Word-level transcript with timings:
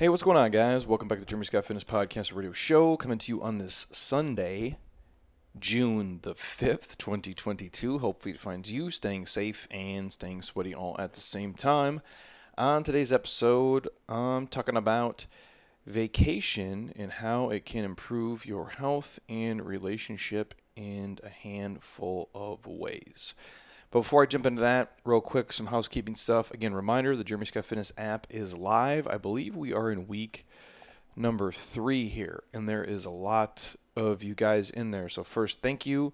Hey, 0.00 0.08
what's 0.08 0.22
going 0.22 0.38
on, 0.38 0.50
guys? 0.50 0.86
Welcome 0.86 1.08
back 1.08 1.18
to 1.18 1.26
the 1.26 1.28
Jeremy 1.28 1.44
Scott 1.44 1.66
Fitness 1.66 1.84
Podcast 1.84 2.34
Radio 2.34 2.52
Show, 2.52 2.96
coming 2.96 3.18
to 3.18 3.32
you 3.32 3.42
on 3.42 3.58
this 3.58 3.86
Sunday, 3.92 4.78
June 5.58 6.20
the 6.22 6.32
5th, 6.32 6.96
2022. 6.96 7.98
Hopefully, 7.98 8.32
it 8.32 8.40
finds 8.40 8.72
you 8.72 8.90
staying 8.90 9.26
safe 9.26 9.68
and 9.70 10.10
staying 10.10 10.40
sweaty 10.40 10.74
all 10.74 10.96
at 10.98 11.12
the 11.12 11.20
same 11.20 11.52
time. 11.52 12.00
On 12.56 12.82
today's 12.82 13.12
episode, 13.12 13.88
I'm 14.08 14.46
talking 14.46 14.74
about 14.74 15.26
vacation 15.84 16.94
and 16.96 17.12
how 17.12 17.50
it 17.50 17.66
can 17.66 17.84
improve 17.84 18.46
your 18.46 18.70
health 18.70 19.18
and 19.28 19.66
relationship 19.66 20.54
in 20.76 21.18
a 21.22 21.28
handful 21.28 22.30
of 22.34 22.66
ways. 22.66 23.34
But 23.90 24.00
before 24.00 24.22
I 24.22 24.26
jump 24.26 24.46
into 24.46 24.60
that, 24.60 24.92
real 25.04 25.20
quick, 25.20 25.52
some 25.52 25.66
housekeeping 25.66 26.14
stuff. 26.14 26.52
Again, 26.52 26.74
reminder 26.74 27.16
the 27.16 27.24
Jeremy 27.24 27.46
Scott 27.46 27.64
Fitness 27.64 27.92
app 27.98 28.26
is 28.30 28.56
live. 28.56 29.08
I 29.08 29.18
believe 29.18 29.56
we 29.56 29.72
are 29.72 29.90
in 29.90 30.06
week 30.06 30.46
number 31.16 31.50
three 31.50 32.08
here, 32.08 32.44
and 32.54 32.68
there 32.68 32.84
is 32.84 33.04
a 33.04 33.10
lot 33.10 33.74
of 33.96 34.22
you 34.22 34.36
guys 34.36 34.70
in 34.70 34.92
there. 34.92 35.08
So, 35.08 35.24
first, 35.24 35.60
thank 35.60 35.86
you. 35.86 36.12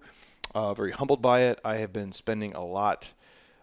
Uh, 0.55 0.73
very 0.73 0.91
humbled 0.91 1.21
by 1.21 1.41
it. 1.41 1.59
I 1.63 1.77
have 1.77 1.93
been 1.93 2.11
spending 2.11 2.55
a 2.55 2.65
lot, 2.65 3.13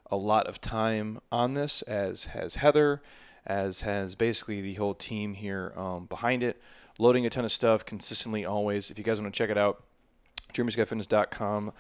a 0.09 0.17
lot 0.17 0.47
of 0.47 0.61
time 0.61 1.19
on 1.33 1.55
this, 1.55 1.83
as 1.83 2.27
has 2.27 2.57
Heather, 2.57 3.03
as 3.45 3.81
has 3.81 4.15
basically 4.15 4.61
the 4.61 4.75
whole 4.75 4.95
team 4.95 5.35
here 5.35 5.73
um, 5.77 6.07
behind 6.07 6.45
it, 6.45 6.63
loading 7.01 7.27
a 7.27 7.31
ton 7.31 7.45
of 7.45 7.51
stuff 7.51 7.85
consistently, 7.85 8.45
always. 8.45 8.93
If 8.93 8.99
you 8.99 9.03
guys 9.03 9.21
want 9.21 9.35
to 9.35 9.37
check 9.37 9.51
it 9.51 9.59
out, 9.59 9.83
jeremyscottfitness.com 10.53 11.73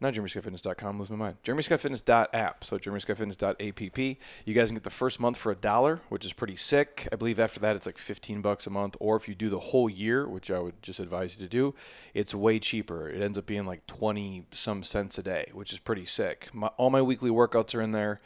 not 0.00 0.14
jeremyscottfitness.com, 0.14 0.98
lose 0.98 1.10
my 1.10 1.16
mind. 1.16 1.36
jeremyscottfitness.app. 1.44 2.64
So 2.64 2.78
jeremyscottfitness.app. 2.78 3.98
You 4.46 4.54
guys 4.54 4.68
can 4.68 4.76
get 4.76 4.84
the 4.84 4.90
first 4.90 5.18
month 5.18 5.36
for 5.36 5.50
a 5.50 5.56
dollar, 5.56 6.00
which 6.08 6.24
is 6.24 6.32
pretty 6.32 6.54
sick. 6.54 7.08
I 7.10 7.16
believe 7.16 7.40
after 7.40 7.58
that 7.60 7.74
it's 7.74 7.86
like 7.86 7.98
15 7.98 8.40
bucks 8.40 8.66
a 8.66 8.70
month. 8.70 8.96
Or 9.00 9.16
if 9.16 9.28
you 9.28 9.34
do 9.34 9.48
the 9.48 9.58
whole 9.58 9.90
year, 9.90 10.28
which 10.28 10.50
I 10.50 10.60
would 10.60 10.80
just 10.82 11.00
advise 11.00 11.36
you 11.36 11.42
to 11.42 11.48
do, 11.48 11.74
it's 12.14 12.34
way 12.34 12.60
cheaper. 12.60 13.08
It 13.08 13.22
ends 13.22 13.36
up 13.36 13.46
being 13.46 13.66
like 13.66 13.86
20 13.88 14.46
some 14.52 14.84
cents 14.84 15.18
a 15.18 15.22
day, 15.22 15.50
which 15.52 15.72
is 15.72 15.80
pretty 15.80 16.06
sick. 16.06 16.48
My, 16.52 16.68
all 16.76 16.90
my 16.90 17.02
weekly 17.02 17.30
workouts 17.30 17.74
are 17.74 17.82
in 17.82 17.92
there. 17.92 18.20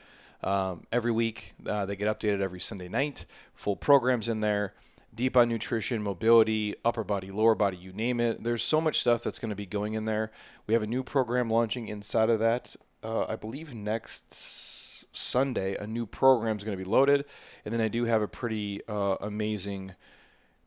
Um, 0.45 0.87
every 0.93 1.13
week 1.13 1.55
uh, 1.67 1.87
they 1.87 1.97
get 1.97 2.09
updated 2.09 2.41
every 2.41 2.61
Sunday 2.61 2.89
night. 2.89 3.25
Full 3.55 3.77
programs 3.77 4.29
in 4.29 4.41
there 4.41 4.75
deep 5.15 5.37
on 5.37 5.49
nutrition, 5.49 6.03
mobility, 6.03 6.75
upper 6.85 7.05
body, 7.05 7.31
lower 7.31 7.55
body, 7.55 7.77
you 7.77 7.93
name 7.93 8.21
it. 8.21 8.43
There's 8.43 8.63
so 8.63 8.81
much 8.81 9.01
stuff 9.01 9.23
that's 9.23 9.39
going 9.39 9.51
to 9.51 9.57
be 9.57 9.67
going 9.67 9.95
in 9.95 10.05
there. 10.05 10.31
We 10.67 10.75
have 10.75 10.83
a 10.83 10.87
new 10.87 11.03
program 11.03 11.51
launching 11.51 11.89
inside 11.89 12.31
of 12.31 12.39
that. 12.41 12.75
Uh, 13.03 13.27
I 13.29 13.37
believe 13.37 13.75
next 13.75 15.05
Sunday, 15.15 15.77
a 15.77 15.87
new 15.87 16.07
program 16.07 16.57
is 16.57 16.65
going 16.65 16.77
to 16.77 16.83
be 16.83 16.89
loaded. 16.89 17.25
And 17.65 17.75
then 17.75 17.81
I 17.81 17.89
do 17.89 18.05
have 18.05 18.23
a 18.23 18.29
pretty 18.29 18.81
uh, 18.89 19.17
amazing 19.21 19.95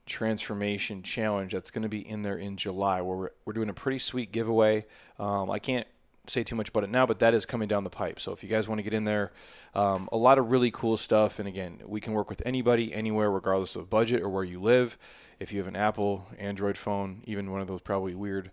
transformation 0.06 1.02
challenge 1.02 1.52
that's 1.52 1.72
going 1.72 1.82
to 1.82 1.90
be 1.90 2.08
in 2.08 2.22
there 2.22 2.38
in 2.38 2.58
July 2.58 3.02
where 3.02 3.18
we're, 3.18 3.30
we're 3.46 3.54
doing 3.54 3.70
a 3.70 3.74
pretty 3.74 4.00
sweet 4.00 4.32
giveaway. 4.32 4.86
Um, 5.18 5.50
I 5.50 5.58
can't 5.58 5.88
say 6.28 6.44
too 6.44 6.56
much 6.56 6.70
about 6.70 6.84
it 6.84 6.90
now, 6.90 7.06
but 7.06 7.20
that 7.20 7.34
is 7.34 7.46
coming 7.46 7.68
down 7.68 7.84
the 7.84 7.90
pipe. 7.90 8.20
So 8.20 8.32
if 8.32 8.44
you 8.44 8.50
guys 8.50 8.68
want 8.68 8.80
to 8.80 8.84
get 8.84 8.94
in 8.94 9.04
there, 9.04 9.32
um, 9.74 10.10
a 10.12 10.18
lot 10.18 10.38
of 10.38 10.52
really 10.52 10.72
cool 10.72 10.98
stuff. 10.98 11.40
And 11.40 11.48
again, 11.48 11.82
we 11.86 12.02
can 12.02 12.14
work 12.14 12.30
with 12.30 12.42
anybody, 12.46 12.94
anywhere, 12.94 13.32
regardless 13.32 13.76
of 13.76 13.90
budget 13.90 14.22
or 14.22 14.30
where 14.30 14.44
you 14.44 14.62
live. 14.62 14.98
If 15.40 15.52
you 15.52 15.60
have 15.60 15.68
an 15.68 15.76
Apple, 15.76 16.28
Android 16.38 16.78
phone, 16.78 17.22
even 17.26 17.52
one 17.52 17.62
of 17.62 17.68
those 17.68 17.82
probably 17.82 18.16
weird, 18.16 18.52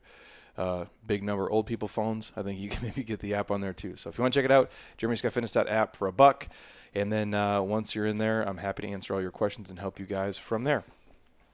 uh, 0.59 0.87
big 1.07 1.23
number 1.23 1.51
old 1.51 1.67
people 1.67 1.89
phones, 1.89 2.33
I 2.37 2.43
think 2.43 2.59
you 2.59 2.69
can 2.71 2.83
maybe 2.83 3.05
get 3.05 3.21
the 3.21 3.35
app 3.35 3.51
on 3.51 3.61
there 3.61 3.73
too. 3.73 3.97
So 3.97 4.11
if 4.11 4.19
you 4.19 4.23
want 4.23 4.35
to 4.35 4.39
check 4.39 4.45
it 4.45 4.53
out, 4.53 4.71
jeremyscottfitness.app 4.99 5.97
for 5.97 6.09
a 6.09 6.13
buck. 6.13 6.49
And 6.95 7.11
then 7.11 7.33
uh, 7.33 7.63
once 7.63 7.95
you're 7.95 8.07
in 8.07 8.19
there, 8.19 8.43
I'm 8.43 8.59
happy 8.59 8.83
to 8.83 8.89
answer 8.89 9.15
all 9.15 9.23
your 9.23 9.31
questions 9.31 9.71
and 9.71 9.79
help 9.79 9.99
you 9.99 10.07
guys 10.07 10.37
from 10.39 10.65
there. 10.65 10.85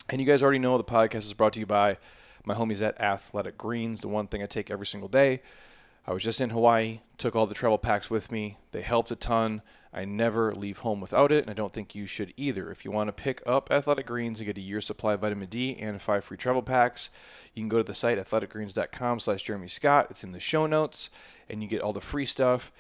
And 0.08 0.20
you 0.20 0.26
guys 0.26 0.42
already 0.42 0.58
know 0.58 0.76
the 0.78 0.84
podcast 0.84 1.18
is 1.18 1.34
brought 1.34 1.52
to 1.52 1.60
you 1.60 1.66
by 1.66 1.98
my 2.44 2.54
homies 2.54 2.80
at 2.80 3.00
Athletic 3.00 3.58
Greens, 3.58 4.00
the 4.00 4.08
one 4.08 4.26
thing 4.26 4.42
I 4.42 4.46
take 4.46 4.70
every 4.70 4.86
single 4.86 5.08
day. 5.08 5.42
I 6.08 6.12
was 6.12 6.24
just 6.24 6.40
in 6.40 6.48
Hawaii, 6.48 7.00
took 7.18 7.36
all 7.36 7.46
the 7.46 7.54
travel 7.54 7.76
packs 7.76 8.08
with 8.08 8.32
me. 8.32 8.56
They 8.72 8.80
helped 8.80 9.10
a 9.10 9.14
ton. 9.14 9.60
I 9.92 10.06
never 10.06 10.54
leave 10.54 10.78
home 10.78 11.02
without 11.02 11.30
it, 11.30 11.42
and 11.42 11.50
I 11.50 11.52
don't 11.52 11.74
think 11.74 11.94
you 11.94 12.06
should 12.06 12.32
either. 12.34 12.70
If 12.70 12.82
you 12.82 12.90
want 12.90 13.08
to 13.08 13.12
pick 13.12 13.42
up 13.44 13.70
Athletic 13.70 14.06
Greens 14.06 14.40
and 14.40 14.46
get 14.46 14.56
a 14.56 14.62
year's 14.62 14.86
supply 14.86 15.12
of 15.12 15.20
vitamin 15.20 15.50
D 15.50 15.76
and 15.78 16.00
five 16.00 16.24
free 16.24 16.38
travel 16.38 16.62
packs, 16.62 17.10
you 17.52 17.60
can 17.60 17.68
go 17.68 17.76
to 17.76 17.84
the 17.84 17.92
site 17.92 18.16
athleticgreens.com 18.16 19.20
slash 19.20 19.42
Jeremy 19.42 19.68
Scott. 19.68 20.06
It's 20.08 20.24
in 20.24 20.32
the 20.32 20.40
show 20.40 20.66
notes, 20.66 21.10
and 21.46 21.62
you 21.62 21.68
get 21.68 21.82
all 21.82 21.92
the 21.92 22.00
free 22.00 22.24
stuff. 22.24 22.72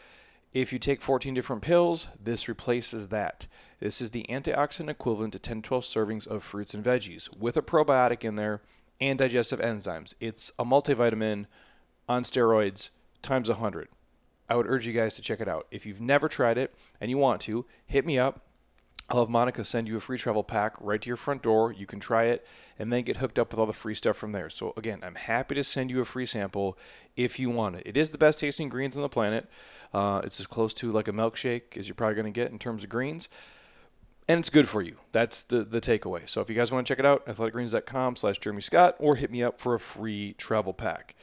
If 0.54 0.72
you 0.72 0.78
take 0.78 1.02
14 1.02 1.34
different 1.34 1.60
pills, 1.60 2.08
this 2.18 2.48
replaces 2.48 3.08
that. 3.08 3.46
This 3.78 4.00
is 4.00 4.12
the 4.12 4.24
antioxidant 4.30 4.88
equivalent 4.88 5.34
to 5.34 5.38
10 5.38 5.60
12 5.60 5.84
servings 5.84 6.26
of 6.26 6.42
fruits 6.42 6.72
and 6.72 6.82
veggies 6.82 7.28
with 7.36 7.58
a 7.58 7.62
probiotic 7.62 8.24
in 8.24 8.36
there 8.36 8.62
and 9.02 9.18
digestive 9.18 9.60
enzymes. 9.60 10.14
It's 10.18 10.50
a 10.58 10.64
multivitamin 10.64 11.44
on 12.08 12.22
steroids 12.22 12.88
times 13.28 13.48
100. 13.48 13.88
I 14.48 14.56
would 14.56 14.66
urge 14.66 14.86
you 14.86 14.92
guys 14.92 15.14
to 15.14 15.22
check 15.22 15.40
it 15.40 15.48
out. 15.48 15.66
If 15.70 15.84
you've 15.86 16.00
never 16.00 16.28
tried 16.28 16.58
it 16.58 16.74
and 17.00 17.10
you 17.10 17.18
want 17.18 17.40
to, 17.42 17.66
hit 17.86 18.06
me 18.06 18.18
up. 18.18 18.44
I'll 19.10 19.20
have 19.20 19.30
Monica 19.30 19.64
send 19.64 19.88
you 19.88 19.96
a 19.96 20.00
free 20.00 20.18
travel 20.18 20.44
pack 20.44 20.74
right 20.80 21.00
to 21.00 21.06
your 21.08 21.16
front 21.16 21.42
door. 21.42 21.72
You 21.72 21.86
can 21.86 21.98
try 21.98 22.24
it 22.24 22.46
and 22.78 22.92
then 22.92 23.04
get 23.04 23.18
hooked 23.18 23.38
up 23.38 23.50
with 23.50 23.58
all 23.58 23.64
the 23.64 23.72
free 23.72 23.94
stuff 23.94 24.18
from 24.18 24.32
there. 24.32 24.50
So, 24.50 24.74
again, 24.76 25.00
I'm 25.02 25.14
happy 25.14 25.54
to 25.54 25.64
send 25.64 25.90
you 25.90 26.00
a 26.00 26.04
free 26.04 26.26
sample 26.26 26.76
if 27.16 27.38
you 27.38 27.48
want 27.48 27.76
it. 27.76 27.84
It 27.86 27.96
is 27.96 28.10
the 28.10 28.18
best 28.18 28.40
tasting 28.40 28.68
greens 28.68 28.96
on 28.96 29.02
the 29.02 29.08
planet. 29.08 29.48
Uh, 29.94 30.20
it's 30.24 30.38
as 30.40 30.46
close 30.46 30.74
to 30.74 30.92
like 30.92 31.08
a 31.08 31.12
milkshake 31.12 31.78
as 31.78 31.88
you're 31.88 31.94
probably 31.94 32.16
going 32.16 32.30
to 32.30 32.38
get 32.38 32.52
in 32.52 32.58
terms 32.58 32.84
of 32.84 32.90
greens. 32.90 33.30
And 34.28 34.40
it's 34.40 34.50
good 34.50 34.68
for 34.68 34.82
you. 34.82 34.96
That's 35.12 35.42
the, 35.42 35.64
the 35.64 35.80
takeaway. 35.80 36.28
So, 36.28 36.42
if 36.42 36.50
you 36.50 36.56
guys 36.56 36.70
want 36.70 36.86
to 36.86 36.90
check 36.90 36.98
it 36.98 37.06
out, 37.06 37.24
athleticgreens.com 37.26 38.16
slash 38.16 38.38
Jeremy 38.38 38.60
Scott 38.60 38.94
or 38.98 39.16
hit 39.16 39.30
me 39.30 39.42
up 39.42 39.58
for 39.58 39.74
a 39.74 39.80
free 39.80 40.34
travel 40.34 40.74
pack. 40.74 41.14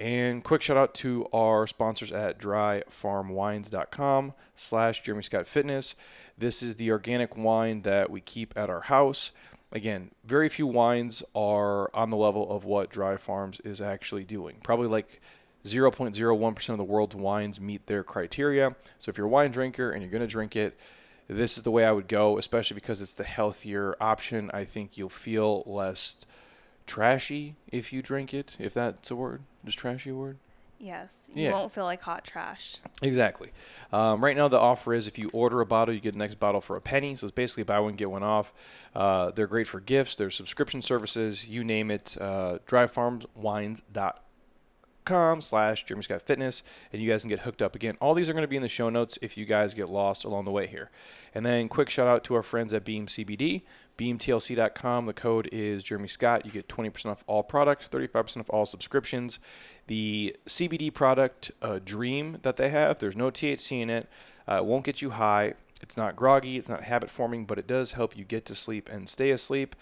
And 0.00 0.42
quick 0.42 0.62
shout 0.62 0.78
out 0.78 0.94
to 0.94 1.26
our 1.30 1.66
sponsors 1.66 2.10
at 2.10 2.38
dryfarmwines.com 2.38 4.32
slash 4.56 5.02
Jeremy 5.02 5.22
Scott 5.22 5.46
Fitness. 5.46 5.94
This 6.38 6.62
is 6.62 6.76
the 6.76 6.90
organic 6.90 7.36
wine 7.36 7.82
that 7.82 8.08
we 8.08 8.22
keep 8.22 8.56
at 8.56 8.70
our 8.70 8.80
house. 8.80 9.30
Again, 9.72 10.12
very 10.24 10.48
few 10.48 10.66
wines 10.66 11.22
are 11.34 11.94
on 11.94 12.08
the 12.08 12.16
level 12.16 12.50
of 12.50 12.64
what 12.64 12.88
Dry 12.88 13.18
Farms 13.18 13.60
is 13.60 13.82
actually 13.82 14.24
doing. 14.24 14.56
Probably 14.62 14.88
like 14.88 15.20
0.01% 15.66 16.68
of 16.70 16.78
the 16.78 16.84
world's 16.84 17.14
wines 17.14 17.60
meet 17.60 17.86
their 17.86 18.02
criteria. 18.02 18.74
So 18.98 19.10
if 19.10 19.18
you're 19.18 19.26
a 19.26 19.30
wine 19.30 19.50
drinker 19.50 19.90
and 19.90 20.00
you're 20.00 20.10
going 20.10 20.22
to 20.22 20.26
drink 20.26 20.56
it, 20.56 20.80
this 21.28 21.58
is 21.58 21.62
the 21.62 21.70
way 21.70 21.84
I 21.84 21.92
would 21.92 22.08
go, 22.08 22.38
especially 22.38 22.74
because 22.74 23.02
it's 23.02 23.12
the 23.12 23.24
healthier 23.24 23.96
option. 24.00 24.50
I 24.54 24.64
think 24.64 24.96
you'll 24.96 25.10
feel 25.10 25.62
less 25.66 26.16
trashy 26.90 27.54
if 27.70 27.92
you 27.92 28.02
drink 28.02 28.34
it, 28.34 28.56
if 28.58 28.74
that's 28.74 29.10
a 29.10 29.16
word. 29.16 29.42
Is 29.64 29.74
trashy 29.74 30.10
a 30.10 30.14
word? 30.14 30.38
Yes, 30.78 31.30
you 31.34 31.44
yeah. 31.44 31.52
won't 31.52 31.70
feel 31.70 31.84
like 31.84 32.00
hot 32.00 32.24
trash. 32.24 32.76
Exactly. 33.02 33.50
Um, 33.92 34.24
right 34.24 34.34
now, 34.34 34.48
the 34.48 34.58
offer 34.58 34.94
is 34.94 35.06
if 35.06 35.18
you 35.18 35.28
order 35.34 35.60
a 35.60 35.66
bottle, 35.66 35.94
you 35.94 36.00
get 36.00 36.12
the 36.12 36.18
next 36.18 36.40
bottle 36.40 36.62
for 36.62 36.76
a 36.76 36.80
penny. 36.80 37.14
So 37.16 37.26
it's 37.26 37.34
basically 37.34 37.64
buy 37.64 37.80
one 37.80 37.94
get 37.94 38.10
one 38.10 38.22
off. 38.22 38.52
Uh, 38.94 39.30
they're 39.30 39.46
great 39.46 39.66
for 39.66 39.78
gifts. 39.78 40.16
They're 40.16 40.30
subscription 40.30 40.80
services. 40.80 41.48
You 41.50 41.64
name 41.64 41.90
it. 41.90 42.16
Uh, 42.18 42.58
dryfarmswines.com 42.66 44.14
slash 45.40 45.84
Jeremy 45.84 46.02
Scott 46.02 46.22
Fitness, 46.22 46.62
and 46.92 47.02
you 47.02 47.10
guys 47.10 47.22
can 47.22 47.28
get 47.28 47.40
hooked 47.40 47.62
up 47.62 47.74
again. 47.74 47.96
All 48.00 48.14
these 48.14 48.28
are 48.28 48.32
going 48.32 48.42
to 48.42 48.48
be 48.48 48.56
in 48.56 48.62
the 48.62 48.68
show 48.68 48.90
notes 48.90 49.18
if 49.22 49.36
you 49.36 49.44
guys 49.44 49.74
get 49.74 49.88
lost 49.88 50.24
along 50.24 50.44
the 50.44 50.50
way 50.50 50.66
here. 50.66 50.90
And 51.34 51.44
then 51.44 51.68
quick 51.68 51.90
shout 51.90 52.08
out 52.08 52.24
to 52.24 52.34
our 52.34 52.42
friends 52.42 52.72
at 52.74 52.84
Beam 52.84 53.06
CBD 53.06 53.62
beamtlc.com. 54.00 55.04
The 55.04 55.12
code 55.12 55.48
is 55.52 55.82
Jeremy 55.82 56.08
Scott. 56.08 56.46
You 56.46 56.50
get 56.50 56.68
20% 56.68 57.06
off 57.06 57.22
all 57.26 57.42
products, 57.42 57.86
35% 57.86 58.38
off 58.38 58.50
all 58.50 58.64
subscriptions. 58.64 59.38
The 59.88 60.34
CBD 60.46 60.92
product, 60.92 61.50
uh, 61.60 61.80
Dream, 61.84 62.38
that 62.42 62.56
they 62.56 62.70
have, 62.70 62.98
there's 62.98 63.16
no 63.16 63.30
THC 63.30 63.82
in 63.82 63.90
it. 63.90 64.08
Uh, 64.48 64.56
it 64.56 64.64
won't 64.64 64.86
get 64.86 65.02
you 65.02 65.10
high. 65.10 65.52
It's 65.82 65.98
not 65.98 66.16
groggy. 66.16 66.56
It's 66.56 66.68
not 66.68 66.84
habit 66.84 67.10
forming, 67.10 67.44
but 67.44 67.58
it 67.58 67.66
does 67.66 67.92
help 67.92 68.16
you 68.16 68.24
get 68.24 68.46
to 68.46 68.54
sleep 68.54 68.88
and 68.90 69.06
stay 69.06 69.30
asleep. 69.30 69.76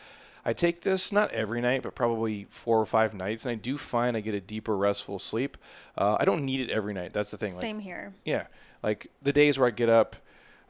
I 0.49 0.55
take 0.55 0.81
this 0.81 1.13
not 1.13 1.31
every 1.33 1.61
night, 1.61 1.83
but 1.83 1.95
probably 1.95 2.47
four 2.49 2.81
or 2.81 2.87
five 2.87 3.13
nights, 3.13 3.45
and 3.45 3.53
I 3.53 3.55
do 3.55 3.77
find 3.77 4.17
I 4.17 4.21
get 4.21 4.35
a 4.35 4.41
deeper, 4.41 4.75
restful 4.75 5.19
sleep. 5.19 5.59
Uh, 5.95 6.17
I 6.19 6.25
don't 6.25 6.43
need 6.47 6.61
it 6.61 6.71
every 6.71 6.95
night. 6.95 7.13
That's 7.13 7.31
the 7.31 7.37
thing. 7.37 7.51
Same 7.51 7.77
like, 7.77 7.85
here. 7.85 8.15
Yeah, 8.25 8.47
like 8.83 9.09
the 9.21 9.35
days 9.35 9.59
where 9.59 9.69
I 9.69 9.71
get 9.73 9.91
up. 9.91 10.17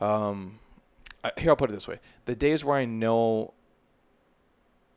Um, 0.00 0.58
here 1.38 1.50
I'll 1.50 1.56
put 1.56 1.70
it 1.70 1.74
this 1.74 1.86
way: 1.86 2.00
the 2.24 2.34
days 2.34 2.64
where 2.64 2.76
I 2.76 2.86
know 2.86 3.54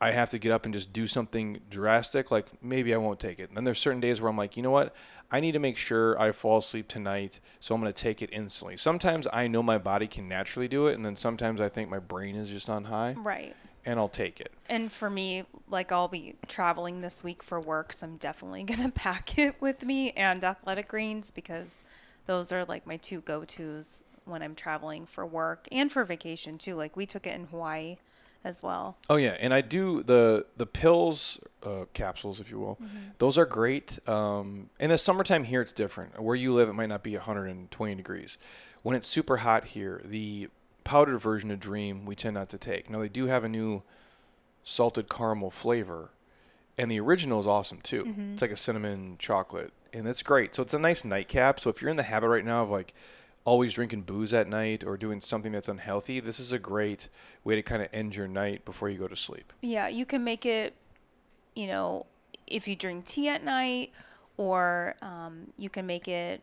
I 0.00 0.10
have 0.10 0.30
to 0.30 0.38
get 0.40 0.50
up 0.50 0.64
and 0.64 0.74
just 0.74 0.92
do 0.92 1.06
something 1.06 1.60
drastic, 1.70 2.32
like 2.32 2.46
maybe 2.60 2.92
I 2.92 2.96
won't 2.96 3.20
take 3.20 3.38
it. 3.38 3.50
And 3.50 3.56
then 3.56 3.62
there's 3.62 3.78
certain 3.78 4.00
days 4.00 4.20
where 4.20 4.28
I'm 4.28 4.36
like, 4.36 4.56
you 4.56 4.64
know 4.64 4.72
what? 4.72 4.96
I 5.30 5.38
need 5.38 5.52
to 5.52 5.60
make 5.60 5.76
sure 5.76 6.20
I 6.20 6.32
fall 6.32 6.58
asleep 6.58 6.88
tonight, 6.88 7.38
so 7.60 7.72
I'm 7.72 7.80
going 7.80 7.92
to 7.92 8.02
take 8.02 8.20
it 8.20 8.30
instantly. 8.32 8.76
Sometimes 8.76 9.28
I 9.32 9.46
know 9.46 9.62
my 9.62 9.78
body 9.78 10.08
can 10.08 10.26
naturally 10.26 10.66
do 10.66 10.88
it, 10.88 10.94
and 10.94 11.06
then 11.06 11.14
sometimes 11.14 11.60
I 11.60 11.68
think 11.68 11.88
my 11.88 12.00
brain 12.00 12.34
is 12.34 12.50
just 12.50 12.68
on 12.68 12.86
high. 12.86 13.14
Right. 13.16 13.54
And 13.84 13.98
I'll 13.98 14.08
take 14.08 14.40
it. 14.40 14.52
And 14.68 14.92
for 14.92 15.10
me, 15.10 15.44
like 15.68 15.90
I'll 15.90 16.08
be 16.08 16.36
traveling 16.46 17.00
this 17.00 17.24
week 17.24 17.42
for 17.42 17.60
work, 17.60 17.92
so 17.92 18.06
I'm 18.06 18.16
definitely 18.16 18.62
going 18.64 18.82
to 18.82 18.96
pack 18.96 19.38
it 19.38 19.60
with 19.60 19.84
me 19.84 20.12
and 20.12 20.44
athletic 20.44 20.88
greens 20.88 21.30
because 21.30 21.84
those 22.26 22.52
are 22.52 22.64
like 22.64 22.86
my 22.86 22.96
two 22.96 23.20
go 23.20 23.44
tos 23.44 24.04
when 24.24 24.42
I'm 24.42 24.54
traveling 24.54 25.06
for 25.06 25.26
work 25.26 25.66
and 25.72 25.90
for 25.90 26.04
vacation 26.04 26.58
too. 26.58 26.76
Like 26.76 26.96
we 26.96 27.06
took 27.06 27.26
it 27.26 27.34
in 27.34 27.46
Hawaii 27.46 27.96
as 28.44 28.62
well. 28.62 28.96
Oh 29.08 29.16
yeah, 29.16 29.36
and 29.40 29.54
I 29.54 29.60
do 29.60 30.02
the 30.02 30.46
the 30.56 30.66
pills 30.66 31.38
uh, 31.62 31.84
capsules, 31.94 32.40
if 32.40 32.50
you 32.50 32.58
will. 32.58 32.78
Those 33.18 33.38
are 33.38 33.46
great. 33.46 33.98
Um, 34.08 34.70
in 34.80 34.90
the 34.90 34.98
summertime 34.98 35.44
here, 35.44 35.60
it's 35.60 35.72
different. 35.72 36.20
Where 36.20 36.36
you 36.36 36.52
live, 36.54 36.68
it 36.68 36.72
might 36.72 36.88
not 36.88 37.02
be 37.02 37.14
120 37.16 37.94
degrees. 37.94 38.38
When 38.82 38.96
it's 38.96 39.06
super 39.06 39.38
hot 39.38 39.64
here, 39.64 40.02
the 40.04 40.48
powdered 40.84 41.18
version 41.18 41.50
of 41.50 41.60
Dream 41.60 42.04
we 42.04 42.14
tend 42.14 42.34
not 42.34 42.48
to 42.50 42.58
take. 42.58 42.90
Now 42.90 43.00
they 43.00 43.08
do 43.08 43.26
have 43.26 43.44
a 43.44 43.48
new 43.48 43.82
salted 44.64 45.08
caramel 45.08 45.50
flavor, 45.50 46.10
and 46.78 46.90
the 46.90 47.00
original 47.00 47.40
is 47.40 47.46
awesome 47.46 47.80
too. 47.82 48.14
It's 48.32 48.42
like 48.42 48.50
a 48.50 48.56
cinnamon 48.56 49.16
chocolate, 49.18 49.72
and 49.92 50.06
it's 50.06 50.22
great. 50.22 50.54
So 50.54 50.62
it's 50.62 50.74
a 50.74 50.78
nice 50.78 51.04
nightcap. 51.04 51.60
So 51.60 51.70
if 51.70 51.80
you're 51.80 51.90
in 51.90 51.96
the 51.96 52.02
habit 52.04 52.28
right 52.28 52.44
now 52.44 52.62
of 52.62 52.70
like 52.70 52.94
always 53.44 53.72
drinking 53.72 54.02
booze 54.02 54.32
at 54.32 54.48
night 54.48 54.84
or 54.84 54.96
doing 54.96 55.20
something 55.20 55.52
that's 55.52 55.68
unhealthy, 55.68 56.20
this 56.20 56.38
is 56.38 56.52
a 56.52 56.58
great 56.58 57.08
way 57.42 57.56
to 57.56 57.62
kind 57.62 57.82
of 57.82 57.88
end 57.92 58.14
your 58.14 58.28
night 58.28 58.64
before 58.64 58.88
you 58.88 58.98
go 58.98 59.08
to 59.08 59.16
sleep. 59.16 59.52
Yeah, 59.60 59.88
you 59.88 60.06
can 60.06 60.22
make 60.22 60.46
it, 60.46 60.74
you 61.54 61.66
know, 61.66 62.06
if 62.46 62.68
you 62.68 62.76
drink 62.76 63.04
tea 63.04 63.28
at 63.28 63.42
night, 63.42 63.90
or 64.36 64.94
um, 65.02 65.48
you 65.58 65.68
can 65.68 65.86
make 65.86 66.06
it 66.08 66.40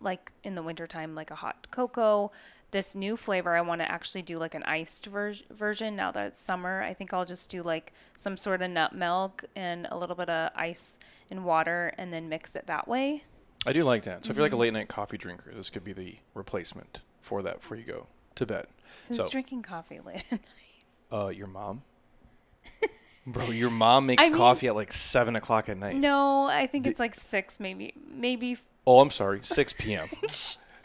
like 0.00 0.32
in 0.42 0.54
the 0.54 0.62
wintertime, 0.62 1.14
like 1.14 1.30
a 1.30 1.34
hot 1.36 1.68
cocoa. 1.70 2.32
This 2.72 2.94
new 2.94 3.16
flavor, 3.18 3.54
I 3.54 3.60
want 3.60 3.82
to 3.82 3.90
actually 3.90 4.22
do 4.22 4.36
like 4.36 4.54
an 4.54 4.62
iced 4.64 5.06
ver- 5.06 5.34
version 5.50 5.94
now 5.94 6.10
that 6.10 6.26
it's 6.28 6.38
summer. 6.40 6.82
I 6.82 6.94
think 6.94 7.12
I'll 7.12 7.26
just 7.26 7.50
do 7.50 7.62
like 7.62 7.92
some 8.16 8.36
sort 8.38 8.62
of 8.62 8.70
nut 8.70 8.94
milk 8.94 9.44
and 9.54 9.86
a 9.90 9.96
little 9.98 10.16
bit 10.16 10.30
of 10.30 10.50
ice 10.56 10.98
and 11.30 11.44
water 11.44 11.92
and 11.98 12.12
then 12.14 12.30
mix 12.30 12.56
it 12.56 12.66
that 12.66 12.88
way. 12.88 13.24
I 13.66 13.74
do 13.74 13.84
like 13.84 14.04
that. 14.04 14.24
So 14.24 14.30
if 14.30 14.36
you're 14.36 14.44
like 14.46 14.54
a 14.54 14.56
late 14.56 14.72
night 14.72 14.88
coffee 14.88 15.18
drinker, 15.18 15.52
this 15.54 15.68
could 15.68 15.84
be 15.84 15.92
the 15.92 16.16
replacement 16.34 17.00
for 17.20 17.42
that 17.42 17.60
before 17.60 17.76
you 17.76 17.84
go 17.84 18.06
to 18.36 18.46
bed. 18.46 18.66
Who's 19.08 19.18
so, 19.18 19.28
drinking 19.28 19.62
coffee 19.62 20.00
late 20.00 20.24
at 20.30 20.40
night? 21.12 21.12
uh, 21.12 21.28
your 21.28 21.46
mom, 21.48 21.82
bro, 23.26 23.50
your 23.50 23.68
mom 23.70 24.06
makes 24.06 24.22
I 24.22 24.28
mean- 24.28 24.36
coffee 24.38 24.68
at 24.68 24.74
like 24.74 24.92
seven 24.92 25.36
o'clock 25.36 25.68
at 25.68 25.76
night. 25.76 25.96
No, 25.96 26.46
I 26.46 26.66
think 26.66 26.86
it's 26.86 26.98
like 26.98 27.14
six, 27.14 27.60
maybe, 27.60 27.92
maybe. 28.10 28.56
Oh, 28.86 29.00
I'm 29.00 29.10
sorry, 29.10 29.40
six 29.42 29.74
p.m. 29.74 30.08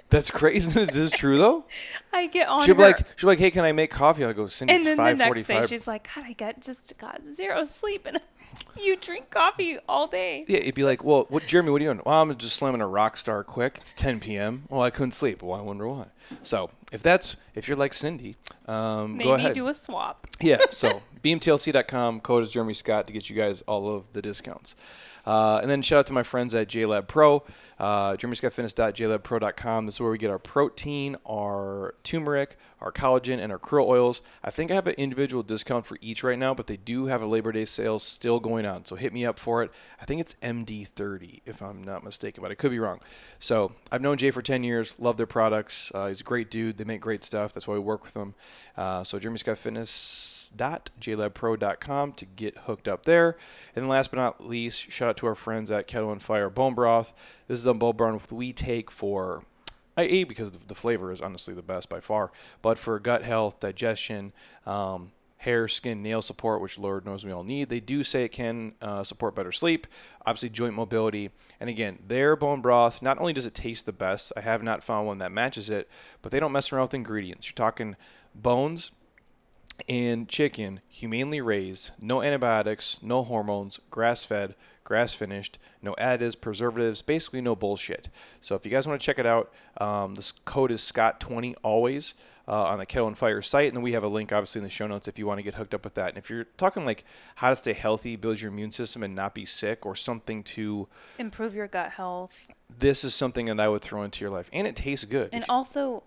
That's 0.09 0.31
crazy. 0.31 0.79
Is 0.81 0.93
this 0.93 1.11
true 1.11 1.37
though? 1.37 1.65
I 2.13 2.27
get 2.27 2.47
on 2.47 2.63
She'll 2.65 2.75
be 2.75 2.83
her- 2.83 2.89
like, 2.89 2.97
she'll 3.17 3.27
be 3.27 3.31
like, 3.31 3.39
hey, 3.39 3.51
can 3.51 3.65
I 3.65 3.71
make 3.73 3.91
coffee? 3.91 4.23
I 4.23 4.31
go, 4.33 4.47
Cindy, 4.47 4.73
and 4.73 4.79
it's 4.87 4.97
then 4.97 5.17
the 5.17 5.25
next 5.25 5.47
day 5.47 5.65
she's 5.67 5.87
like, 5.87 6.07
God, 6.15 6.23
I 6.25 6.33
got 6.33 6.61
just 6.61 6.97
got 6.97 7.21
zero 7.29 7.65
sleep, 7.65 8.05
and 8.05 8.19
you 8.81 8.95
drink 8.95 9.29
coffee 9.29 9.77
all 9.89 10.07
day. 10.07 10.45
Yeah, 10.47 10.59
it'd 10.59 10.75
be 10.75 10.83
like, 10.85 11.03
well, 11.03 11.25
what, 11.29 11.45
Jeremy, 11.45 11.71
what 11.71 11.81
are 11.81 11.83
you 11.83 11.89
doing? 11.93 12.01
Well, 12.05 12.21
I'm 12.21 12.35
just 12.37 12.55
slamming 12.55 12.79
a 12.81 12.87
rock 12.87 13.17
star 13.17 13.43
quick. 13.43 13.77
It's 13.81 13.91
10 13.93 14.19
p.m. 14.21 14.63
Well, 14.69 14.81
I 14.81 14.89
couldn't 14.91 15.11
sleep. 15.11 15.43
Well, 15.43 15.59
I 15.59 15.61
wonder 15.61 15.87
why. 15.87 16.05
So 16.41 16.69
if 16.91 17.03
that's 17.03 17.35
if 17.55 17.67
you're 17.67 17.77
like 17.77 17.93
Cindy, 17.93 18.35
um, 18.65 19.17
Maybe 19.17 19.25
go 19.29 19.33
ahead. 19.33 19.55
do 19.55 19.67
a 19.67 19.73
swap. 19.73 20.25
yeah. 20.39 20.59
So 20.71 21.01
beamtlc.com 21.23 22.21
code 22.21 22.43
is 22.43 22.49
Jeremy 22.49 22.73
Scott 22.73 23.07
to 23.07 23.13
get 23.13 23.29
you 23.29 23.35
guys 23.35 23.61
all 23.63 23.93
of 23.93 24.13
the 24.13 24.21
discounts. 24.21 24.75
Uh, 25.27 25.59
and 25.61 25.69
then 25.69 25.81
shout 25.81 25.99
out 25.99 26.07
to 26.07 26.13
my 26.13 26.23
friends 26.23 26.55
at 26.55 26.69
JLab 26.69 27.09
Pro, 27.09 27.43
uh, 27.79 28.13
jeremyscottfitness.jlabpro.com. 28.13 29.85
This 29.85 29.95
is 29.95 29.99
where 29.99 30.09
we 30.09 30.17
get 30.17 30.29
our 30.29 30.39
protein, 30.39 31.17
our 31.29 31.95
turmeric, 32.03 32.57
our 32.79 32.93
collagen, 32.93 33.37
and 33.37 33.51
our 33.51 33.59
krill 33.59 33.87
oils. 33.87 34.21
I 34.41 34.51
think 34.51 34.71
I 34.71 34.75
have 34.75 34.87
an 34.87 34.93
individual 34.93 35.43
discount 35.43 35.85
for 35.85 35.97
each 35.99 36.23
right 36.23 36.39
now, 36.39 36.53
but 36.53 36.67
they 36.67 36.77
do 36.77 37.07
have 37.07 37.21
a 37.21 37.25
Labor 37.25 37.51
Day 37.51 37.65
sale 37.65 37.99
still 37.99 38.39
going 38.39 38.65
on. 38.65 38.85
So 38.85 38.95
hit 38.95 39.11
me 39.11 39.25
up 39.25 39.37
for 39.37 39.63
it. 39.63 39.71
I 40.01 40.05
think 40.05 40.21
it's 40.21 40.35
MD30 40.35 41.41
if 41.45 41.61
I'm 41.61 41.83
not 41.83 42.05
mistaken, 42.05 42.41
but 42.41 42.51
I 42.51 42.55
could 42.55 42.71
be 42.71 42.79
wrong. 42.79 43.01
So 43.39 43.73
I've 43.91 44.01
known 44.01 44.15
Jay 44.17 44.31
for 44.31 44.41
10 44.41 44.63
years, 44.63 44.95
love 44.97 45.17
their 45.17 45.27
products. 45.27 45.91
Uh, 45.93 46.07
he's 46.07 46.21
a 46.21 46.23
great 46.23 46.49
dude. 46.49 46.77
They 46.77 46.85
make 46.85 47.01
great 47.01 47.25
stuff. 47.25 47.51
That's 47.51 47.67
why 47.67 47.73
we 47.73 47.81
work 47.81 48.05
with 48.05 48.13
them. 48.13 48.33
Uh, 48.77 49.03
so 49.03 49.19
Jeremy 49.19 49.39
Scott 49.39 49.57
Fitness 49.57 50.36
www.jlabpro.com 50.55 52.13
to 52.13 52.25
get 52.25 52.57
hooked 52.59 52.87
up 52.87 53.05
there. 53.05 53.37
And 53.75 53.87
last 53.87 54.11
but 54.11 54.17
not 54.17 54.47
least, 54.47 54.91
shout 54.91 55.09
out 55.09 55.17
to 55.17 55.27
our 55.27 55.35
friends 55.35 55.71
at 55.71 55.87
Kettle 55.87 56.11
and 56.11 56.21
Fire 56.21 56.49
Bone 56.49 56.73
Broth. 56.73 57.13
This 57.47 57.59
is 57.59 57.63
the 57.63 57.73
bone 57.73 57.95
broth 57.95 58.31
we 58.31 58.53
take 58.53 58.91
for 58.91 59.43
A 59.97 60.23
because 60.23 60.51
the 60.51 60.75
flavor 60.75 61.11
is 61.11 61.21
honestly 61.21 61.53
the 61.53 61.61
best 61.61 61.89
by 61.89 61.99
far, 61.99 62.31
but 62.61 62.77
for 62.77 62.99
gut 62.99 63.23
health, 63.23 63.59
digestion, 63.59 64.33
um, 64.65 65.11
hair, 65.37 65.67
skin, 65.67 66.01
nail 66.01 66.21
support, 66.21 66.61
which 66.61 66.79
Lord 66.79 67.05
knows 67.05 67.23
we 67.23 67.31
all 67.31 67.43
need. 67.43 67.69
They 67.69 67.79
do 67.79 68.03
say 68.03 68.23
it 68.23 68.29
can 68.29 68.73
uh, 68.81 69.03
support 69.03 69.35
better 69.35 69.51
sleep, 69.51 69.87
obviously 70.25 70.49
joint 70.49 70.73
mobility, 70.73 71.29
and 71.59 71.69
again, 71.69 71.99
their 72.05 72.35
bone 72.35 72.61
broth. 72.61 73.01
Not 73.01 73.19
only 73.19 73.33
does 73.33 73.45
it 73.45 73.53
taste 73.53 73.85
the 73.85 73.93
best, 73.93 74.33
I 74.35 74.41
have 74.41 74.63
not 74.63 74.83
found 74.83 75.07
one 75.07 75.19
that 75.19 75.31
matches 75.31 75.69
it, 75.69 75.87
but 76.21 76.31
they 76.31 76.39
don't 76.39 76.51
mess 76.51 76.71
around 76.71 76.83
with 76.83 76.95
ingredients. 76.95 77.47
You're 77.47 77.55
talking 77.55 77.95
bones 78.33 78.91
and 79.87 80.27
chicken, 80.27 80.79
humanely 80.89 81.41
raised, 81.41 81.91
no 82.01 82.21
antibiotics, 82.21 82.97
no 83.01 83.23
hormones, 83.23 83.79
grass 83.91 84.23
fed, 84.23 84.55
grass 84.83 85.13
finished, 85.13 85.59
no 85.81 85.93
additives, 85.99 86.39
preservatives, 86.39 87.01
basically 87.01 87.41
no 87.41 87.55
bullshit. 87.55 88.09
So 88.41 88.55
if 88.55 88.65
you 88.65 88.71
guys 88.71 88.87
want 88.87 88.99
to 88.99 89.05
check 89.05 89.19
it 89.19 89.25
out, 89.25 89.51
um, 89.79 90.15
this 90.15 90.31
code 90.45 90.71
is 90.71 90.81
Scott20 90.81 91.55
always 91.63 92.13
uh, 92.47 92.63
on 92.67 92.79
the 92.79 92.85
Kettle 92.85 93.07
and 93.07 93.17
Fire 93.17 93.41
site. 93.41 93.67
And 93.67 93.75
then 93.75 93.83
we 93.83 93.91
have 93.91 94.03
a 94.03 94.07
link 94.07 94.31
obviously 94.31 94.59
in 94.59 94.63
the 94.63 94.69
show 94.69 94.87
notes 94.87 95.07
if 95.07 95.19
you 95.19 95.27
want 95.27 95.39
to 95.39 95.43
get 95.43 95.55
hooked 95.55 95.73
up 95.73 95.83
with 95.83 95.95
that. 95.95 96.09
And 96.09 96.17
if 96.17 96.29
you're 96.29 96.45
talking 96.55 96.85
like 96.85 97.03
how 97.35 97.49
to 97.49 97.55
stay 97.55 97.73
healthy, 97.73 98.15
build 98.15 98.39
your 98.39 98.51
immune 98.51 98.71
system, 98.71 99.03
and 99.03 99.13
not 99.13 99.35
be 99.35 99.45
sick 99.45 99.85
or 99.85 99.95
something 99.95 100.41
to, 100.43 100.87
Improve 101.19 101.53
your 101.53 101.67
gut 101.67 101.91
health, 101.91 102.47
this 102.79 103.03
is 103.03 103.13
something 103.13 103.45
that 103.47 103.59
I 103.59 103.67
would 103.67 103.81
throw 103.81 104.03
into 104.03 104.21
your 104.21 104.29
life. 104.31 104.49
And 104.53 104.65
it 104.65 104.75
tastes 104.75 105.05
good. 105.05 105.29
and 105.33 105.43
If- 105.43 105.49
also 105.49 106.03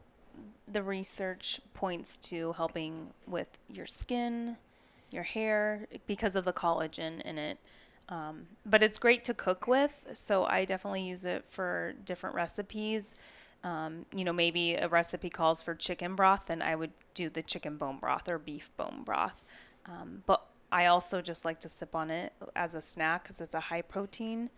the 0.72 0.82
research 0.82 1.60
points 1.74 2.16
to 2.16 2.52
helping 2.52 3.08
with 3.26 3.48
your 3.72 3.86
skin, 3.86 4.56
your 5.10 5.22
hair, 5.22 5.86
because 6.06 6.36
of 6.36 6.44
the 6.44 6.52
collagen 6.52 7.20
in 7.22 7.38
it. 7.38 7.58
Um, 8.08 8.46
but 8.66 8.82
it's 8.82 8.98
great 8.98 9.22
to 9.24 9.34
cook 9.34 9.66
with, 9.66 10.08
so 10.14 10.44
I 10.44 10.64
definitely 10.64 11.02
use 11.02 11.24
it 11.24 11.44
for 11.48 11.94
different 12.04 12.34
recipes. 12.34 13.14
Um, 13.62 14.06
you 14.14 14.24
know, 14.24 14.32
maybe 14.32 14.74
a 14.74 14.88
recipe 14.88 15.30
calls 15.30 15.62
for 15.62 15.74
chicken 15.74 16.16
broth, 16.16 16.46
then 16.46 16.62
I 16.62 16.74
would 16.74 16.92
do 17.14 17.28
the 17.28 17.42
chicken 17.42 17.76
bone 17.76 17.98
broth 17.98 18.28
or 18.28 18.38
beef 18.38 18.70
bone 18.76 19.02
broth. 19.04 19.44
Um, 19.86 20.22
but 20.26 20.44
I 20.72 20.86
also 20.86 21.20
just 21.20 21.44
like 21.44 21.60
to 21.60 21.68
sip 21.68 21.94
on 21.94 22.10
it 22.10 22.32
as 22.56 22.74
a 22.74 22.80
snack 22.80 23.24
because 23.24 23.40
it's 23.40 23.54
a 23.54 23.60
high 23.60 23.82
protein 23.82 24.50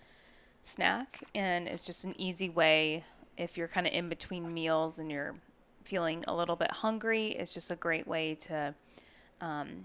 snack 0.61 1.25
and 1.35 1.67
it's 1.67 1.85
just 1.85 2.05
an 2.05 2.15
easy 2.17 2.49
way 2.49 3.05
if 3.37 3.59
you're 3.59 3.69
kind 3.69 3.87
of 3.87 3.93
in 3.93 4.09
between 4.09 4.53
meals 4.53 4.99
and 4.99 5.11
you're 5.11 5.35
feeling 5.85 6.25
a 6.27 6.35
little 6.35 6.57
bit 6.57 6.71
hungry 6.71 7.29
it's 7.33 7.53
just 7.55 7.71
a 7.71 7.77
great 7.77 8.07
way 8.07 8.35
to 8.35 8.75
um, 9.41 9.85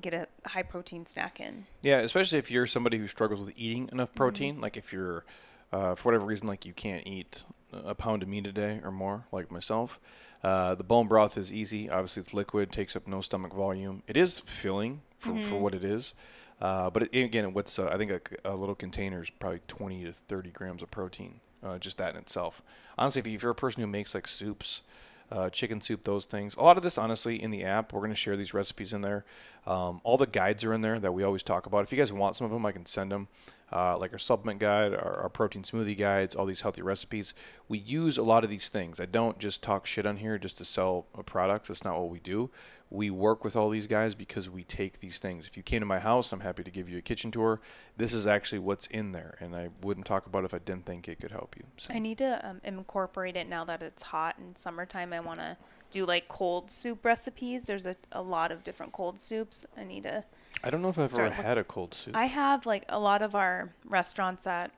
get 0.00 0.14
a 0.14 0.26
high 0.48 0.62
protein 0.62 1.06
snack 1.06 1.40
in 1.40 1.66
Yeah, 1.82 1.98
especially 1.98 2.38
if 2.38 2.50
you're 2.50 2.66
somebody 2.66 2.98
who 2.98 3.06
struggles 3.06 3.40
with 3.40 3.52
eating 3.56 3.88
enough 3.92 4.10
Mm-hmm. 4.10 4.16
protein. 4.16 4.60
Like 4.60 4.76
if 4.76 4.92
you're, 4.92 5.24
uh, 5.72 5.94
for 5.94 6.08
whatever 6.10 6.24
reason, 6.26 6.46
like 6.46 6.64
you 6.64 6.72
can't 6.72 7.06
eat 7.06 7.44
a 7.72 7.94
pound 7.94 8.22
of 8.22 8.28
meat 8.28 8.46
a 8.46 8.52
day 8.52 8.80
or 8.84 8.90
more, 8.92 9.26
like 9.32 9.50
myself. 9.50 10.00
Uh, 10.42 10.74
the 10.74 10.84
bone 10.84 11.06
broth 11.08 11.38
is 11.38 11.52
easy. 11.52 11.88
Obviously, 11.90 12.20
it's 12.22 12.34
liquid, 12.34 12.70
takes 12.70 12.94
up 12.96 13.06
no 13.08 13.20
stomach 13.20 13.52
volume. 13.54 14.02
It 14.06 14.16
is 14.16 14.40
filling 14.40 15.02
for, 15.18 15.30
Mm-hmm. 15.32 15.48
for 15.48 15.56
what 15.60 15.74
it 15.74 15.84
is. 15.84 16.12
Uh, 16.60 16.90
but 16.90 17.04
it, 17.04 17.16
again, 17.24 17.52
what's 17.52 17.78
uh, 17.78 17.88
I 17.88 17.96
think 17.96 18.10
a, 18.12 18.20
a 18.44 18.54
little 18.54 18.74
container 18.76 19.20
is 19.22 19.30
probably 19.30 19.60
20 19.68 20.04
to 20.04 20.12
30 20.12 20.50
grams 20.50 20.82
of 20.82 20.90
protein, 20.90 21.40
uh, 21.64 21.78
just 21.78 21.98
that 21.98 22.10
in 22.14 22.20
itself. 22.20 22.62
Honestly, 22.98 23.20
if, 23.20 23.26
you, 23.26 23.34
if 23.34 23.42
you're 23.42 23.52
a 23.52 23.54
person 23.54 23.80
who 23.80 23.86
makes 23.86 24.14
like 24.14 24.26
soups, 24.26 24.82
uh, 25.30 25.50
chicken 25.50 25.80
soup, 25.80 26.04
those 26.04 26.26
things. 26.26 26.56
A 26.56 26.62
lot 26.62 26.76
of 26.76 26.82
this, 26.82 26.98
honestly, 26.98 27.42
in 27.42 27.50
the 27.50 27.64
app, 27.64 27.92
we're 27.92 28.00
going 28.00 28.10
to 28.10 28.16
share 28.16 28.36
these 28.36 28.54
recipes 28.54 28.92
in 28.92 29.00
there. 29.00 29.24
Um, 29.66 30.00
all 30.04 30.16
the 30.16 30.26
guides 30.26 30.64
are 30.64 30.72
in 30.72 30.82
there 30.82 31.00
that 31.00 31.12
we 31.12 31.22
always 31.22 31.42
talk 31.42 31.66
about. 31.66 31.82
If 31.82 31.92
you 31.92 31.98
guys 31.98 32.12
want 32.12 32.36
some 32.36 32.44
of 32.44 32.50
them, 32.52 32.64
I 32.66 32.72
can 32.72 32.86
send 32.86 33.10
them. 33.10 33.28
Uh, 33.72 33.98
like 33.98 34.12
our 34.12 34.18
supplement 34.18 34.60
guide, 34.60 34.92
our, 34.92 35.22
our 35.22 35.28
protein 35.28 35.62
smoothie 35.62 35.98
guides, 35.98 36.34
all 36.34 36.46
these 36.46 36.60
healthy 36.60 36.82
recipes. 36.82 37.34
We 37.68 37.78
use 37.78 38.18
a 38.18 38.22
lot 38.22 38.44
of 38.44 38.50
these 38.50 38.68
things. 38.68 39.00
I 39.00 39.06
don't 39.06 39.38
just 39.38 39.62
talk 39.62 39.86
shit 39.86 40.06
on 40.06 40.18
here 40.18 40.38
just 40.38 40.58
to 40.58 40.64
sell 40.64 41.06
a 41.14 41.22
product. 41.22 41.68
That's 41.68 41.82
not 41.82 41.98
what 41.98 42.10
we 42.10 42.20
do. 42.20 42.50
We 42.90 43.10
work 43.10 43.42
with 43.42 43.56
all 43.56 43.70
these 43.70 43.88
guys 43.88 44.14
because 44.14 44.48
we 44.48 44.62
take 44.62 45.00
these 45.00 45.18
things. 45.18 45.48
If 45.48 45.56
you 45.56 45.62
came 45.64 45.80
to 45.80 45.86
my 45.86 45.98
house, 45.98 46.30
I'm 46.30 46.40
happy 46.40 46.62
to 46.62 46.70
give 46.70 46.88
you 46.88 46.98
a 46.98 47.00
kitchen 47.00 47.30
tour. 47.32 47.60
This 47.96 48.12
is 48.12 48.26
actually 48.26 48.60
what's 48.60 48.86
in 48.86 49.10
there, 49.12 49.36
and 49.40 49.56
I 49.56 49.70
wouldn't 49.82 50.06
talk 50.06 50.26
about 50.26 50.44
it 50.44 50.46
if 50.46 50.54
I 50.54 50.58
didn't 50.58 50.84
think 50.84 51.08
it 51.08 51.18
could 51.18 51.32
help 51.32 51.56
you. 51.56 51.64
So. 51.78 51.92
i 51.92 51.98
need 51.98 52.18
to 52.18 52.46
um, 52.48 52.60
incorporate 52.62 53.36
it 53.36 53.48
now 53.48 53.64
that 53.64 53.82
it's 53.82 54.04
hot 54.04 54.38
and 54.38 54.56
summertime 54.56 55.12
i 55.12 55.20
want 55.20 55.38
to 55.38 55.56
do 55.90 56.04
like 56.04 56.28
cold 56.28 56.70
soup 56.70 57.04
recipes 57.04 57.66
there's 57.66 57.86
a, 57.86 57.94
a 58.12 58.22
lot 58.22 58.50
of 58.52 58.62
different 58.62 58.92
cold 58.92 59.18
soups 59.18 59.66
i 59.76 59.84
need 59.84 60.02
to 60.02 60.24
I 60.64 60.70
don't 60.70 60.80
know 60.80 60.88
if 60.88 60.98
I've 60.98 61.12
ever 61.12 61.28
had 61.28 61.58
a 61.58 61.64
cold 61.64 61.92
soup. 61.92 62.16
I 62.16 62.24
have 62.24 62.64
like 62.64 62.86
a 62.88 62.98
lot 62.98 63.20
of 63.20 63.34
our 63.34 63.70
restaurants 63.84 64.44
that 64.44 64.70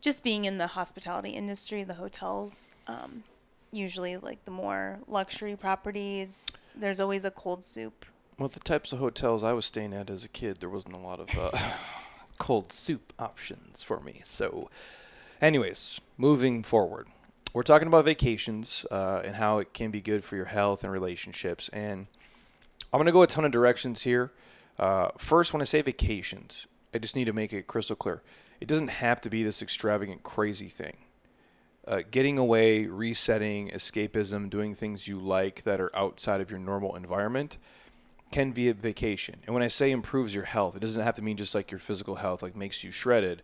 just 0.00 0.24
being 0.24 0.44
in 0.44 0.58
the 0.58 0.66
hospitality 0.66 1.30
industry, 1.30 1.84
the 1.84 1.94
hotels, 1.94 2.68
um, 2.88 3.22
usually 3.70 4.16
like 4.16 4.44
the 4.44 4.50
more 4.50 4.98
luxury 5.06 5.54
properties, 5.54 6.46
there's 6.74 6.98
always 6.98 7.24
a 7.24 7.30
cold 7.30 7.62
soup. 7.62 8.04
Well, 8.38 8.48
the 8.48 8.58
types 8.58 8.92
of 8.92 8.98
hotels 8.98 9.44
I 9.44 9.52
was 9.52 9.66
staying 9.66 9.94
at 9.94 10.10
as 10.10 10.24
a 10.24 10.28
kid, 10.28 10.58
there 10.58 10.68
wasn't 10.68 10.94
a 10.94 10.98
lot 10.98 11.20
of 11.20 11.38
uh, 11.38 11.56
cold 12.38 12.72
soup 12.72 13.12
options 13.16 13.84
for 13.84 14.00
me. 14.00 14.20
So, 14.24 14.68
anyways, 15.40 16.00
moving 16.18 16.64
forward, 16.64 17.06
we're 17.52 17.62
talking 17.62 17.86
about 17.86 18.04
vacations 18.04 18.84
uh, 18.90 19.22
and 19.24 19.36
how 19.36 19.58
it 19.58 19.72
can 19.72 19.92
be 19.92 20.00
good 20.00 20.24
for 20.24 20.34
your 20.34 20.46
health 20.46 20.82
and 20.82 20.92
relationships. 20.92 21.70
And 21.72 22.08
I'm 22.92 22.98
going 22.98 23.06
to 23.06 23.12
go 23.12 23.22
a 23.22 23.28
ton 23.28 23.44
of 23.44 23.52
directions 23.52 24.02
here. 24.02 24.32
Uh, 24.78 25.08
first, 25.18 25.52
when 25.52 25.62
I 25.62 25.64
say 25.64 25.82
vacations, 25.82 26.66
I 26.92 26.98
just 26.98 27.16
need 27.16 27.26
to 27.26 27.32
make 27.32 27.52
it 27.52 27.66
crystal 27.66 27.96
clear. 27.96 28.22
It 28.60 28.68
doesn't 28.68 28.88
have 28.88 29.20
to 29.22 29.30
be 29.30 29.42
this 29.42 29.62
extravagant, 29.62 30.22
crazy 30.22 30.68
thing. 30.68 30.96
Uh, 31.86 32.00
getting 32.10 32.38
away, 32.38 32.86
resetting, 32.86 33.68
escapism, 33.70 34.48
doing 34.48 34.74
things 34.74 35.06
you 35.06 35.18
like 35.18 35.64
that 35.64 35.80
are 35.80 35.94
outside 35.94 36.40
of 36.40 36.50
your 36.50 36.58
normal 36.58 36.96
environment 36.96 37.58
can 38.30 38.52
be 38.52 38.68
a 38.68 38.74
vacation. 38.74 39.36
And 39.46 39.54
when 39.54 39.62
I 39.62 39.68
say 39.68 39.90
improves 39.90 40.34
your 40.34 40.44
health, 40.44 40.76
it 40.76 40.80
doesn't 40.80 41.02
have 41.02 41.14
to 41.16 41.22
mean 41.22 41.36
just 41.36 41.54
like 41.54 41.70
your 41.70 41.78
physical 41.78 42.16
health, 42.16 42.42
like 42.42 42.56
makes 42.56 42.82
you 42.82 42.90
shredded, 42.90 43.42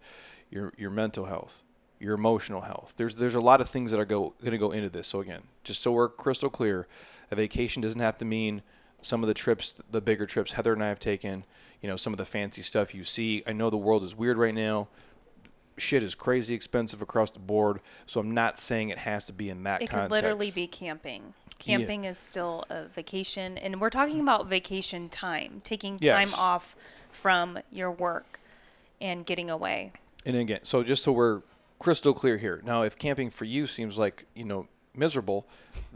your 0.50 0.72
your 0.76 0.90
mental 0.90 1.26
health, 1.26 1.62
your 1.98 2.14
emotional 2.14 2.62
health. 2.62 2.94
There's 2.96 3.14
there's 3.14 3.34
a 3.34 3.40
lot 3.40 3.60
of 3.60 3.68
things 3.68 3.90
that 3.90 4.00
are 4.00 4.06
go 4.06 4.34
going 4.40 4.52
to 4.52 4.58
go 4.58 4.72
into 4.72 4.88
this. 4.88 5.08
So 5.08 5.20
again, 5.20 5.42
just 5.62 5.82
so 5.82 5.92
we're 5.92 6.08
crystal 6.08 6.50
clear, 6.50 6.88
a 7.30 7.36
vacation 7.36 7.82
doesn't 7.82 8.00
have 8.00 8.18
to 8.18 8.24
mean 8.24 8.62
some 9.02 9.22
of 9.22 9.28
the 9.28 9.34
trips, 9.34 9.74
the 9.90 10.00
bigger 10.00 10.26
trips 10.26 10.52
Heather 10.52 10.72
and 10.72 10.82
I 10.82 10.88
have 10.88 10.98
taken, 10.98 11.44
you 11.80 11.88
know, 11.88 11.96
some 11.96 12.12
of 12.12 12.18
the 12.18 12.24
fancy 12.24 12.62
stuff 12.62 12.94
you 12.94 13.04
see. 13.04 13.42
I 13.46 13.52
know 13.52 13.70
the 13.70 13.76
world 13.76 14.04
is 14.04 14.14
weird 14.14 14.36
right 14.38 14.54
now. 14.54 14.88
Shit 15.78 16.02
is 16.02 16.14
crazy 16.14 16.54
expensive 16.54 17.00
across 17.00 17.30
the 17.30 17.38
board, 17.38 17.80
so 18.06 18.20
I'm 18.20 18.32
not 18.32 18.58
saying 18.58 18.90
it 18.90 18.98
has 18.98 19.24
to 19.26 19.32
be 19.32 19.48
in 19.48 19.62
that 19.62 19.80
It 19.80 19.88
context. 19.88 20.10
could 20.10 20.14
literally 20.14 20.50
be 20.50 20.66
camping. 20.66 21.32
Camping 21.58 22.04
is 22.04 22.18
still 22.18 22.64
a 22.70 22.84
vacation, 22.86 23.56
and 23.58 23.80
we're 23.80 23.90
talking 23.90 24.20
about 24.20 24.46
vacation 24.46 25.08
time, 25.08 25.60
taking 25.64 25.98
time 25.98 26.28
Yes. 26.28 26.38
off 26.38 26.76
from 27.10 27.58
your 27.70 27.90
work 27.90 28.40
and 29.00 29.24
getting 29.24 29.48
away. 29.48 29.92
And 30.26 30.36
again, 30.36 30.60
so 30.64 30.82
just 30.82 31.02
so 31.02 31.12
we're 31.12 31.42
crystal 31.78 32.12
clear 32.12 32.36
here. 32.36 32.60
Now, 32.64 32.82
if 32.82 32.98
camping 32.98 33.30
for 33.30 33.46
you 33.46 33.66
seems 33.66 33.96
like 33.96 34.26
you 34.34 34.44
know 34.44 34.68
miserable, 34.94 35.46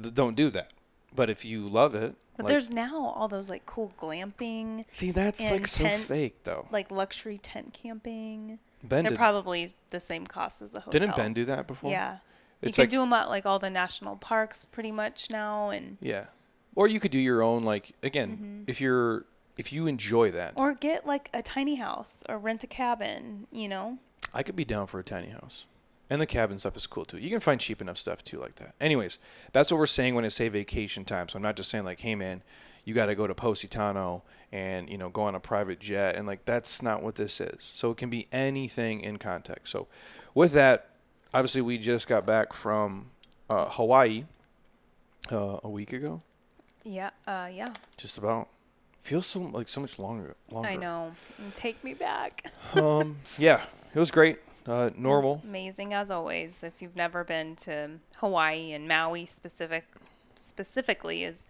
don't 0.00 0.34
do 0.36 0.48
that. 0.50 0.70
But 1.14 1.30
if 1.30 1.44
you 1.44 1.68
love 1.68 1.94
it, 1.94 2.16
But 2.36 2.44
like- 2.44 2.50
there's 2.50 2.70
now 2.70 3.06
all 3.14 3.28
those 3.28 3.48
like 3.48 3.66
cool 3.66 3.92
glamping, 4.00 4.84
see 4.90 5.10
that's 5.12 5.40
like 5.50 5.60
and 5.60 5.68
so 5.68 5.84
tent- 5.84 6.02
fake 6.04 6.42
though. 6.44 6.66
like 6.70 6.90
luxury 6.90 7.38
tent 7.38 7.72
camping. 7.72 8.58
Ben 8.82 9.04
They're 9.04 9.10
did, 9.10 9.16
probably 9.18 9.70
the 9.90 10.00
same 10.00 10.26
cost 10.26 10.60
as 10.60 10.74
a 10.74 10.80
hotel. 10.80 11.00
didn't 11.00 11.16
Ben 11.16 11.32
do 11.32 11.44
that 11.46 11.66
before? 11.66 11.90
Yeah. 11.90 12.14
You 12.60 12.68
It's 12.68 12.76
can 12.76 12.82
like- 12.84 12.90
do 12.90 12.98
them 13.00 13.12
at 13.12 13.28
like 13.28 13.46
all 13.46 13.58
the 13.58 13.70
national 13.70 14.16
parks 14.16 14.64
pretty 14.64 14.90
much 14.92 15.30
now, 15.30 15.70
and 15.70 15.98
Yeah. 16.00 16.26
Or 16.74 16.88
you 16.88 16.98
could 16.98 17.12
do 17.12 17.18
your 17.20 17.40
own 17.42 17.62
like 17.62 17.92
again, 18.02 18.30
Mm-hmm. 18.32 18.62
if 18.66 18.80
you're 18.80 19.24
if 19.56 19.72
you 19.72 19.86
enjoy 19.86 20.32
that. 20.32 20.52
or 20.56 20.74
get 20.74 21.06
like 21.06 21.30
a 21.32 21.40
tiny 21.40 21.76
house 21.76 22.24
or 22.28 22.38
rent 22.38 22.64
a 22.64 22.66
cabin. 22.66 23.46
You 23.52 23.68
know. 23.68 23.98
I 24.32 24.42
could 24.42 24.56
be 24.56 24.64
down 24.64 24.88
for 24.88 24.98
a 24.98 25.04
tiny 25.04 25.28
house. 25.28 25.66
And 26.10 26.20
the 26.20 26.26
cabin 26.26 26.58
stuff 26.58 26.76
is 26.76 26.86
cool 26.86 27.04
too. 27.06 27.18
You 27.18 27.30
can 27.30 27.40
find 27.40 27.58
cheap 27.60 27.80
enough 27.80 27.96
stuff 27.96 28.22
too 28.22 28.38
like 28.38 28.56
that. 28.56 28.74
Anyways, 28.80 29.18
that's 29.52 29.70
what 29.70 29.78
we're 29.78 29.86
saying 29.86 30.14
when 30.14 30.24
I 30.24 30.28
say 30.28 30.48
vacation 30.48 31.04
time. 31.04 31.28
So 31.28 31.36
I'm 31.36 31.42
not 31.42 31.56
just 31.56 31.70
saying 31.70 31.84
like, 31.84 32.00
hey 32.00 32.14
man, 32.14 32.42
you 32.84 32.92
got 32.92 33.06
to 33.06 33.14
go 33.14 33.26
to 33.26 33.34
Positano 33.34 34.22
and 34.52 34.88
you 34.90 34.98
know 34.98 35.08
go 35.08 35.22
on 35.22 35.34
a 35.34 35.40
private 35.40 35.80
jet 35.80 36.14
and 36.16 36.26
like 36.26 36.44
that's 36.44 36.82
not 36.82 37.02
what 37.02 37.14
this 37.14 37.40
is. 37.40 37.62
So 37.64 37.90
it 37.90 37.96
can 37.96 38.10
be 38.10 38.28
anything 38.32 39.00
in 39.00 39.16
context. 39.18 39.72
So 39.72 39.88
with 40.34 40.52
that, 40.52 40.90
obviously 41.32 41.62
we 41.62 41.78
just 41.78 42.06
got 42.06 42.26
back 42.26 42.52
from 42.52 43.06
uh, 43.48 43.70
Hawaii 43.70 44.24
uh, 45.32 45.58
a 45.64 45.70
week 45.70 45.92
ago, 45.94 46.20
Yeah. 46.84 47.10
Uh. 47.26 47.48
Yeah. 47.52 47.72
just 47.96 48.18
about. 48.18 48.48
Feels 49.00 49.26
so 49.26 49.40
like 49.40 49.68
so 49.68 49.80
much 49.80 49.98
longer. 49.98 50.34
Longer. 50.50 50.68
I 50.68 50.76
know. 50.76 51.12
Take 51.54 51.82
me 51.84 51.92
back. 51.94 52.50
um, 52.74 53.16
yeah, 53.38 53.62
it 53.94 53.98
was 53.98 54.10
great. 54.10 54.38
Uh, 54.66 54.90
normal. 54.96 55.42
amazing 55.44 55.92
as 55.92 56.10
always. 56.10 56.62
If 56.62 56.80
you've 56.80 56.96
never 56.96 57.22
been 57.24 57.54
to 57.56 57.90
Hawaii 58.16 58.72
and 58.72 58.88
Maui 58.88 59.26
specific 59.26 59.84
specifically 60.36 61.22
is 61.22 61.46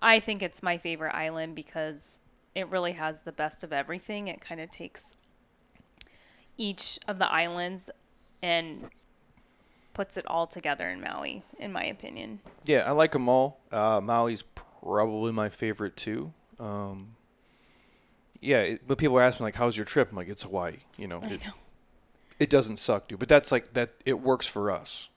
I 0.00 0.20
think 0.20 0.42
it's 0.42 0.62
my 0.62 0.76
favorite 0.78 1.14
island 1.14 1.54
because 1.54 2.20
it 2.54 2.68
really 2.68 2.92
has 2.92 3.22
the 3.22 3.32
best 3.32 3.62
of 3.62 3.72
everything. 3.72 4.28
It 4.28 4.40
kind 4.40 4.60
of 4.60 4.70
takes 4.70 5.14
each 6.56 6.98
of 7.06 7.18
the 7.18 7.30
islands 7.30 7.88
and 8.42 8.90
puts 9.94 10.16
it 10.16 10.26
all 10.26 10.46
together 10.46 10.88
in 10.88 11.00
Maui 11.00 11.42
in 11.58 11.72
my 11.72 11.84
opinion. 11.84 12.40
Yeah, 12.64 12.80
I 12.80 12.92
like 12.92 13.12
them 13.12 13.28
all. 13.28 13.60
Uh, 13.70 14.00
Maui's 14.00 14.42
probably 14.82 15.32
my 15.32 15.48
favorite 15.48 15.96
too. 15.96 16.32
Um, 16.58 17.14
yeah, 18.40 18.60
it, 18.60 18.86
but 18.86 18.98
people 18.98 19.20
ask 19.20 19.38
me 19.38 19.44
like, 19.44 19.54
"How's 19.54 19.76
your 19.76 19.86
trip?" 19.86 20.10
I'm 20.10 20.16
like, 20.16 20.28
"It's 20.28 20.42
Hawaii." 20.42 20.78
You 20.96 21.08
know, 21.08 21.20
I 21.22 21.28
it, 21.34 21.44
know. 21.44 21.52
It 22.40 22.50
doesn't 22.50 22.78
suck, 22.78 23.06
dude. 23.08 23.18
But 23.20 23.28
that's 23.28 23.52
like 23.52 23.74
that. 23.74 23.90
It 24.04 24.20
works 24.20 24.46
for 24.46 24.70
us. 24.70 25.08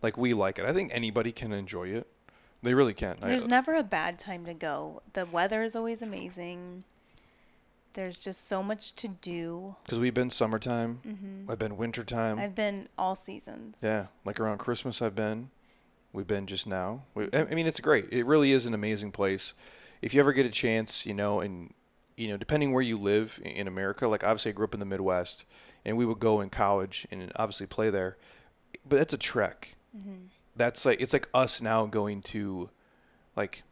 Like 0.00 0.16
we 0.16 0.32
like 0.32 0.58
it. 0.58 0.64
I 0.64 0.72
think 0.72 0.90
anybody 0.94 1.32
can 1.32 1.52
enjoy 1.52 1.88
it. 1.88 2.06
They 2.62 2.72
really 2.74 2.94
can. 2.94 3.18
I- 3.20 3.28
There's 3.28 3.46
never 3.46 3.74
a 3.74 3.82
bad 3.82 4.18
time 4.18 4.44
to 4.46 4.54
go. 4.54 5.02
The 5.12 5.26
weather 5.26 5.62
is 5.62 5.76
always 5.76 6.00
amazing. 6.02 6.84
There's 7.94 8.20
just 8.20 8.46
so 8.46 8.62
much 8.62 8.94
to 8.96 9.08
do. 9.08 9.74
Because 9.84 9.98
we've 9.98 10.14
been 10.14 10.30
summertime. 10.30 11.46
I've 11.48 11.58
been 11.58 11.76
wintertime. 11.76 12.36
Mm-hmm. 12.36 12.44
I've 12.44 12.54
been 12.54 12.88
all 12.96 13.16
seasons. 13.16 13.78
Yeah, 13.82 14.06
like 14.24 14.38
around 14.38 14.58
Christmas, 14.58 15.02
I've 15.02 15.16
been. 15.16 15.50
We've 16.12 16.26
been 16.26 16.46
just 16.46 16.66
now. 16.66 17.02
We, 17.14 17.28
I 17.32 17.42
I 17.42 17.54
mean, 17.54 17.66
it's 17.66 17.80
great. 17.80 18.06
It 18.12 18.24
really 18.24 18.52
is 18.52 18.66
an 18.66 18.74
amazing 18.74 19.10
place. 19.12 19.52
If 20.00 20.14
you 20.14 20.20
ever 20.20 20.32
get 20.32 20.46
a 20.46 20.50
chance, 20.50 21.06
you 21.06 21.14
know, 21.14 21.40
and 21.40 21.74
you 22.16 22.28
know, 22.28 22.36
depending 22.36 22.72
where 22.72 22.82
you 22.82 22.98
live 22.98 23.40
in 23.44 23.66
America, 23.66 24.06
like 24.06 24.22
obviously 24.22 24.50
I 24.50 24.52
grew 24.54 24.64
up 24.64 24.74
in 24.74 24.80
the 24.80 24.86
Midwest, 24.86 25.44
and 25.84 25.96
we 25.96 26.04
would 26.04 26.18
go 26.18 26.40
in 26.40 26.50
college 26.50 27.06
and 27.10 27.32
obviously 27.36 27.66
play 27.66 27.90
there, 27.90 28.16
but 28.88 28.96
that's 28.96 29.14
a 29.14 29.18
trek. 29.18 29.76
That's 30.56 30.84
like 30.84 31.00
it's 31.00 31.12
like 31.12 31.28
us 31.32 31.60
now 31.62 31.86
going 31.86 32.20
to, 32.22 32.70
like, 33.36 33.62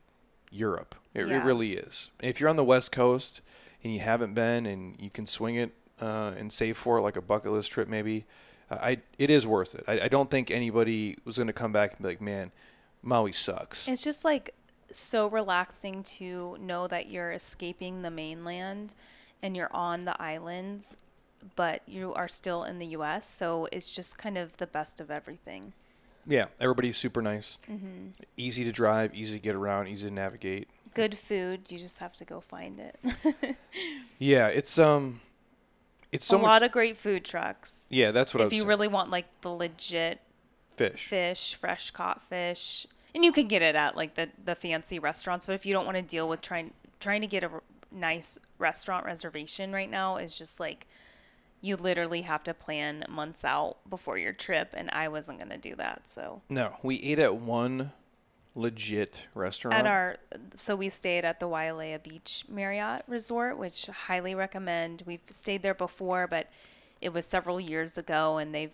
Europe. 0.51 0.95
It, 1.15 1.31
it 1.31 1.43
really 1.43 1.75
is. 1.75 2.11
If 2.23 2.41
you're 2.41 2.49
on 2.49 2.57
the 2.57 2.65
West 2.65 2.93
Coast 2.93 3.41
and 3.83 3.93
you 3.93 4.01
haven't 4.01 4.35
been 4.35 4.67
and 4.67 4.95
you 4.99 5.11
can 5.11 5.27
swing 5.27 5.57
it 5.57 5.73
uh, 6.01 6.33
and 6.39 6.53
save 6.53 6.77
for 6.77 6.99
it 6.99 7.03
like 7.03 7.17
a 7.17 7.23
bucket 7.23 7.53
list 7.53 7.71
trip 7.71 7.89
maybe, 7.89 8.25
uh, 8.71 8.79
I 8.81 8.99
it 9.19 9.31
is 9.31 9.47
worth 9.47 9.75
it. 9.75 9.85
I, 9.89 10.01
I 10.01 10.09
don't 10.09 10.31
think 10.31 10.51
anybody 10.51 11.17
was 11.25 11.37
going 11.37 11.47
to 11.47 11.53
come 11.53 11.73
back 11.73 11.93
and 11.93 12.03
be 12.03 12.09
like, 12.09 12.21
man, 12.21 12.53
Maui 13.03 13.33
sucks. 13.33 13.89
It's 13.89 14.05
just 14.05 14.25
like 14.25 14.55
so 14.91 15.27
relaxing 15.27 16.03
to 16.03 16.57
know 16.61 16.87
that 16.87 17.09
you're 17.09 17.33
escaping 17.33 18.03
the 18.03 18.11
mainland 18.11 18.95
and 19.43 19.57
you're 19.57 19.73
on 19.75 20.05
the 20.05 20.21
islands, 20.21 20.97
but 21.55 21.83
you 21.87 22.13
are 22.15 22.29
still 22.29 22.65
in 22.65 22.79
the 22.79 22.87
US. 22.89 23.29
So 23.29 23.69
it's 23.71 23.91
just 23.91 24.19
kind 24.19 24.37
of 24.37 24.57
the 24.57 24.67
best 24.67 25.01
of 25.01 25.11
everything. 25.11 25.73
Yeah, 26.27 26.47
everybody's 26.59 26.97
super 26.97 27.23
nice, 27.23 27.57
Mm-hmm. 27.71 28.09
easy 28.37 28.65
to 28.65 28.73
drive, 28.73 29.15
easy 29.15 29.35
to 29.35 29.41
get 29.41 29.55
around, 29.55 29.87
easy 29.87 30.09
to 30.09 30.13
navigate. 30.13 30.69
Good 30.93 31.17
food, 31.17 31.71
you 31.71 31.79
just 31.79 31.99
have 31.99 32.15
to 32.17 32.25
go 32.25 32.41
find 32.41 32.81
it. 32.81 33.57
Yeah, 34.19 34.49
it's 34.49 34.79
um, 34.79 35.21
it's 36.11 36.25
so 36.27 36.39
a 36.39 36.41
much. 36.43 36.49
lot 36.49 36.63
of 36.63 36.73
great 36.73 36.97
food 36.97 37.25
trucks. 37.25 37.87
yeah, 37.91 38.11
that's 38.11 38.35
what 38.35 38.43
I 38.43 38.47
if 38.47 38.53
you 38.53 38.63
say. 38.63 38.67
really 38.67 38.89
want 38.89 39.11
like 39.11 39.27
the 39.43 39.51
legit 39.51 40.21
fish. 40.75 41.07
fish, 41.07 41.55
fresh 41.55 41.91
caught 41.91 42.23
fish, 42.23 42.87
and 43.15 43.25
you 43.25 43.31
can 43.33 43.47
get 43.47 43.61
it 43.63 43.75
at 43.77 43.95
like 43.95 44.15
the 44.15 44.31
the 44.43 44.55
fancy 44.55 44.99
restaurants. 44.99 45.47
But 45.47 45.55
if 45.55 45.67
you 45.67 45.73
don't 45.73 45.85
want 45.85 45.97
to 45.97 46.03
deal 46.03 46.29
with 46.29 46.41
trying 46.43 46.73
trying 46.99 47.21
to 47.21 47.27
get 47.27 47.45
a 47.45 47.51
nice 47.93 48.39
restaurant 48.59 49.05
reservation 49.05 49.73
right 49.73 49.91
now, 49.91 50.17
is 50.17 50.37
just 50.37 50.59
like 50.61 50.87
you 51.61 51.77
literally 51.77 52.23
have 52.23 52.45
to 52.45 52.55
plan 52.55 53.05
months 53.09 53.45
out 53.45 53.79
before 53.89 54.19
your 54.19 54.33
trip, 54.33 54.75
and 54.77 54.91
I 54.91 55.09
wasn't 55.09 55.39
gonna 55.39 55.59
do 55.59 55.75
that. 55.77 56.09
So 56.09 56.43
No, 56.49 56.77
we 56.83 57.01
ate 57.03 57.19
at 57.19 57.37
one 57.37 57.93
legit 58.55 59.27
restaurant. 59.35 59.77
at 59.77 59.87
our 59.87 60.17
so 60.55 60.75
we 60.75 60.89
stayed 60.89 61.25
at 61.25 61.41
the 61.41 61.47
Wailea 61.47 62.03
Beach 62.03 62.45
Marriott 62.49 63.03
Resort, 63.07 63.59
which 63.59 63.87
highly 63.87 64.35
recommend. 64.35 65.03
We've 65.07 65.21
stayed 65.29 65.63
there 65.63 65.75
before, 65.75 66.27
but 66.27 66.49
it 67.01 67.13
was 67.13 67.27
several 67.27 67.61
years 67.61 67.99
ago, 67.99 68.39
and 68.39 68.55
they've 68.55 68.73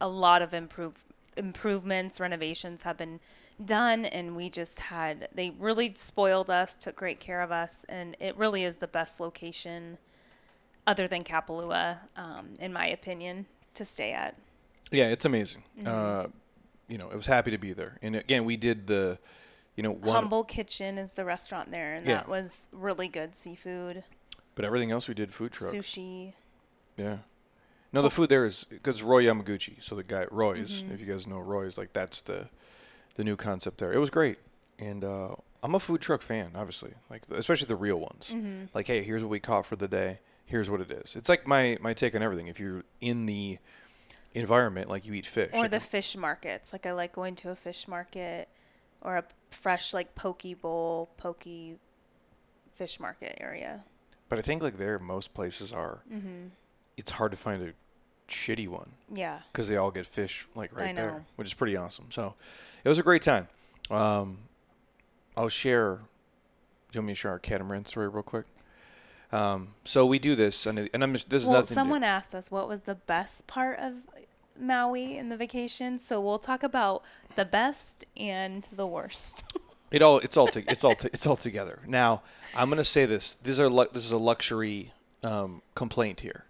a 0.00 0.08
lot 0.08 0.42
of 0.42 0.54
improve 0.54 1.04
improvements, 1.36 2.18
renovations 2.18 2.82
have 2.82 2.96
been 2.96 3.20
done, 3.62 4.04
and 4.06 4.34
we 4.36 4.48
just 4.48 4.80
had 4.80 5.28
they 5.34 5.50
really 5.50 5.92
spoiled 5.94 6.48
us, 6.50 6.74
took 6.76 6.96
great 6.96 7.20
care 7.20 7.42
of 7.42 7.52
us, 7.52 7.84
and 7.88 8.16
it 8.20 8.36
really 8.36 8.64
is 8.64 8.78
the 8.78 8.86
best 8.86 9.20
location, 9.20 9.98
other 10.86 11.08
than 11.08 11.24
Kapalua, 11.24 11.98
um, 12.16 12.50
in 12.60 12.72
my 12.72 12.86
opinion, 12.86 13.46
to 13.74 13.84
stay 13.84 14.12
at. 14.12 14.36
Yeah, 14.90 15.08
it's 15.08 15.24
amazing. 15.24 15.62
Mm-hmm. 15.78 15.88
Uh, 15.88 16.26
you 16.88 16.98
know, 16.98 17.10
I 17.10 17.16
was 17.16 17.26
happy 17.26 17.50
to 17.50 17.58
be 17.58 17.72
there. 17.72 17.98
And 18.02 18.14
again, 18.16 18.44
we 18.44 18.56
did 18.56 18.86
the, 18.86 19.18
you 19.74 19.82
know, 19.82 19.90
one, 19.90 20.14
Humble 20.14 20.44
Kitchin 20.44 20.96
is 20.98 21.12
the 21.12 21.24
restaurant 21.24 21.70
there, 21.70 21.94
and 21.94 22.06
Yeah. 22.06 22.14
that 22.18 22.28
was 22.28 22.68
really 22.72 23.08
good 23.08 23.34
seafood, 23.34 24.04
but 24.54 24.64
everything 24.64 24.92
else 24.92 25.08
we 25.08 25.14
did 25.14 25.34
food 25.34 25.52
truck. 25.52 25.72
sushi. 25.74 26.32
Yeah. 26.96 27.18
No, 27.92 28.02
the 28.02 28.10
food 28.10 28.28
there 28.28 28.46
is 28.46 28.64
because 28.64 29.02
Roy 29.02 29.24
Yamaguchi. 29.24 29.82
So 29.82 29.94
the 29.96 30.02
guy 30.04 30.26
Roy's, 30.30 30.82
Mm-hmm. 30.82 30.92
if 30.94 31.00
you 31.00 31.06
guys 31.06 31.26
know 31.26 31.38
Roy's, 31.38 31.76
like 31.78 31.92
that's 31.92 32.20
the, 32.22 32.48
the 33.14 33.24
new 33.24 33.36
concept 33.36 33.78
there. 33.78 33.92
It 33.92 33.98
was 33.98 34.10
great, 34.10 34.38
and 34.78 35.02
uh, 35.04 35.34
I'm 35.62 35.74
a 35.74 35.80
food 35.80 36.00
truck 36.00 36.22
fan, 36.22 36.52
obviously. 36.54 36.92
Like 37.10 37.22
especially 37.30 37.66
the 37.66 37.76
real 37.76 37.96
ones. 37.98 38.30
Mm-hmm. 38.34 38.66
Like, 38.74 38.86
hey, 38.86 39.02
here's 39.02 39.22
what 39.22 39.30
we 39.30 39.40
caught 39.40 39.66
for 39.66 39.76
the 39.76 39.88
day. 39.88 40.20
Here's 40.46 40.70
what 40.70 40.80
it 40.80 40.90
is. 40.90 41.16
It's 41.16 41.28
like 41.28 41.46
my 41.46 41.76
my 41.80 41.92
take 41.92 42.14
on 42.14 42.22
everything. 42.22 42.46
If 42.46 42.58
you're 42.60 42.84
in 43.00 43.26
the 43.26 43.58
environment, 44.32 44.88
like 44.88 45.04
you 45.06 45.12
eat 45.14 45.26
fish. 45.26 45.50
or 45.52 45.62
Like, 45.62 45.70
the 45.72 45.80
fish 45.80 46.16
markets. 46.16 46.72
Like 46.72 46.86
I 46.86 46.92
like 46.92 47.12
going 47.12 47.34
to 47.36 47.50
a 47.50 47.56
fish 47.56 47.88
market 47.88 48.48
or 49.00 49.16
a 49.16 49.24
fresh 49.50 49.92
like 49.92 50.14
poke 50.14 50.44
bowl, 50.60 51.10
poke 51.16 51.44
fish 52.72 53.00
market 53.00 53.36
area. 53.40 53.84
But 54.28 54.38
I 54.38 54.42
think 54.42 54.62
like 54.62 54.76
there, 54.76 54.98
most 54.98 55.34
places 55.34 55.72
are. 55.72 56.00
Mm-hmm. 56.12 56.48
It's 56.96 57.10
hard 57.12 57.30
to 57.32 57.36
find 57.36 57.62
a 57.62 57.72
shitty 58.28 58.68
one 58.68 58.90
Yeah. 59.12 59.40
because 59.52 59.68
they 59.68 59.76
all 59.76 59.90
get 59.90 60.06
fish 60.06 60.48
like 60.54 60.74
right 60.78 60.96
there, 60.96 61.24
which 61.36 61.46
is 61.48 61.54
pretty 61.54 61.76
awesome. 61.76 62.06
So 62.10 62.34
it 62.84 62.88
was 62.88 62.98
a 62.98 63.02
great 63.02 63.22
time. 63.22 63.48
Um, 63.90 64.38
I'll 65.36 65.48
share. 65.48 65.96
Do 66.90 66.98
you 66.98 67.00
want 67.00 67.06
me 67.08 67.12
to 67.12 67.16
share 67.16 67.30
our 67.32 67.38
catamaran 67.38 67.84
story 67.84 68.08
real 68.08 68.22
quick? 68.22 68.46
Um, 69.32 69.74
so 69.84 70.06
we 70.06 70.18
do 70.18 70.36
this, 70.36 70.66
and, 70.66 70.88
and 70.92 71.02
I'm 71.02 71.12
this 71.12 71.24
is 71.24 71.46
well, 71.46 71.58
nothing. 71.58 71.74
someone 71.74 72.04
asked 72.04 72.34
us 72.34 72.50
what 72.50 72.68
was 72.68 72.82
the 72.82 72.94
best 72.94 73.46
part 73.46 73.78
of 73.78 73.94
Maui 74.58 75.16
in 75.16 75.28
the 75.28 75.36
vacation, 75.36 75.98
so 75.98 76.20
we'll 76.20 76.38
talk 76.38 76.62
about 76.62 77.02
the 77.34 77.44
best 77.44 78.04
and 78.16 78.66
the 78.72 78.86
worst. 78.86 79.44
It 79.88 80.02
all 80.02 80.18
it's 80.18 80.36
all 80.36 80.48
to, 80.48 80.64
it's 80.68 80.82
all 80.82 80.96
to, 80.96 81.06
it's 81.12 81.28
all 81.28 81.36
together. 81.36 81.78
Now 81.86 82.22
I'm 82.56 82.68
gonna 82.68 82.82
say 82.82 83.06
this. 83.06 83.38
These 83.44 83.60
are 83.60 83.70
this 83.70 84.04
is 84.04 84.10
a 84.10 84.18
luxury 84.18 84.92
um, 85.22 85.62
complaint 85.76 86.20
here. 86.20 86.44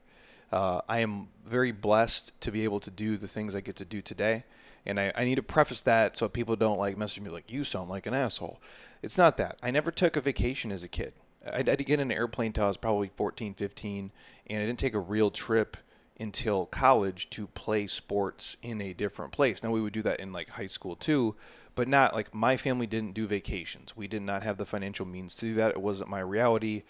Uh, 0.50 0.80
I 0.88 1.00
am 1.00 1.28
very 1.44 1.70
blessed 1.70 2.32
to 2.40 2.50
be 2.50 2.64
able 2.64 2.80
to 2.80 2.90
do 2.90 3.18
the 3.18 3.28
things 3.28 3.54
I 3.54 3.60
get 3.60 3.76
to 3.76 3.84
do 3.84 4.00
today, 4.00 4.44
and 4.86 4.98
I, 4.98 5.12
I 5.14 5.24
need 5.24 5.34
to 5.34 5.42
preface 5.42 5.82
that 5.82 6.16
so 6.16 6.30
people 6.30 6.56
don't 6.56 6.78
like 6.78 6.96
message 6.96 7.22
me 7.22 7.28
like 7.28 7.52
you 7.52 7.62
sound 7.62 7.90
like 7.90 8.06
an 8.06 8.14
asshole. 8.14 8.58
It's 9.02 9.18
not 9.18 9.36
that. 9.36 9.58
I 9.62 9.70
never 9.70 9.90
took 9.90 10.16
a 10.16 10.22
vacation 10.22 10.72
as 10.72 10.82
a 10.82 10.88
kid. 10.88 11.12
I, 11.52 11.58
I 11.58 11.62
did 11.62 11.86
get 11.86 12.00
an 12.00 12.12
airplane 12.12 12.52
till 12.52 12.64
I 12.64 12.68
was 12.68 12.76
probably 12.76 13.10
14, 13.14 13.54
15, 13.54 14.12
and 14.48 14.62
I 14.62 14.66
didn't 14.66 14.78
take 14.78 14.94
a 14.94 15.00
real 15.00 15.30
trip 15.30 15.76
until 16.18 16.66
college 16.66 17.28
to 17.30 17.46
play 17.48 17.86
sports 17.86 18.56
in 18.62 18.80
a 18.80 18.92
different 18.94 19.32
place. 19.32 19.62
Now 19.62 19.70
we 19.70 19.82
would 19.82 19.92
do 19.92 20.02
that 20.02 20.20
in 20.20 20.32
like 20.32 20.50
high 20.50 20.66
school 20.66 20.96
too, 20.96 21.36
but 21.74 21.88
not 21.88 22.14
like 22.14 22.34
my 22.34 22.56
family 22.56 22.86
didn't 22.86 23.14
do 23.14 23.26
vacations. 23.26 23.96
We 23.96 24.08
did 24.08 24.22
not 24.22 24.42
have 24.42 24.56
the 24.56 24.64
financial 24.64 25.06
means 25.06 25.36
to 25.36 25.46
do 25.46 25.54
that. 25.54 25.72
It 25.72 25.82
wasn't 25.82 26.10
my 26.10 26.20
reality. 26.20 26.84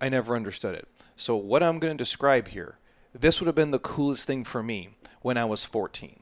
I 0.00 0.08
never 0.08 0.36
understood 0.36 0.74
it. 0.74 0.86
So 1.16 1.36
what 1.36 1.62
I'm 1.62 1.78
going 1.80 1.96
to 1.96 2.02
describe 2.02 2.48
here, 2.48 2.78
this 3.12 3.40
would 3.40 3.46
have 3.46 3.56
been 3.56 3.72
the 3.72 3.78
coolest 3.78 4.26
thing 4.26 4.44
for 4.44 4.62
me 4.62 4.90
when 5.20 5.36
I 5.36 5.44
was 5.44 5.64
14. 5.64 6.20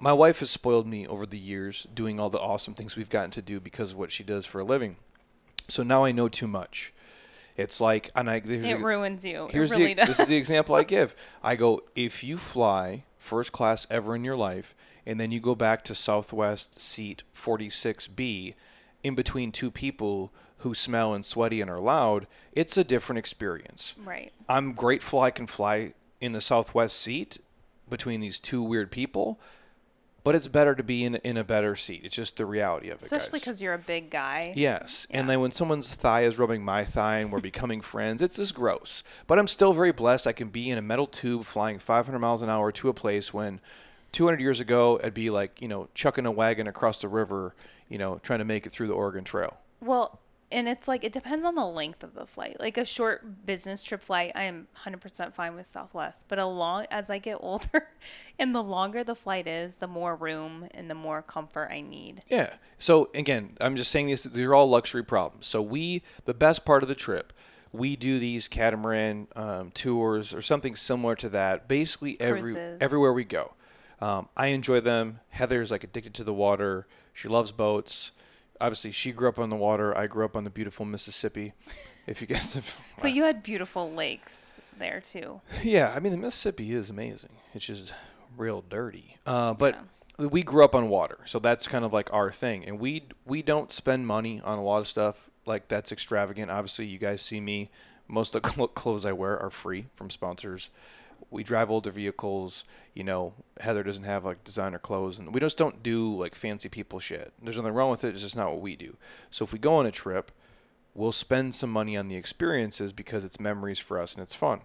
My 0.00 0.12
wife 0.12 0.40
has 0.40 0.50
spoiled 0.50 0.86
me 0.86 1.06
over 1.06 1.24
the 1.24 1.38
years 1.38 1.86
doing 1.94 2.20
all 2.20 2.28
the 2.28 2.38
awesome 2.38 2.74
things 2.74 2.94
we've 2.94 3.08
gotten 3.08 3.30
to 3.32 3.42
do 3.42 3.58
because 3.58 3.92
of 3.92 3.96
what 3.96 4.10
she 4.12 4.22
does 4.22 4.44
for 4.44 4.60
a 4.60 4.64
living. 4.64 4.96
So 5.68 5.82
now 5.82 6.04
I 6.04 6.12
know 6.12 6.28
too 6.28 6.46
much. 6.46 6.92
It's 7.56 7.80
like, 7.80 8.10
and 8.16 8.28
I 8.28 8.36
it 8.44 8.80
ruins 8.80 9.24
you. 9.24 9.48
Here's 9.50 9.72
it 9.72 9.78
really 9.78 9.94
the 9.94 10.00
does. 10.00 10.08
this 10.08 10.20
is 10.20 10.26
the 10.26 10.36
example 10.36 10.74
I 10.74 10.82
give. 10.96 11.14
I 11.42 11.56
go 11.56 11.82
if 11.94 12.24
you 12.24 12.36
fly 12.36 13.04
first 13.18 13.52
class 13.52 13.86
ever 13.90 14.14
in 14.16 14.24
your 14.24 14.36
life, 14.36 14.74
and 15.06 15.20
then 15.20 15.30
you 15.30 15.40
go 15.40 15.54
back 15.54 15.82
to 15.84 15.94
Southwest 15.94 16.80
seat 16.80 17.22
46B, 17.34 18.54
in 19.02 19.14
between 19.14 19.52
two 19.52 19.70
people 19.70 20.32
who 20.58 20.74
smell 20.74 21.14
and 21.14 21.24
sweaty 21.24 21.60
and 21.60 21.70
are 21.70 21.78
loud, 21.80 22.26
it's 22.52 22.76
a 22.76 22.84
different 22.84 23.18
experience. 23.18 23.94
right. 24.02 24.32
I'm 24.48 24.72
grateful 24.72 25.20
I 25.20 25.30
can 25.30 25.46
fly 25.46 25.92
in 26.20 26.32
the 26.32 26.40
Southwest 26.40 26.96
seat 26.96 27.38
between 27.88 28.20
these 28.20 28.40
two 28.40 28.62
weird 28.62 28.90
people, 28.90 29.38
but 30.24 30.34
it's 30.34 30.48
better 30.48 30.74
to 30.74 30.82
be 30.82 31.04
in 31.04 31.16
in 31.16 31.36
a 31.36 31.44
better 31.44 31.76
seat. 31.76 32.00
It's 32.02 32.16
just 32.16 32.38
the 32.38 32.46
reality 32.46 32.88
of 32.88 32.96
it, 32.96 33.02
Especially 33.02 33.38
because 33.38 33.62
you're 33.62 33.74
a 33.74 33.78
big 33.78 34.10
guy. 34.10 34.54
Yes. 34.56 35.06
And 35.10 35.28
then 35.28 35.40
when 35.40 35.52
someone's 35.52 35.94
thigh 35.94 36.22
is 36.22 36.38
rubbing 36.38 36.64
my 36.64 36.84
thigh 36.84 37.18
and 37.18 37.30
we're 37.30 37.40
becoming 37.40 37.82
friends, 37.82 38.22
it's 38.22 38.36
just 38.36 38.54
gross. 38.54 39.04
But 39.26 39.38
I'm 39.38 39.46
still 39.46 39.74
very 39.74 39.92
blessed. 39.92 40.26
I 40.26 40.32
can 40.32 40.48
be 40.48 40.70
in 40.70 40.78
a 40.78 40.82
metal 40.82 41.06
tube 41.06 41.44
flying 41.44 41.78
500 41.78 42.18
miles 42.18 42.42
an 42.42 42.48
hour 42.48 42.72
to 42.72 42.88
a 42.88 42.94
place 42.94 43.34
when 43.34 43.60
200 44.12 44.40
years 44.40 44.60
ago, 44.60 44.98
I'd 45.04 45.12
be 45.12 45.28
like, 45.28 45.60
you 45.60 45.68
know, 45.68 45.88
chucking 45.94 46.24
a 46.24 46.30
wagon 46.30 46.66
across 46.66 47.02
the 47.02 47.08
river, 47.08 47.54
you 47.88 47.98
know, 47.98 48.18
trying 48.22 48.38
to 48.38 48.44
make 48.44 48.64
it 48.66 48.70
through 48.70 48.86
the 48.86 48.94
Oregon 48.94 49.24
Trail. 49.24 49.58
Well, 49.80 50.20
and 50.50 50.68
it's 50.68 50.86
like 50.86 51.04
it 51.04 51.12
depends 51.12 51.44
on 51.44 51.54
the 51.54 51.64
length 51.64 52.04
of 52.04 52.14
the 52.14 52.26
flight. 52.26 52.58
Like 52.60 52.78
a 52.78 52.84
short 52.84 53.46
business 53.46 53.82
trip 53.82 54.02
flight, 54.02 54.32
I 54.34 54.44
am 54.44 54.68
100% 54.84 55.32
fine 55.34 55.54
with 55.54 55.66
Southwest. 55.66 56.26
But 56.28 56.38
a 56.38 56.46
long 56.46 56.86
as 56.90 57.10
I 57.10 57.18
get 57.18 57.38
older 57.40 57.88
and 58.38 58.54
the 58.54 58.62
longer 58.62 59.02
the 59.02 59.14
flight 59.14 59.46
is, 59.46 59.76
the 59.76 59.86
more 59.86 60.14
room 60.14 60.68
and 60.72 60.90
the 60.90 60.94
more 60.94 61.22
comfort 61.22 61.68
I 61.70 61.80
need. 61.80 62.20
Yeah. 62.28 62.54
So 62.78 63.10
again, 63.14 63.56
I'm 63.60 63.76
just 63.76 63.90
saying 63.90 64.08
this. 64.08 64.24
These 64.24 64.46
are 64.46 64.54
all 64.54 64.68
luxury 64.68 65.04
problems. 65.04 65.46
So 65.46 65.60
we, 65.60 66.02
the 66.24 66.34
best 66.34 66.64
part 66.64 66.82
of 66.82 66.88
the 66.88 66.94
trip, 66.94 67.32
we 67.72 67.96
do 67.96 68.20
these 68.20 68.46
catamaran 68.46 69.26
um, 69.34 69.70
tours 69.72 70.32
or 70.32 70.40
something 70.40 70.76
similar 70.76 71.16
to 71.16 71.28
that. 71.30 71.66
Basically, 71.66 72.20
every 72.20 72.42
Cruises. 72.42 72.78
everywhere 72.80 73.12
we 73.12 73.24
go, 73.24 73.54
um, 74.00 74.28
I 74.36 74.48
enjoy 74.48 74.80
them. 74.80 75.20
Heather's 75.30 75.72
like 75.72 75.82
addicted 75.82 76.14
to 76.14 76.24
the 76.24 76.32
water. 76.32 76.86
She 77.12 77.26
loves 77.26 77.50
boats. 77.50 78.12
Obviously, 78.60 78.90
she 78.92 79.12
grew 79.12 79.28
up 79.28 79.38
on 79.38 79.50
the 79.50 79.56
water. 79.56 79.96
I 79.96 80.06
grew 80.06 80.24
up 80.24 80.36
on 80.36 80.44
the 80.44 80.50
beautiful 80.50 80.86
Mississippi. 80.86 81.52
If 82.06 82.20
you 82.20 82.26
guys 82.26 82.54
have, 82.54 82.76
But 83.02 83.12
you 83.12 83.24
had 83.24 83.42
beautiful 83.42 83.90
lakes 83.90 84.52
there 84.78 85.00
too. 85.00 85.40
yeah, 85.62 85.92
I 85.94 86.00
mean 86.00 86.12
the 86.12 86.18
Mississippi 86.18 86.72
is 86.72 86.90
amazing. 86.90 87.30
It's 87.54 87.66
just 87.66 87.92
real 88.36 88.62
dirty. 88.68 89.16
Uh, 89.26 89.54
but 89.54 89.78
we 90.18 90.42
grew 90.42 90.64
up 90.64 90.74
on 90.74 90.88
water, 90.88 91.18
so 91.24 91.38
that's 91.38 91.66
kind 91.66 91.84
of 91.84 91.92
like 91.92 92.12
our 92.12 92.30
thing. 92.30 92.64
And 92.64 92.78
we 92.78 93.04
we 93.24 93.42
don't 93.42 93.72
spend 93.72 94.06
money 94.06 94.40
on 94.44 94.58
a 94.58 94.62
lot 94.62 94.78
of 94.78 94.88
stuff 94.88 95.30
like 95.46 95.68
that's 95.68 95.92
extravagant. 95.92 96.50
Obviously, 96.50 96.86
you 96.86 96.98
guys 96.98 97.20
see 97.22 97.40
me. 97.40 97.70
Most 98.06 98.34
of 98.34 98.42
the 98.42 98.66
clothes 98.74 99.04
I 99.06 99.12
wear 99.12 99.38
are 99.40 99.50
free 99.50 99.86
from 99.94 100.10
sponsors. 100.10 100.70
We 101.34 101.42
drive 101.42 101.70
older 101.70 101.90
vehicles. 101.90 102.64
You 102.94 103.02
know, 103.02 103.34
Heather 103.60 103.82
doesn't 103.82 104.04
have 104.04 104.24
like 104.24 104.44
designer 104.44 104.78
clothes, 104.78 105.18
and 105.18 105.34
we 105.34 105.40
just 105.40 105.58
don't 105.58 105.82
do 105.82 106.16
like 106.16 106.34
fancy 106.34 106.68
people 106.68 107.00
shit. 107.00 107.32
There's 107.42 107.56
nothing 107.56 107.74
wrong 107.74 107.90
with 107.90 108.04
it. 108.04 108.14
It's 108.14 108.22
just 108.22 108.36
not 108.36 108.52
what 108.52 108.60
we 108.60 108.76
do. 108.76 108.96
So 109.30 109.44
if 109.44 109.52
we 109.52 109.58
go 109.58 109.74
on 109.74 109.84
a 109.84 109.90
trip, 109.90 110.30
we'll 110.94 111.12
spend 111.12 111.54
some 111.54 111.70
money 111.70 111.96
on 111.96 112.06
the 112.06 112.14
experiences 112.14 112.92
because 112.92 113.24
it's 113.24 113.40
memories 113.40 113.80
for 113.80 113.98
us 113.98 114.14
and 114.14 114.22
it's 114.22 114.34
fun. 114.34 114.60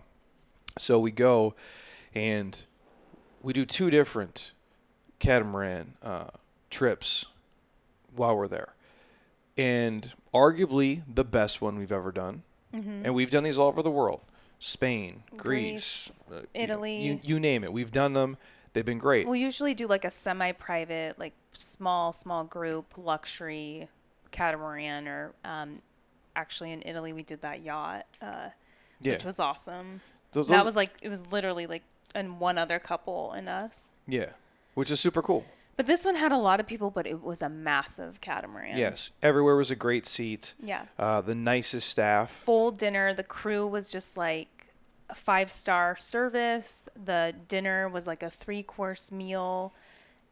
So 0.78 1.00
we 1.00 1.12
go 1.12 1.56
and 2.14 2.64
we 3.42 3.52
do 3.52 3.66
two 3.66 3.90
different 3.90 4.52
catamaran 5.18 5.96
uh, 6.04 6.28
trips 6.70 7.26
while 8.16 8.38
we're 8.38 8.48
there. 8.48 8.76
And 9.58 10.14
arguably 10.34 11.02
the 11.12 11.26
best 11.26 11.62
one 11.62 11.78
we've 11.78 11.92
ever 11.92 12.12
done. 12.12 12.44
And 13.06 13.16
we've 13.16 13.32
done 13.32 13.44
these 13.44 13.58
all 13.58 13.68
over 13.68 13.82
the 13.82 13.90
world 13.92 14.22
Spain, 14.60 15.24
Greece, 15.38 16.12
uh, 16.30 16.36
you 16.36 16.42
know, 16.42 16.48
Italy. 16.54 17.02
you, 17.02 17.20
you 17.24 17.40
name 17.40 17.64
it. 17.64 17.72
We've 17.72 17.92
done 17.92 18.14
them. 18.14 18.38
They've 18.74 18.86
been 18.86 19.00
great. 19.00 19.26
We'll 19.26 19.36
usually 19.36 19.74
do 19.74 19.88
like 19.88 20.06
a 20.06 20.12
semi-private, 20.12 21.18
like 21.18 21.34
small, 21.54 22.14
small 22.14 22.44
group 22.44 22.94
luxury 22.98 23.88
catamaran, 24.32 25.08
or 25.08 25.34
um, 25.44 25.82
actually 26.36 26.72
in 26.72 26.84
Italy 26.86 27.14
we 27.14 27.24
did 27.24 27.42
that 27.42 27.64
yacht, 27.64 28.06
uh, 28.22 28.50
yeah. 29.02 29.14
which 29.14 29.26
was 29.26 29.40
awesome. 29.40 30.02
Those- 30.34 30.48
that 30.50 30.66
was 30.66 30.76
like 30.76 30.98
it 31.02 31.10
was 31.10 31.32
literally 31.32 31.66
like 31.66 31.84
and 32.14 32.40
one 32.40 32.58
other 32.58 32.80
couple 32.80 33.32
and 33.32 33.48
us. 33.48 33.90
yeah. 34.08 34.32
Which 34.76 34.92
is 34.92 35.00
super 35.00 35.22
cool. 35.22 35.46
But 35.80 35.86
this 35.86 36.04
one 36.04 36.16
had 36.16 36.34
a 36.34 36.38
lot 36.38 36.60
of 36.60 36.68
people, 36.68 36.92
but 36.92 37.08
it 37.08 37.24
was 37.24 37.42
a 37.42 37.48
massive 37.48 38.20
catamaran. 38.20 38.78
Yes. 38.78 39.12
Everywhere 39.24 39.56
was 39.56 39.72
a 39.72 39.78
great 39.78 40.06
seat. 40.06 40.54
Yeah. 40.62 40.82
Uh, 40.98 41.22
the 41.22 41.34
nicest 41.34 41.88
staff. 41.88 42.32
Full 42.32 42.72
dinner. 42.72 43.14
The 43.14 43.24
crew 43.24 43.66
was 43.66 43.90
just 43.90 44.18
like 44.18 44.74
a 45.10 45.16
five 45.16 45.50
star 45.50 45.96
service. 45.96 46.90
The 47.02 47.34
dinner 47.48 47.88
was 47.88 48.08
like 48.08 48.22
a 48.22 48.30
three 48.30 48.62
course 48.62 49.10
meal. 49.10 49.74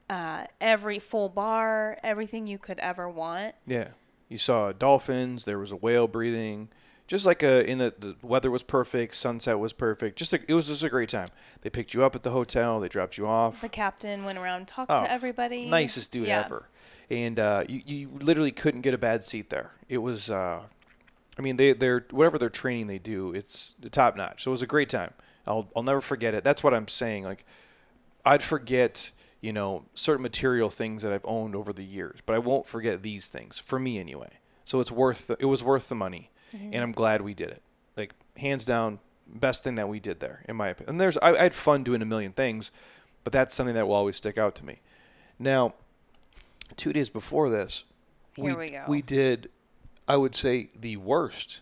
Uh, 0.09 0.47
every 0.59 0.99
full 0.99 1.29
bar, 1.29 1.97
everything 2.03 2.45
you 2.45 2.57
could 2.57 2.79
ever 2.79 3.07
want. 3.07 3.55
Yeah, 3.65 3.91
you 4.27 4.37
saw 4.37 4.73
dolphins. 4.73 5.45
There 5.45 5.59
was 5.59 5.71
a 5.71 5.77
whale 5.77 6.09
breathing. 6.09 6.67
Just 7.07 7.25
like 7.25 7.41
a 7.41 7.65
in 7.69 7.77
the, 7.77 7.93
the 7.97 8.15
weather 8.21 8.51
was 8.51 8.63
perfect, 8.63 9.15
sunset 9.15 9.59
was 9.59 9.71
perfect. 9.73 10.17
Just 10.17 10.33
a, 10.33 10.39
it 10.47 10.53
was 10.53 10.67
just 10.67 10.83
a 10.83 10.89
great 10.89 11.09
time. 11.09 11.29
They 11.61 11.69
picked 11.69 11.93
you 11.93 12.03
up 12.03 12.15
at 12.15 12.23
the 12.23 12.31
hotel. 12.31 12.79
They 12.81 12.89
dropped 12.89 13.17
you 13.17 13.25
off. 13.27 13.61
The 13.61 13.69
captain 13.69 14.25
went 14.25 14.37
around 14.37 14.57
and 14.57 14.67
talked 14.67 14.91
Oh, 14.91 14.99
to 14.99 15.11
everybody. 15.11 15.65
Nicest 15.69 16.11
dude 16.11 16.27
Yeah. 16.27 16.43
ever. 16.45 16.67
And 17.09 17.39
uh, 17.39 17.63
you 17.69 17.81
you 17.85 18.09
literally 18.19 18.51
couldn't 18.51 18.81
get 18.81 18.93
a 18.93 18.97
bad 18.97 19.23
seat 19.23 19.49
there. 19.49 19.71
It 19.87 19.99
was. 19.99 20.29
Uh, 20.29 20.63
I 21.39 21.41
mean, 21.41 21.55
they 21.55 21.71
they're 21.73 22.05
whatever 22.11 22.37
their 22.37 22.49
training 22.49 22.87
they 22.87 22.99
do, 22.99 23.31
it's 23.33 23.75
top 23.91 24.17
notch. 24.17 24.43
So 24.43 24.51
it 24.51 24.53
was 24.53 24.61
a 24.61 24.67
great 24.67 24.89
time. 24.89 25.13
I'll 25.47 25.69
I'll 25.75 25.83
never 25.83 26.01
forget 26.01 26.33
it. 26.33 26.43
That's 26.43 26.61
what 26.63 26.73
I'm 26.73 26.89
saying. 26.89 27.23
Like, 27.23 27.45
I'd 28.25 28.43
forget 28.43 29.11
you 29.39 29.53
know 29.53 29.85
certain 29.93 30.23
material 30.23 30.69
things 30.69 31.03
that 31.03 31.13
I've 31.13 31.23
owned 31.25 31.55
over 31.55 31.71
the 31.71 31.83
years, 31.85 32.19
but 32.25 32.33
I 32.35 32.39
won't 32.39 32.67
forget 32.67 33.01
these 33.03 33.29
things 33.29 33.57
for 33.59 33.79
me 33.79 33.97
anyway. 33.99 34.39
So 34.65 34.81
it's 34.81 34.91
worth 34.91 35.27
the, 35.27 35.37
it 35.39 35.45
was 35.45 35.63
worth 35.63 35.87
the 35.87 35.95
money, 35.95 36.31
Mm-hmm. 36.55 36.73
and 36.73 36.83
I'm 36.83 36.91
glad 36.91 37.21
we 37.21 37.33
did 37.33 37.49
it. 37.49 37.61
Like 37.95 38.13
hands 38.37 38.63
down, 38.65 38.99
best 39.27 39.63
thing 39.63 39.75
that 39.75 39.89
we 39.89 39.99
did 39.99 40.19
there, 40.19 40.43
in 40.47 40.55
my 40.55 40.69
opinion. 40.69 40.91
And 40.91 41.01
there's 41.01 41.17
I, 41.17 41.33
I 41.33 41.43
had 41.43 41.53
fun 41.53 41.83
doing 41.83 42.01
a 42.01 42.05
million 42.05 42.31
things, 42.31 42.71
but 43.23 43.33
that's 43.33 43.53
something 43.53 43.75
that 43.75 43.87
will 43.87 43.95
always 43.95 44.15
stick 44.15 44.37
out 44.37 44.55
to 44.55 44.65
me. 44.65 44.79
Now, 45.39 45.73
two 46.75 46.93
days 46.93 47.09
before 47.09 47.49
this, 47.49 47.83
we 48.37 48.53
go. 48.69 48.83
we 48.87 49.01
did, 49.01 49.49
I 50.07 50.17
would 50.17 50.35
say, 50.35 50.69
the 50.79 50.97
worst 50.97 51.61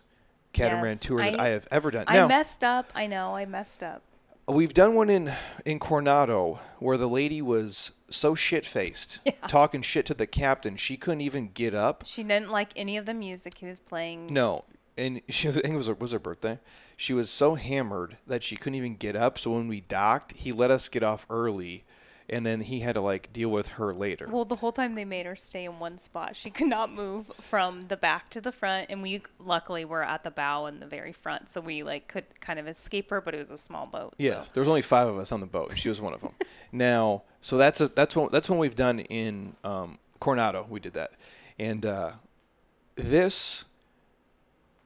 catamaran 0.54 0.92
Yes, 0.94 1.00
tour 1.00 1.18
that 1.20 1.40
I- 1.40 1.48
I 1.48 1.50
have 1.50 1.68
ever 1.72 1.92
done. 1.92 2.06
I 2.08 2.16
now, 2.18 2.28
messed 2.28 2.64
up. 2.64 2.92
I 2.96 3.08
know 3.08 3.30
I 3.30 3.46
messed 3.46 3.84
up. 3.84 4.02
we've 4.48 4.74
done 4.74 4.94
one 4.96 5.10
in 5.10 5.34
in 5.66 5.80
Coronado 5.80 6.60
where 6.80 6.98
the 6.98 7.10
lady 7.10 7.42
was 7.42 7.92
so 8.10 8.36
shit 8.36 8.66
faced, 8.66 9.20
talking 9.48 9.82
shit 9.82 10.06
to 10.08 10.14
the 10.14 10.28
captain, 10.28 10.78
she 10.78 10.98
couldn't 10.98 11.22
even 11.22 11.50
get 11.54 11.74
up. 11.74 12.04
She 12.06 12.24
didn't 12.24 12.52
like 12.52 12.72
any 12.76 12.98
of 12.98 13.06
the 13.06 13.14
music 13.14 13.58
he 13.60 13.66
was 13.66 13.80
playing. 13.80 14.28
No, 14.28 14.66
and 14.98 15.22
she 15.30 15.48
was, 15.48 15.58
I 15.58 15.62
think 15.62 15.74
it 15.74 15.78
was 15.78 15.88
her, 15.88 15.94
was 15.94 16.12
her 16.12 16.20
birthday. 16.20 16.60
She 16.98 17.14
was 17.14 17.30
so 17.30 17.56
hammered 17.56 18.18
that 18.26 18.44
she 18.44 18.56
couldn't 18.56 18.76
even 18.76 18.96
get 18.96 19.16
up. 19.16 19.38
So 19.38 19.52
when 19.52 19.68
we 19.68 19.82
docked, 19.82 20.34
he 20.34 20.52
let 20.52 20.72
us 20.72 20.88
get 20.88 21.04
off 21.04 21.26
early, 21.30 21.84
and 22.30 22.46
then 22.46 22.62
he 22.62 22.80
had 22.80 22.94
to 22.94 23.02
like 23.02 23.32
deal 23.32 23.50
with 23.50 23.70
her 23.70 23.94
later. 23.94 24.28
Well, 24.30 24.46
the 24.46 24.56
whole 24.56 24.72
time 24.72 24.96
they 24.96 25.06
made 25.06 25.26
her 25.26 25.36
stay 25.36 25.66
in 25.66 25.80
one 25.80 25.98
spot. 25.98 26.36
She 26.36 26.50
could 26.50 26.68
not 26.68 26.92
move 26.92 27.28
from 27.40 27.88
the 27.88 27.98
back 27.98 28.30
to 28.32 28.42
the 28.42 28.52
front, 28.52 28.88
and 28.90 29.02
we 29.02 29.22
luckily 29.40 29.86
were 29.86 30.04
at 30.04 30.24
the 30.24 30.32
bow 30.32 30.66
and 30.66 30.82
the 30.82 30.88
very 30.88 31.12
front, 31.12 31.50
so 31.50 31.62
we 31.62 31.84
like 31.84 32.08
could 32.08 32.26
kind 32.42 32.60
of 32.60 32.68
escape 32.68 33.10
her. 33.12 33.22
But 33.22 33.36
it 33.36 33.40
was 33.40 33.52
a 33.52 33.58
small 33.58 33.86
boat. 33.86 34.14
Yeah, 34.18 34.44
so. 34.44 34.50
there 34.54 34.62
was 34.62 34.68
only 34.68 34.82
five 34.82 35.08
of 35.08 35.18
us 35.18 35.32
on 35.32 35.40
the 35.40 35.46
boat, 35.46 35.70
and 35.70 35.80
she 35.80 35.90
was 35.90 36.02
one 36.02 36.14
of 36.14 36.22
them. 36.22 36.34
now, 36.72 37.24
so 37.42 37.58
that's 37.58 37.82
a 37.82 37.88
that's 37.88 38.16
what 38.16 38.32
that's 38.32 38.50
what 38.50 38.60
we've 38.60 38.76
done 38.76 39.00
in 39.00 39.56
um, 39.64 40.00
Coronado. 40.20 40.66
We 40.70 40.80
did 40.80 40.94
that, 40.94 41.12
and 41.60 41.86
uh, 41.86 42.14
this 42.96 43.66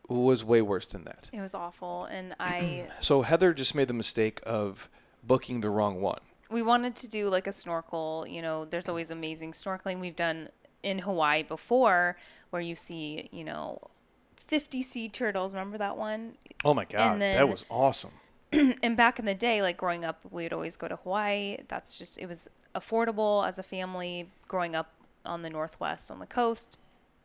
was 0.09 0.43
way 0.43 0.61
worse 0.61 0.87
than 0.87 1.05
that. 1.05 1.29
It 1.31 1.39
was 1.39 1.53
awful, 1.53 2.05
and 2.05 2.35
I 2.39 2.87
So 2.99 3.21
Heather 3.21 3.53
just 3.53 3.75
made 3.75 3.87
the 3.87 3.93
mistake 3.93 4.41
of 4.45 4.89
booking 5.23 5.61
the 5.61 5.69
wrong 5.69 6.01
one. 6.01 6.19
We 6.49 6.61
wanted 6.61 6.95
to 6.97 7.09
do 7.09 7.29
like 7.29 7.47
a 7.47 7.51
snorkel. 7.51 8.25
You 8.27 8.41
know, 8.41 8.65
there's 8.65 8.89
always 8.89 9.11
amazing 9.11 9.51
snorkeling 9.51 9.99
we've 9.99 10.15
done 10.15 10.49
in 10.83 10.99
Hawaii 10.99 11.43
before, 11.43 12.17
where 12.49 12.61
you 12.61 12.75
see 12.75 13.29
you 13.31 13.43
know. 13.43 13.79
50 14.47 14.81
sea 14.81 15.09
turtles, 15.09 15.53
remember 15.53 15.77
that 15.77 15.95
one? 15.95 16.33
Oh 16.65 16.73
my 16.73 16.83
god, 16.83 17.21
that 17.21 17.47
was 17.47 17.65
awesome. 17.69 18.09
and 18.51 18.97
back 18.97 19.19
in 19.19 19.25
the 19.25 19.35
day, 19.35 19.61
like 19.61 19.77
growing 19.77 20.03
up, 20.03 20.21
we'd 20.31 20.51
always 20.51 20.75
go 20.75 20.87
to 20.87 20.95
Hawaii. 20.95 21.57
That's 21.67 21.97
just 21.97 22.19
it 22.19 22.27
was 22.27 22.49
affordable 22.73 23.47
as 23.47 23.59
a 23.59 23.63
family. 23.63 24.31
Growing 24.47 24.75
up 24.75 24.91
on 25.23 25.43
the 25.43 25.49
northwest 25.51 26.09
on 26.09 26.17
the 26.17 26.25
coast, 26.25 26.79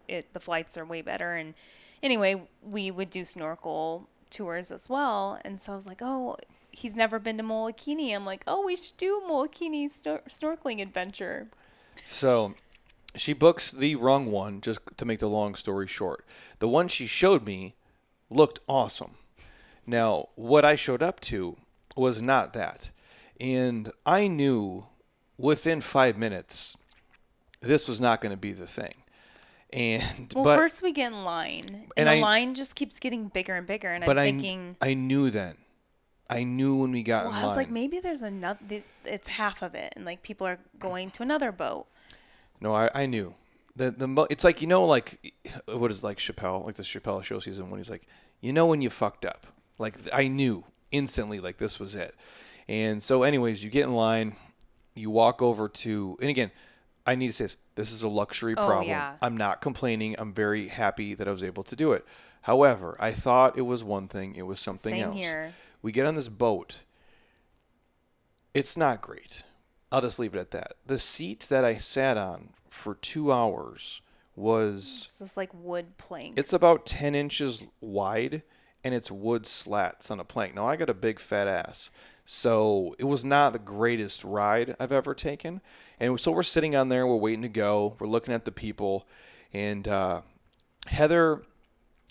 it 0.07 0.35
the 0.35 0.41
flights 0.41 0.77
are 0.77 0.85
way 0.85 1.01
better. 1.01 1.35
And 1.35 1.55
anyway, 2.03 2.43
we 2.63 2.91
would 2.91 3.09
do 3.09 3.25
snorkel 3.25 4.09
tours 4.29 4.71
as 4.71 4.91
well. 4.91 5.39
And 5.45 5.61
so 5.61 5.73
I 5.73 5.75
was 5.77 5.87
like, 5.87 6.03
oh, 6.03 6.37
he's 6.77 6.95
never 6.97 7.19
been 7.19 7.37
to 7.39 7.43
Molokini. 7.45 8.15
I'm 8.15 8.25
like, 8.27 8.45
oh, 8.47 8.65
we 8.65 8.77
should 8.77 8.97
do 8.97 9.19
a 9.25 9.29
Molokini 9.31 9.87
snor- 9.87 10.25
snorkeling 10.29 10.81
adventure. 10.83 11.49
So 12.07 12.55
she 13.17 13.33
books 13.33 13.71
the 13.71 13.97
wrong 13.97 14.31
one, 14.31 14.61
just 14.61 14.81
to 14.97 15.05
make 15.05 15.21
the 15.21 15.29
long 15.29 15.55
story 15.55 15.87
short. 15.87 16.25
The 16.59 16.69
one 16.69 16.89
she 16.89 17.07
showed 17.07 17.45
me 17.47 17.75
looked 18.31 18.59
awesome. 18.69 19.15
Now, 19.87 20.29
what 20.35 20.65
I 20.65 20.77
showed 20.77 21.03
up 21.03 21.21
to 21.21 21.57
was 21.97 22.21
not 22.23 22.53
that. 22.55 22.91
And 23.41 23.91
I 24.07 24.27
knew 24.27 24.87
within 25.39 25.81
five 25.81 26.17
minutes 26.17 26.77
this 27.61 27.89
was 27.89 28.01
not 28.01 28.21
going 28.21 28.31
to 28.33 28.37
be 28.37 28.53
the 28.53 28.67
thing. 28.67 28.95
And 29.73 30.33
Well, 30.35 30.45
but 30.45 30.57
first 30.57 30.83
we 30.83 30.93
get 30.93 31.13
in 31.13 31.25
line, 31.25 31.65
and, 31.69 31.93
And 31.97 32.09
the 32.09 32.13
I- 32.13 32.21
line 32.21 32.55
just 32.55 32.77
keeps 32.77 33.01
getting 33.01 33.27
bigger 33.29 33.55
and 33.57 33.67
bigger. 33.67 33.91
And 33.91 34.05
but 34.05 34.19
I'm 34.19 34.23
I 34.23 34.31
thinking, 34.31 34.77
I 34.81 34.95
knew 34.95 35.31
then. 35.31 35.57
I 36.29 36.45
knew 36.45 36.77
when 36.81 36.93
we 36.93 37.03
got 37.03 37.25
well, 37.27 37.33
I 37.35 37.37
line. 37.37 37.45
was 37.45 37.57
like, 37.57 37.71
maybe 37.71 38.01
there's 38.01 38.23
another. 38.23 38.59
It's 39.05 39.29
half 39.29 39.63
of 39.63 39.75
it, 39.75 39.93
and 39.97 40.05
like 40.05 40.23
people 40.23 40.47
are 40.47 40.59
going 40.79 41.11
to 41.13 41.23
another 41.23 41.53
boat. 41.53 41.87
No, 42.61 42.75
I, 42.75 42.91
I 42.95 43.07
knew. 43.07 43.35
The 43.77 43.91
the 43.91 44.07
mo- 44.07 44.27
it's 44.31 44.45
like 44.45 44.63
you 44.63 44.69
know 44.69 44.85
like 44.85 45.35
what 45.67 45.91
is 45.91 46.05
like 46.05 46.19
Chappelle 46.19 46.65
like 46.65 46.77
the 46.77 46.83
Chappelle 46.85 47.23
show 47.25 47.41
season 47.41 47.71
when 47.71 47.81
he's 47.81 47.91
like 47.91 48.07
you 48.41 48.53
know 48.53 48.67
when 48.67 48.81
you 48.81 48.89
fucked 48.89 49.25
up 49.25 49.49
like 49.79 49.97
I 50.13 50.29
knew 50.29 50.63
instantly 50.93 51.41
like 51.41 51.59
this 51.59 51.81
was 51.81 51.97
it, 51.97 52.15
and 52.69 53.03
so 53.03 53.25
anyways 53.25 53.65
you 53.65 53.71
get 53.71 53.85
in 53.87 53.93
line, 53.95 54.37
you 54.95 55.11
walk 55.11 55.43
over 55.43 55.69
to 55.69 56.17
and 56.21 56.31
again 56.31 56.53
I 57.05 57.17
need 57.17 57.27
to 57.27 57.33
say 57.33 57.45
this 57.47 57.57
this 57.75 57.91
is 57.93 58.05
a 58.05 58.09
luxury 58.09 58.55
problem 58.55 58.67
Oh, 58.71 58.75
problem. 58.77 58.89
yeah. 58.91 59.15
I'm 59.21 59.37
not 59.37 59.61
complaining. 59.61 60.15
I'm 60.19 60.33
very 60.33 60.69
happy 60.69 61.13
that 61.15 61.27
I 61.27 61.33
was 61.33 61.43
able 61.43 61.65
to 61.65 61.75
do 61.75 61.93
it. 61.93 62.07
However, 62.43 62.97
I 63.01 63.11
thought 63.13 63.59
it 63.59 63.63
was 63.63 63.83
one 63.83 64.07
thing. 64.07 64.37
It 64.37 64.47
was 64.47 64.61
something 64.61 64.93
Same 64.93 65.03
else. 65.07 65.17
here. 65.17 65.53
We 65.85 65.93
get 65.93 66.07
on 66.07 66.15
this 66.15 66.31
boat. 66.31 66.81
It's 68.55 68.75
not 68.75 69.03
great. 69.03 69.43
I'll 69.93 70.01
just 70.01 70.19
leave 70.19 70.35
it 70.35 70.39
at 70.41 70.51
that. 70.53 70.73
The 70.87 70.99
seat 70.99 71.41
that 71.51 71.63
I 71.63 71.77
sat 71.77 72.17
on 72.17 72.55
for 72.71 72.95
two 72.95 73.31
hours 73.31 74.01
was 74.35 75.03
It's 75.05 75.19
this 75.19 75.37
like 75.37 75.51
wood 75.53 75.99
plank. 75.99 76.39
it's 76.39 76.55
about 76.55 76.87
10 76.87 77.15
inches 77.15 77.65
wide 77.83 78.43
and 78.83 78.95
it's 78.95 79.11
wood 79.11 79.47
slats 79.47 80.11
on 80.11 80.19
a 80.19 80.25
plank. 80.25 80.55
Now 80.55 80.67
I 80.67 80.77
got 80.77 80.89
a 80.89 80.95
big 80.95 81.19
fat 81.19 81.47
ass. 81.47 81.91
So 82.25 82.97
it 82.99 83.05
was 83.05 83.23
not 83.23 83.53
the 83.53 83.59
greatest 83.59 84.25
ride 84.25 84.77
I've 84.81 84.91
ever 84.91 85.15
taken. 85.15 85.61
And 86.01 86.19
so 86.19 86.33
we're 86.33 86.45
sitting 86.45 86.75
on 86.75 86.89
there, 86.89 87.07
we're 87.07 87.17
waiting 87.17 87.43
to 87.43 87.49
go, 87.51 87.95
we're 87.99 88.07
looking 88.07 88.33
at 88.33 88.47
the 88.47 88.53
people, 88.53 89.07
and 89.53 89.87
uh, 89.87 90.23
Heather 90.87 91.43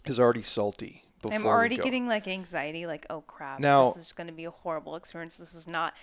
is 0.05 0.19
already 0.19 0.43
salty. 0.43 1.02
Before 1.23 1.35
I'm 1.35 1.45
already 1.45 1.77
getting 1.77 2.07
like 2.07 2.27
anxiety, 2.27 2.85
like, 2.85 3.05
oh 3.09 3.21
crap, 3.21 3.59
Now- 3.59 3.85
this 3.85 3.97
is 3.97 4.11
going 4.11 4.27
to 4.27 4.33
be 4.33 4.45
a 4.45 4.51
horrible 4.51 4.95
experience. 4.95 5.37
This 5.37 5.53
is 5.55 5.67
not. 5.67 5.93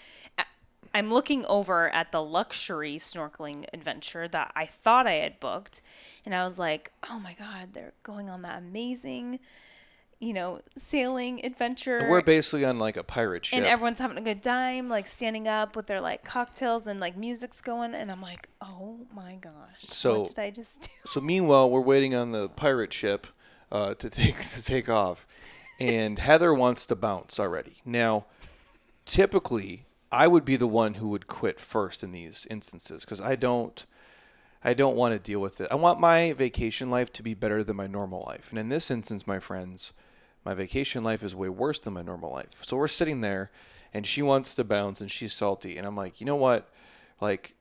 I'm 0.92 1.12
looking 1.12 1.44
over 1.46 1.88
at 1.90 2.10
the 2.10 2.20
luxury 2.22 2.96
snorkeling 2.96 3.64
adventure 3.72 4.26
that 4.26 4.50
I 4.56 4.66
thought 4.66 5.06
I 5.06 5.12
had 5.12 5.38
booked, 5.38 5.82
and 6.26 6.34
I 6.34 6.42
was 6.42 6.58
like, 6.58 6.90
oh 7.08 7.20
my 7.20 7.34
god, 7.34 7.74
they're 7.74 7.92
going 8.02 8.28
on 8.28 8.42
that 8.42 8.58
amazing, 8.58 9.38
you 10.18 10.32
know, 10.32 10.62
sailing 10.76 11.44
adventure. 11.46 12.08
We're 12.10 12.22
basically 12.22 12.64
on 12.64 12.78
like 12.80 12.96
a 12.96 13.04
pirate 13.04 13.44
ship. 13.46 13.58
and 13.58 13.66
everyone's 13.66 14.00
having 14.00 14.18
a 14.18 14.22
good 14.22 14.42
time, 14.42 14.88
like 14.88 15.06
standing 15.06 15.46
up 15.46 15.76
with 15.76 15.86
their 15.86 16.00
like 16.00 16.24
cocktails 16.24 16.88
and 16.88 16.98
like 16.98 17.16
music's 17.16 17.60
going, 17.60 17.94
and 17.94 18.10
I'm 18.10 18.22
like, 18.22 18.48
oh 18.60 19.00
my 19.14 19.34
gosh, 19.36 19.52
So- 19.82 20.20
what 20.20 20.28
did 20.30 20.38
I 20.40 20.50
just 20.50 20.82
do? 20.82 20.88
So 21.04 21.20
meanwhile, 21.20 21.70
we're 21.70 21.80
waiting 21.82 22.16
on 22.16 22.32
the 22.32 22.48
pirate 22.48 22.92
ship 22.92 23.28
uh, 23.72 23.94
to 23.94 24.10
take 24.10 24.40
to 24.40 24.62
take 24.64 24.88
off, 24.88 25.26
and 25.78 26.18
Heather 26.18 26.52
wants 26.52 26.86
to 26.86 26.96
bounce 26.96 27.38
already. 27.38 27.76
Now, 27.84 28.26
typically, 29.06 29.86
I 30.12 30.26
would 30.26 30.44
be 30.44 30.56
the 30.56 30.66
one 30.66 30.94
who 30.94 31.08
would 31.08 31.26
quit 31.26 31.60
first 31.60 32.02
in 32.02 32.12
these 32.12 32.46
instances 32.50 33.04
because 33.04 33.20
I 33.20 33.36
don't, 33.36 33.84
I 34.62 34.74
don't 34.74 34.96
want 34.96 35.14
to 35.14 35.18
deal 35.18 35.40
with 35.40 35.60
it. 35.60 35.68
I 35.70 35.76
want 35.76 36.00
my 36.00 36.32
vacation 36.32 36.90
life 36.90 37.12
to 37.14 37.22
be 37.22 37.34
better 37.34 37.62
than 37.62 37.76
my 37.76 37.86
normal 37.86 38.24
life, 38.26 38.50
and 38.50 38.58
in 38.58 38.68
this 38.68 38.90
instance, 38.90 39.26
my 39.26 39.38
friends, 39.38 39.92
my 40.44 40.54
vacation 40.54 41.04
life 41.04 41.22
is 41.22 41.34
way 41.34 41.48
worse 41.48 41.80
than 41.80 41.94
my 41.94 42.02
normal 42.02 42.32
life. 42.32 42.64
So 42.66 42.76
we're 42.76 42.88
sitting 42.88 43.20
there, 43.20 43.50
and 43.92 44.06
she 44.06 44.22
wants 44.22 44.54
to 44.56 44.64
bounce, 44.64 45.00
and 45.00 45.10
she's 45.10 45.32
salty, 45.32 45.76
and 45.76 45.86
I'm 45.86 45.96
like, 45.96 46.20
you 46.20 46.26
know 46.26 46.36
what, 46.36 46.68
like. 47.20 47.54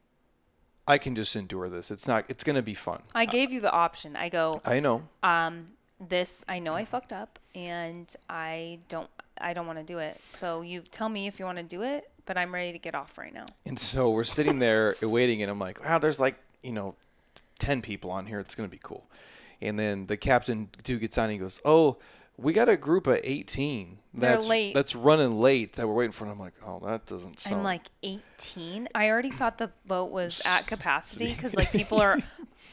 I 0.87 0.97
can 0.97 1.13
just 1.13 1.35
endure 1.35 1.69
this. 1.69 1.91
It's 1.91 2.07
not. 2.07 2.25
It's 2.29 2.43
gonna 2.43 2.63
be 2.63 2.73
fun. 2.73 3.03
I 3.13 3.25
gave 3.25 3.51
you 3.51 3.61
the 3.61 3.71
option. 3.71 4.15
I 4.15 4.27
go, 4.27 4.59
I 4.65 4.79
know. 4.79 5.03
This 5.99 6.45
I 6.47 6.59
know 6.59 6.73
I 6.75 6.85
fucked 6.85 7.12
up 7.12 7.39
and 7.53 8.13
I 8.29 8.79
don't 8.88 9.09
I 9.41 9.53
don't 9.53 9.67
want 9.67 9.79
to 9.79 9.85
do 9.85 9.99
it. 9.99 10.19
So 10.29 10.62
you 10.62 10.81
tell 10.81 11.09
me 11.09 11.27
if 11.27 11.39
you 11.39 11.45
want 11.45 11.57
to 11.57 11.63
do 11.63 11.81
it, 11.81 12.09
but 12.25 12.38
I'm 12.38 12.53
ready 12.53 12.71
to 12.71 12.77
get 12.77 12.95
off 12.95 13.17
right 13.17 13.33
now. 13.33 13.45
And 13.65 13.79
so 13.79 14.09
we're 14.09 14.23
sitting 14.23 14.59
there 14.59 14.95
waiting, 15.01 15.41
and 15.41 15.49
I'm 15.51 15.59
like, 15.59 15.83
wow, 15.83 15.97
there's 15.97 16.19
like, 16.19 16.35
you 16.62 16.71
know, 16.71 16.95
10 17.59 17.81
people 17.81 18.12
on 18.12 18.25
here. 18.25 18.39
It's 18.39 18.55
going 18.55 18.67
to 18.67 18.71
be 18.71 18.79
cool. 18.81 19.05
And 19.62 19.77
then 19.77 20.05
the 20.07 20.17
captain 20.17 20.69
dude 20.83 21.01
gets 21.01 21.17
on 21.17 21.25
and 21.25 21.33
he 21.33 21.39
goes, 21.39 21.62
oh, 21.65 21.97
we 22.38 22.53
got 22.53 22.69
a 22.69 22.77
group 22.77 23.07
of 23.07 23.19
18 23.21 23.97
They're 24.13 24.31
that's, 24.31 24.47
late. 24.47 24.73
that's 24.73 24.95
running 24.95 25.39
late 25.39 25.73
that 25.73 25.88
we're 25.88 25.93
waiting 25.93 26.13
for. 26.13 26.23
And 26.23 26.31
I'm 26.31 26.39
like, 26.39 26.53
oh, 26.65 26.79
that 26.85 27.05
doesn't 27.05 27.39
sound. 27.39 27.57
I'm 27.57 27.63
like 27.63 27.88
18. 28.03 28.88
I 28.95 29.09
already 29.09 29.29
thought 29.29 29.57
the 29.57 29.71
boat 29.85 30.09
was 30.12 30.41
at 30.45 30.65
capacity 30.65 31.33
because 31.33 31.55
like 31.55 31.71
people 31.71 31.99
are 32.01 32.19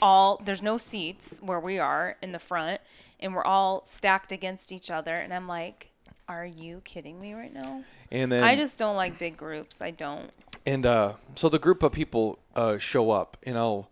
all 0.01 0.41
there's 0.45 0.63
no 0.63 0.79
seats 0.79 1.41
where 1.43 1.59
we 1.59 1.79
are 1.79 2.17
in 2.23 2.33
the 2.33 2.39
front, 2.39 2.81
and 3.21 3.35
we're 3.35 3.45
all 3.45 3.83
stacked 3.85 4.33
against 4.33 4.73
each 4.73 4.91
other. 4.91 5.13
And 5.15 5.33
I'm 5.33 5.49
like, 5.49 5.91
are 6.29 6.47
you 6.47 6.81
kidding 6.85 7.21
me 7.21 7.35
right 7.35 7.53
now? 7.53 7.85
and 8.11 8.31
then, 8.31 8.45
I 8.45 8.57
just 8.57 8.79
don't 8.79 8.97
like 8.97 9.19
big 9.19 9.37
groups. 9.37 9.81
I 9.83 9.91
don't. 9.91 10.31
and 10.65 10.85
uh, 10.87 11.15
so 11.35 11.49
the 11.49 11.59
group 11.59 11.83
of 11.83 11.93
people 11.93 12.39
uh, 12.55 12.79
show 12.79 13.11
up, 13.11 13.37
and 13.45 13.57
I'll, 13.57 13.91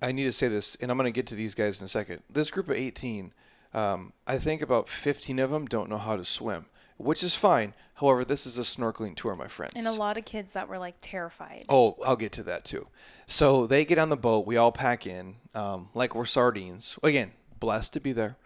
I 0.00 0.12
need 0.12 0.24
to 0.24 0.32
say 0.32 0.48
this, 0.48 0.76
and 0.80 0.90
I'm 0.90 0.96
going 0.96 1.12
to 1.12 1.16
get 1.16 1.26
to 1.28 1.34
these 1.34 1.54
guys 1.54 1.80
in 1.80 1.86
a 1.86 1.88
second. 1.88 2.22
This 2.30 2.50
group 2.50 2.68
of 2.68 2.76
18, 2.76 3.32
um, 3.74 4.12
I 4.26 4.38
think 4.38 4.62
about 4.62 4.88
15 4.88 5.38
of 5.38 5.50
them 5.50 5.66
don't 5.66 5.88
know 5.90 5.98
how 5.98 6.16
to 6.16 6.24
swim, 6.24 6.66
which 6.96 7.22
is 7.22 7.34
fine. 7.34 7.74
However, 7.94 8.24
this 8.24 8.46
is 8.46 8.58
a 8.58 8.62
snorkeling 8.62 9.16
tour, 9.16 9.34
my 9.34 9.48
friends. 9.48 9.72
And 9.74 9.86
a 9.88 9.92
lot 9.92 10.16
of 10.16 10.24
kids 10.24 10.52
that 10.52 10.68
were 10.68 10.78
like 10.78 10.94
terrified. 11.00 11.64
Oh, 11.68 11.96
I'll 12.06 12.14
get 12.16 12.30
to 12.32 12.44
that 12.44 12.64
too. 12.64 12.86
So 13.26 13.66
they 13.66 13.84
get 13.84 13.98
on 13.98 14.08
the 14.08 14.16
boat. 14.16 14.46
We 14.46 14.56
all 14.56 14.70
pack 14.70 15.04
in 15.04 15.36
um, 15.52 15.88
like 15.94 16.14
we're 16.14 16.24
sardines. 16.24 16.96
Again, 17.02 17.32
blessed 17.60 17.92
to 17.94 18.00
be 18.00 18.12
there. 18.12 18.36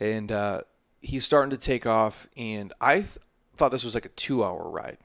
And 0.00 0.30
uh, 0.30 0.62
he's 1.00 1.24
starting 1.24 1.50
to 1.50 1.56
take 1.56 1.86
off. 1.86 2.26
And 2.36 2.72
I 2.80 2.94
th- 3.00 3.18
thought 3.56 3.70
this 3.70 3.84
was 3.84 3.94
like 3.94 4.06
a 4.06 4.10
two 4.10 4.44
hour 4.44 4.68
ride. 4.68 4.98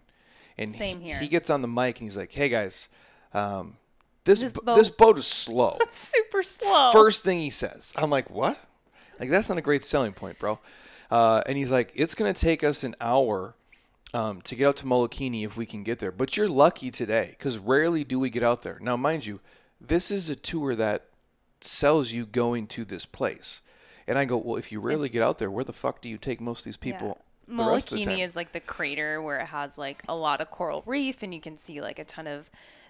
And 0.57 0.69
Same 0.69 0.99
he, 0.99 1.07
here. 1.07 1.19
he 1.19 1.27
gets 1.27 1.49
on 1.49 1.61
the 1.61 1.67
mic 1.67 1.99
and 1.99 2.07
he's 2.07 2.17
like, 2.17 2.31
hey 2.31 2.49
guys, 2.49 2.89
um, 3.33 3.77
this, 4.25 4.41
This 4.41 4.53
bo- 4.53 4.61
boat- 4.61 4.77
this 4.77 4.89
boat 4.89 5.17
is 5.17 5.27
slow. 5.27 5.77
Super 5.89 6.43
slow. 6.43 6.91
First 6.91 7.23
thing 7.23 7.39
he 7.39 7.49
says. 7.49 7.93
I'm 7.97 8.09
like, 8.09 8.29
what? 8.29 8.57
Like, 9.19 9.29
that's 9.29 9.49
not 9.49 9.57
a 9.57 9.61
great 9.61 9.83
selling 9.83 10.13
point, 10.13 10.39
bro. 10.39 10.59
Uh, 11.11 11.41
and 11.45 11.57
he's 11.57 11.71
like, 11.71 11.91
it's 11.95 12.15
going 12.15 12.33
to 12.33 12.39
take 12.39 12.63
us 12.63 12.83
an 12.83 12.95
hour 13.01 13.55
um, 14.13 14.41
to 14.41 14.55
get 14.55 14.67
out 14.67 14.75
to 14.77 14.85
Molokini 14.85 15.45
if 15.45 15.57
we 15.57 15.65
can 15.65 15.83
get 15.83 15.99
there. 15.99 16.11
But 16.11 16.37
you're 16.37 16.47
lucky 16.49 16.89
today 16.91 17.35
because 17.37 17.59
rarely 17.59 18.03
do 18.03 18.19
we 18.19 18.29
get 18.29 18.43
out 18.43 18.61
there. 18.63 18.77
Now, 18.81 18.95
mind 18.95 19.25
you, 19.25 19.39
this 19.81 20.09
is 20.11 20.29
a 20.29 20.35
tour 20.35 20.75
that 20.75 21.05
sells 21.65 22.11
you 22.11 22.25
going 22.25 22.67
to 22.67 22.85
this 22.85 23.05
place. 23.05 23.61
And 24.07 24.17
I 24.17 24.25
go, 24.25 24.37
well, 24.37 24.57
if 24.57 24.71
you 24.71 24.79
rarely 24.79 25.05
It's- 25.05 25.13
get 25.13 25.23
out 25.23 25.37
there, 25.37 25.49
where 25.49 25.63
the 25.63 25.73
fuck 25.73 26.01
do 26.01 26.09
you 26.09 26.17
take 26.17 26.41
most 26.41 26.59
of 26.59 26.65
these 26.65 26.77
people? 26.77 27.17
Yeah. 27.47 27.57
the 27.57 27.63
rest 27.65 27.89
the 27.89 27.97
Molokini 27.97 28.23
is 28.23 28.35
like 28.35 28.51
the 28.53 28.59
crater 28.61 29.21
where 29.21 29.39
it 29.39 29.47
has 29.47 29.77
like 29.77 30.01
a 30.07 30.15
lot 30.15 30.39
of 30.41 30.49
coral 30.49 30.81
reef 30.85 31.21
and 31.23 31.33
you 31.33 31.41
can 31.41 31.57
see 31.57 31.81
like 31.81 31.99
a 31.99 32.05
ton 32.05 32.25
of 32.25 32.49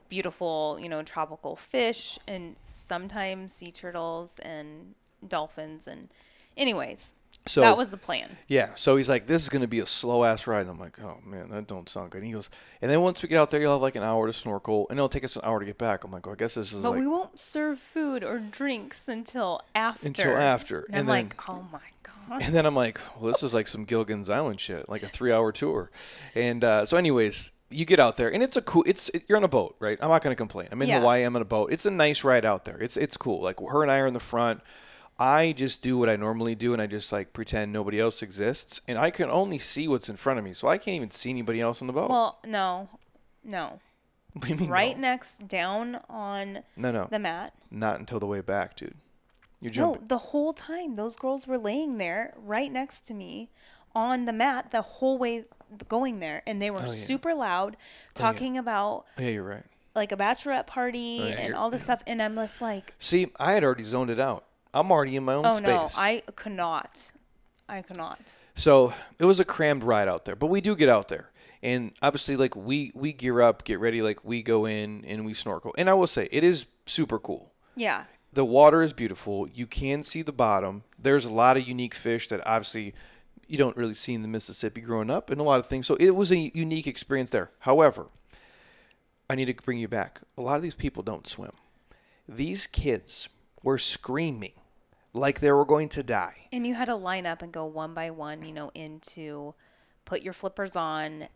beautiful, 0.09 0.77
you 0.79 0.87
know, 0.87 1.01
tropical 1.01 1.55
fish 1.55 2.19
and 2.27 2.55
sometimes 2.61 3.53
sea 3.53 3.71
turtles 3.71 4.37
and 4.39 4.93
dolphins 5.27 5.87
and 5.87 6.09
anyways. 6.55 7.15
So 7.45 7.61
that 7.61 7.75
was 7.77 7.91
the 7.91 7.97
plan. 7.97 8.37
Yeah, 8.47 8.69
so 8.75 8.95
he's 8.95 9.09
like, 9.09 9.27
"This 9.27 9.43
is 9.43 9.49
gonna 9.49 9.67
be 9.67 9.79
a 9.79 9.85
slow 9.85 10.23
ass 10.23 10.47
ride." 10.47 10.61
And 10.61 10.69
I'm 10.69 10.79
like, 10.79 10.97
"Oh 11.01 11.17
man, 11.25 11.49
that 11.49 11.67
don't 11.67 11.89
sound 11.89 12.11
good." 12.11 12.19
And 12.19 12.27
he 12.27 12.33
goes, 12.33 12.49
"And 12.81 12.89
then 12.89 13.01
once 13.01 13.21
we 13.21 13.27
get 13.27 13.37
out 13.37 13.49
there, 13.51 13.59
you'll 13.59 13.73
have 13.73 13.81
like 13.81 13.95
an 13.97 14.03
hour 14.03 14.27
to 14.27 14.33
snorkel, 14.33 14.87
and 14.89 14.97
it'll 14.97 15.09
take 15.09 15.25
us 15.25 15.35
an 15.35 15.41
hour 15.43 15.59
to 15.59 15.65
get 15.65 15.77
back." 15.77 16.03
I'm 16.05 16.11
like, 16.11 16.25
well, 16.25 16.33
"I 16.33 16.37
guess 16.37 16.55
this 16.55 16.71
is 16.71 16.81
But 16.81 16.91
like 16.91 16.99
we 16.99 17.07
won't 17.07 17.37
serve 17.37 17.79
food 17.79 18.23
or 18.23 18.39
drinks 18.39 19.07
until 19.09 19.61
after. 19.75 20.07
Until 20.07 20.37
after, 20.37 20.79
And, 20.83 20.87
and 20.89 20.99
I'm 21.01 21.05
then- 21.07 21.15
like, 21.25 21.49
oh 21.49 21.65
my 21.71 21.79
god. 21.79 22.41
And 22.41 22.55
then 22.55 22.65
I'm 22.65 22.75
like, 22.75 23.01
well, 23.19 23.29
this 23.31 23.43
is 23.43 23.53
like 23.53 23.67
some 23.67 23.83
Gilligan's 23.83 24.29
Island 24.29 24.61
shit, 24.61 24.87
like 24.87 25.03
a 25.03 25.09
three-hour 25.09 25.51
tour. 25.51 25.91
And 26.35 26.63
uh, 26.63 26.85
so, 26.85 26.95
anyways, 26.95 27.51
you 27.69 27.83
get 27.83 27.99
out 27.99 28.15
there, 28.15 28.31
and 28.33 28.41
it's 28.41 28.55
a 28.55 28.61
cool. 28.61 28.83
It's 28.87 29.09
it, 29.09 29.23
you're 29.27 29.37
on 29.37 29.43
a 29.43 29.49
boat, 29.49 29.75
right? 29.79 29.97
I'm 30.01 30.09
not 30.09 30.21
gonna 30.21 30.35
complain. 30.37 30.69
I'm 30.71 30.81
in 30.81 30.87
Yeah. 30.87 30.99
Hawaii. 30.99 31.23
I'm 31.23 31.35
on 31.35 31.41
a 31.41 31.45
boat. 31.45 31.73
It's 31.73 31.85
a 31.85 31.91
nice 31.91 32.23
ride 32.23 32.45
out 32.45 32.63
there. 32.63 32.77
It's 32.77 32.95
it's 32.95 33.17
cool. 33.17 33.41
Like 33.41 33.59
her 33.59 33.81
and 33.81 33.91
I 33.91 33.97
are 33.97 34.07
in 34.07 34.13
the 34.13 34.19
front. 34.21 34.61
I 35.19 35.51
just 35.53 35.81
do 35.81 35.97
what 35.97 36.09
I 36.09 36.15
normally 36.15 36.55
do, 36.55 36.73
and 36.73 36.81
I 36.81 36.87
just 36.87 37.11
like 37.11 37.33
pretend 37.33 37.71
nobody 37.71 37.99
else 37.99 38.21
exists, 38.23 38.81
and 38.87 38.97
I 38.97 39.11
can 39.11 39.29
only 39.29 39.59
see 39.59 39.87
what's 39.87 40.09
in 40.09 40.15
front 40.15 40.39
of 40.39 40.45
me, 40.45 40.53
so 40.53 40.67
I 40.67 40.77
can't 40.77 40.95
even 40.95 41.11
see 41.11 41.29
anybody 41.29 41.61
else 41.61 41.81
on 41.81 41.87
the 41.87 41.93
boat. 41.93 42.09
Well, 42.09 42.39
no, 42.45 42.89
no. 43.43 43.79
what 44.33 44.45
do 44.45 44.49
you 44.53 44.59
mean? 44.61 44.69
Right 44.69 44.95
no? 44.97 45.01
next 45.01 45.47
down 45.47 45.99
on 46.09 46.63
No, 46.75 46.91
no, 46.91 47.07
the 47.11 47.19
mat. 47.19 47.53
not 47.69 47.99
until 47.99 48.19
the 48.19 48.25
way 48.25 48.41
back, 48.41 48.75
dude. 48.75 48.95
You're 49.61 49.71
jumping. 49.71 50.01
No, 50.01 50.07
the 50.07 50.17
whole 50.17 50.51
time 50.53 50.95
those 50.95 51.15
girls 51.15 51.45
were 51.47 51.57
laying 51.59 51.97
there 51.99 52.33
right 52.35 52.71
next 52.71 53.01
to 53.07 53.13
me 53.13 53.49
on 53.95 54.25
the 54.25 54.33
mat 54.33 54.71
the 54.71 54.81
whole 54.81 55.17
way 55.19 55.45
going 55.87 56.19
there 56.19 56.41
and 56.45 56.61
they 56.61 56.69
were 56.69 56.79
Oh, 56.79 56.85
yeah. 56.85 56.87
super 56.91 57.33
loud 57.33 57.77
oh, 57.79 58.09
talking 58.13 58.57
about 58.57 59.05
oh, 59.17 59.21
yeah, 59.21 59.29
you're 59.29 59.43
right. 59.43 59.63
like 59.95 60.11
a 60.11 60.17
bachelorette 60.17 60.67
party 60.67 61.19
Oh, 61.21 61.27
yeah, 61.27 61.39
and 61.39 61.55
all 61.55 61.69
this 61.69 61.83
stuff 61.83 62.03
and 62.05 62.21
I'm 62.21 62.35
just 62.35 62.61
like, 62.61 62.93
See, 62.99 63.27
I 63.39 63.53
had 63.53 63.63
already 63.63 63.83
zoned 63.83 64.09
it 64.09 64.19
out. 64.19 64.43
I'm 64.73 64.91
already 64.91 65.15
in 65.15 65.23
my 65.23 65.33
own 65.35 65.45
"Oh 65.45 65.57
space. 65.57 65.67
no, 65.67 65.87
I 65.97 66.23
cannot. 66.35 67.11
I 67.69 67.81
cannot. 67.81 68.33
So 68.55 68.93
it 69.19 69.25
was 69.25 69.39
a 69.39 69.45
crammed 69.45 69.83
ride 69.83 70.07
out 70.07 70.25
there, 70.25 70.35
but 70.35 70.47
we 70.47 70.61
do 70.61 70.75
get 70.75 70.89
out 70.89 71.07
there, 71.07 71.31
and 71.61 71.91
obviously, 72.01 72.35
like 72.35 72.55
we 72.55 72.91
we 72.93 73.13
gear 73.13 73.41
up, 73.41 73.63
get 73.63 73.79
ready, 73.79 74.01
like 74.01 74.23
we 74.23 74.41
go 74.41 74.65
in 74.65 75.03
and 75.05 75.25
we 75.25 75.33
snorkel. 75.33 75.73
And 75.77 75.89
I 75.89 75.93
will 75.93 76.07
say, 76.07 76.27
it 76.31 76.43
is 76.43 76.65
super 76.85 77.19
cool. 77.19 77.51
Yeah. 77.75 78.05
The 78.31 78.45
water 78.45 78.81
is 78.81 78.93
beautiful. 78.93 79.47
You 79.47 79.67
can 79.67 80.03
see 80.03 80.23
the 80.23 80.31
bottom. 80.31 80.83
There's 80.97 81.25
a 81.25 81.31
lot 81.31 81.55
of 81.55 81.67
unique 81.67 81.93
fish 81.93 82.27
that 82.29 82.41
obviously 82.47 82.95
you 83.47 83.57
don't 83.59 83.77
really 83.77 83.93
see 83.93 84.15
in 84.15 84.23
the 84.23 84.27
Mississippi 84.27 84.81
growing 84.81 85.11
up, 85.11 85.29
and 85.29 85.39
a 85.39 85.43
lot 85.43 85.59
of 85.59 85.67
things. 85.67 85.85
So 85.85 85.95
it 85.95 86.11
was 86.11 86.31
a 86.31 86.51
unique 86.53 86.87
experience 86.87 87.29
there. 87.29 87.51
However, 87.59 88.07
I 89.29 89.35
need 89.35 89.45
to 89.45 89.53
bring 89.53 89.77
you 89.77 89.87
back. 89.87 90.21
A 90.37 90.41
lot 90.41 90.57
of 90.57 90.63
these 90.63 90.75
people 90.75 91.03
don't 91.03 91.27
swim. 91.27 91.51
These 92.27 92.67
kids 92.67 93.29
were 93.61 93.77
screaming 93.77 94.53
like 95.13 95.39
they 95.39 95.51
were 95.51 95.65
going 95.65 95.89
to 95.89 96.03
die. 96.03 96.47
And 96.51 96.65
you 96.65 96.75
had 96.75 96.85
to 96.85 96.95
line 96.95 97.25
up 97.25 97.41
and 97.41 97.51
go 97.51 97.65
one 97.65 97.93
by 97.93 98.09
one, 98.11 98.43
you 98.45 98.51
know, 98.53 98.71
into 98.75 99.53
put 100.05 100.21
your 100.21 100.33
flippers 100.33 100.75
on 100.75 101.27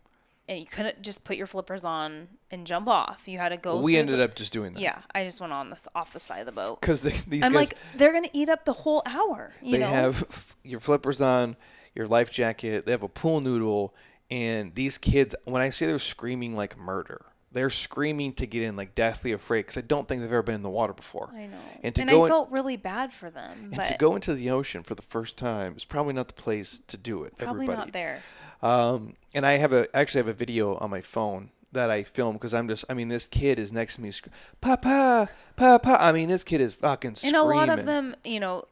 and 0.48 0.58
you 0.58 0.66
couldn't 0.66 1.02
just 1.02 1.24
put 1.24 1.36
your 1.36 1.46
flippers 1.46 1.84
on 1.84 2.28
and 2.50 2.66
jump 2.66 2.88
off. 2.88 3.28
You 3.28 3.36
had 3.38 3.50
to 3.50 3.56
go 3.58 3.80
we 3.80 3.96
ended 3.96 4.18
the- 4.18 4.24
up 4.24 4.34
just 4.34 4.52
doing 4.52 4.72
that. 4.72 4.80
Yeah, 4.80 5.00
I 5.14 5.22
just 5.24 5.40
went 5.40 5.52
on 5.52 5.70
this 5.70 5.86
off 5.94 6.12
the 6.12 6.20
side 6.20 6.40
of 6.40 6.46
the 6.46 6.52
boat. 6.52 6.80
Because 6.80 7.02
these 7.02 7.24
I'm 7.30 7.52
guys, 7.52 7.54
like, 7.54 7.74
they're 7.96 8.12
gonna 8.12 8.30
eat 8.32 8.48
up 8.48 8.64
the 8.64 8.72
whole 8.72 9.02
hour. 9.04 9.52
You 9.62 9.72
they 9.72 9.78
know, 9.80 9.86
have 9.86 10.22
f- 10.22 10.56
your 10.64 10.80
flippers 10.80 11.20
on, 11.20 11.56
your 11.94 12.06
life 12.06 12.30
jacket. 12.30 12.86
They 12.86 12.92
have 12.92 13.02
a 13.02 13.08
pool 13.08 13.40
noodle, 13.42 13.94
and 14.30 14.74
these 14.74 14.96
kids. 14.98 15.34
When 15.44 15.60
I 15.60 15.68
say 15.70 15.84
they're 15.86 15.98
screaming 15.98 16.56
like 16.56 16.78
murder, 16.78 17.26
they're 17.52 17.70
screaming 17.70 18.32
to 18.34 18.46
get 18.46 18.62
in, 18.62 18.76
like 18.76 18.94
deathly 18.94 19.32
afraid. 19.32 19.60
Because 19.60 19.78
I 19.78 19.82
don't 19.82 20.06
think 20.06 20.20
they've 20.20 20.30
ever 20.30 20.42
been 20.42 20.56
in 20.56 20.62
the 20.62 20.68
water 20.70 20.92
before. 20.92 21.30
I 21.34 21.46
know, 21.46 21.56
And 21.82 21.94
to 21.94 22.02
and 22.02 22.10
go 22.10 22.22
I 22.22 22.24
in- 22.26 22.28
felt 22.30 22.50
really 22.50 22.76
bad 22.76 23.12
for 23.12 23.30
them, 23.30 23.58
And 23.64 23.76
but 23.76 23.84
to 23.86 23.96
go 23.98 24.14
into 24.14 24.34
the 24.34 24.50
ocean 24.50 24.82
for 24.82 24.94
the 24.94 25.02
first 25.02 25.38
time 25.38 25.74
is 25.76 25.84
probably 25.84 26.12
not 26.14 26.28
the 26.28 26.34
place 26.34 26.78
to 26.78 26.96
do 26.96 27.24
it. 27.24 27.36
probably 27.38 27.64
everybody. 27.64 27.78
not 27.78 27.92
there. 27.92 28.20
Um, 28.62 29.14
and 29.34 29.46
I 29.46 29.52
have 29.58 29.72
a 29.72 29.86
actually 29.96 30.18
have 30.20 30.28
a 30.28 30.32
video 30.34 30.74
on 30.76 30.90
my 30.90 31.00
phone 31.00 31.50
that 31.72 31.90
I 31.90 32.02
filmed 32.02 32.38
because 32.38 32.54
I'm 32.54 32.66
just. 32.68 32.84
I 32.88 32.94
mean, 32.94 33.08
this 33.08 33.28
kid 33.28 33.58
is 33.58 33.72
next 33.72 33.96
to 33.96 34.00
me, 34.02 34.10
sc- 34.10 34.28
Papa, 34.60 35.28
Papa. 35.56 35.96
I 36.00 36.12
mean, 36.12 36.28
this 36.28 36.42
kid 36.44 36.60
is 36.60 36.74
fucking 36.74 37.14
Screaming. 37.14 37.40
And 37.40 37.50
a 37.50 37.54
lot 37.54 37.68
of 37.68 37.86
them, 37.86 38.16
you 38.24 38.40
know, 38.40 38.64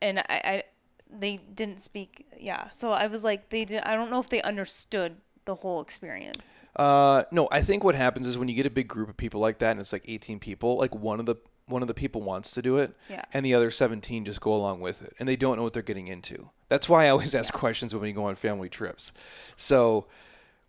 and 0.00 0.20
I, 0.20 0.24
I, 0.30 0.62
they 1.10 1.36
didn't 1.54 1.80
speak. 1.80 2.26
Yeah, 2.38 2.70
so 2.70 2.92
I 2.92 3.06
was 3.08 3.24
like, 3.24 3.50
they 3.50 3.64
did. 3.64 3.82
I 3.82 3.94
don't 3.94 4.10
know 4.10 4.20
if 4.20 4.28
they 4.28 4.40
understood 4.42 5.16
the 5.46 5.54
whole 5.56 5.80
experience. 5.80 6.62
Uh, 6.76 7.22
no, 7.32 7.48
I 7.50 7.62
think 7.62 7.82
what 7.82 7.94
happens 7.94 8.26
is 8.26 8.36
when 8.38 8.48
you 8.48 8.54
get 8.54 8.66
a 8.66 8.70
big 8.70 8.86
group 8.88 9.08
of 9.08 9.16
people 9.16 9.40
like 9.40 9.58
that, 9.60 9.70
and 9.72 9.80
it's 9.80 9.92
like 9.92 10.04
18 10.06 10.38
people, 10.38 10.76
like 10.76 10.94
one 10.94 11.18
of 11.18 11.26
the 11.26 11.36
one 11.68 11.82
of 11.82 11.88
the 11.88 11.94
people 11.94 12.20
wants 12.22 12.52
to 12.52 12.62
do 12.62 12.76
it, 12.76 12.94
Yeah. 13.10 13.24
and 13.32 13.44
the 13.44 13.52
other 13.54 13.72
17 13.72 14.24
just 14.24 14.40
go 14.40 14.54
along 14.54 14.80
with 14.80 15.02
it, 15.02 15.14
and 15.18 15.28
they 15.28 15.34
don't 15.34 15.56
know 15.56 15.64
what 15.64 15.72
they're 15.72 15.82
getting 15.82 16.06
into. 16.06 16.50
That's 16.68 16.88
why 16.88 17.06
I 17.06 17.08
always 17.08 17.34
ask 17.34 17.52
questions 17.54 17.92
when 17.92 18.02
we 18.02 18.12
go 18.12 18.22
on 18.24 18.36
family 18.36 18.68
trips. 18.68 19.10
So 19.56 20.06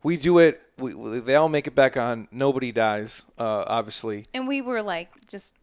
we 0.01 0.17
do 0.17 0.39
it. 0.39 0.59
We, 0.79 0.95
we- 0.95 1.19
they 1.19 1.35
all 1.35 1.49
make 1.49 1.67
it 1.67 1.75
back 1.75 1.97
on. 1.97 2.27
Nobody 2.31 2.71
dies, 2.71 3.25
uh, 3.37 3.63
obviously. 3.67 4.25
And 4.33 4.47
we 4.47 4.59
were 4.61 4.81
like, 4.81 5.09
just, 5.27 5.53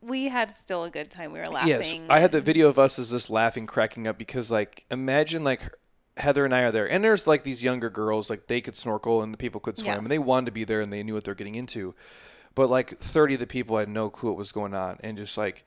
we 0.00 0.28
had 0.28 0.54
still 0.54 0.84
a 0.84 0.90
good 0.90 1.10
time. 1.10 1.32
We 1.32 1.40
were 1.40 1.46
laughing. 1.46 1.68
Yes, 1.68 1.94
I 2.08 2.20
had 2.20 2.32
the 2.32 2.40
video 2.40 2.68
of 2.68 2.78
us 2.78 2.98
as 2.98 3.10
just 3.10 3.28
laughing, 3.28 3.66
cracking 3.66 4.06
up 4.06 4.16
because 4.16 4.50
like 4.50 4.86
imagine 4.90 5.44
like 5.44 5.60
Heather 6.18 6.44
and 6.44 6.54
I 6.54 6.62
are 6.62 6.72
there, 6.72 6.90
and 6.90 7.02
there's 7.02 7.26
like 7.26 7.42
these 7.42 7.62
younger 7.62 7.88
girls 7.90 8.28
like 8.28 8.46
they 8.46 8.60
could 8.60 8.76
snorkel 8.76 9.22
and 9.22 9.32
the 9.32 9.38
people 9.38 9.60
could 9.60 9.78
swim, 9.78 9.92
Yeah. 9.94 9.98
and 9.98 10.06
they 10.10 10.18
wanted 10.18 10.46
to 10.46 10.52
be 10.52 10.64
there 10.64 10.80
and 10.80 10.92
they 10.92 11.02
knew 11.02 11.14
what 11.14 11.24
they're 11.24 11.34
getting 11.34 11.54
into, 11.54 11.94
but 12.54 12.68
like 12.68 12.98
30 12.98 13.34
of 13.34 13.40
the 13.40 13.46
people 13.46 13.78
had 13.78 13.88
no 13.88 14.10
clue 14.10 14.30
what 14.30 14.36
was 14.38 14.52
going 14.52 14.74
on, 14.74 14.98
and 15.02 15.16
just 15.16 15.38
like 15.38 15.64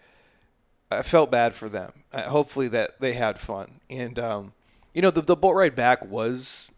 I 0.91 1.01
felt 1.01 1.31
bad 1.31 1.53
for 1.53 1.67
them. 1.67 1.91
Uh, 2.13 2.23
hopefully 2.23 2.67
that 2.67 2.99
they 2.99 3.13
had 3.13 3.39
fun, 3.39 3.79
and 3.89 4.19
um, 4.19 4.53
you 4.93 5.01
know 5.01 5.09
the 5.11 5.21
the 5.21 5.35
boat 5.35 5.53
ride 5.53 5.75
back 5.75 6.05
was 6.05 6.69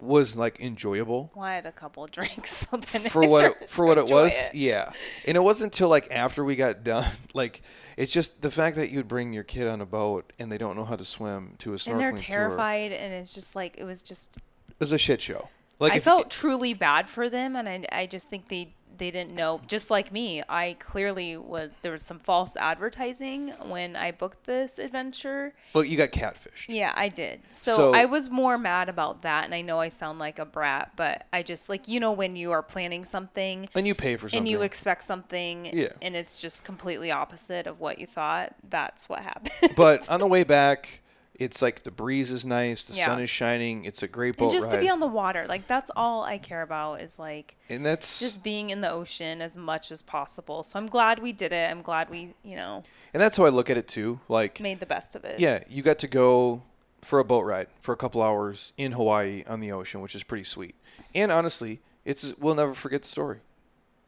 was 0.00 0.36
like 0.36 0.60
enjoyable 0.60 1.32
Well, 1.34 1.44
I 1.44 1.54
had 1.54 1.66
a 1.66 1.72
couple 1.72 2.04
of 2.04 2.10
drinks 2.12 2.64
for 3.10 3.22
what 3.26 3.44
it, 3.44 3.68
for 3.68 3.84
what 3.84 3.98
it 3.98 4.08
was. 4.08 4.32
Yeah, 4.54 4.92
and 5.26 5.36
it 5.36 5.40
wasn't 5.40 5.74
until 5.74 5.88
like 5.88 6.12
after 6.12 6.44
we 6.44 6.56
got 6.56 6.84
done. 6.84 7.04
Like 7.34 7.62
it's 7.96 8.12
just 8.12 8.42
the 8.42 8.50
fact 8.50 8.76
that 8.76 8.90
you'd 8.90 9.06
bring 9.08 9.32
your 9.32 9.44
kid 9.44 9.66
on 9.68 9.80
a 9.80 9.86
boat 9.86 10.32
and 10.38 10.50
they 10.50 10.58
don't 10.58 10.76
know 10.76 10.84
how 10.84 10.96
to 10.96 11.04
swim 11.04 11.54
to 11.58 11.72
a 11.74 11.76
snorkeling 11.76 11.90
And 11.92 12.00
they're 12.00 12.10
tour. 12.12 12.18
terrified, 12.24 12.92
and 12.92 13.12
it's 13.14 13.34
just 13.34 13.54
like 13.56 13.76
it 13.78 13.84
was 13.84 14.02
just. 14.02 14.38
It 14.70 14.80
was 14.80 14.92
a 14.92 14.98
shit 14.98 15.20
show. 15.20 15.48
Like 15.80 15.92
I 15.92 15.96
if- 15.96 16.04
felt 16.04 16.30
truly 16.30 16.74
bad 16.74 17.08
for 17.08 17.28
them, 17.28 17.54
and 17.56 17.68
I, 17.68 17.84
I 17.92 18.06
just 18.06 18.28
think 18.30 18.48
they 18.48 18.74
they 18.98 19.10
didn't 19.10 19.34
know. 19.34 19.60
Just 19.66 19.90
like 19.90 20.12
me, 20.12 20.42
I 20.48 20.76
clearly 20.78 21.36
was 21.36 21.74
there 21.82 21.92
was 21.92 22.02
some 22.02 22.18
false 22.18 22.56
advertising 22.56 23.48
when 23.66 23.96
I 23.96 24.10
booked 24.12 24.44
this 24.44 24.78
adventure. 24.78 25.54
well, 25.74 25.84
you 25.84 25.96
got 25.96 26.10
catfish. 26.12 26.66
Yeah, 26.68 26.92
I 26.96 27.08
did. 27.08 27.40
So, 27.48 27.76
So- 27.76 27.94
I 27.94 28.04
was 28.04 28.28
more 28.30 28.58
mad 28.58 28.88
about 28.88 29.22
that, 29.22 29.44
and 29.44 29.54
I 29.54 29.60
know 29.60 29.80
I 29.80 29.88
sound 29.88 30.18
like 30.18 30.38
a 30.38 30.44
brat, 30.44 30.92
but 30.96 31.26
I 31.32 31.42
just 31.42 31.68
like 31.68 31.88
you 31.88 32.00
know 32.00 32.12
when 32.12 32.36
you 32.36 32.52
are 32.52 32.62
planning 32.62 33.04
something 33.04 33.68
And 33.74 33.86
you 33.86 33.94
pay 33.94 34.16
for 34.16 34.28
something. 34.28 34.38
and 34.38 34.48
you 34.48 34.62
expect 34.62 35.02
something, 35.04 35.66
Yeah. 35.72 35.88
and 36.02 36.16
it's 36.16 36.40
just 36.40 36.64
completely 36.64 37.10
opposite 37.10 37.66
of 37.66 37.80
what 37.80 37.98
you 37.98 38.06
thought. 38.06 38.54
That's 38.68 39.08
what 39.08 39.20
happened. 39.20 39.74
but 39.76 40.08
on 40.10 40.20
the 40.20 40.26
way 40.26 40.44
back, 40.44 41.00
it's 41.38 41.62
like 41.62 41.84
the 41.84 41.90
breeze 41.90 42.32
is 42.32 42.44
nice, 42.44 42.82
the 42.84 42.94
Yeah. 42.94 43.06
sun 43.06 43.20
is 43.20 43.30
shining. 43.30 43.84
It's 43.84 44.02
a 44.02 44.08
great 44.08 44.36
boat 44.36 44.46
and 44.46 44.52
just 44.52 44.66
ride, 44.66 44.76
to 44.76 44.80
be 44.82 44.88
on 44.88 45.00
the 45.00 45.06
water, 45.06 45.46
like 45.48 45.66
that's 45.66 45.90
all 45.94 46.24
I 46.24 46.38
care 46.38 46.62
about 46.62 47.00
is 47.00 47.18
like 47.18 47.56
and 47.70 47.86
that's 47.86 48.18
just 48.18 48.42
being 48.42 48.70
in 48.70 48.80
the 48.80 48.90
ocean 48.90 49.40
as 49.40 49.56
much 49.56 49.90
as 49.92 50.02
possible. 50.02 50.64
So 50.64 50.78
I'm 50.78 50.86
glad 50.88 51.20
we 51.20 51.32
did 51.32 51.52
it. 51.52 51.70
I'm 51.70 51.82
glad 51.82 52.10
we, 52.10 52.34
you 52.42 52.56
know, 52.56 52.82
and 53.14 53.20
that's 53.22 53.36
how 53.36 53.44
I 53.44 53.50
look 53.50 53.70
at 53.70 53.76
it 53.76 53.86
too. 53.88 54.20
Like 54.28 54.60
made 54.60 54.80
the 54.80 54.86
best 54.86 55.14
of 55.16 55.24
it. 55.24 55.38
Yeah, 55.40 55.62
you 55.68 55.82
got 55.82 55.98
to 56.00 56.08
go 56.08 56.62
for 57.02 57.20
a 57.20 57.24
boat 57.24 57.44
ride 57.44 57.68
for 57.80 57.92
a 57.92 57.96
couple 57.96 58.20
hours 58.20 58.72
in 58.76 58.92
Hawaii 58.92 59.44
on 59.46 59.60
the 59.60 59.70
ocean, 59.70 60.00
which 60.00 60.14
is 60.16 60.24
pretty 60.24 60.44
sweet. 60.44 60.74
And 61.14 61.30
honestly, 61.30 61.80
it's 62.04 62.34
we'll 62.38 62.56
never 62.56 62.74
forget 62.74 63.02
the 63.02 63.08
story. 63.08 63.38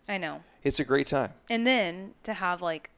I 0.08 0.18
know. 0.18 0.42
It's 0.64 0.80
a 0.80 0.84
great 0.84 1.06
time. 1.06 1.32
And 1.48 1.64
then 1.66 2.14
to 2.24 2.32
have 2.34 2.60
like 2.60 2.90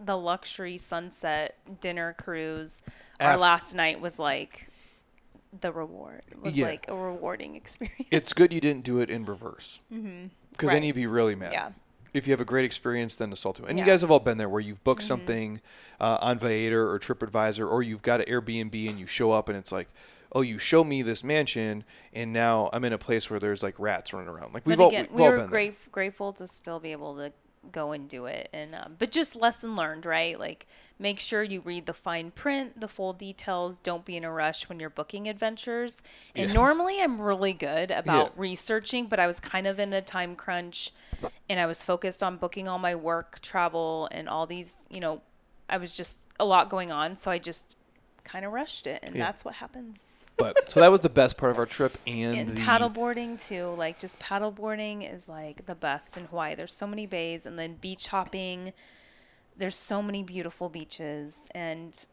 the 0.00 0.16
luxury 0.16 0.76
sunset 0.76 1.56
dinner 1.80 2.14
cruise, 2.18 2.82
our 3.20 3.34
Af- 3.34 3.40
last 3.40 3.74
night 3.74 4.00
was 4.00 4.18
like 4.18 4.68
the 5.60 5.72
reward. 5.72 6.22
It 6.30 6.42
was 6.42 6.56
Yeah. 6.56 6.66
like 6.66 6.86
a 6.88 6.94
rewarding 6.96 7.54
experience. 7.54 8.08
It's 8.10 8.32
good 8.32 8.52
you 8.52 8.60
didn't 8.60 8.84
do 8.84 9.00
it 9.00 9.08
in 9.10 9.24
reverse. 9.24 9.80
Because 9.88 10.00
then 10.60 10.68
Right. 10.68 10.82
you'd 10.84 10.96
be 10.96 11.06
really 11.06 11.34
mad. 11.36 11.52
Yeah. 11.52 11.70
If 12.12 12.26
you 12.26 12.32
have 12.32 12.40
a 12.40 12.44
great 12.44 12.64
experience, 12.64 13.16
then 13.16 13.32
assault 13.32 13.58
him. 13.58 13.66
And 13.66 13.78
you 13.78 13.82
Yeah. 13.82 13.86
Mm-hmm. 13.86 13.92
guys 13.92 14.00
have 14.02 14.10
all 14.10 14.20
been 14.20 14.38
there 14.38 14.48
where 14.48 14.60
you've 14.60 14.82
booked 14.84 15.02
something 15.02 15.60
uh, 16.00 16.18
on 16.20 16.38
Viator 16.38 16.88
or 16.90 16.98
TripAdvisor, 16.98 17.68
or 17.70 17.82
you've 17.82 18.02
got 18.02 18.20
an 18.20 18.26
Airbnb 18.26 18.88
and 18.90 18.98
you 18.98 19.06
show 19.06 19.30
up 19.32 19.48
and 19.48 19.56
it's 19.56 19.70
like, 19.72 19.88
oh, 20.32 20.40
you 20.40 20.58
show 20.58 20.82
me 20.82 21.02
this 21.02 21.22
mansion, 21.22 21.84
and 22.12 22.32
now 22.32 22.68
I'm 22.72 22.84
in 22.84 22.92
a 22.92 22.98
place 22.98 23.30
where 23.30 23.38
there's 23.38 23.62
like 23.62 23.78
rats 23.78 24.12
running 24.12 24.28
around. 24.28 24.52
Like 24.52 24.66
we've 24.66 24.76
but 24.76 24.82
all, 24.84 24.88
again, 24.88 25.06
we've 25.10 25.20
we 25.20 25.22
all 25.24 25.30
were 25.30 25.46
been 25.46 25.74
grateful 25.92 26.32
to 26.32 26.46
still 26.48 26.80
be 26.80 26.90
able 26.90 27.14
to 27.16 27.32
go 27.72 27.92
and 27.92 28.08
do 28.08 28.26
it. 28.26 28.48
And 28.52 28.74
um, 28.74 28.96
but 28.98 29.10
just 29.10 29.36
lesson 29.36 29.74
learned, 29.76 30.06
right? 30.06 30.38
Like 30.38 30.66
make 30.98 31.18
sure 31.18 31.42
you 31.42 31.60
read 31.60 31.86
the 31.86 31.92
fine 31.94 32.30
print, 32.30 32.80
the 32.80 32.88
full 32.88 33.12
details. 33.12 33.78
Don't 33.78 34.04
be 34.04 34.16
in 34.16 34.24
a 34.24 34.30
rush 34.32 34.68
when 34.68 34.78
you're 34.80 34.90
booking 34.90 35.28
adventures. 35.28 36.02
And 36.34 36.48
Yeah. 36.48 36.54
normally 36.54 37.00
I'm 37.00 37.20
really 37.20 37.52
good 37.52 37.90
about 37.90 38.26
Yeah. 38.34 38.40
researching, 38.40 39.06
but 39.06 39.18
I 39.18 39.26
was 39.26 39.40
kind 39.40 39.66
of 39.66 39.78
in 39.80 39.92
a 39.92 40.02
time 40.02 40.36
crunch, 40.36 40.92
and 41.48 41.58
I 41.60 41.66
was 41.66 41.82
focused 41.82 42.22
on 42.22 42.36
booking 42.36 42.68
all 42.68 42.78
my 42.78 42.94
work, 42.94 43.40
travel, 43.40 44.08
and 44.12 44.28
all 44.28 44.46
these. 44.46 44.82
You 44.88 45.00
know, 45.00 45.22
I 45.68 45.76
was 45.78 45.92
just 45.94 46.26
a 46.38 46.44
lot 46.44 46.68
going 46.68 46.90
on, 46.92 47.16
so 47.16 47.30
I 47.30 47.38
just 47.38 47.76
kind 48.22 48.44
of 48.44 48.52
rushed 48.52 48.86
it, 48.86 49.00
and 49.02 49.14
Yeah. 49.16 49.24
that's 49.24 49.44
what 49.44 49.54
happens. 49.56 50.06
But 50.36 50.68
so 50.68 50.80
that 50.80 50.90
was 50.90 51.00
the 51.02 51.08
best 51.08 51.36
part 51.36 51.52
of 51.52 51.58
our 51.58 51.66
trip, 51.66 51.96
and, 52.06 52.36
And 52.36 52.48
the 52.56 52.60
paddleboarding 52.60 53.38
too, 53.40 53.74
like 53.78 53.98
just 53.98 54.18
paddleboarding 54.20 55.12
is 55.12 55.28
like 55.28 55.66
the 55.66 55.74
best 55.76 56.16
in 56.16 56.24
Hawaii. 56.26 56.54
There's 56.56 56.74
so 56.74 56.86
many 56.86 57.06
bays, 57.06 57.46
and 57.46 57.58
then 57.58 57.74
beach 57.76 58.08
hopping. 58.08 58.72
There's 59.56 59.76
so 59.76 60.02
many 60.02 60.22
beautiful 60.24 60.68
beaches, 60.68 61.48
and 61.54 62.06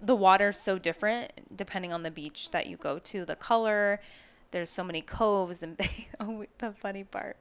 the 0.00 0.16
water's 0.16 0.58
so 0.58 0.78
different 0.78 1.30
depending 1.54 1.92
on 1.92 2.02
the 2.02 2.10
beach 2.10 2.50
that 2.52 2.66
you 2.66 2.76
go 2.78 2.98
to. 2.98 3.24
The 3.26 3.36
color, 3.36 4.00
there's 4.50 4.70
so 4.70 4.82
many 4.82 5.02
coves 5.02 5.62
and 5.62 5.76
bay. 5.76 6.08
Oh, 6.20 6.46
the 6.58 6.72
funny 6.72 7.04
part 7.04 7.36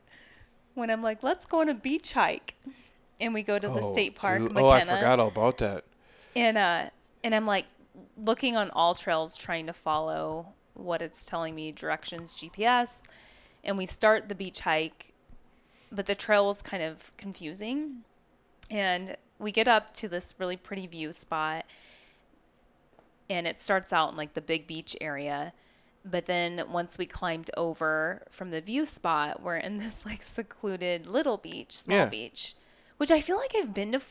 when 0.73 0.89
I'm 0.89 1.01
like, 1.03 1.23
let's 1.23 1.45
go 1.45 1.61
on 1.61 1.69
a 1.69 1.73
beach 1.73 2.13
hike, 2.13 2.55
and 3.19 3.33
we 3.33 3.43
go 3.43 3.57
to 3.59 3.67
the 3.67 3.81
Oh, 3.81 3.93
state 3.93 4.15
park, 4.15 4.39
dude. 4.41 4.51
Makena 4.51 4.61
Oh, 4.63 4.69
I 4.69 4.83
forgot 4.83 5.19
all 5.21 5.27
about 5.29 5.57
that. 5.59 5.83
and 6.35 6.57
uh 6.57 6.89
and 7.23 7.35
i'm 7.35 7.45
like 7.45 7.65
looking 8.17 8.55
on 8.57 8.69
all 8.71 8.93
trails 8.93 9.37
trying 9.37 9.65
to 9.67 9.73
follow 9.73 10.53
what 10.73 11.01
it's 11.01 11.25
telling 11.25 11.53
me 11.55 11.71
directions 11.71 12.35
gps 12.37 13.01
and 13.63 13.77
we 13.77 13.85
start 13.85 14.29
the 14.29 14.35
beach 14.35 14.61
hike 14.61 15.13
but 15.91 16.05
the 16.05 16.15
trail 16.15 16.45
was 16.45 16.61
kind 16.61 16.81
of 16.83 17.15
confusing 17.17 17.97
and 18.69 19.15
we 19.39 19.51
get 19.51 19.67
up 19.67 19.93
to 19.93 20.07
this 20.07 20.33
really 20.37 20.55
pretty 20.57 20.87
view 20.87 21.11
spot 21.11 21.65
and 23.29 23.47
it 23.47 23.59
starts 23.59 23.91
out 23.93 24.11
in 24.11 24.17
like 24.17 24.33
the 24.33 24.41
big 24.41 24.67
beach 24.67 24.95
area 25.01 25.53
but 26.03 26.25
then 26.25 26.63
once 26.71 26.97
we 26.97 27.05
climbed 27.05 27.51
over 27.55 28.23
from 28.29 28.49
the 28.51 28.61
view 28.61 28.85
spot 28.85 29.41
we're 29.41 29.57
in 29.57 29.77
this 29.77 30.05
like 30.05 30.23
secluded 30.23 31.07
little 31.07 31.37
beach 31.37 31.77
small 31.77 31.97
Yeah. 31.97 32.05
beach 32.05 32.55
which 32.97 33.11
i 33.11 33.19
feel 33.21 33.37
like 33.37 33.53
i've 33.55 33.73
been 33.73 33.91
to 33.93 34.01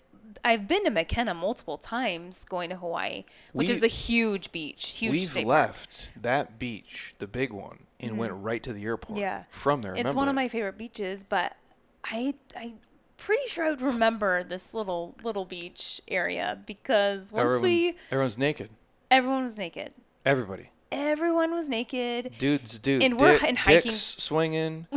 i've 0.44 0.66
been 0.68 0.84
to 0.84 0.90
makena 0.90 1.34
multiple 1.36 1.76
times 1.78 2.44
going 2.44 2.70
to 2.70 2.76
hawaii 2.76 3.24
which 3.52 3.68
We- 3.68 3.74
is 3.74 3.82
a 3.82 3.88
huge 3.88 4.52
beach 4.52 4.88
huge 4.90 5.12
We've 5.12 5.20
state 5.28 5.46
park. 5.46 5.66
left 5.68 6.10
that 6.20 6.58
beach, 6.58 7.14
the 7.18 7.26
big 7.26 7.52
one, 7.52 7.80
and 7.98 8.16
went 8.18 8.32
right 8.34 8.62
to 8.62 8.72
the 8.72 8.84
airport. 8.84 9.16
Mm-hmm. 9.18 9.20
Yeah. 9.20 9.44
From 9.50 9.82
there. 9.82 9.94
it's 9.94 10.14
one 10.14 10.28
of 10.28 10.34
my 10.34 10.48
favorite 10.48 10.78
beaches 10.78 11.24
but 11.24 11.56
i 12.04 12.34
i 12.56 12.72
pretty 13.18 13.46
sure 13.48 13.66
i 13.66 13.70
would 13.70 13.82
remember 13.82 14.42
this 14.42 14.72
little 14.72 15.14
little 15.22 15.44
beach 15.44 16.00
area 16.08 16.58
because 16.66 17.32
once 17.32 17.56
Everyone- 17.56 17.62
we 17.62 17.94
everyone's 18.10 18.38
naked. 18.38 18.70
everyone 19.10 19.42
was 19.44 19.58
naked 19.58 19.92
Everybody. 20.24 20.70
everyone 20.92 21.54
was 21.54 21.68
naked 21.68 22.32
Dudes, 22.38 22.78
dude. 22.78 23.02
And 23.02 23.20
we're 23.20 23.34
dick- 23.34 23.44
in 23.48 23.56
hiking- 23.56 23.82
Dicks 23.90 23.96
swinging. 24.22 24.86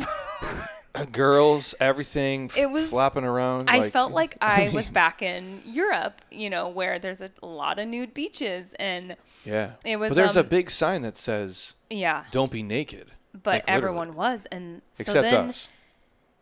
girls, 1.12 1.76
everything. 1.80 2.52
It 2.56 2.70
was- 2.70 2.90
flapping 2.90 3.24
around. 3.24 3.70
I 3.70 3.78
like- 3.80 3.92
felt 3.92 4.12
like 4.12 4.38
I 4.42 4.70
was 4.70 4.90
back 5.02 5.22
in 5.22 5.62
Europe, 5.66 6.22
you 6.32 6.50
know, 6.50 6.68
where 6.70 7.00
there's 7.00 7.22
a 7.22 7.30
lot 7.42 7.80
of 7.80 7.88
nude 7.88 8.14
beaches 8.14 8.74
and 8.80 9.16
Yeah. 9.46 9.72
It 9.86 9.98
was, 9.98 10.10
But 10.10 10.16
there's 10.16 10.38
a 10.38 10.42
um, 10.42 10.48
big 10.48 10.70
sign 10.70 11.02
that 11.02 11.18
says, 11.18 11.74
yeah, 11.90 12.26
"Don't 12.32 12.52
be 12.52 12.64
naked." 12.64 13.12
but 13.34 13.46
like, 13.46 13.62
literally. 13.64 13.78
everyone 13.78 14.14
was 14.14 14.46
and 14.52 14.82
so 14.92 15.02
Except 15.02 15.24
then 15.24 15.50
us. 15.50 15.68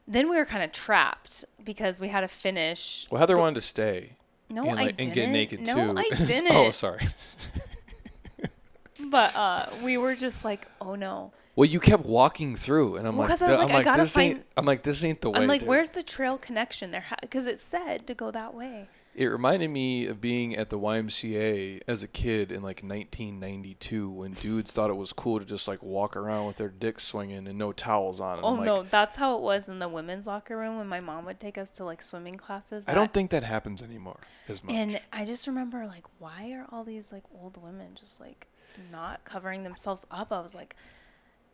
then 0.05 0.29
we 0.29 0.35
were 0.35 0.43
kind 0.45 0.61
of 0.63 0.73
trapped 0.73 1.45
because 1.63 2.01
we 2.01 2.09
had 2.09 2.19
to 2.21 2.27
finish. 2.27 3.07
Well, 3.09 3.19
Heather 3.19 3.37
wanted 3.37 3.55
to 3.55 3.61
stay 3.61 4.17
No, 4.49 4.65
and, 4.69 4.77
I 4.77 4.85
didn't. 4.87 4.99
and 5.01 5.13
get 5.13 5.29
naked 5.29 5.61
no, 5.61 5.93
too. 5.93 5.97
I 5.97 6.15
didn't. 6.25 6.51
oh, 6.53 6.69
sorry. 6.71 6.99
But 9.09 9.35
uh, 9.35 9.65
we 9.83 9.97
were 9.97 10.15
just 10.15 10.43
like, 10.45 10.67
oh 10.79 10.95
no. 10.95 11.31
Well, 11.61 11.69
you 11.69 11.79
kept 11.79 12.07
walking 12.07 12.55
through, 12.55 12.95
and 12.95 13.07
I'm 13.07 13.15
Well, 13.15 13.29
like, 13.29 13.39
I 13.39 13.47
was 13.47 13.57
I'm 13.59 13.67
like, 13.69 13.75
I 13.75 13.83
gotta 13.83 14.01
this 14.01 14.17
ain't. 14.17 14.37
find- 14.37 14.45
I'm 14.57 14.65
like, 14.65 14.81
this 14.81 15.03
ain't 15.03 15.21
the 15.21 15.29
way. 15.29 15.37
I'm 15.37 15.47
like, 15.47 15.59
dude." 15.59 15.69
where's 15.69 15.91
the 15.91 16.01
trail 16.01 16.39
connection 16.39 16.89
there? 16.89 17.05
Because 17.21 17.45
it 17.45 17.59
said 17.59 18.07
to 18.07 18.15
go 18.15 18.31
that 18.31 18.55
way. 18.55 18.87
It 19.13 19.27
reminded 19.27 19.69
me 19.69 20.07
of 20.07 20.19
being 20.19 20.55
at 20.55 20.71
the 20.71 20.79
YMCA 20.79 21.81
as 21.87 22.01
a 22.01 22.07
kid 22.07 22.51
in 22.51 22.63
like 22.63 22.81
1992 22.81 24.09
when 24.09 24.33
dudes 24.33 24.71
thought 24.71 24.89
it 24.89 24.95
was 24.95 25.13
cool 25.13 25.37
to 25.37 25.45
just 25.45 25.67
like 25.67 25.83
walk 25.83 26.17
around 26.17 26.47
with 26.47 26.55
their 26.55 26.69
dicks 26.69 27.03
swinging 27.03 27.45
and 27.47 27.59
no 27.59 27.71
towels 27.71 28.19
on. 28.19 28.37
And 28.37 28.45
Oh 28.45 28.53
like, 28.53 28.65
no, 28.65 28.81
that's 28.81 29.17
how 29.17 29.35
it 29.35 29.41
was 29.43 29.69
in 29.69 29.77
the 29.77 29.87
women's 29.87 30.25
locker 30.25 30.57
room 30.57 30.77
when 30.79 30.87
my 30.87 30.99
mom 30.99 31.25
would 31.25 31.39
take 31.39 31.59
us 31.59 31.69
to 31.71 31.83
like 31.85 32.01
swimming 32.01 32.37
classes. 32.37 32.87
I 32.87 32.95
don't 32.95 33.13
think 33.13 33.29
that 33.29 33.43
happens 33.43 33.83
anymore 33.83 34.17
as 34.49 34.63
much. 34.63 34.73
And 34.73 34.99
I 35.13 35.25
just 35.25 35.45
remember 35.45 35.85
like, 35.85 36.05
why 36.17 36.53
are 36.53 36.65
all 36.71 36.83
these 36.83 37.11
like 37.11 37.23
old 37.39 37.61
women 37.61 37.89
just 37.93 38.19
like 38.19 38.47
not 38.91 39.25
covering 39.25 39.61
themselves 39.61 40.07
up? 40.09 40.31
I 40.31 40.39
was 40.39 40.55
like, 40.55 40.75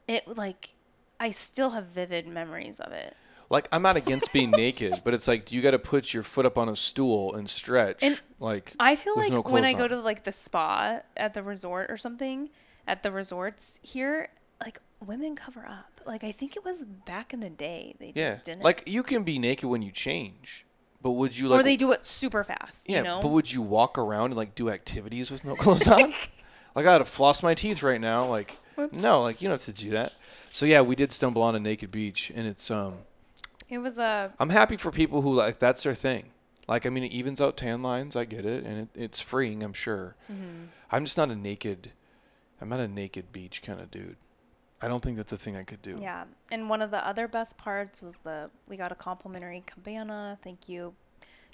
it 0.07 0.27
like, 0.37 0.75
I 1.19 1.31
still 1.31 1.71
have 1.71 1.85
vivid 1.87 2.27
memories 2.27 2.79
of 2.79 2.91
it. 2.91 3.15
like, 3.49 3.67
I'm 3.71 3.81
not 3.81 3.95
against 3.95 4.31
being 4.33 4.51
naked, 4.65 5.01
but 5.03 5.13
it's 5.13 5.27
like, 5.27 5.45
do 5.45 5.55
you 5.55 5.61
got 5.61 5.71
to 5.71 5.79
put 5.79 6.13
your 6.13 6.23
foot 6.23 6.45
up 6.45 6.57
on 6.57 6.69
a 6.69 6.75
stool 6.75 7.35
and 7.35 7.49
stretch? 7.49 8.03
And 8.03 8.21
like, 8.39 8.73
I 8.79 8.95
feel 8.95 9.15
like 9.15 9.31
no 9.31 9.41
when 9.41 9.65
I 9.65 9.73
clothes 9.73 9.89
go 9.89 9.95
to 9.95 10.01
like 10.01 10.23
the 10.23 10.31
spa 10.31 11.01
at 11.15 11.33
the 11.33 11.43
resort 11.43 11.89
or 11.89 11.97
something, 11.97 12.49
at 12.87 13.03
the 13.03 13.11
resorts 13.11 13.79
here, 13.83 14.29
like 14.63 14.79
women 15.05 15.35
cover 15.35 15.65
up. 15.67 16.01
Like 16.05 16.23
I 16.23 16.31
think 16.31 16.55
it 16.55 16.63
was 16.63 16.85
back 16.85 17.33
in 17.33 17.39
the 17.41 17.49
day 17.49 17.95
they 17.99 18.11
just 18.11 18.17
yeah, 18.17 18.43
didn't. 18.43 18.63
like 18.63 18.83
you 18.85 19.03
can 19.03 19.23
be 19.23 19.39
naked 19.39 19.69
when 19.69 19.81
you 19.81 19.91
change, 19.91 20.65
but 21.01 21.11
would 21.11 21.37
you 21.37 21.49
like? 21.49 21.59
or 21.59 21.63
they 21.63 21.75
do 21.75 21.91
it 21.91 22.05
super 22.05 22.43
fast. 22.43 22.89
yeah, 22.89 22.97
you 22.97 23.03
know. 23.03 23.19
but 23.21 23.29
would 23.29 23.51
you 23.51 23.61
walk 23.61 23.97
around 23.97 24.27
and 24.27 24.37
like 24.37 24.55
do 24.55 24.69
activities 24.69 25.29
with 25.29 25.43
no 25.43 25.55
clothes 25.55 25.87
on? 25.87 26.01
like 26.01 26.15
I 26.75 26.83
gotta 26.83 27.05
floss 27.05 27.43
my 27.43 27.53
teeth 27.53 27.83
right 27.83 27.99
now. 27.99 28.25
Like, 28.25 28.57
Whoops. 28.77 28.99
no, 28.99 29.21
like 29.21 29.41
you 29.41 29.47
don't 29.49 29.55
have 29.55 29.75
to 29.75 29.83
do 29.83 29.89
that. 29.91 30.13
So 30.51 30.65
yeah, 30.65 30.81
we 30.81 30.95
did 30.95 31.11
stumble 31.11 31.41
on 31.41 31.55
a 31.55 31.59
naked 31.59 31.91
beach, 31.91 32.31
and 32.33 32.45
it's 32.47 32.69
um. 32.69 32.99
it 33.69 33.79
was 33.79 33.97
a 33.97 34.31
I'm 34.39 34.49
happy 34.49 34.77
for 34.77 34.91
people 34.91 35.21
who 35.21 35.33
like 35.33 35.59
that's 35.59 35.83
their 35.83 35.95
thing. 35.95 36.25
Like 36.67 36.85
I 36.85 36.89
mean, 36.89 37.03
it 37.03 37.11
evens 37.11 37.41
out 37.41 37.57
tan 37.57 37.81
lines. 37.81 38.15
I 38.15 38.25
get 38.25 38.45
it, 38.45 38.63
and 38.63 38.81
it, 38.81 38.89
it's 38.93 39.19
freeing. 39.19 39.63
I'm 39.63 39.73
sure. 39.73 40.15
Mm-hmm. 40.31 40.65
I'm 40.91 41.05
just 41.05 41.17
not 41.17 41.29
a 41.29 41.35
naked. 41.35 41.91
I'm 42.61 42.69
not 42.69 42.79
a 42.79 42.87
naked 42.87 43.31
beach 43.31 43.61
kind 43.61 43.79
of 43.81 43.89
dude. 43.89 44.17
I 44.81 44.87
don't 44.87 45.01
think 45.01 45.17
that's 45.17 45.31
a 45.31 45.37
thing 45.37 45.55
I 45.55 45.63
could 45.63 45.81
do. 45.81 45.97
Yeah, 45.99 46.25
and 46.51 46.69
one 46.69 46.83
of 46.83 46.91
the 46.91 47.05
other 47.05 47.27
best 47.27 47.57
parts 47.57 48.03
was 48.03 48.17
the 48.17 48.51
we 48.67 48.77
got 48.77 48.91
a 48.91 48.95
complimentary 48.95 49.63
cabana. 49.65 50.37
Thank 50.43 50.69
you. 50.69 50.93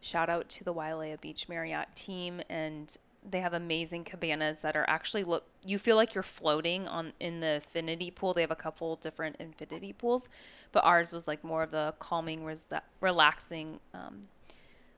Shout 0.01 0.29
out 0.29 0.49
to 0.49 0.65
the 0.65 0.73
Wailea 0.73 1.21
Beach 1.21 1.47
Marriott 1.47 1.95
team, 1.95 2.41
and 2.49 2.97
they 3.29 3.39
have 3.39 3.53
amazing 3.53 4.03
cabanas 4.03 4.62
that 4.62 4.75
are 4.75 4.86
actually 4.88 5.23
look. 5.23 5.45
You 5.65 5.77
feel 5.79 5.95
like 5.95 6.13
you're 6.13 6.23
floating 6.23 6.88
on 6.88 7.13
in 7.19 7.39
the 7.39 7.55
infinity 7.55 8.12
pool. 8.12 8.33
They 8.33 8.41
have 8.41 8.51
a 8.51 8.55
couple 8.55 8.95
different 8.97 9.38
infinity 9.39 9.93
pools, 9.93 10.27
but 10.71 10.83
ours 10.83 11.13
was 11.13 11.27
like 11.27 11.43
more 11.43 11.63
of 11.63 11.71
the 11.71 11.93
calming, 11.99 12.43
res- 12.43 12.71
relaxing 12.99 13.79
um, 13.93 14.27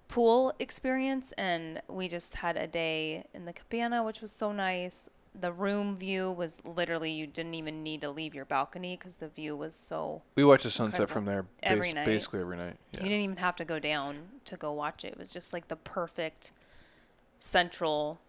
pool 0.07 0.53
experience, 0.59 1.31
and 1.33 1.81
we 1.87 2.07
just 2.07 2.35
had 2.37 2.57
a 2.57 2.67
day 2.67 3.25
in 3.33 3.45
the 3.45 3.53
cabana, 3.53 4.03
which 4.03 4.21
was 4.21 4.31
so 4.31 4.51
nice. 4.51 5.09
The 5.37 5.51
room 5.51 5.97
view 5.97 6.31
was 6.31 6.61
literally 6.65 7.11
you 7.11 7.27
didn't 7.27 7.55
even 7.55 7.83
need 7.83 7.99
to 8.01 8.09
leave 8.09 8.33
your 8.33 8.45
balcony 8.45 8.95
because 8.95 9.17
the 9.17 9.27
view 9.27 9.55
was 9.57 9.75
so 9.75 10.21
We 10.35 10.45
watched 10.45 10.63
the 10.63 10.71
sunset 10.71 11.01
Incredible. 11.01 11.13
from 11.13 11.25
there 11.25 11.45
Every 11.61 11.91
night. 11.91 12.05
basically 12.05 12.39
every 12.39 12.55
night. 12.55 12.77
you 12.93 12.99
didn't 13.03 13.19
even 13.19 13.35
have 13.37 13.57
to 13.57 13.65
go 13.65 13.77
down 13.77 14.15
to 14.45 14.55
go 14.55 14.71
watch 14.71 15.03
it. 15.03 15.09
It 15.09 15.17
was 15.19 15.33
just 15.33 15.51
like 15.51 15.67
the 15.67 15.75
perfect 15.75 16.53
central 17.45 18.19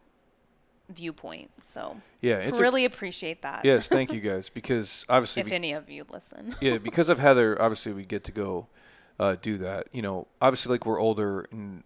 viewpoint. 0.88 1.50
So 1.60 1.96
Yeah, 2.20 2.36
it's 2.36 2.58
a- 2.58 2.62
really 2.62 2.84
appreciate 2.84 3.42
that. 3.42 3.64
yes. 3.64 3.88
Thank 3.88 4.12
you 4.16 4.20
guys 4.20 4.48
because 4.50 5.04
obviously 5.08 5.40
if 5.40 5.46
we, 5.48 5.52
any 5.54 5.72
of 5.72 5.90
you 5.90 6.04
listen. 6.10 6.54
yeah 6.60 6.78
because 6.88 7.08
of 7.08 7.18
Heather 7.18 7.60
obviously 7.60 7.92
we 7.92 8.04
get 8.04 8.22
to 8.24 8.32
go 8.32 8.68
uh, 9.18 9.36
do 9.40 9.56
that. 9.58 9.88
You 9.92 10.02
know, 10.02 10.26
obviously 10.40 10.70
like 10.72 10.84
we're 10.86 11.00
older 11.00 11.46
and 11.50 11.82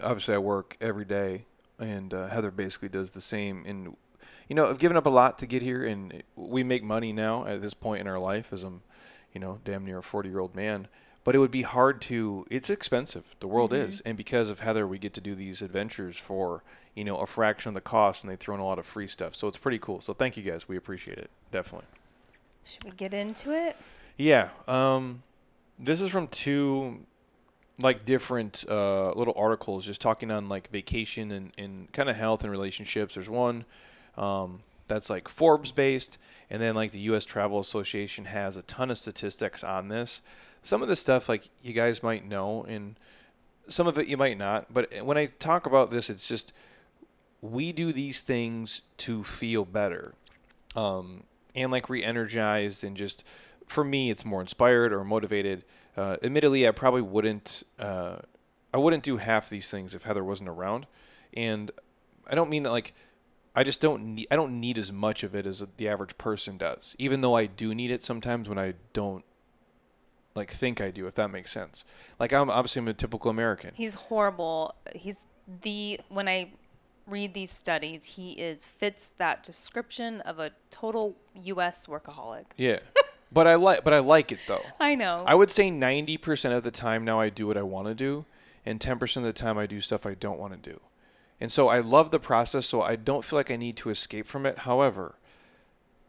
obviously 0.00 0.34
I 0.34 0.38
work 0.38 0.76
every 0.80 1.04
day 1.06 1.46
and 1.78 2.12
uh, 2.14 2.28
Heather 2.28 2.50
basically 2.50 2.88
does 2.90 3.12
the 3.12 3.20
same 3.22 3.64
and 3.66 3.96
you 4.48 4.54
know 4.54 4.68
I've 4.68 4.78
given 4.78 4.96
up 4.96 5.06
a 5.06 5.10
lot 5.10 5.38
to 5.38 5.46
get 5.46 5.62
here 5.62 5.84
and 5.84 6.22
we 6.36 6.62
make 6.62 6.84
money 6.84 7.12
now 7.12 7.46
at 7.46 7.62
this 7.62 7.74
point 7.74 8.02
in 8.02 8.06
our 8.06 8.18
life 8.18 8.52
as 8.52 8.62
I'm 8.62 8.82
you 9.32 9.40
know 9.40 9.58
damn 9.64 9.84
near 9.84 9.98
a 9.98 10.02
40 10.02 10.28
year 10.28 10.38
old 10.38 10.54
man 10.54 10.86
but 11.26 11.34
it 11.34 11.38
would 11.38 11.50
be 11.50 11.62
hard 11.62 12.00
to 12.00 12.46
it's 12.50 12.70
expensive 12.70 13.26
the 13.40 13.48
world 13.48 13.72
is 13.72 14.00
and 14.02 14.16
because 14.16 14.48
of 14.48 14.60
Heather 14.60 14.86
we 14.86 14.96
get 14.96 15.12
to 15.14 15.20
do 15.20 15.34
these 15.34 15.60
adventures 15.60 16.16
for 16.16 16.62
you 16.94 17.02
know 17.04 17.16
a 17.18 17.26
fraction 17.26 17.70
of 17.70 17.74
the 17.74 17.80
cost 17.80 18.22
and 18.22 18.32
they 18.32 18.36
throw 18.36 18.54
in 18.54 18.60
a 18.60 18.64
lot 18.64 18.78
of 18.78 18.86
free 18.86 19.08
stuff 19.08 19.34
so 19.34 19.48
it's 19.48 19.58
pretty 19.58 19.78
cool 19.78 20.00
so 20.00 20.12
thank 20.12 20.36
you 20.36 20.42
guys 20.44 20.68
we 20.68 20.76
appreciate 20.76 21.18
it 21.18 21.28
definitely 21.50 21.88
Should 22.64 22.84
we 22.84 22.90
get 22.92 23.12
into 23.12 23.50
it? 23.52 23.76
yeah. 24.16 24.48
Um, 24.66 25.22
this 25.78 26.00
is 26.00 26.10
from 26.10 26.28
two 26.28 27.00
like 27.82 28.06
different 28.06 28.64
uh, 28.68 29.12
little 29.12 29.34
articles 29.36 29.84
just 29.84 30.00
talking 30.00 30.30
on 30.30 30.48
like 30.48 30.70
vacation 30.70 31.30
and, 31.32 31.52
and 31.58 31.92
kind 31.92 32.08
of 32.08 32.16
health 32.16 32.42
and 32.42 32.50
relationships. 32.50 33.14
There's 33.14 33.28
one 33.28 33.64
um, 34.16 34.60
that's 34.86 35.10
like 35.10 35.28
Forbes 35.28 35.72
based, 35.72 36.16
and 36.48 36.62
then 36.62 36.74
like 36.74 36.92
the 36.92 37.00
U.S. 37.00 37.26
Travel 37.26 37.60
Association 37.60 38.24
has 38.24 38.56
a 38.56 38.62
ton 38.62 38.90
of 38.90 38.98
statistics 38.98 39.62
on 39.62 39.88
this. 39.88 40.22
Some 40.66 40.82
of 40.82 40.88
the 40.88 40.96
stuff 40.96 41.28
like 41.28 41.48
you 41.62 41.72
guys 41.72 42.02
might 42.02 42.26
know, 42.26 42.64
and 42.64 42.98
some 43.68 43.86
of 43.86 43.98
it 43.98 44.08
you 44.08 44.16
might 44.16 44.36
not. 44.36 44.66
But 44.74 44.92
when 45.04 45.16
I 45.16 45.26
talk 45.26 45.64
about 45.64 45.92
this, 45.92 46.10
it's 46.10 46.26
just 46.26 46.52
we 47.40 47.70
do 47.70 47.92
these 47.92 48.20
things 48.20 48.82
to 48.98 49.22
feel 49.22 49.64
better, 49.64 50.14
um, 50.74 51.22
and 51.54 51.70
like 51.70 51.88
re-energized, 51.88 52.82
and 52.82 52.96
just 52.96 53.22
for 53.68 53.84
me, 53.84 54.10
it's 54.10 54.24
more 54.24 54.40
inspired 54.40 54.92
or 54.92 55.04
motivated. 55.04 55.64
Uh, 55.96 56.16
admittedly, 56.20 56.66
I 56.66 56.72
probably 56.72 57.02
wouldn't. 57.02 57.62
Uh, 57.78 58.16
I 58.74 58.78
wouldn't 58.78 59.04
do 59.04 59.18
half 59.18 59.48
these 59.48 59.70
things 59.70 59.94
if 59.94 60.02
Heather 60.02 60.24
wasn't 60.24 60.48
around, 60.48 60.88
and 61.32 61.70
I 62.26 62.34
don't 62.34 62.50
mean 62.50 62.64
that 62.64 62.72
like 62.72 62.92
I 63.54 63.62
just 63.62 63.80
don't 63.80 64.16
need 64.16 64.26
I 64.32 64.36
don't 64.36 64.58
need 64.60 64.78
as 64.78 64.90
much 64.90 65.22
of 65.22 65.36
it 65.36 65.46
as 65.46 65.64
the 65.76 65.86
average 65.88 66.18
person 66.18 66.58
does. 66.58 66.96
Even 66.98 67.20
though 67.20 67.36
I 67.36 67.46
do 67.46 67.72
need 67.72 67.92
it 67.92 68.02
sometimes 68.02 68.48
when 68.48 68.58
I 68.58 68.74
don't 68.92 69.24
like 70.36 70.50
think 70.50 70.80
I 70.80 70.90
do, 70.90 71.06
if 71.06 71.14
that 71.14 71.30
makes 71.30 71.50
sense. 71.50 71.84
Like 72.20 72.32
I'm 72.32 72.50
obviously 72.50 72.80
I'm 72.80 72.88
a 72.88 72.94
typical 72.94 73.30
American. 73.30 73.72
He's 73.74 73.94
horrible. 73.94 74.74
He's 74.94 75.24
the 75.62 76.00
when 76.08 76.28
I 76.28 76.52
read 77.06 77.34
these 77.34 77.50
studies, 77.50 78.16
he 78.16 78.32
is 78.32 78.64
fits 78.64 79.10
that 79.10 79.42
description 79.42 80.20
of 80.22 80.38
a 80.38 80.50
total 80.70 81.16
US 81.34 81.86
workaholic. 81.86 82.46
Yeah. 82.56 82.80
but 83.32 83.46
I 83.46 83.54
like 83.54 83.84
but 83.84 83.94
I 83.94 84.00
like 84.00 84.32
it 84.32 84.40
though. 84.46 84.64
I 84.80 84.94
know. 84.94 85.24
I 85.26 85.34
would 85.34 85.50
say 85.50 85.70
90% 85.70 86.56
of 86.56 86.62
the 86.62 86.70
time 86.70 87.04
now 87.04 87.20
I 87.20 87.28
do 87.30 87.46
what 87.46 87.56
I 87.56 87.62
want 87.62 87.88
to 87.88 87.94
do 87.94 88.24
and 88.64 88.80
10% 88.80 89.16
of 89.18 89.22
the 89.22 89.32
time 89.32 89.56
I 89.56 89.66
do 89.66 89.80
stuff 89.80 90.04
I 90.04 90.14
don't 90.14 90.38
want 90.38 90.52
to 90.52 90.70
do. 90.70 90.80
And 91.40 91.52
so 91.52 91.68
I 91.68 91.80
love 91.80 92.10
the 92.10 92.18
process, 92.18 92.66
so 92.66 92.82
I 92.82 92.96
don't 92.96 93.24
feel 93.24 93.38
like 93.38 93.50
I 93.50 93.56
need 93.56 93.76
to 93.76 93.90
escape 93.90 94.26
from 94.26 94.46
it. 94.46 94.60
However, 94.60 95.16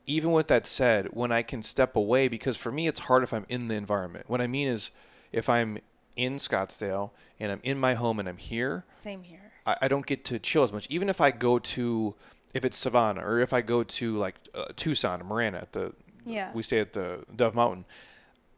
even 0.07 0.31
with 0.31 0.47
that 0.47 0.65
said, 0.65 1.07
when 1.11 1.31
I 1.31 1.41
can 1.43 1.61
step 1.61 1.95
away, 1.95 2.27
because 2.27 2.57
for 2.57 2.71
me 2.71 2.87
it's 2.87 3.01
hard 3.01 3.23
if 3.23 3.33
I'm 3.33 3.45
in 3.49 3.67
the 3.67 3.75
environment. 3.75 4.29
What 4.29 4.41
I 4.41 4.47
mean 4.47 4.67
is 4.67 4.89
if 5.31 5.49
I'm 5.49 5.77
in 6.15 6.37
Scottsdale 6.37 7.11
and 7.39 7.51
I'm 7.51 7.59
in 7.63 7.77
my 7.77 7.93
home 7.93 8.19
and 8.19 8.27
I'm 8.27 8.37
here, 8.37 8.85
Same 8.93 9.23
here. 9.23 9.51
I, 9.65 9.75
I 9.83 9.87
don't 9.87 10.05
get 10.05 10.23
to 10.25 10.39
chill 10.39 10.63
as 10.63 10.71
much. 10.71 10.87
Even 10.89 11.09
if 11.09 11.19
I 11.21 11.31
go 11.31 11.59
to, 11.59 12.15
if 12.53 12.63
it's 12.65 12.77
Savannah 12.77 13.21
or 13.23 13.39
if 13.39 13.51
I 13.53 13.61
go 13.61 13.83
to 13.83 14.17
like 14.17 14.35
uh, 14.55 14.65
Tucson 14.75 15.21
or 15.21 15.25
Marana 15.25 15.57
at 15.59 15.73
the, 15.73 15.93
Yeah. 16.25 16.51
we 16.53 16.63
stay 16.63 16.79
at 16.79 16.93
the 16.93 17.23
Dove 17.35 17.53
Mountain, 17.55 17.85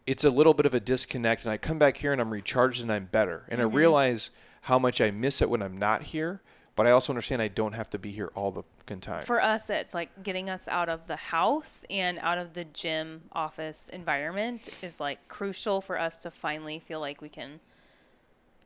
it's 0.07 0.23
a 0.23 0.29
little 0.29 0.53
bit 0.53 0.65
of 0.65 0.73
a 0.73 0.79
disconnect. 0.79 1.43
And 1.43 1.51
I 1.51 1.57
come 1.57 1.79
back 1.79 1.97
here 1.97 2.11
and 2.11 2.21
I'm 2.21 2.31
recharged 2.31 2.81
and 2.81 2.91
I'm 2.91 3.05
better. 3.05 3.45
And 3.49 3.59
Mm-hmm. 3.59 3.75
I 3.75 3.77
realize 3.77 4.29
how 4.63 4.77
much 4.79 5.01
I 5.01 5.09
miss 5.11 5.41
it 5.41 5.49
when 5.49 5.61
I'm 5.63 5.77
not 5.77 6.03
here. 6.03 6.41
But 6.79 6.87
I 6.87 6.91
also 6.91 7.11
understand 7.11 7.41
I 7.41 7.49
don't 7.49 7.73
have 7.73 7.89
to 7.89 7.99
be 7.99 8.09
here 8.09 8.31
all 8.35 8.51
the 8.51 8.63
fucking 8.77 9.01
time. 9.01 9.25
For 9.25 9.43
us, 9.43 9.69
it's 9.69 9.93
like 9.93 10.23
getting 10.23 10.49
us 10.49 10.65
out 10.65 10.87
of 10.87 11.07
the 11.07 11.17
house 11.17 11.83
and 11.89 12.17
out 12.19 12.37
of 12.37 12.53
the 12.53 12.63
gym 12.63 13.23
office 13.33 13.89
environment 13.89 14.69
is 14.81 15.01
like 15.01 15.27
crucial 15.27 15.81
for 15.81 15.99
us 15.99 16.19
to 16.19 16.31
finally 16.31 16.79
feel 16.79 17.01
like 17.01 17.21
we 17.21 17.27
can 17.27 17.59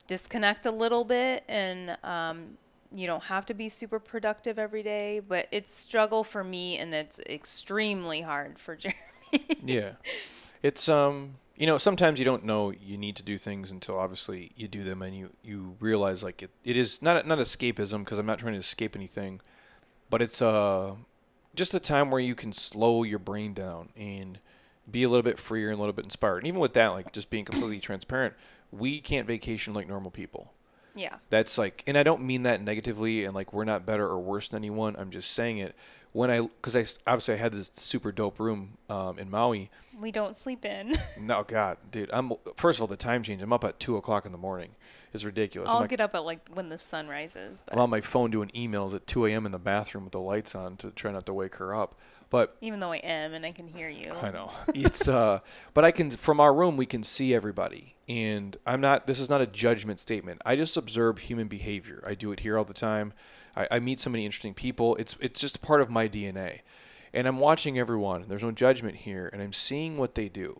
disconnect 0.05 0.68
a 0.68 0.72
little 0.72 1.03
bit 1.03 1.43
and 1.49 1.97
um, 2.03 2.59
you 2.93 3.07
don't 3.07 3.24
have 3.24 3.47
to 3.47 3.55
be 3.55 3.68
super 3.68 3.97
productive 3.97 4.59
every 4.59 4.84
day. 4.84 5.20
But 5.20 5.47
it's 5.49 5.74
struggle 5.74 6.24
for 6.24 6.43
me 6.43 6.78
and 6.78 6.93
it's 6.93 7.20
extremely 7.22 8.22
hard 8.22 8.59
for 8.59 8.76
Jeremy. 9.32 9.57
yeah. 9.66 9.93
It's 10.61 10.88
um 10.88 11.38
you 11.56 11.68
know, 11.68 11.78
sometimes 11.78 12.20
you 12.20 12.26
don't 12.26 12.43
know 12.43 12.72
you 12.72 12.97
need 12.97 13.16
to 13.18 13.24
do 13.24 13.38
things 13.38 13.72
until 13.72 13.97
obviously 13.97 14.51
you 14.56 14.68
do 14.68 14.84
them 14.84 15.01
and 15.01 15.16
you 15.16 15.30
you 15.43 15.76
realize 15.80 16.24
like 16.24 16.41
it, 16.41 16.49
it 16.64 16.78
is 16.78 17.01
not 17.01 17.26
not 17.28 17.38
escapism 17.38 17.99
because 17.99 18.18
I'm 18.18 18.26
not 18.26 18.39
trying 18.39 18.54
to 18.54 18.60
escape 18.60 18.95
anything, 18.95 19.39
but 20.10 20.22
it's 20.22 20.41
uh 20.41 20.95
just 21.56 21.74
a 21.74 21.80
time 21.80 22.10
where 22.10 22.22
you 22.22 22.34
can 22.34 22.51
slow 22.51 23.04
your 23.04 23.20
brain 23.20 23.54
down 23.54 23.89
and 23.95 24.39
be 24.89 25.04
a 25.04 25.10
little 25.10 25.24
bit 25.24 25.38
freer 25.39 25.70
and 25.70 25.78
a 25.78 25.82
little 25.82 25.93
bit 25.93 26.06
inspired. 26.06 26.39
And 26.39 26.47
even 26.47 26.60
with 26.60 26.74
that, 26.74 26.88
like 26.88 27.12
just 27.14 27.30
being 27.30 27.45
completely 27.45 27.80
transparent, 27.80 28.34
we 28.72 28.99
can't 28.99 29.28
vacation 29.28 29.74
like 29.74 29.88
normal 29.88 30.10
people. 30.12 30.51
yeah. 30.95 31.18
That's 31.30 31.58
like, 31.58 31.84
and 31.86 31.97
I 31.97 32.04
don't 32.04 32.24
mean 32.24 32.43
that 32.43 32.62
negatively, 32.62 33.24
and 33.24 33.36
like 33.36 33.54
we're 33.54 33.66
not 33.66 33.86
better 33.86 34.08
or 34.08 34.20
worse 34.20 34.47
than 34.47 34.58
anyone. 34.58 34.95
I'm 34.97 35.12
just 35.12 35.32
saying 35.32 35.60
it 35.60 35.76
when 36.14 36.32
I, 36.32 36.41
because 36.41 36.76
I 36.76 36.86
obviously 37.11 37.34
I 37.34 37.38
had 37.38 37.51
this 37.51 37.72
super 37.74 38.11
dope 38.11 38.39
room 38.39 38.78
um, 38.89 39.20
in 39.20 39.30
Maui. 39.30 39.70
We 39.99 40.11
don't 40.11 40.36
sleep 40.36 40.64
in. 40.64 40.93
No, 41.20 41.43
God, 41.43 41.78
dude, 41.91 42.09
I'm 42.11 42.34
first 42.55 42.78
of 42.78 42.82
all 42.82 42.88
the 42.88 42.97
time 42.97 43.24
change. 43.24 43.41
I'm 43.41 43.53
up 43.53 43.64
at 43.64 43.80
two 43.80 43.97
o'clock 43.97 44.26
in 44.26 44.32
the 44.32 44.38
morning. 44.38 44.76
It's 45.14 45.24
ridiculous. 45.24 45.70
I'm, 45.70 45.76
I'll 45.76 45.82
like, 45.82 45.91
get 45.91 46.01
up 46.01 46.16
at 46.16 46.26
like 46.26 46.49
when 46.53 46.70
the 46.70 46.78
sun 46.78 47.07
rises. 47.07 47.61
But 47.64 47.76
I'm 47.76 47.82
on 47.82 47.89
my 47.89 48.01
phone 48.01 48.32
doing 48.32 48.49
emails 48.55 48.93
at 48.93 49.05
2 49.05 49.28
a.m. 49.28 49.45
in 49.45 49.51
the 49.51 49.59
bathroom 49.59 50.05
with 50.05 50.14
the 50.14 50.20
lights 50.20 50.55
on 50.55 50.76
to 50.78 50.91
try 50.91 51.11
not 51.11 51.26
to 51.28 51.34
wake 51.34 51.55
her 51.55 51.76
up. 51.76 51.95
But 52.30 52.57
even 52.61 52.80
though 52.80 52.91
I 52.91 52.97
am 52.97 53.34
and 53.34 53.45
I 53.45 53.51
can 53.51 53.68
hear 53.68 53.89
you. 53.89 54.11
I 54.11 54.32
know 54.32 54.51
it's 54.74 55.07
uh, 55.07 55.39
but 55.74 55.86
I 55.86 55.91
can 55.91 56.09
from 56.09 56.39
our 56.39 56.53
room 56.53 56.78
we 56.78 56.88
can 56.88 57.03
see 57.03 57.34
everybody, 57.34 57.95
and 58.09 58.57
I'm 58.66 58.82
not. 58.82 59.07
This 59.07 59.20
is 59.20 59.30
not 59.30 59.41
a 59.41 59.47
judgment 59.47 59.99
statement. 59.99 60.41
I 60.45 60.55
just 60.55 60.76
observe 60.76 61.20
human 61.20 61.47
behavior. 61.47 62.03
I 62.05 62.16
do 62.16 62.32
it 62.32 62.39
here 62.41 62.57
all 62.57 62.66
the 62.66 62.74
time. 62.74 63.14
I, 63.56 63.68
I 63.72 63.80
meet 63.80 63.99
so 63.99 64.10
many 64.10 64.26
interesting 64.26 64.54
people. 64.54 64.95
It's 64.95 65.18
it's 65.20 65.39
just 65.39 65.62
part 65.62 65.82
of 65.82 65.89
my 65.89 66.08
DNA, 66.08 66.60
and 67.14 67.28
I'm 67.28 67.39
watching 67.39 67.78
everyone. 67.80 68.26
There's 68.28 68.43
no 68.43 68.51
judgment 68.51 68.97
here, 68.97 69.30
and 69.32 69.41
I'm 69.41 69.54
seeing 69.54 69.97
what 69.97 70.16
they 70.16 70.30
do. 70.30 70.60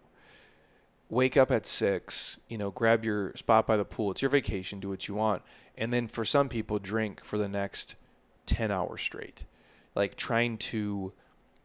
Wake 1.10 1.38
up 1.38 1.52
at 1.52 1.66
six, 1.68 2.40
you 2.48 2.58
know, 2.58 2.72
grab 2.72 3.06
your 3.06 3.36
spot 3.36 3.68
by 3.68 3.78
the 3.78 3.86
pool. 3.86 4.12
It's 4.12 4.22
your 4.22 4.32
vacation. 4.32 4.80
Do 4.80 4.90
what 4.90 5.08
you 5.08 5.14
want, 5.16 5.44
and 5.78 5.94
then 5.94 6.08
for 6.08 6.26
some 6.26 6.50
people, 6.50 6.80
drink 6.80 7.24
for 7.24 7.38
the 7.38 7.48
next 7.50 7.96
ten 8.46 8.72
hours 8.72 9.02
straight, 9.02 9.46
like 9.96 10.16
trying 10.16 10.58
to 10.58 11.14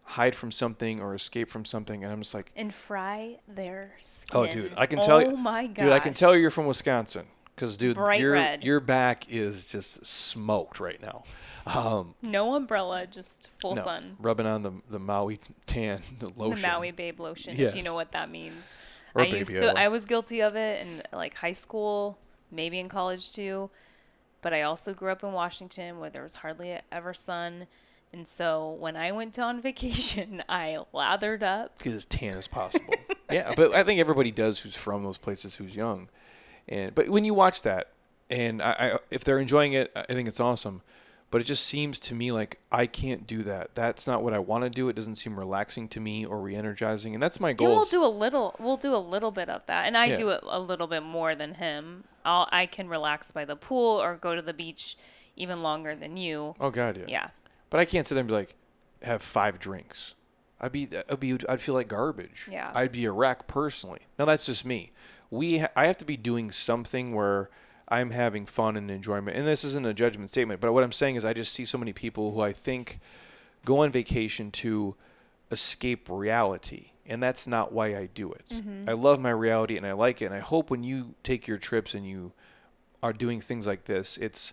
hide 0.03 0.35
from 0.35 0.51
something 0.51 1.01
or 1.03 1.15
escape 1.15 1.51
from 1.51 1.67
something 1.67 2.03
and 2.03 2.11
I'm 2.11 2.23
just 2.23 2.33
like 2.33 2.51
and 2.57 2.73
fry 2.73 3.41
their 3.47 3.93
skin. 3.99 4.41
oh 4.41 4.47
dude 4.47 4.73
I 4.75 4.87
can 4.87 5.01
tell 5.03 5.21
you 5.21 5.27
Oh 5.33 5.37
my 5.37 5.67
god. 5.67 5.83
dude 5.83 5.93
I 5.93 5.99
can 5.99 6.15
tell 6.15 6.35
you're 6.35 6.51
from 6.51 6.65
Wisconsin 6.65 7.27
cuz 7.59 7.77
dude 7.77 7.97
Bright 7.97 8.21
your 8.21 8.33
red. 8.33 8.65
your 8.65 8.81
back 8.81 9.29
is 9.29 9.69
just 9.69 10.05
smoked 10.07 10.81
right 10.81 11.01
now 11.03 11.25
um 11.67 12.15
No 12.23 12.55
umbrella, 12.55 13.07
just 13.07 13.51
full 13.61 13.75
no, 13.75 13.83
sun. 13.85 14.17
rubbing 14.19 14.47
on 14.47 14.63
the 14.63 14.73
the 14.89 14.99
Maui 14.99 15.39
tan 15.67 16.01
the 16.19 16.31
The 16.31 16.57
Maui 16.63 16.91
Babe 16.93 17.21
lotion, 17.21 17.59
if 17.61 17.77
you 17.77 17.83
know 17.83 17.95
what 17.95 18.13
that 18.13 18.31
means. 18.31 18.75
Or 19.15 19.23
I 19.23 19.25
baby 19.27 19.39
used 19.39 19.63
oil. 19.63 19.73
to 19.75 19.79
I 19.79 19.89
was 19.89 20.07
guilty 20.07 20.41
of 20.41 20.57
it 20.57 20.87
in 20.87 21.03
like 21.13 21.35
high 21.35 21.53
school, 21.53 22.19
maybe 22.51 22.79
in 22.79 22.89
college 22.89 23.33
too. 23.33 23.71
But 24.41 24.55
I 24.55 24.63
also 24.63 24.95
grew 24.95 25.11
up 25.11 25.23
in 25.25 25.33
Washington 25.33 25.99
where 25.99 26.11
there 26.11 26.23
was 26.23 26.37
hardly 26.37 26.79
ever 26.93 27.13
sun. 27.13 27.67
And 28.13 28.27
so 28.27 28.71
when 28.79 28.97
I 28.97 29.13
went 29.13 29.39
on 29.39 29.61
vacation, 29.71 30.43
I 30.49 30.79
lathered 30.93 31.43
up. 31.43 31.83
get 31.83 31.93
as 31.93 32.07
tan 32.07 32.37
as 32.39 32.47
possible. 32.47 32.95
yeah, 33.31 33.53
but 33.57 33.75
I 33.75 33.83
think 33.85 33.99
everybody 34.01 34.31
does 34.31 34.61
who's 34.61 34.77
from 34.77 35.03
those 35.03 35.19
places 35.19 35.57
who's 35.57 35.75
young. 35.77 36.09
And 36.69 36.95
but 36.95 37.09
when 37.09 37.25
you 37.25 37.35
watch 37.35 37.63
that, 37.63 37.89
and 38.31 38.61
I, 38.63 38.71
I 38.95 38.99
if 39.11 39.25
they're 39.25 39.39
enjoying 39.39 39.73
it, 39.73 39.91
I 39.97 40.05
think 40.13 40.29
it's 40.29 40.41
awesome. 40.41 40.83
But 41.31 41.43
it 41.43 41.45
just 41.45 41.67
seems 41.67 41.99
to 42.01 42.15
me 42.15 42.33
like 42.33 42.59
I 42.73 42.87
can't 42.87 43.27
do 43.27 43.43
that. 43.43 43.75
That's 43.75 44.07
not 44.07 44.23
what 44.23 44.33
I 44.33 44.39
want 44.39 44.65
to 44.65 44.71
do. 44.71 44.89
It 44.89 44.97
doesn't 44.97 45.17
seem 45.17 45.39
relaxing 45.39 45.87
to 45.89 46.01
me 46.01 46.25
or 46.25 46.41
re-energizing, 46.41 47.13
and 47.13 47.23
that's 47.23 47.39
my 47.39 47.53
goal. 47.53 47.69
we'll 47.69 47.85
do 47.85 48.03
a 48.03 48.09
little. 48.09 48.57
We'll 48.59 48.79
do 48.79 48.95
a 48.95 48.99
little 48.99 49.31
bit 49.31 49.51
of 49.51 49.67
that, 49.67 49.87
and 49.87 49.95
I 49.97 50.07
Yeah. 50.07 50.15
do 50.15 50.29
it 50.31 50.41
a 50.47 50.59
little 50.59 50.87
bit 50.87 51.03
more 51.03 51.35
than 51.35 51.55
him. 51.55 52.05
I'll 52.25 52.49
I 52.51 52.65
can 52.67 52.89
relax 52.89 53.31
by 53.31 53.45
the 53.45 53.57
pool 53.57 54.01
or 54.03 54.17
go 54.17 54.35
to 54.35 54.41
the 54.43 54.55
beach 54.55 54.97
even 55.37 55.63
longer 55.63 55.95
than 55.95 56.17
you. 56.17 56.55
oh 56.61 56.71
God, 56.71 56.97
yeah. 56.97 57.05
Yeah, 57.07 57.29
But 57.71 57.79
I 57.81 57.85
can't 57.85 58.07
sit 58.07 58.15
there 58.15 58.21
and 58.21 58.29
be 58.29 58.35
like, 58.35 58.55
have 59.03 59.23
five 59.23 59.59
drinks. 59.61 60.15
I'd 60.61 60.73
be, 60.73 60.89
I'd 61.09 61.21
be, 61.21 61.39
I'd 61.49 61.61
feel 61.61 61.75
like 61.75 61.87
garbage. 61.87 62.49
Yeah. 62.51 62.73
I'd 62.75 62.91
be 62.91 63.05
a 63.05 63.13
wreck 63.13 63.47
personally. 63.47 64.01
Now 64.19 64.25
that's 64.25 64.47
just 64.47 64.65
me. 64.65 64.91
We, 65.31 65.59
ha- 65.59 65.71
I 65.77 65.87
have 65.87 65.99
to 65.99 66.05
be 66.05 66.17
doing 66.17 66.51
something 66.51 67.15
where 67.15 67.51
I'm 67.89 68.11
having 68.11 68.47
fun 68.47 68.77
and 68.77 68.91
enjoyment. 68.91 69.37
And 69.37 69.47
this 69.47 69.65
isn't 69.65 69.87
a 69.87 69.95
judgment 69.95 70.31
statement, 70.31 70.61
but 70.61 70.73
what 70.73 70.85
I'm 70.85 70.93
saying 70.93 71.17
is 71.17 71.25
I 71.25 71.33
just 71.33 71.53
see 71.53 71.65
so 71.65 71.79
many 71.79 71.93
people 71.93 72.33
who 72.33 72.41
I 72.41 72.53
think 72.53 73.01
go 73.65 73.79
on 73.79 73.91
vacation 73.91 74.51
to 74.53 74.95
escape 75.51 76.09
reality. 76.11 76.91
And 77.07 77.23
that's 77.23 77.47
not 77.47 77.73
why 77.73 77.97
I 77.97 78.07
do 78.13 78.31
it. 78.33 78.49
Mm-hmm. 78.49 78.89
I 78.89 78.93
love 78.93 79.19
my 79.21 79.31
reality 79.31 79.79
and 79.79 79.87
I 79.87 79.93
like 79.93 80.21
it. 80.21 80.27
And 80.27 80.35
I 80.35 80.41
hope 80.41 80.71
when 80.71 80.85
you 80.85 81.15
take 81.23 81.47
your 81.47 81.57
trips 81.57 81.95
and 81.95 82.07
you 82.07 82.33
are 83.03 83.15
doing 83.15 83.41
things 83.41 83.67
like 83.67 83.85
this, 83.85 84.19
it's 84.19 84.53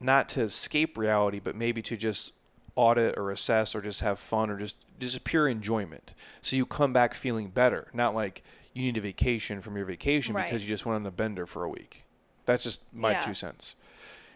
not 0.00 0.28
to 0.30 0.42
escape 0.42 0.96
reality, 0.96 1.40
but 1.40 1.56
maybe 1.56 1.82
to 1.82 1.96
just 1.96 2.32
audit 2.76 3.18
or 3.18 3.32
assess 3.32 3.74
or 3.74 3.80
just 3.80 4.00
have 4.02 4.20
fun 4.20 4.50
or 4.50 4.56
just 4.56 4.76
just 5.00 5.24
pure 5.24 5.48
enjoyment. 5.48 6.14
So 6.42 6.54
you 6.54 6.64
come 6.64 6.92
back 6.92 7.14
feeling 7.14 7.48
better, 7.48 7.88
not 7.92 8.14
like 8.14 8.44
you 8.74 8.82
need 8.82 8.96
a 8.96 9.00
vacation 9.00 9.60
from 9.60 9.76
your 9.76 9.86
vacation 9.86 10.34
Right. 10.34 10.44
because 10.46 10.62
you 10.62 10.68
just 10.68 10.86
went 10.86 10.96
on 10.96 11.02
the 11.02 11.10
bender 11.10 11.46
for 11.46 11.64
a 11.64 11.68
week. 11.68 12.04
That's 12.46 12.64
just 12.64 12.82
my 12.92 13.12
Yeah. 13.12 13.20
two 13.22 13.34
cents. 13.34 13.74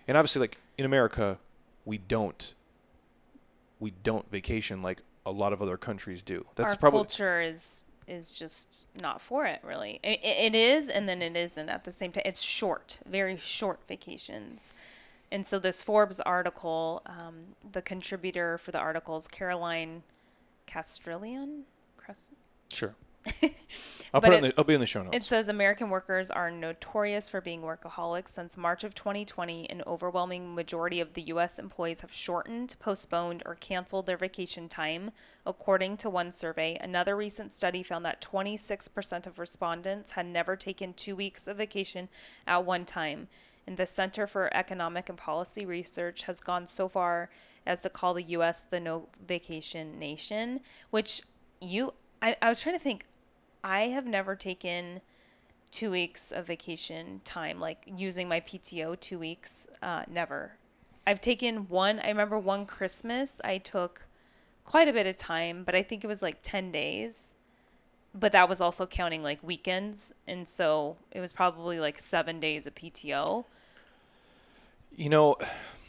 And 0.08 0.16
obviously, 0.16 0.40
like 0.40 0.58
in 0.78 0.84
America, 0.84 1.38
we 1.84 1.98
don't 1.98 2.54
we 3.80 3.90
don't 3.90 4.30
vacation 4.30 4.80
like 4.82 5.00
a 5.26 5.30
lot 5.32 5.52
of 5.52 5.60
other 5.60 5.76
countries 5.76 6.22
do. 6.22 6.46
That's 6.54 6.70
our 6.72 6.76
probably 6.76 6.98
culture 7.00 7.40
is 7.40 7.84
is 8.06 8.32
just 8.32 8.88
not 9.00 9.20
for 9.20 9.46
it. 9.46 9.60
Really, 9.64 9.98
it, 10.02 10.20
it 10.22 10.54
is, 10.54 10.88
and 10.88 11.08
then 11.08 11.22
it 11.22 11.36
isn't 11.36 11.68
at 11.68 11.84
the 11.84 11.90
same 11.92 12.12
time. 12.12 12.22
It's 12.24 12.42
short, 12.42 12.98
very 13.06 13.36
short 13.36 13.80
vacations, 13.88 14.72
And 15.30 15.46
so 15.46 15.58
this 15.58 15.82
Forbes 15.82 16.20
article, 16.20 17.00
um, 17.06 17.56
the 17.70 17.80
contributor 17.80 18.58
for 18.58 18.70
the 18.70 18.78
article 18.78 19.16
is 19.16 19.26
Caroline 19.26 20.02
Castrillon. 20.66 21.64
Crest- 21.96 22.32
Sure. 22.68 22.94
I'll 24.14 24.20
put 24.20 24.32
it, 24.32 24.36
in 24.36 24.42
the, 24.42 24.54
I'll 24.58 24.64
be 24.64 24.74
in 24.74 24.80
the 24.80 24.86
show 24.86 25.02
notes. 25.02 25.16
It 25.16 25.22
says 25.24 25.48
American 25.48 25.88
workers 25.88 26.30
are 26.30 26.50
notorious 26.50 27.30
for 27.30 27.40
being 27.40 27.62
workaholics. 27.62 28.28
Since 28.28 28.56
March 28.56 28.84
of 28.84 28.94
2020, 28.94 29.70
an 29.70 29.82
overwhelming 29.86 30.54
majority 30.54 31.00
of 31.00 31.14
the 31.14 31.22
U.S. 31.22 31.58
employees 31.58 32.02
have 32.02 32.12
shortened, 32.12 32.76
postponed, 32.78 33.42
or 33.46 33.54
canceled 33.54 34.06
their 34.06 34.16
vacation 34.16 34.68
time, 34.68 35.12
according 35.46 35.96
to 35.98 36.10
one 36.10 36.30
survey. 36.30 36.76
Another 36.80 37.16
recent 37.16 37.52
study 37.52 37.82
found 37.82 38.04
that 38.04 38.20
26% 38.20 39.26
of 39.26 39.38
respondents 39.38 40.12
had 40.12 40.26
never 40.26 40.56
taken 40.56 40.92
two 40.92 41.16
weeks 41.16 41.48
of 41.48 41.56
vacation 41.56 42.08
at 42.46 42.64
one 42.64 42.84
time. 42.84 43.28
And 43.66 43.76
the 43.76 43.86
Center 43.86 44.26
for 44.26 44.54
Economic 44.54 45.08
and 45.08 45.16
Policy 45.16 45.64
Research 45.64 46.24
has 46.24 46.40
gone 46.40 46.66
so 46.66 46.88
far 46.88 47.30
as 47.64 47.82
to 47.82 47.88
call 47.88 48.14
the 48.14 48.24
U.S. 48.24 48.64
the 48.64 48.80
no 48.80 49.08
vacation 49.24 49.98
nation, 49.98 50.60
which 50.90 51.22
you, 51.60 51.94
I, 52.20 52.36
I 52.42 52.48
was 52.48 52.60
trying 52.60 52.76
to 52.76 52.82
think, 52.82 53.06
I 53.64 53.82
have 53.88 54.06
never 54.06 54.34
taken 54.34 55.00
two 55.70 55.90
weeks 55.90 56.30
of 56.32 56.46
vacation 56.46 57.20
time, 57.24 57.58
like 57.58 57.90
using 57.96 58.28
my 58.28 58.40
PTO 58.40 58.98
two 58.98 59.18
weeks. 59.18 59.66
Uh, 59.82 60.04
never. 60.08 60.52
I've 61.06 61.20
taken 61.20 61.68
one. 61.68 61.98
I 62.00 62.08
remember 62.08 62.38
one 62.38 62.66
Christmas 62.66 63.40
I 63.44 63.58
took 63.58 64.06
quite 64.64 64.86
a 64.88 64.92
bit 64.92 65.06
of 65.06 65.16
time, 65.16 65.64
but 65.64 65.74
I 65.74 65.82
think 65.82 66.04
it 66.04 66.06
was 66.06 66.22
like 66.22 66.38
ten 66.42 66.70
days. 66.70 67.34
But 68.14 68.32
that 68.32 68.48
was 68.48 68.60
also 68.60 68.86
counting 68.86 69.22
like 69.22 69.42
weekends, 69.42 70.12
and 70.26 70.46
so 70.46 70.96
it 71.10 71.20
was 71.20 71.32
probably 71.32 71.80
like 71.80 71.98
seven 71.98 72.40
days 72.40 72.66
of 72.66 72.74
PTO. 72.74 73.46
you 74.94 75.08
know, 75.08 75.36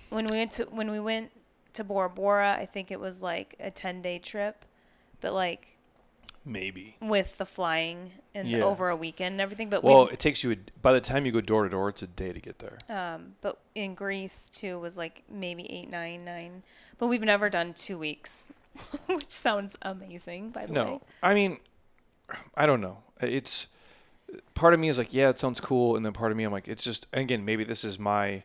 When 0.09 0.26
we 0.28 0.38
went 0.38 0.51
to 0.51 0.63
when 0.65 0.89
we 0.89 0.99
went 0.99 1.32
to 1.74 1.84
Bora 1.84 2.09
Bora, 2.09 2.55
I 2.57 2.65
think 2.65 2.91
it 2.91 2.99
was 2.99 3.21
like 3.21 3.55
a 3.59 3.69
ten 3.69 4.01
day 4.01 4.19
trip, 4.19 4.63
but 5.19 5.34
like 5.34 5.72
maybe. 6.45 6.97
with 7.01 7.37
the 7.37 7.45
flying 7.45 8.11
and 8.35 8.49
Yeah. 8.49 8.63
over 8.63 8.89
a 8.89 8.95
weekend 8.95 9.33
and 9.33 9.41
everything. 9.41 9.69
But 9.69 9.83
Well, 9.83 10.07
it 10.07 10.19
takes 10.19 10.43
you, 10.43 10.51
a, 10.51 10.57
by 10.81 10.93
the 10.93 11.01
time 11.01 11.25
you 11.25 11.31
go 11.31 11.41
door 11.41 11.63
to 11.63 11.69
door, 11.69 11.89
it's 11.89 12.01
a 12.01 12.07
day 12.07 12.31
to 12.33 12.39
get 12.39 12.59
there. 12.59 12.77
Um, 12.89 13.35
but 13.41 13.59
in 13.75 13.95
Greece 13.95 14.49
too 14.49 14.79
was 14.79 14.97
like 14.97 15.23
maybe 15.29 15.71
eight, 15.71 15.89
nine, 15.89 16.25
nine. 16.25 16.63
But 16.97 17.07
we've 17.07 17.21
never 17.21 17.49
done 17.49 17.73
two 17.73 17.97
weeks, 17.97 18.51
which 19.07 19.31
sounds 19.31 19.77
amazing, 19.81 20.49
by 20.51 20.65
the 20.65 20.73
way. 20.73 20.79
No, 20.79 21.01
I 21.21 21.33
mean, 21.33 21.57
I 22.55 22.65
don't 22.65 22.81
know. 22.81 22.99
It's 23.21 23.67
part 24.53 24.73
of 24.73 24.79
me 24.79 24.89
is 24.89 24.97
like, 24.97 25.13
yeah, 25.13 25.29
it 25.29 25.39
sounds 25.39 25.59
cool, 25.59 25.95
and 25.95 26.05
then 26.05 26.13
part 26.13 26.31
of 26.31 26.37
me, 26.37 26.43
I'm 26.43 26.51
like, 26.51 26.67
it's 26.67 26.83
just 26.83 27.07
again, 27.13 27.45
maybe 27.45 27.63
this 27.63 27.83
is 27.83 27.99
my 27.99 28.43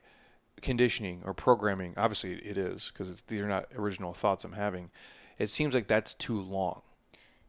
conditioning 0.60 1.22
or 1.24 1.32
programming. 1.34 1.94
Obviously, 1.96 2.34
it 2.34 2.58
is 2.58 2.90
because 2.92 3.22
these 3.28 3.40
are 3.40 3.48
not 3.48 3.66
original 3.76 4.12
thoughts 4.12 4.44
I'm 4.44 4.52
having. 4.52 4.90
It 5.38 5.48
seems 5.48 5.72
like 5.74 5.86
that's 5.86 6.14
too 6.14 6.40
long 6.40 6.82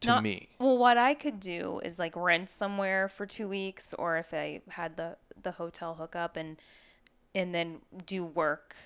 to 0.00 0.08
Not- 0.08 0.22
me. 0.22 0.48
Well, 0.58 0.78
what 0.78 0.98
I 0.98 1.14
could 1.14 1.40
do 1.40 1.80
is 1.84 1.98
like 1.98 2.14
rent 2.16 2.48
somewhere 2.50 3.08
for 3.08 3.26
two 3.26 3.48
weeks, 3.48 3.94
or 3.94 4.16
if 4.16 4.32
I 4.34 4.62
had 4.70 4.96
the 4.96 5.16
the 5.42 5.52
hotel 5.52 5.94
hookup 5.94 6.36
and 6.36 6.56
and 7.34 7.54
then 7.54 7.80
do 8.06 8.24
work 8.24 8.76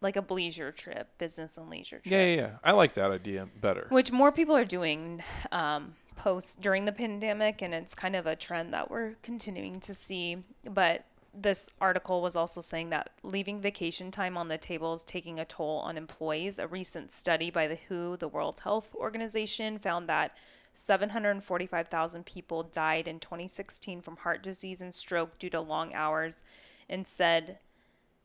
like 0.00 0.16
a 0.16 0.24
leisure 0.32 0.70
trip, 0.72 1.08
business 1.18 1.58
and 1.58 1.68
leisure 1.68 1.98
trip. 1.98 2.12
Yeah, 2.12 2.24
yeah, 2.26 2.36
yeah. 2.36 2.50
I 2.62 2.72
like 2.72 2.92
that 2.94 3.10
idea 3.10 3.48
better. 3.60 3.86
which 3.90 4.12
more 4.12 4.30
people 4.30 4.56
are 4.56 4.64
doing 4.64 5.22
um, 5.50 5.96
post 6.16 6.60
during 6.60 6.84
the 6.84 6.92
pandemic 6.92 7.60
and 7.62 7.74
it's 7.74 7.94
kind 7.94 8.14
of 8.14 8.26
a 8.26 8.36
trend 8.36 8.72
that 8.72 8.90
we're 8.90 9.14
continuing 9.22 9.80
to 9.80 9.92
see 9.94 10.44
but 10.64 11.04
this 11.42 11.70
article 11.80 12.20
was 12.20 12.36
also 12.36 12.60
saying 12.60 12.90
that 12.90 13.10
leaving 13.22 13.60
vacation 13.60 14.10
time 14.10 14.36
on 14.36 14.48
the 14.48 14.58
table 14.58 14.92
is 14.92 15.04
taking 15.04 15.38
a 15.38 15.44
toll 15.44 15.78
on 15.78 15.96
employees. 15.96 16.58
A 16.58 16.66
recent 16.66 17.12
study 17.12 17.50
by 17.50 17.66
the 17.66 17.78
who 17.88 18.16
the 18.16 18.28
world 18.28 18.60
health 18.64 18.94
organization 18.94 19.78
found 19.78 20.08
that 20.08 20.36
745,000 20.74 22.24
people 22.24 22.62
died 22.62 23.08
in 23.08 23.18
2016 23.18 24.00
from 24.00 24.16
heart 24.18 24.42
disease 24.42 24.80
and 24.80 24.94
stroke 24.94 25.38
due 25.38 25.50
to 25.50 25.60
long 25.60 25.92
hours 25.94 26.42
and 26.88 27.06
said 27.06 27.58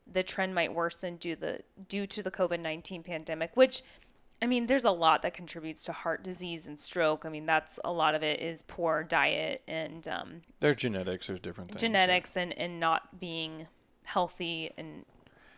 the 0.05 0.23
trend 0.23 0.53
might 0.53 0.73
worsen 0.73 1.15
due 1.15 1.35
the 1.35 1.61
due 1.87 2.05
to 2.05 2.21
the 2.21 2.29
COVID-19 2.29 3.03
pandemic 3.03 3.55
which 3.55 3.81
I 4.41 4.45
mean, 4.45 4.65
there's 4.65 4.83
a 4.83 4.91
lot 4.91 5.21
that 5.21 5.33
contributes 5.33 5.85
to 5.85 5.93
heart 5.93 6.23
disease 6.23 6.67
and 6.67 6.77
stroke. 6.77 7.25
I 7.25 7.29
mean, 7.29 7.45
that's 7.45 7.79
a 7.83 7.91
lot 7.91 8.13
of 8.13 8.23
it 8.23 8.41
is 8.41 8.61
poor 8.61 9.03
diet 9.03 9.61
and 9.67 10.05
um, 10.07 10.41
There's 10.59 10.75
genetics. 10.75 11.27
There's 11.27 11.39
different 11.39 11.69
things. 11.69 11.81
genetics 11.81 12.35
and, 12.35 12.51
and 12.57 12.79
not 12.79 13.19
being 13.19 13.67
healthy 14.03 14.71
and 14.77 15.05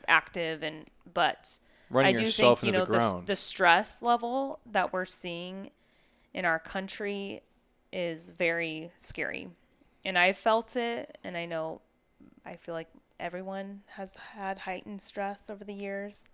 active. 0.08 0.62
And 0.62 0.86
but 1.12 1.60
Running 1.90 2.16
I 2.16 2.18
do 2.18 2.26
yourself 2.26 2.62
think 2.62 2.74
you 2.74 2.80
know 2.80 2.86
the 2.86 3.00
the, 3.00 3.24
the 3.28 3.36
stress 3.36 4.02
level 4.02 4.60
that 4.72 4.94
we're 4.94 5.06
seeing 5.06 5.72
in 6.34 6.46
our 6.46 6.60
country 6.60 7.42
is 7.92 8.30
very 8.32 8.92
scary, 8.98 9.50
and 10.04 10.18
I 10.18 10.34
felt 10.34 10.76
it, 10.76 11.18
and 11.24 11.38
I 11.38 11.46
know 11.46 11.82
I 12.46 12.56
feel 12.56 12.76
like 12.76 12.90
everyone 13.20 13.82
has 13.96 14.16
had 14.34 14.60
heightened 14.60 15.02
stress 15.02 15.50
over 15.50 15.64
the 15.64 15.74
years 15.74 16.28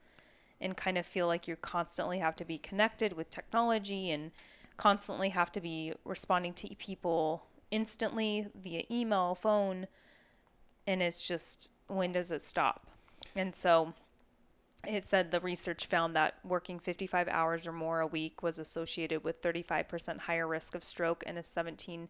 and 0.61 0.77
kind 0.77 0.97
of 0.97 1.05
feel 1.05 1.27
like 1.27 1.47
you 1.47 1.55
constantly 1.55 2.19
have 2.19 2.35
to 2.37 2.45
be 2.45 2.57
connected 2.57 3.13
with 3.13 3.29
technology 3.29 4.11
and 4.11 4.31
constantly 4.77 5.29
have 5.29 5.51
to 5.51 5.59
be 5.59 5.93
responding 6.05 6.53
to 6.53 6.75
people 6.75 7.47
instantly 7.71 8.47
via 8.55 8.83
email, 8.89 9.35
phone, 9.35 9.87
and 10.87 11.01
it's 11.01 11.21
just 11.21 11.71
when 11.87 12.11
does 12.11 12.31
it 12.31 12.41
stop? 12.41 12.87
And 13.35 13.55
so 13.55 13.93
it 14.87 15.03
said 15.03 15.31
the 15.31 15.39
research 15.39 15.85
found 15.85 16.15
that 16.15 16.35
working 16.43 16.79
55 16.79 17.27
hours 17.27 17.67
or 17.67 17.71
more 17.71 17.99
a 17.99 18.07
week 18.07 18.41
was 18.41 18.57
associated 18.57 19.23
with 19.23 19.41
35% 19.41 20.21
higher 20.21 20.47
risk 20.47 20.73
of 20.75 20.83
stroke 20.83 21.23
and 21.27 21.37
a 21.37 21.41
17% 21.41 22.07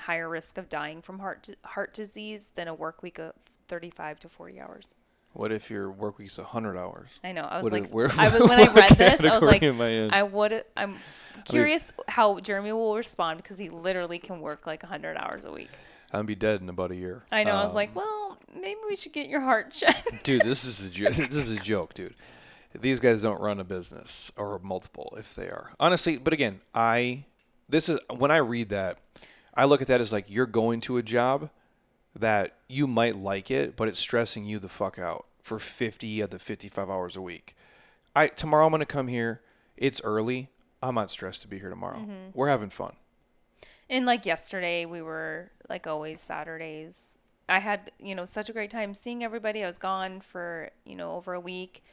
higher 0.00 0.28
risk 0.28 0.58
of 0.58 0.68
dying 0.68 1.02
from 1.02 1.18
heart 1.18 1.50
heart 1.64 1.92
disease 1.92 2.52
than 2.54 2.68
a 2.68 2.74
work 2.74 3.02
week 3.02 3.18
of 3.18 3.32
35 3.68 4.20
to 4.20 4.28
40 4.28 4.60
hours. 4.60 4.94
What 5.36 5.52
if 5.52 5.70
your 5.70 5.90
work 5.90 6.16
week's 6.18 6.38
100 6.38 6.78
hours? 6.78 7.10
I 7.22 7.32
know. 7.32 7.42
I 7.44 7.58
was 7.58 7.64
What 7.64 7.72
like, 7.72 7.90
where- 7.90 8.10
I 8.16 8.28
was, 8.28 8.40
when 8.48 8.58
I 8.58 8.72
read 8.72 8.90
this, 8.92 9.20
I 9.22 9.34
was 9.34 9.42
like, 9.42 9.62
I? 9.62 10.08
I 10.10 10.22
would. 10.22 10.64
I'm 10.76 10.96
curious 11.44 11.92
how 12.08 12.40
Jeremy 12.40 12.72
will 12.72 12.96
respond 12.96 13.42
because 13.42 13.58
he 13.58 13.68
literally 13.68 14.18
can 14.18 14.40
work 14.40 14.66
like 14.66 14.82
100 14.82 15.16
hours 15.18 15.44
a 15.44 15.52
week. 15.52 15.68
I'm 16.10 16.24
be 16.24 16.34
dead 16.34 16.62
in 16.62 16.68
about 16.70 16.90
a 16.90 16.96
year. 16.96 17.22
I 17.30 17.44
know. 17.44 17.50
I 17.52 17.60
was 17.62 17.70
Um, 17.70 17.74
like, 17.76 17.94
well, 17.94 18.38
maybe 18.54 18.80
we 18.88 18.96
should 18.96 19.12
get 19.12 19.28
your 19.28 19.42
heart 19.42 19.72
checked. 19.72 20.22
dude, 20.24 20.40
this 20.42 20.64
is 20.64 20.86
a 20.86 20.88
jo- 20.90 21.10
this 21.10 21.34
is 21.34 21.50
a 21.52 21.56
joke, 21.58 21.92
dude. 21.92 22.14
These 22.78 23.00
guys 23.00 23.22
don't 23.22 23.40
run 23.40 23.60
a 23.60 23.64
business 23.64 24.30
or 24.38 24.58
multiple 24.62 25.14
if 25.18 25.34
they 25.34 25.48
are. 25.48 25.72
Honestly, 25.80 26.16
but 26.16 26.32
again, 26.32 26.60
I 26.74 27.24
this 27.68 27.88
is 27.90 27.98
when 28.16 28.30
I 28.30 28.38
read 28.38 28.70
that, 28.70 28.98
I 29.54 29.64
look 29.66 29.82
at 29.82 29.88
that 29.88 30.00
as 30.00 30.12
like 30.12 30.26
you're 30.28 30.46
going 30.46 30.80
to 30.82 30.96
a 30.96 31.02
job 31.02 31.50
that 32.18 32.56
you 32.68 32.86
might 32.86 33.16
like 33.16 33.50
it, 33.50 33.76
but 33.76 33.88
it's 33.88 33.98
stressing 33.98 34.44
you 34.44 34.58
the 34.58 34.68
fuck 34.68 34.98
out 34.98 35.26
for 35.42 35.58
50 35.58 36.20
of 36.22 36.30
the 36.30 36.38
55 36.38 36.90
hours 36.90 37.16
a 37.16 37.22
week. 37.22 37.56
I 38.14 38.28
tomorrow 38.28 38.64
I'm 38.64 38.72
going 38.72 38.80
to 38.80 38.86
come 38.86 39.08
here. 39.08 39.42
It's 39.76 40.00
early. 40.02 40.48
I'm 40.82 40.94
not 40.94 41.10
stressed 41.10 41.42
to 41.42 41.48
be 41.48 41.58
here 41.58 41.70
tomorrow. 41.70 41.98
Mm-hmm. 41.98 42.30
We're 42.34 42.48
having 42.48 42.70
fun. 42.70 42.94
and 43.90 44.06
like 44.06 44.24
yesterday, 44.26 44.86
we 44.86 45.02
were 45.02 45.50
like 45.68 45.86
always 45.86 46.20
Saturdays. 46.20 47.18
I 47.48 47.58
had 47.60 47.92
you 47.98 48.14
know 48.14 48.24
such 48.24 48.48
a 48.48 48.52
great 48.52 48.70
time 48.70 48.94
seeing 48.94 49.22
everybody. 49.22 49.62
I 49.62 49.66
was 49.66 49.78
gone 49.78 50.20
for 50.20 50.70
you 50.84 50.96
know 50.96 51.12
over 51.12 51.34
a 51.34 51.40
week, 51.40 51.84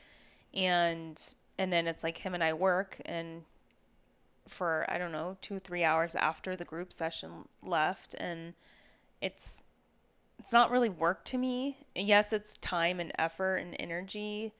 and 0.54 1.22
and 1.58 1.72
then 1.74 1.88
it's 1.88 2.04
like 2.04 2.20
him 2.20 2.34
and 2.34 2.44
I 2.44 2.54
work 2.54 3.00
and 3.06 3.44
for 4.48 4.86
I 4.90 4.98
don't 4.98 5.12
know 5.12 5.38
two 5.42 5.60
three 5.60 5.84
hours 5.84 6.16
after 6.16 6.56
the 6.56 6.66
group 6.66 6.94
session 6.94 7.48
left, 7.62 8.16
and 8.18 8.54
it's 9.22 9.64
it's 10.40 10.52
not 10.54 10.72
really 10.72 10.90
work 10.90 11.24
to 11.26 11.38
me. 11.38 11.78
Yes, 11.96 12.34
it's 12.34 12.58
time 12.58 13.00
and 13.00 13.12
effort 13.18 13.58
and 13.58 13.76
energy, 13.80 14.54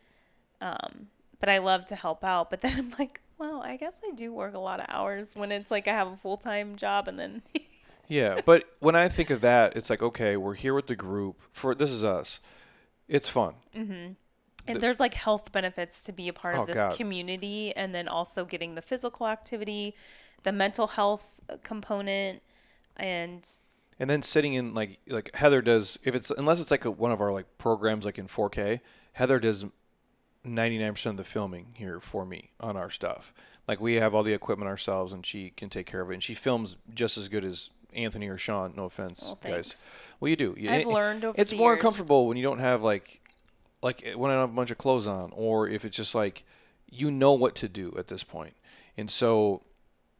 um, 0.62 1.08
but 1.40 1.50
I 1.50 1.58
love 1.58 1.86
to 1.88 1.96
help 1.96 2.24
out. 2.24 2.50
But 2.50 2.62
then 2.62 2.78
I'm 2.78 2.94
like, 2.98 3.22
well, 3.38 3.62
I 3.62 3.76
guess 3.78 4.00
I 4.08 4.12
do 4.16 4.32
work 4.34 4.54
a 4.54 4.60
lot 4.60 4.80
of 4.80 4.86
hours 4.90 5.36
when 5.36 5.52
it's 5.52 5.72
like 5.72 5.88
I 5.88 5.92
have 5.94 6.08
a 6.08 6.16
full 6.16 6.38
time 6.38 6.76
job 6.76 7.08
and 7.08 7.20
then 7.20 7.42
Yeah, 8.10 8.42
but 8.46 8.66
when 8.80 8.96
I 8.96 9.08
think 9.10 9.30
of 9.30 9.42
that, 9.42 9.76
it's 9.78 9.90
like 9.90 10.02
okay, 10.02 10.38
we're 10.38 10.54
here 10.56 10.74
with 10.74 10.88
the 10.88 10.96
group 10.96 11.40
for 11.52 11.74
this 11.74 11.90
is 11.92 12.04
us. 12.04 12.40
It's 13.08 13.28
fun. 13.30 13.56
and 13.74 14.16
there's 14.68 15.00
like 15.00 15.14
health 15.14 15.52
benefits 15.52 16.02
to 16.04 16.12
be 16.14 16.28
a 16.28 16.34
part 16.34 16.56
Oh, 16.58 16.62
of 16.62 16.68
this 16.68 16.78
God. 16.78 16.96
community 16.96 17.76
and 17.76 17.94
then 17.94 18.08
also 18.08 18.46
getting 18.46 18.76
the 18.76 18.82
physical 18.82 19.28
activity, 19.28 19.94
the 20.44 20.52
mental 20.52 20.88
health 20.88 21.40
uh, 21.50 21.58
component, 21.64 22.42
and 22.98 23.48
And 24.00 24.10
then 24.10 24.22
sitting 24.22 24.54
in 24.54 24.74
like 24.74 25.00
like 25.08 25.34
Heather 25.36 25.62
does 25.62 25.98
if 26.04 26.16
it's 26.16 26.32
unless 26.32 26.60
it's 26.60 26.72
like 26.72 26.86
a, 26.86 26.92
one 26.92 27.12
of 27.12 27.22
our 27.22 27.32
like 27.32 27.46
programs 27.58 28.06
like 28.06 28.18
in 28.18 28.28
4K, 28.28 28.80
Heather 29.14 29.40
does 29.40 29.66
99% 30.46 31.06
of 31.06 31.18
the 31.18 31.24
filming 31.24 31.68
here 31.76 32.00
for 32.00 32.26
me 32.26 32.52
on 32.60 32.76
our 32.76 32.90
stuff. 32.90 33.34
Like 33.68 33.80
we 33.80 33.94
have 33.96 34.14
all 34.14 34.24
the 34.24 34.34
equipment 34.34 34.68
ourselves 34.70 35.14
and 35.14 35.26
she 35.26 35.52
can 35.52 35.70
take 35.70 35.86
care 35.86 36.02
of 36.02 36.10
it 36.12 36.16
and 36.16 36.24
she 36.24 36.34
films 36.34 36.76
just 36.94 37.18
as 37.18 37.30
good 37.30 37.46
as 37.46 37.70
Anthony 37.94 38.28
or 38.28 38.38
Sean, 38.38 38.74
no 38.76 38.86
offense, 38.86 39.22
Well, 39.24 39.40
guys. 39.42 39.90
Well, 40.20 40.30
you 40.30 40.36
do. 40.36 40.56
You- 40.58 40.70
I've 40.70 40.82
it- 40.82 40.88
learned 40.88 41.24
over 41.24 41.40
It's 41.40 41.54
more 41.54 41.74
years. 41.74 41.82
comfortable 41.82 42.28
when 42.28 42.36
you 42.38 42.44
don't 42.44 42.60
have 42.60 42.82
like 42.82 43.22
like 43.82 44.02
eh, 44.06 44.16
when 44.16 44.32
I 44.32 44.34
don't 44.34 44.42
have 44.42 44.50
a 44.50 44.54
bunch 44.56 44.72
of 44.72 44.78
clothes 44.78 45.08
on, 45.08 45.32
or 45.36 45.68
if 45.70 45.86
it's 45.86 45.96
just 45.96 46.16
like 46.16 46.44
you 46.90 47.10
know 47.12 47.32
what 47.34 47.56
to 47.56 47.70
do 47.70 47.94
at 47.98 48.08
this 48.08 48.24
point. 48.24 48.54
And 48.98 49.10
so 49.10 49.62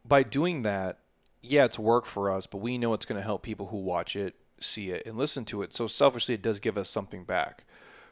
by 0.06 0.22
doing 0.22 0.62
that, 0.62 0.98
yeah, 1.44 1.64
it's 1.64 1.78
work 1.78 2.06
for 2.06 2.30
us, 2.30 2.46
but 2.46 2.58
we 2.58 2.78
know 2.78 2.94
it's 2.94 3.06
going 3.06 3.18
to 3.18 3.24
help 3.24 3.42
people 3.42 3.66
who 3.66 3.78
watch 3.78 4.16
it, 4.16 4.34
see 4.60 4.90
it, 4.90 5.06
and 5.06 5.16
listen 5.16 5.44
to 5.46 5.62
it. 5.62 5.74
So 5.74 5.86
selfishly, 5.86 6.34
it 6.34 6.42
does 6.42 6.60
give 6.60 6.78
us 6.78 6.88
something 6.88 7.24
back, 7.24 7.64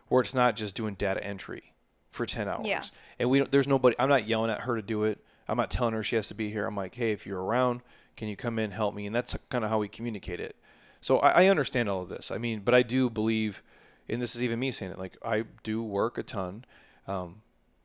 where 0.09 0.21
it's 0.21 0.35
not 0.35 0.57
just 0.57 0.75
doing 0.75 0.95
data 0.95 1.25
entry 1.25 1.73
for 2.11 2.27
ten 2.27 2.49
hours. 2.49 2.67
Yeah. 2.67 2.83
And 3.19 3.31
we 3.31 3.39
don't, 3.39 3.51
there's 3.51 3.69
nobody. 3.69 3.97
I'm 3.99 4.09
not 4.09 4.29
yelling 4.29 4.51
at 4.51 4.61
her 4.61 4.77
to 4.77 4.83
do 4.83 5.05
it. 5.05 5.25
I'm 5.49 5.57
not 5.57 5.71
telling 5.71 5.95
her 5.95 6.03
she 6.03 6.17
has 6.17 6.29
to 6.29 6.35
be 6.35 6.51
here. 6.51 6.67
I'm 6.67 6.77
like, 6.77 6.95
hey, 6.95 7.13
if 7.13 7.27
you're 7.27 7.43
around, 7.43 7.81
can 8.17 8.29
you 8.29 8.37
come 8.37 8.59
in 8.59 8.71
help 8.71 8.95
me? 8.95 9.07
And 9.07 9.15
that's 9.15 9.37
kind 9.49 9.65
of 9.65 9.71
how 9.71 9.79
we 9.79 9.89
communicate 9.89 10.41
it. 10.41 10.57
So 11.01 11.19
I, 11.19 11.45
I 11.45 11.47
understand 11.49 11.89
all 11.89 12.03
of 12.03 12.09
this. 12.09 12.31
I 12.31 12.39
mean, 12.39 12.61
but 12.61 12.75
I 12.75 12.83
do 12.83 13.11
believe, 13.11 13.63
and 14.09 14.23
this 14.23 14.37
is 14.37 14.43
even 14.43 14.61
me 14.61 14.71
saying 14.71 14.93
it. 14.93 14.99
Like 14.99 15.17
I 15.25 15.45
do 15.63 15.83
work 15.83 16.17
a 16.17 16.23
ton. 16.23 16.65
Um, 17.09 17.42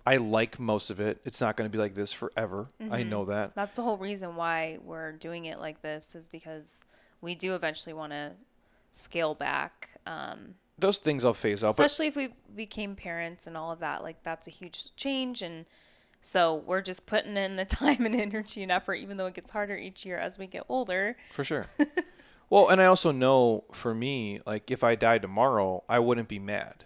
I 0.07 0.17
like 0.17 0.57
most 0.57 0.89
of 0.89 1.01
it. 1.01 1.19
It's 1.25 1.41
not 1.41 1.57
going 1.57 1.69
to 1.69 1.71
be 1.71 1.77
like 1.77 1.93
this 1.93 2.13
forever. 2.13 2.69
I 2.89 3.03
know 3.03 3.25
that. 3.25 3.55
That's 3.55 3.75
the 3.75 3.83
whole 3.83 3.97
reason 3.97 4.37
why 4.37 4.77
we're 4.81 5.11
doing 5.11 5.45
it 5.45 5.59
like 5.59 5.81
this 5.81 6.15
is 6.15 6.29
because 6.29 6.85
we 7.19 7.35
do 7.35 7.55
eventually 7.55 7.91
want 7.93 8.13
to 8.13 8.31
scale 8.93 9.35
back. 9.35 9.89
Um, 10.05 10.55
Those 10.79 10.97
things 10.99 11.25
I'll 11.25 11.33
phase 11.33 11.61
out. 11.61 11.75
But 11.75 11.85
especially 11.85 12.07
if 12.07 12.15
we 12.15 12.29
became 12.55 12.95
parents 12.95 13.47
and 13.47 13.57
all 13.57 13.69
of 13.69 13.79
that 13.79 14.01
like 14.01 14.23
that's 14.23 14.47
a 14.47 14.51
huge 14.51 14.95
change 14.95 15.41
and 15.41 15.65
so 16.21 16.55
we're 16.55 16.81
just 16.81 17.05
putting 17.05 17.35
in 17.35 17.57
the 17.57 17.65
time 17.83 18.05
and 18.05 18.15
energy 18.15 18.63
and 18.63 18.71
effort 18.71 18.95
even 18.95 19.17
though 19.17 19.25
it 19.25 19.33
gets 19.33 19.49
harder 19.49 19.75
each 19.75 20.05
year 20.05 20.17
as 20.17 20.39
we 20.39 20.47
get 20.47 20.63
older 20.69 21.17
For 21.31 21.43
sure. 21.43 21.67
well, 22.49 22.69
and 22.69 22.81
I 22.81 22.85
also 22.85 23.11
know 23.11 23.65
for 23.73 23.93
me, 23.93 24.39
like 24.45 24.71
if 24.71 24.85
I 24.85 24.95
died 24.95 25.21
tomorrow, 25.21 25.83
I 25.89 25.99
wouldn't 25.99 26.29
be 26.29 26.39
mad. 26.39 26.85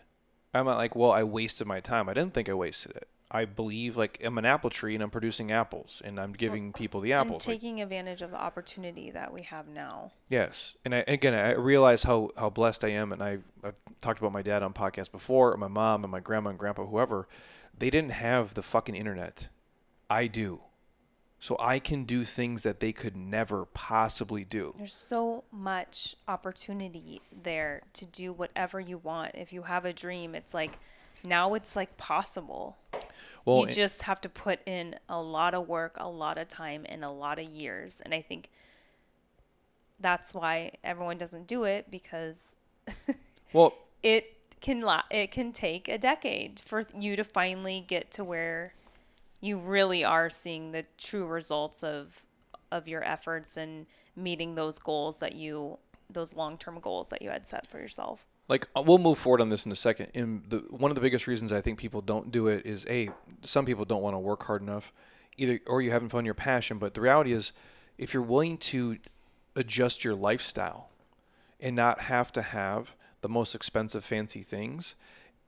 I'm 0.54 0.66
not 0.66 0.78
like, 0.78 0.96
well, 0.96 1.12
I 1.12 1.24
wasted 1.24 1.68
my 1.68 1.80
time. 1.80 2.10
I 2.10 2.14
didn't 2.14 2.34
think 2.34 2.50
I 2.50 2.54
wasted 2.54 2.96
it. 2.96 3.08
I 3.34 3.46
believe 3.46 3.96
like 3.96 4.22
I'm 4.24 4.38
an 4.38 4.46
apple 4.46 4.70
tree 4.70 4.94
and 4.94 5.02
I'm 5.02 5.10
producing 5.10 5.52
apples 5.52 6.02
and 6.04 6.20
I'm 6.20 6.34
giving 6.34 6.74
people 6.74 7.00
the 7.00 7.14
and 7.14 7.22
apples. 7.22 7.48
Like, 7.48 7.56
taking 7.62 7.82
advantage 7.82 8.22
of 8.22 8.32
the 8.32 8.42
opportunity 8.42 9.10
that 9.12 9.34
we 9.34 9.44
have 9.44 9.70
now 9.70 10.12
yes, 10.30 10.76
and 10.84 10.94
I, 10.94 11.06
again, 11.08 11.34
I 11.34 11.54
realize 11.54 12.04
how 12.04 12.32
how 12.36 12.50
blessed 12.50 12.84
I 12.84 12.90
am, 12.90 13.14
and 13.14 13.24
I 13.24 13.40
I've 13.64 13.76
talked 14.02 14.20
about 14.20 14.34
my 14.34 14.42
dad 14.42 14.64
on 14.64 14.74
podcasts 14.74 15.12
before, 15.12 15.54
or 15.54 15.58
my 15.58 15.70
mom 15.70 16.04
and 16.04 16.12
my 16.12 16.20
grandma 16.20 16.50
and 16.50 16.60
grandpa, 16.60 16.86
whoever. 16.86 17.28
They 17.78 17.90
didn't 17.90 18.12
have 18.12 18.54
the 18.54 18.62
fucking 18.62 18.96
internet. 18.96 19.48
I 20.10 20.28
do. 20.28 20.62
So 21.40 21.56
I 21.60 21.80
can 21.80 22.04
do 22.04 22.24
things 22.26 22.62
that 22.62 22.82
they 22.82 22.92
could 22.92 23.16
never 23.16 23.66
possibly 23.66 24.44
do. 24.44 24.76
there's 24.78 24.94
so 24.94 25.44
much 25.52 26.16
opportunity 26.28 27.22
there 27.32 27.82
to 27.94 28.06
do 28.06 28.32
whatever 28.32 28.80
you 28.80 29.00
want 29.00 29.34
if 29.34 29.52
you 29.52 29.64
have 29.64 29.84
a 29.86 29.92
dream 29.94 30.36
it's 30.36 30.54
like 30.54 30.78
now 31.24 31.56
it's 31.56 31.76
like 31.76 31.98
possible 31.98 32.78
Well, 33.46 33.62
you 33.62 33.68
just 33.68 34.04
have 34.04 34.22
to 34.22 34.30
put 34.30 34.60
in 34.66 34.96
a 35.10 35.22
lot 35.22 35.54
of 35.54 35.68
work, 35.68 35.96
a 35.98 36.10
lot 36.10 36.38
of 36.38 36.48
time, 36.48 36.86
and 36.88 37.04
a 37.04 37.10
lot 37.10 37.40
of 37.40 37.46
years. 37.46 38.02
And 38.02 38.14
I 38.14 38.22
think 38.22 38.50
that's 40.00 40.34
why 40.34 40.74
everyone 40.84 41.18
doesn't 41.18 41.48
do 41.48 41.64
it 41.64 41.90
because 41.90 42.56
well, 43.54 43.74
it 44.04 44.38
can 44.60 44.82
la- 44.82 45.04
it 45.10 45.32
can 45.32 45.52
take 45.52 45.88
a 45.88 45.98
decade 45.98 46.60
for 46.60 46.84
you 46.98 47.16
to 47.16 47.24
finally 47.24 47.84
get 47.86 48.12
to 48.12 48.24
where 48.24 48.74
you 49.40 49.58
really 49.58 50.04
are 50.04 50.30
seeing 50.30 50.72
the 50.72 50.86
true 50.98 51.26
results 51.26 51.84
of 51.84 52.26
of 52.72 52.88
your 52.88 53.04
efforts 53.04 53.58
and 53.58 53.86
meeting 54.16 54.56
those 54.56 54.80
goals 54.80 55.20
that 55.20 55.36
you 55.36 55.78
those 56.10 56.34
long-term 56.36 56.80
goals 56.80 57.10
that 57.10 57.22
you 57.22 57.30
had 57.30 57.48
set 57.48 57.68
for 57.68 57.80
yourself. 57.80 58.26
Like 58.48 58.68
uh, 58.76 58.84
we'll 58.86 58.98
move 58.98 59.18
forward 59.18 59.42
on 59.42 59.50
this 59.50 59.66
in 59.66 59.72
a 59.72 59.76
second. 59.76 60.10
And 60.14 60.44
the 60.50 60.58
one 60.70 60.92
of 60.92 60.96
the 60.96 61.02
biggest 61.02 61.28
reasons 61.28 61.52
I 61.52 61.62
think 61.62 61.80
people 61.80 62.02
don't 62.02 62.32
do 62.32 62.48
it 62.48 62.66
is 62.66 62.86
a 62.90 63.10
some 63.44 63.66
people 63.66 63.86
don't 63.86 64.02
want 64.02 64.14
to 64.16 64.20
work 64.20 64.44
hard 64.44 64.62
enough, 64.62 64.94
either 65.38 65.60
or 65.68 65.82
you 65.82 65.92
haven't 65.92 66.10
found 66.10 66.26
your 66.26 66.36
passion. 66.36 66.78
But 66.78 66.94
the 66.94 67.02
reality 67.02 67.32
is, 67.32 67.54
if 67.98 68.14
you're 68.14 68.24
willing 68.24 68.58
to 68.58 68.98
adjust 69.56 70.04
your 70.04 70.16
lifestyle 70.16 70.90
and 71.60 71.76
not 71.76 72.02
have 72.02 72.32
to 72.34 72.42
have 72.42 72.96
the 73.22 73.30
most 73.30 73.54
expensive 73.54 74.04
fancy 74.04 74.42
things, 74.42 74.96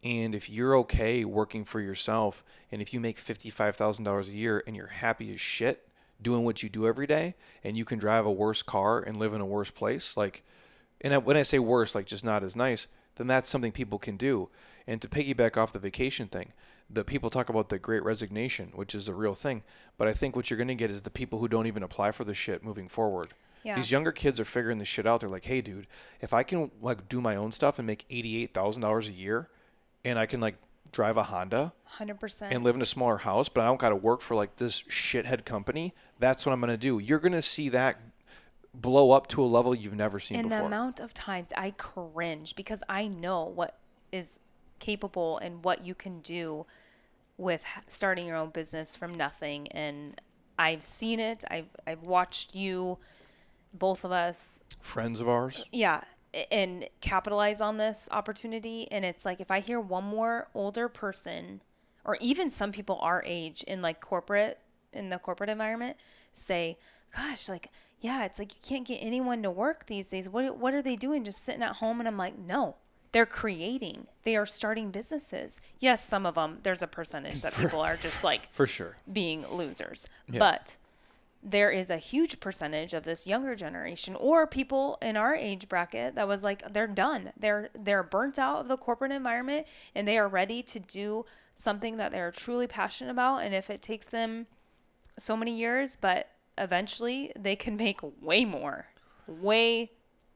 and 0.04 0.36
if 0.36 0.50
you're 0.50 0.78
okay 0.78 1.26
working 1.26 1.66
for 1.66 1.80
yourself, 1.80 2.44
and 2.72 2.82
if 2.82 2.94
you 2.94 3.00
make 3.00 3.18
fifty 3.18 3.50
five 3.50 3.76
thousand 3.76 4.06
dollars 4.06 4.30
a 4.30 4.34
year 4.34 4.64
and 4.68 4.76
you're 4.76 4.88
happy 4.88 5.34
as 5.34 5.42
shit 5.42 5.88
doing 6.22 6.46
what 6.46 6.64
you 6.64 6.70
do 6.70 6.88
every 6.88 7.08
day, 7.08 7.36
and 7.64 7.76
you 7.76 7.84
can 7.84 8.00
drive 8.00 8.26
a 8.26 8.32
worse 8.32 8.62
car 8.62 9.02
and 9.02 9.18
live 9.18 9.34
in 9.34 9.42
a 9.42 9.46
worse 9.46 9.72
place, 9.72 10.16
like 10.16 10.44
and 11.04 11.26
when 11.26 11.38
I 11.38 11.42
say 11.42 11.60
worse, 11.60 11.94
like 11.94 12.06
just 12.06 12.24
not 12.24 12.44
as 12.44 12.56
nice, 12.56 12.88
then 13.16 13.28
that's 13.28 13.50
something 13.50 13.72
people 13.72 14.00
can 14.00 14.18
do. 14.18 14.50
And 14.88 15.02
to 15.02 15.08
piggyback 15.08 15.58
off 15.58 15.74
the 15.74 15.80
vacation 15.80 16.28
thing, 16.28 16.54
the 16.90 17.04
people 17.04 17.30
talk 17.30 17.50
about 17.50 17.70
the 17.70 17.80
great 17.80 18.04
resignation, 18.04 18.72
which 18.76 18.96
is 18.96 19.08
a 19.08 19.14
real 19.14 19.34
thing. 19.34 19.64
But 19.98 20.08
I 20.08 20.14
think 20.14 20.36
what 20.36 20.50
you're 20.50 20.58
going 20.58 20.68
to 20.68 20.76
get 20.76 20.92
is 20.92 21.02
the 21.02 21.10
people 21.10 21.40
who 21.40 21.48
don't 21.48 21.68
even 21.68 21.84
apply 21.84 22.12
for 22.12 22.24
the 22.24 22.36
shit 22.36 22.64
moving 22.64 22.90
forward. 22.90 23.34
Yeah. 23.64 23.76
These 23.76 23.92
younger 23.92 24.12
kids 24.12 24.40
are 24.40 24.46
figuring 24.46 24.80
this 24.80 24.90
shit 24.90 25.08
out. 25.08 25.22
They're 25.22 25.30
like, 25.30 25.46
hey, 25.46 25.62
dude, 25.62 25.88
if 26.20 26.34
I 26.34 26.44
can 26.44 26.72
like 26.82 27.08
do 27.08 27.22
my 27.22 27.36
own 27.36 27.52
stuff 27.54 27.80
and 27.80 27.88
make 27.88 28.06
eighty-eight 28.10 28.54
thousand 28.54 28.82
dollars 28.82 29.08
a 29.08 29.14
year, 29.14 29.48
and 30.04 30.20
I 30.20 30.26
can 30.26 30.42
like 30.42 30.56
drive 30.92 31.18
a 31.18 31.24
Honda 31.24 31.74
100%. 31.98 32.50
and 32.52 32.64
live 32.64 32.76
in 32.76 32.82
a 32.82 32.86
smaller 32.86 33.18
house, 33.18 33.50
but 33.50 33.62
I 33.62 33.66
don't 33.66 33.80
got 33.80 33.90
to 33.90 33.96
work 33.96 34.22
for 34.22 34.36
like 34.36 34.58
this 34.58 34.84
shithead 34.84 35.44
company, 35.44 35.94
that's 36.20 36.46
what 36.46 36.54
I'm 36.54 36.60
going 36.60 36.70
to 36.72 36.78
do. 36.78 37.00
You're 37.00 37.20
going 37.20 37.34
to 37.34 37.42
see 37.42 37.70
that 37.70 38.00
blow 38.74 39.12
up 39.12 39.28
to 39.28 39.42
a 39.44 39.46
level 39.46 39.76
you've 39.76 39.94
never 39.96 40.20
seen 40.20 40.38
and 40.40 40.50
before. 40.50 40.62
the 40.62 40.66
amount 40.66 41.00
of 41.00 41.14
times 41.14 41.52
I 41.56 41.72
cringe 41.72 42.56
because 42.56 42.82
I 42.90 43.08
know 43.08 43.44
what 43.44 43.78
is 44.12 44.40
capable 44.80 45.38
and 45.38 45.64
what 45.64 45.86
you 45.86 45.94
can 45.96 46.20
do 46.22 46.66
with 47.38 47.64
starting 47.88 48.28
your 48.28 48.36
own 48.38 48.50
business 48.50 48.96
from 48.96 49.14
nothing 49.14 49.68
and 49.70 50.20
I've 50.58 50.84
seen 50.86 51.20
it 51.20 51.44
I've 51.50 51.70
I've 51.86 52.04
watched 52.04 52.56
you 52.56 52.98
both 53.74 54.04
of 54.04 54.12
us 54.12 54.60
Friends 54.82 55.20
of 55.22 55.28
ours. 55.30 55.64
yeah 55.72 56.02
and 56.52 56.88
capitalize 57.00 57.62
on 57.62 57.78
this 57.78 58.08
opportunity 58.12 58.88
and 58.92 59.06
it's 59.06 59.24
like 59.24 59.40
if 59.40 59.52
i 59.52 59.60
hear 59.60 59.80
one 59.80 60.04
more 60.04 60.48
older 60.56 60.90
person 60.90 61.62
or 62.06 62.18
even 62.20 62.50
some 62.50 62.72
people 62.72 62.98
our 63.02 63.24
age 63.26 63.64
in 63.64 63.82
like 63.84 64.02
corporate 64.02 64.60
in 64.92 65.10
the 65.10 65.20
corporate 65.20 65.50
environment 65.50 65.96
say 66.32 66.78
gosh 67.16 67.48
like 67.48 67.70
yeah 68.04 68.26
it's 68.26 68.38
like 68.38 68.54
you 68.54 68.60
can't 68.62 68.86
get 68.86 68.98
anyone 68.98 69.42
to 69.42 69.50
work 69.50 69.88
these 69.88 70.10
days 70.10 70.30
what 70.30 70.58
what 70.58 70.74
are 70.76 70.82
they 70.84 70.96
doing 70.96 71.24
just 71.24 71.44
sitting 71.44 71.64
at 71.64 71.78
home 71.78 72.00
and 72.00 72.08
i'm 72.08 72.18
like 72.18 72.38
no 72.38 72.76
they're 73.14 73.26
creating 73.26 74.08
they 74.24 74.36
are 74.36 74.46
starting 74.46 74.92
businesses 74.92 75.62
yes 75.80 76.04
some 76.04 76.26
of 76.26 76.36
them 76.36 76.60
there's 76.64 76.82
a 76.82 76.88
percentage 76.88 77.42
that 77.42 77.54
people 77.58 77.80
are 77.80 77.96
just 77.98 78.24
like 78.24 78.50
For 78.52 78.68
sure. 78.68 78.98
being 79.12 79.46
losers. 79.52 80.08
Yeah. 80.30 80.40
But 80.40 80.78
there 81.46 81.70
is 81.70 81.90
a 81.90 81.98
huge 81.98 82.40
percentage 82.40 82.94
of 82.94 83.04
this 83.04 83.28
younger 83.28 83.54
generation 83.54 84.16
or 84.16 84.48
people 84.48 84.98
in 85.02 85.18
our 85.18 85.36
age 85.36 85.68
bracket 85.68 86.16
that 86.16 86.28
was 86.28 86.44
like 86.44 86.74
they're 86.74 86.88
done. 86.88 87.32
They're 87.38 87.70
they're 87.78 88.02
burnt 88.04 88.40
out 88.40 88.62
of 88.62 88.68
the 88.68 88.78
corporate 88.78 89.12
environment 89.12 89.68
and 89.94 90.08
they 90.08 90.18
are 90.18 90.28
ready 90.28 90.64
to 90.64 90.80
do 90.80 91.26
something 91.54 91.98
that 91.98 92.12
they're 92.12 92.32
truly 92.32 92.66
passionate 92.66 93.12
about 93.12 93.44
and 93.44 93.54
if 93.54 93.70
it 93.70 93.82
takes 93.82 94.08
them 94.08 94.48
so 95.20 95.38
many 95.38 95.56
years 95.56 95.96
but 95.96 96.30
eventually 96.58 97.32
they 97.38 97.56
can 97.56 97.76
make 97.76 98.00
way 98.22 98.46
more. 98.46 98.88
Way 99.28 99.92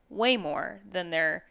way 0.09 0.37
more 0.37 0.79
than 0.89 1.09
their 1.09 1.43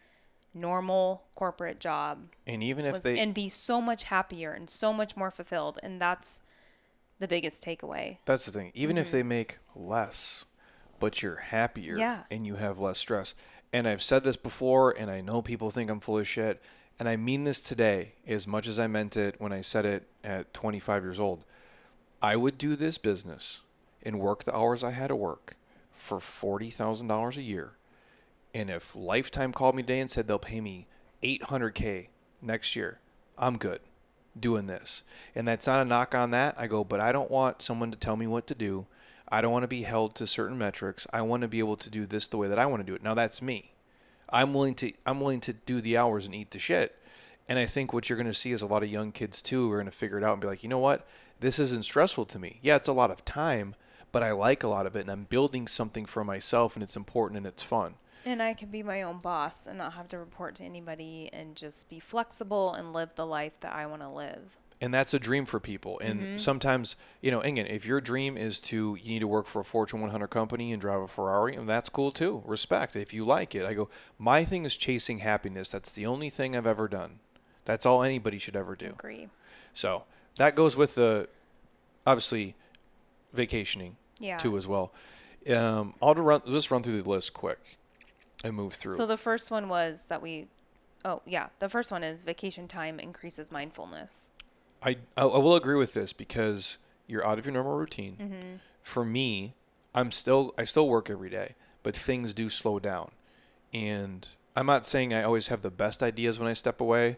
normal 0.53 1.23
corporate 1.35 1.79
job 1.79 2.17
And 2.47 2.63
even 2.63 2.85
if 2.85 2.93
was, 2.93 3.03
they 3.03 3.19
and 3.19 3.33
be 3.33 3.49
so 3.49 3.79
much 3.79 4.03
happier 4.03 4.51
and 4.51 4.67
so 4.67 4.91
much 4.91 5.15
more 5.15 5.29
fulfilled 5.29 5.77
and 5.83 6.01
that's 6.01 6.41
the 7.19 7.27
biggest 7.27 7.63
takeaway 7.63 8.17
that's 8.25 8.45
the 8.45 8.51
thing. 8.51 8.71
Even 8.73 8.97
if 8.97 9.11
they 9.11 9.21
make 9.21 9.59
less, 9.75 10.45
but 10.99 11.21
you're 11.21 11.35
happier 11.35 11.93
Mm-hmm. 11.93 11.99
Yeah. 11.99 12.23
and 12.31 12.47
you 12.47 12.55
have 12.55 12.79
less 12.79 12.97
stress. 12.97 13.35
And 13.71 13.87
I've 13.87 14.01
said 14.01 14.23
this 14.23 14.37
before 14.37 14.91
and 14.97 15.11
I 15.11 15.21
know 15.21 15.43
people 15.43 15.69
think 15.69 15.91
I'm 15.91 15.99
full 15.99 16.17
of 16.17 16.27
shit. 16.27 16.59
And 16.99 17.07
I 17.07 17.15
mean 17.15 17.43
this 17.43 17.61
today 17.61 18.13
as 18.25 18.47
much 18.47 18.65
as 18.67 18.79
I 18.79 18.87
meant 18.87 19.15
it 19.15 19.35
when 19.37 19.53
I 19.53 19.61
said 19.61 19.85
it 19.85 20.07
at 20.23 20.51
25 20.55 21.03
years 21.03 21.19
old. 21.19 21.45
I 22.19 22.35
would 22.35 22.57
do 22.57 22.75
this 22.75 22.97
business 22.97 23.61
and 24.07 24.19
work 24.19 24.45
the 24.45 24.55
hours 24.55 24.83
I 24.83 24.91
had 24.91 25.07
to 25.07 25.15
work 25.15 25.55
for 25.91 26.17
$40,000 26.17 27.37
a 27.37 27.41
year. 27.41 27.73
And 28.53 28.69
if 28.69 28.95
Lifetime 28.95 29.51
called 29.51 29.75
me 29.75 29.83
today 29.83 29.99
and 29.99 30.09
said 30.09 30.27
they'll 30.27 30.39
pay 30.39 30.61
me 30.61 30.87
800K 31.21 32.07
next 32.41 32.75
year, 32.75 32.99
I'm 33.37 33.57
good 33.57 33.81
doing 34.39 34.67
this. 34.67 35.03
And 35.35 35.47
that's 35.47 35.67
not 35.67 35.81
a 35.81 35.85
knock 35.85 36.15
on 36.15 36.31
that. 36.31 36.55
I 36.57 36.67
go, 36.67 36.83
but 36.83 36.99
I 36.99 37.11
don't 37.11 37.29
want 37.29 37.61
someone 37.61 37.91
to 37.91 37.97
tell 37.97 38.15
me 38.15 38.27
what 38.27 38.47
to 38.47 38.55
do. 38.55 38.87
I 39.29 39.41
don't 39.41 39.51
want 39.51 39.63
to 39.63 39.67
be 39.67 39.83
held 39.83 40.15
to 40.15 40.27
certain 40.27 40.57
metrics. 40.57 41.05
I 41.11 41.21
want 41.21 41.41
to 41.41 41.47
be 41.47 41.59
able 41.59 41.75
to 41.77 41.89
do 41.89 42.05
this 42.05 42.27
the 42.27 42.37
way 42.37 42.47
that 42.47 42.59
I 42.59 42.65
want 42.65 42.81
to 42.81 42.85
do 42.85 42.95
it. 42.95 43.03
Now 43.03 43.13
that's 43.13 43.41
me. 43.41 43.73
I'm 44.29 44.53
willing 44.53 44.75
to 44.75 44.93
I'm 45.05 45.19
willing 45.19 45.41
to 45.41 45.53
do 45.53 45.81
the 45.81 45.97
hours 45.97 46.25
and 46.25 46.35
eat 46.35 46.51
the 46.51 46.59
shit. 46.59 46.95
And 47.49 47.59
I 47.59 47.65
think 47.65 47.93
what 47.93 48.09
you're 48.09 48.17
going 48.17 48.27
to 48.27 48.33
see 48.33 48.51
is 48.51 48.61
a 48.61 48.67
lot 48.67 48.83
of 48.83 48.89
young 48.89 49.11
kids 49.11 49.41
too 49.41 49.71
are 49.71 49.77
going 49.77 49.85
to 49.85 49.91
figure 49.91 50.17
it 50.17 50.23
out 50.23 50.33
and 50.33 50.41
be 50.41 50.47
like, 50.47 50.63
"You 50.63 50.69
know 50.69 50.79
what? 50.79 51.07
This 51.39 51.59
isn't 51.59 51.83
stressful 51.83 52.25
to 52.25 52.39
me. 52.39 52.59
Yeah, 52.61 52.75
it's 52.75 52.87
a 52.87 52.93
lot 52.93 53.11
of 53.11 53.23
time, 53.23 53.75
but 54.11 54.23
I 54.23 54.31
like 54.31 54.63
a 54.63 54.67
lot 54.67 54.85
of 54.85 54.95
it 54.95 55.01
and 55.01 55.09
I'm 55.11 55.25
building 55.25 55.67
something 55.67 56.05
for 56.05 56.23
myself 56.23 56.75
and 56.75 56.83
it's 56.83 56.95
important 56.95 57.37
and 57.37 57.47
it's 57.47 57.63
fun." 57.63 57.95
And 58.25 58.41
I 58.43 58.53
can 58.53 58.69
be 58.69 58.83
my 58.83 59.01
own 59.03 59.19
boss 59.19 59.65
and 59.67 59.77
not 59.77 59.93
have 59.93 60.09
to 60.09 60.17
report 60.19 60.55
to 60.55 60.63
anybody 60.63 61.29
and 61.31 61.55
just 61.55 61.87
be 61.89 61.99
flexible 61.99 62.73
and 62.73 62.91
live 62.91 63.15
the 63.15 63.25
life 63.25 63.53
that 63.61 63.73
I 63.73 63.85
want 63.85 64.01
to 64.01 64.09
live. 64.09 64.57
and 64.79 64.93
that's 64.93 65.11
a 65.11 65.17
dream 65.19 65.43
for 65.47 65.59
people. 65.59 65.97
And 66.03 66.19
Mm-hmm. 66.21 66.37
sometimes, 66.37 66.95
you 67.19 67.31
know, 67.31 67.39
again, 67.41 67.65
if 67.65 67.83
your 67.83 67.99
dream 67.99 68.37
is 68.37 68.59
to 68.69 68.95
you 69.01 69.07
need 69.09 69.19
to 69.21 69.27
work 69.27 69.47
for 69.47 69.61
a 69.61 69.65
Fortune 69.65 70.01
100 70.01 70.27
company 70.27 70.71
and 70.71 70.79
drive 70.79 71.01
a 71.01 71.07
Ferrari, 71.07 71.55
and 71.55 71.67
that's 71.67 71.89
cool 71.89 72.11
too. 72.11 72.43
Respect 72.45 72.95
if 72.95 73.11
you 73.11 73.25
like 73.25 73.55
it. 73.55 73.65
I 73.65 73.73
go, 73.73 73.89
my 74.19 74.45
thing 74.45 74.65
is 74.65 74.75
chasing 74.77 75.17
happiness. 75.19 75.69
That's 75.69 75.89
the 75.89 76.05
only 76.05 76.29
thing 76.29 76.55
I've 76.55 76.67
ever 76.67 76.87
done. 76.87 77.19
That's 77.65 77.87
all 77.87 78.03
anybody 78.03 78.37
should 78.37 78.55
ever 78.55 78.75
do. 78.75 78.89
Agree. 78.89 79.29
So 79.73 80.03
that 80.35 80.53
goes 80.53 80.77
with 80.77 80.93
the 80.93 81.27
obviously 82.05 82.55
vacationing 83.37 83.95
Yeah. 84.19 84.37
too 84.37 84.57
as 84.57 84.67
well. 84.67 84.91
Um, 85.49 85.93
I'll 86.01 86.13
run 86.15 86.41
just 86.47 86.69
run 86.71 86.83
through 86.83 87.01
the 87.01 87.09
list 87.09 87.33
quick 87.33 87.77
and 88.43 88.53
move 88.53 88.73
through. 88.73 88.91
So 88.91 89.05
the 89.05 89.15
first 89.17 89.49
one 89.49 89.69
was 89.69 90.05
that 90.05 90.21
we, 90.21 90.47
oh 91.05 91.21
yeah, 91.25 91.47
the 91.59 91.69
first 91.69 91.89
one 91.91 92.03
is 92.03 92.23
vacation 92.23 92.67
time 92.67 92.99
increases 92.99 93.51
mindfulness. 93.51 94.31
I, 94.83 94.97
I 95.15 95.23
I 95.23 95.37
will 95.37 95.55
agree 95.55 95.75
with 95.77 95.93
this 95.93 96.11
because 96.11 96.77
you're 97.07 97.25
out 97.25 97.39
of 97.39 97.45
your 97.45 97.53
normal 97.53 97.77
routine. 97.77 98.17
Mm-hmm. 98.19 98.55
For 98.83 99.05
me, 99.05 99.53
I'm 99.95 100.11
still 100.11 100.53
I 100.57 100.65
still 100.65 100.89
work 100.89 101.09
every 101.09 101.29
day, 101.29 101.55
but 101.83 101.95
things 101.95 102.33
do 102.33 102.49
slow 102.49 102.79
down. 102.79 103.11
And 103.73 104.27
I'm 104.55 104.65
not 104.65 104.85
saying 104.85 105.13
I 105.13 105.23
always 105.23 105.47
have 105.47 105.61
the 105.61 105.71
best 105.71 106.03
ideas 106.03 106.39
when 106.39 106.47
I 106.47 106.53
step 106.53 106.81
away, 106.81 107.17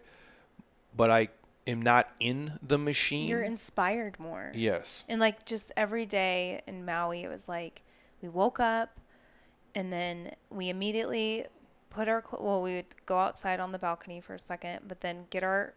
but 0.96 1.10
I 1.10 1.30
am 1.70 1.82
not 1.82 2.10
in 2.20 2.60
the 2.62 2.78
machine. 2.78 3.28
You're 3.28 3.42
inspired 3.44 4.20
more. 4.20 4.52
yes. 4.56 5.04
And 5.10 5.20
like 5.20 5.46
just 5.46 5.72
every 5.78 6.06
day 6.06 6.62
in 6.68 6.86
Maui, 6.86 7.24
it 7.24 7.30
was 7.30 7.48
like 7.48 7.82
we 8.22 8.30
woke 8.30 8.60
up 8.60 9.00
and 9.76 9.92
then 9.94 10.34
we 10.50 10.70
immediately 10.70 11.46
put 11.90 12.08
our, 12.08 12.22
cl- 12.22 12.44
well, 12.44 12.62
we 12.62 12.76
would 12.76 13.06
go 13.06 13.18
outside 13.20 13.60
on 13.60 13.72
the 13.72 13.80
balcony 13.80 14.20
for 14.22 14.34
a 14.36 14.40
second, 14.40 14.80
but 14.88 15.02
then 15.02 15.26
get 15.30 15.44
our 15.44 15.74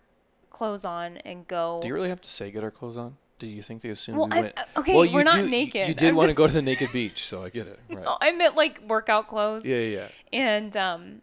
clothes 0.51 0.85
on 0.85 1.19
and 1.19 1.47
go. 1.49 1.79
Do 1.81 1.89
you 1.89 1.95
really 1.95 2.09
have 2.09 2.21
to 2.23 2.29
say 2.31 2.51
get 2.51 2.63
our 2.65 2.71
clothes 2.71 2.97
on? 2.97 3.17
Did 3.39 3.49
you 3.49 3.63
think 3.63 3.83
they 3.83 3.89
assumed 3.89 4.19
Well, 4.19 4.29
we 4.29 4.37
I- 4.39 4.41
went? 4.43 4.59
uh, 4.59 4.65
okay, 4.81 4.95
well, 4.95 5.13
we're 5.13 5.25
not 5.25 5.37
do- 5.37 5.49
naked. 5.49 5.89
You 5.89 5.95
did 5.95 6.11
I'm 6.11 6.15
want 6.17 6.31
to 6.31 6.37
go 6.37 6.47
to 6.47 6.53
the 6.53 6.63
naked 6.63 6.93
beach, 6.93 7.25
so 7.27 7.43
I 7.45 7.49
get 7.49 7.67
it. 7.67 7.81
Right. 7.91 8.05
Oh, 8.07 8.17
I 8.21 8.33
meant 8.33 8.57
like 8.57 8.81
workout 8.87 9.29
clothes. 9.29 9.65
Yeah, 9.65 9.79
yeah, 9.79 9.99
yeah. 9.99 10.09
And 10.33 10.77
um, 10.77 11.23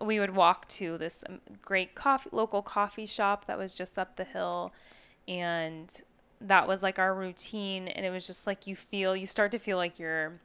we 0.00 0.18
would 0.20 0.34
walk 0.34 0.68
to 0.68 0.96
this 0.98 1.22
um, 1.28 1.40
great 1.60 1.94
coffee, 1.94 2.30
local 2.32 2.62
coffee 2.62 3.06
shop 3.06 3.46
that 3.46 3.58
was 3.58 3.74
just 3.74 3.98
up 3.98 4.16
the 4.16 4.24
hill. 4.24 4.72
And 5.28 5.92
that 6.40 6.66
was 6.66 6.82
like 6.82 6.98
our 6.98 7.14
routine. 7.14 7.88
And 7.88 8.04
it 8.06 8.10
was 8.10 8.26
just 8.26 8.46
like 8.46 8.66
you 8.66 8.74
feel, 8.76 9.14
you 9.14 9.26
start 9.26 9.52
to 9.52 9.58
feel 9.58 9.76
like 9.76 9.98
you're, 9.98 10.40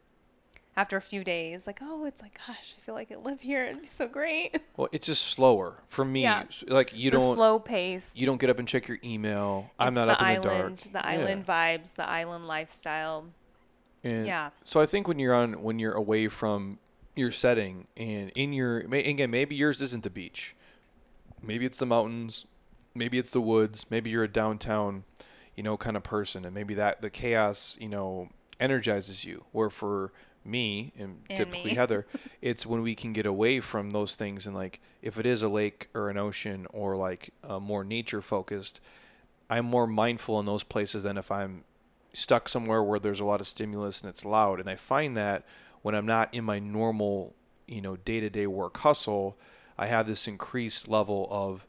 after 0.75 0.95
a 0.95 1.01
few 1.01 1.23
days, 1.23 1.65
like, 1.65 1.79
oh, 1.81 2.05
it's 2.05 2.21
like, 2.21 2.37
gosh, 2.45 2.75
I 2.77 2.81
feel 2.85 2.93
like 2.93 3.11
I 3.11 3.15
live 3.15 3.41
here. 3.41 3.65
It'd 3.65 3.81
be 3.81 3.87
so 3.87 4.07
great. 4.07 4.59
Well, 4.77 4.89
it's 4.91 5.07
just 5.07 5.23
slower 5.23 5.81
for 5.87 6.05
me. 6.05 6.21
Yeah. 6.21 6.43
Like 6.67 6.91
you 6.95 7.09
the 7.09 7.17
don't 7.17 7.35
slow 7.35 7.57
pace. 7.57 8.11
you 8.15 8.27
don't 8.27 8.39
get 8.39 8.51
up 8.51 8.59
and 8.59 8.67
check 8.67 8.87
your 8.87 8.99
email. 9.03 9.71
I'm 9.79 9.95
not 9.95 10.07
up 10.07 10.21
in 10.21 10.35
the 10.41 10.47
dark. 10.47 10.77
The 10.77 10.89
Yeah. 10.93 11.01
island 11.03 11.47
vibes, 11.47 11.95
the 11.95 12.07
island 12.07 12.47
lifestyle. 12.47 13.25
And 14.03 14.27
Yeah. 14.27 14.51
So 14.65 14.79
I 14.79 14.85
think 14.85 15.07
when 15.07 15.17
you're 15.17 15.33
on 15.33 15.63
when 15.63 15.79
you're 15.79 15.93
away 15.95 16.27
from 16.27 16.77
your 17.17 17.31
setting 17.31 17.87
and 17.95 18.31
in 18.35 18.53
your 18.53 18.79
again 18.79 19.31
maybe 19.31 19.55
yours 19.55 19.81
isn't 19.81 20.03
the 20.03 20.09
beach, 20.09 20.55
maybe 21.41 21.65
it's 21.65 21.79
the 21.79 21.85
mountains, 21.85 22.45
maybe 22.95 23.17
it's 23.17 23.31
the 23.31 23.41
woods, 23.41 23.85
maybe 23.89 24.09
you're 24.09 24.23
a 24.23 24.27
downtown, 24.27 25.03
you 25.55 25.63
know, 25.63 25.77
kind 25.77 25.97
of 25.97 26.03
person, 26.03 26.45
and 26.45 26.53
maybe 26.53 26.73
that 26.73 27.01
the 27.01 27.09
chaos 27.09 27.77
you 27.79 27.89
know 27.89 28.29
energizes 28.59 29.25
you. 29.25 29.45
Where 29.51 29.69
for 29.69 30.11
me 30.43 30.93
and, 30.97 31.21
And 31.29 31.37
typically 31.37 31.71
me. 31.71 31.75
Heather, 31.75 32.07
it's 32.41 32.65
when 32.65 32.81
we 32.81 32.95
can 32.95 33.13
get 33.13 33.25
away 33.25 33.59
from 33.59 33.89
those 33.91 34.15
things 34.15 34.47
and 34.47 34.55
like 34.55 34.79
if 35.01 35.19
it 35.19 35.25
is 35.25 35.41
a 35.41 35.49
lake 35.49 35.89
or 35.93 36.09
an 36.09 36.17
ocean 36.17 36.67
or 36.71 36.95
like 36.95 37.31
more 37.59 37.83
nature 37.83 38.21
focused, 38.21 38.79
I'm 39.49 39.65
more 39.65 39.87
mindful 39.87 40.39
in 40.39 40.45
those 40.45 40.63
places 40.63 41.03
than 41.03 41.17
if 41.17 41.31
I'm 41.31 41.63
stuck 42.13 42.49
somewhere 42.49 42.83
where 42.83 42.99
there's 42.99 43.19
a 43.19 43.25
lot 43.25 43.41
of 43.41 43.47
stimulus 43.47 44.01
and 44.01 44.09
it's 44.09 44.25
loud. 44.25 44.59
And 44.59 44.69
I 44.69 44.75
find 44.75 45.15
that 45.17 45.45
when 45.87 45.95
I'm 45.95 46.05
not 46.05 46.33
in 46.33 46.43
my 46.43 46.59
normal, 46.59 47.33
you 47.65 47.79
know, 47.79 47.95
day 47.95 48.19
to 48.19 48.29
day 48.29 48.45
work 48.45 48.75
hustle, 48.75 49.37
I 49.77 49.85
have 49.85 50.05
this 50.05 50.27
increased 50.27 50.89
level 50.89 51.29
of 51.31 51.65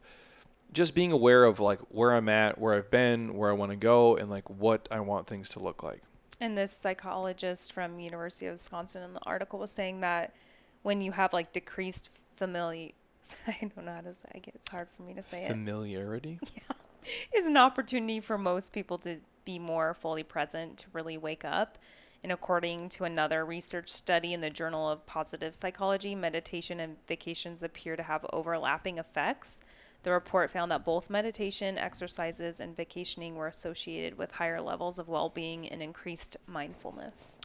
just 0.73 0.93
being 0.93 1.13
aware 1.13 1.45
of 1.45 1.61
like 1.61 1.79
where 1.87 2.11
I'm 2.11 2.27
at, 2.27 2.57
where 2.59 2.73
I've 2.73 2.91
been, 2.91 3.33
where 3.33 3.49
I 3.49 3.53
want 3.53 3.71
to 3.71 3.77
go, 3.77 4.17
and 4.17 4.29
like 4.29 4.49
what 4.49 4.89
I 4.91 4.99
want 4.99 5.27
things 5.27 5.47
to 5.51 5.59
look 5.59 5.83
like. 5.83 6.01
And 6.37 6.57
this 6.57 6.73
psychologist 6.73 7.71
from 7.71 8.01
University 8.01 8.47
of 8.47 8.55
Wisconsin 8.55 9.03
in 9.03 9.13
the 9.13 9.21
article 9.25 9.57
was 9.57 9.71
saying 9.71 10.01
that 10.01 10.35
when 10.81 10.99
you 10.99 11.13
have 11.13 11.31
like 11.31 11.53
decreased 11.53 12.09
familiar, 12.35 12.89
I 13.47 13.71
don't 13.73 13.85
know 13.85 13.93
how 13.93 14.01
to 14.01 14.13
say 14.13 14.31
it. 14.33 14.51
It's 14.53 14.69
hard 14.69 14.89
for 14.89 15.03
me 15.03 15.13
to 15.13 15.23
say 15.23 15.45
it. 15.45 15.47
Familiarity. 15.47 16.41
Yeah, 16.57 17.39
is 17.39 17.45
an 17.45 17.55
opportunity 17.55 18.19
for 18.19 18.37
most 18.37 18.73
people 18.73 18.97
to 18.97 19.19
be 19.45 19.59
more 19.59 19.93
fully 19.93 20.23
present, 20.23 20.77
to 20.79 20.87
really 20.91 21.17
wake 21.17 21.45
up. 21.45 21.77
And 22.21 22.31
according 22.33 22.89
to 22.89 23.05
another 23.05 23.45
research 23.45 23.89
study 23.89 24.33
in 24.33 24.41
the 24.41 24.49
Journal 24.49 24.89
of 24.89 25.05
Positive 25.05 25.55
Psychology, 25.55 26.15
meditation 26.15 26.79
and 26.79 26.97
vacations 27.07 27.63
appear 27.63 27.95
to 27.95 28.03
have 28.03 28.25
overlapping 28.33 28.97
effects. 28.97 29.61
The 30.03 30.11
report 30.11 30.49
found 30.51 30.71
that 30.71 30.83
both 30.85 31.09
meditation, 31.09 31.77
exercises, 31.77 32.59
and 32.59 32.75
vacationing 32.75 33.35
were 33.35 33.47
associated 33.47 34.17
with 34.17 34.31
higher 34.33 34.61
levels 34.61 34.99
of 34.99 35.07
well 35.07 35.29
being 35.29 35.67
and 35.69 35.81
increased 35.81 36.35
mindfulness, 36.47 37.39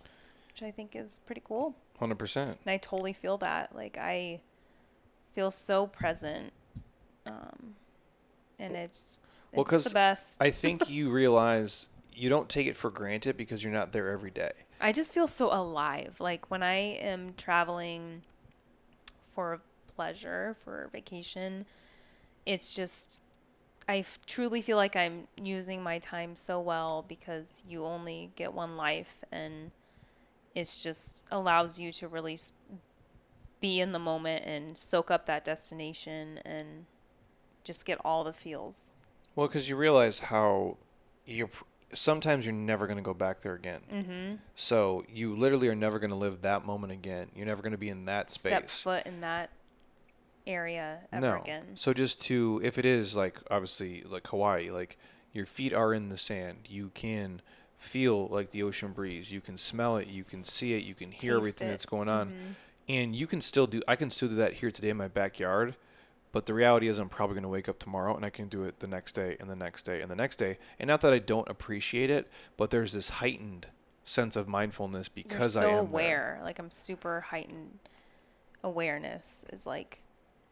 which 0.48 0.62
I 0.62 0.70
think 0.72 0.96
is 0.96 1.20
pretty 1.26 1.42
cool. 1.44 1.74
Hundred 1.98 2.18
percent. 2.18 2.58
And 2.64 2.72
I 2.72 2.76
totally 2.78 3.12
feel 3.12 3.38
that. 3.38 3.74
Like, 3.74 3.96
I 3.98 4.40
feel 5.32 5.50
so 5.52 5.86
present. 5.86 6.52
Um, 7.26 7.74
and 8.58 8.74
it's, 8.76 9.18
Well, 9.52 9.62
it's 9.62 9.70
'cause 9.70 9.84
the 9.84 9.90
best. 9.90 10.42
I 10.42 10.50
think 10.50 10.88
you 10.90 11.10
realize 11.10 11.88
you 12.14 12.28
don't 12.28 12.48
take 12.48 12.66
it 12.66 12.76
for 12.76 12.90
granted 12.90 13.36
because 13.36 13.62
you're 13.62 13.72
not 13.72 13.92
there 13.92 14.10
every 14.10 14.30
day. 14.30 14.52
I 14.80 14.92
just 14.92 15.14
feel 15.14 15.26
so 15.26 15.52
alive. 15.52 16.16
Like 16.20 16.50
when 16.50 16.62
I 16.62 16.76
am 16.76 17.34
traveling 17.36 18.22
for 19.34 19.60
pleasure, 19.94 20.54
for 20.54 20.88
vacation, 20.92 21.66
it's 22.46 22.74
just, 22.74 23.22
I 23.88 23.98
f- 23.98 24.18
truly 24.26 24.60
feel 24.60 24.76
like 24.76 24.96
I'm 24.96 25.28
using 25.36 25.82
my 25.82 25.98
time 25.98 26.36
so 26.36 26.60
well 26.60 27.04
because 27.06 27.64
you 27.68 27.84
only 27.84 28.30
get 28.36 28.52
one 28.52 28.76
life 28.76 29.24
and 29.32 29.70
it's 30.54 30.82
just 30.82 31.26
allows 31.30 31.80
you 31.80 31.90
to 31.92 32.08
really 32.08 32.38
be 33.60 33.80
in 33.80 33.92
the 33.92 33.98
moment 33.98 34.44
and 34.44 34.78
soak 34.78 35.10
up 35.10 35.26
that 35.26 35.44
destination 35.44 36.38
and 36.44 36.86
just 37.64 37.86
get 37.86 37.98
all 38.04 38.22
the 38.24 38.32
feels. 38.32 38.90
Well, 39.34 39.48
because 39.48 39.68
you 39.68 39.76
realize 39.76 40.20
how 40.20 40.76
you 41.26 41.48
sometimes 41.92 42.46
you're 42.46 42.54
never 42.54 42.86
going 42.86 42.96
to 42.96 43.02
go 43.02 43.14
back 43.14 43.40
there 43.40 43.54
again. 43.54 43.80
Mm-hmm. 43.92 44.34
So 44.54 45.04
you 45.08 45.36
literally 45.36 45.68
are 45.68 45.74
never 45.74 45.98
going 45.98 46.10
to 46.10 46.16
live 46.16 46.42
that 46.42 46.64
moment 46.64 46.92
again. 46.92 47.28
You're 47.34 47.46
never 47.46 47.62
going 47.62 47.72
to 47.72 47.78
be 47.78 47.88
in 47.88 48.06
that 48.06 48.30
space. 48.30 48.50
Step 48.50 48.70
foot 48.70 49.06
in 49.06 49.20
that 49.20 49.50
area 50.46 50.98
ever 51.12 51.20
no. 51.26 51.40
again. 51.40 51.64
So 51.74 51.92
just 51.92 52.22
to 52.22 52.60
if 52.62 52.78
it 52.78 52.84
is 52.84 53.16
like 53.16 53.38
obviously 53.50 54.02
like 54.02 54.26
Hawaii, 54.26 54.70
like 54.70 54.98
your 55.32 55.46
feet 55.46 55.74
are 55.74 55.94
in 55.94 56.08
the 56.08 56.18
sand, 56.18 56.68
you 56.68 56.90
can 56.94 57.40
feel 57.78 58.28
like 58.28 58.50
the 58.50 58.62
ocean 58.62 58.92
breeze. 58.92 59.32
You 59.32 59.40
can 59.40 59.56
smell 59.56 59.96
it. 59.96 60.08
You 60.08 60.24
can 60.24 60.44
see 60.44 60.74
it. 60.74 60.84
You 60.84 60.94
can 60.94 61.10
hear 61.10 61.32
Taste 61.34 61.36
everything 61.36 61.68
it. 61.68 61.70
that's 61.70 61.86
going 61.86 62.08
on, 62.08 62.28
Mhm. 62.30 62.54
and 62.88 63.16
you 63.16 63.26
can 63.26 63.40
still 63.40 63.66
do. 63.66 63.82
I 63.88 63.96
can 63.96 64.10
still 64.10 64.28
do 64.28 64.36
that 64.36 64.54
here 64.54 64.70
today 64.70 64.90
in 64.90 64.96
my 64.96 65.08
backyard. 65.08 65.76
But 66.34 66.46
the 66.46 66.52
reality 66.52 66.88
is, 66.88 66.98
I'm 66.98 67.08
probably 67.08 67.34
going 67.34 67.44
to 67.44 67.48
wake 67.48 67.68
up 67.68 67.78
tomorrow 67.78 68.16
and 68.16 68.24
I 68.24 68.30
can 68.30 68.48
do 68.48 68.64
it 68.64 68.80
the 68.80 68.88
next 68.88 69.12
day 69.12 69.36
and 69.38 69.48
the 69.48 69.54
next 69.54 69.84
day 69.84 70.00
and 70.00 70.10
the 70.10 70.16
next 70.16 70.34
day. 70.34 70.58
And 70.80 70.88
not 70.88 71.00
that 71.02 71.12
I 71.12 71.20
don't 71.20 71.48
appreciate 71.48 72.10
it, 72.10 72.28
but 72.56 72.70
there's 72.70 72.92
this 72.92 73.08
heightened 73.08 73.68
sense 74.02 74.34
of 74.34 74.48
mindfulness 74.48 75.08
because 75.08 75.54
You're 75.54 75.62
so 75.62 75.68
I 75.68 75.70
am 75.70 75.76
there. 75.76 75.78
aware. 75.78 76.40
Like 76.42 76.58
I'm 76.58 76.72
super 76.72 77.20
heightened 77.20 77.78
awareness 78.64 79.44
is 79.52 79.64
like 79.64 80.02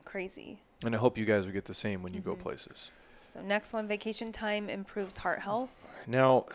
crazy. 0.05 0.61
And 0.85 0.95
I 0.95 0.99
hope 0.99 1.19
you 1.19 1.25
guys 1.25 1.47
will 1.47 1.53
get 1.53 1.65
the 1.65 1.75
same 1.75 2.05
when 2.05 2.15
you 2.15 2.21
go 2.21 2.37
Mhm. 2.37 2.39
places. 2.39 2.93
So 3.21 3.43
next 3.43 3.73
one, 3.73 3.89
vacation 3.89 4.31
time 4.31 4.71
improves 4.71 5.17
heart 5.17 5.41
health. 5.41 5.85
Now, 6.07 6.47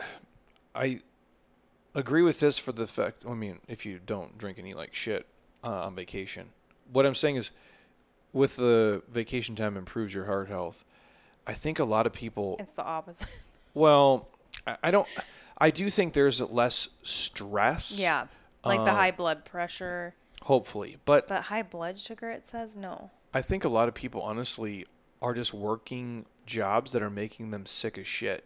I 0.74 1.02
agree 1.94 2.22
with 2.22 2.40
this 2.40 2.58
for 2.58 2.72
the 2.72 2.86
fact. 2.86 3.26
I 3.28 3.34
mean, 3.34 3.58
if 3.68 3.84
you 3.84 3.98
don't 3.98 4.38
drink 4.38 4.56
and 4.56 4.66
eat 4.66 4.76
like 4.76 4.94
shit 4.94 5.26
uh, 5.62 5.84
on 5.84 5.94
vacation, 5.94 6.48
what 6.90 7.04
I'm 7.04 7.14
saying 7.14 7.36
is, 7.36 7.50
with 8.38 8.56
the 8.56 9.02
vacation 9.10 9.54
time 9.56 9.76
improves 9.76 10.14
your 10.14 10.24
heart 10.24 10.48
health. 10.48 10.84
I 11.46 11.52
think 11.54 11.78
a 11.78 11.84
lot 11.84 12.06
of 12.06 12.12
people. 12.12 12.56
It's 12.60 12.72
the 12.72 12.84
opposite. 12.84 13.28
Well, 13.74 14.28
I, 14.66 14.76
I 14.84 14.90
don't. 14.90 15.06
I 15.58 15.70
do 15.70 15.88
think 15.90 16.12
there's 16.14 16.40
less 16.40 16.88
stress. 17.04 17.96
yeah. 18.00 18.26
Like 18.64 18.84
the 18.84 18.90
Uh, 18.90 18.94
high 18.94 19.10
blood 19.12 19.44
pressure, 19.44 20.14
Hopefully, 20.42 20.96
but 21.04 21.28
but 21.28 21.42
high 21.44 21.62
blood 21.62 22.00
sugar 22.00 22.30
it 22.30 22.44
says 22.46 22.76
no. 22.76 23.10
I 23.32 23.42
think 23.42 23.62
a 23.64 23.68
lot 23.68 23.86
of 23.86 23.94
people 23.94 24.20
honestly 24.22 24.86
are 25.22 25.34
just 25.34 25.52
working 25.54 26.24
jobs 26.46 26.90
that 26.92 27.02
are 27.02 27.10
making 27.10 27.50
them 27.50 27.66
sick 27.66 27.98
as 27.98 28.06
shit. 28.06 28.44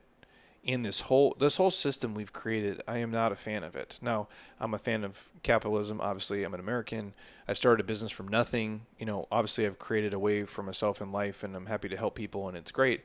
In 0.63 0.83
this 0.83 1.03
whole 1.03 1.37
this 1.39 1.57
whole 1.57 1.71
system 1.71 2.15
we've 2.15 2.33
created, 2.33 2.83
I 2.87 2.99
am 2.99 3.11
not 3.11 3.33
a 3.33 3.37
fan 3.37 3.65
of 3.65 3.75
it. 3.75 3.99
Now, 4.01 4.29
I'm 4.61 4.75
a 4.75 4.79
fan 4.79 5.05
of 5.05 5.29
capitalism. 5.43 6.01
Obviously, 6.01 6.45
I'm 6.45 6.55
an 6.55 6.61
American. 6.61 7.15
I 7.49 7.53
started 7.55 7.85
a 7.85 7.87
business 7.87 8.13
from 8.13 8.29
nothing. 8.29 8.83
You 8.99 9.07
know, 9.07 9.27
obviously, 9.33 9.67
I've 9.67 9.79
created 9.79 10.15
a 10.15 10.19
way 10.19 10.45
for 10.45 10.63
myself 10.63 11.01
in 11.01 11.11
life, 11.11 11.43
and 11.43 11.57
I'm 11.57 11.67
happy 11.67 11.89
to 11.89 11.97
help 11.97 12.15
people, 12.15 12.49
and 12.49 12.57
it's 12.57 12.71
great. 12.71 13.03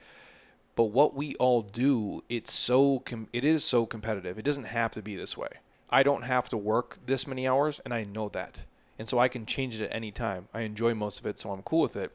But 0.75 0.85
what 0.85 1.15
we 1.15 1.33
all 1.35 1.63
do, 1.63 2.23
it's 2.29 2.53
so 2.53 2.99
com- 2.99 3.29
it 3.33 3.43
is 3.43 3.63
so 3.63 3.85
competitive. 3.85 4.37
It 4.37 4.45
doesn't 4.45 4.65
have 4.65 4.91
to 4.91 5.01
be 5.01 5.15
this 5.15 5.35
way. 5.35 5.49
I 5.89 6.03
don't 6.03 6.23
have 6.23 6.49
to 6.49 6.57
work 6.57 6.99
this 7.05 7.25
many 7.25 7.47
hours, 7.47 7.79
and 7.79 7.93
I 7.93 8.03
know 8.03 8.29
that, 8.29 8.65
and 8.99 9.09
so 9.09 9.17
I 9.17 9.29
can 9.29 9.45
change 9.45 9.79
it 9.79 9.83
at 9.83 9.95
any 9.95 10.11
time. 10.11 10.47
I 10.53 10.61
enjoy 10.61 10.93
most 10.93 11.19
of 11.19 11.25
it, 11.25 11.39
so 11.39 11.51
I'm 11.51 11.63
cool 11.63 11.81
with 11.81 11.95
it 11.95 12.11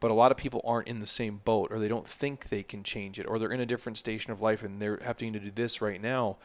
but 0.00 0.10
a 0.10 0.14
lot 0.14 0.30
of 0.30 0.36
people 0.36 0.60
aren't 0.64 0.88
in 0.88 1.00
the 1.00 1.06
same 1.06 1.40
boat 1.44 1.70
or 1.70 1.78
they 1.78 1.88
don't 1.88 2.06
think 2.06 2.48
they 2.48 2.62
can 2.62 2.82
change 2.82 3.18
it 3.18 3.26
or 3.26 3.38
they're 3.38 3.52
in 3.52 3.60
a 3.60 3.66
different 3.66 3.98
station 3.98 4.32
of 4.32 4.40
life 4.40 4.62
and 4.62 4.80
they're 4.80 5.00
having 5.02 5.32
to 5.32 5.40
do 5.40 5.50
this 5.50 5.80
right 5.80 6.00
now. 6.00 6.36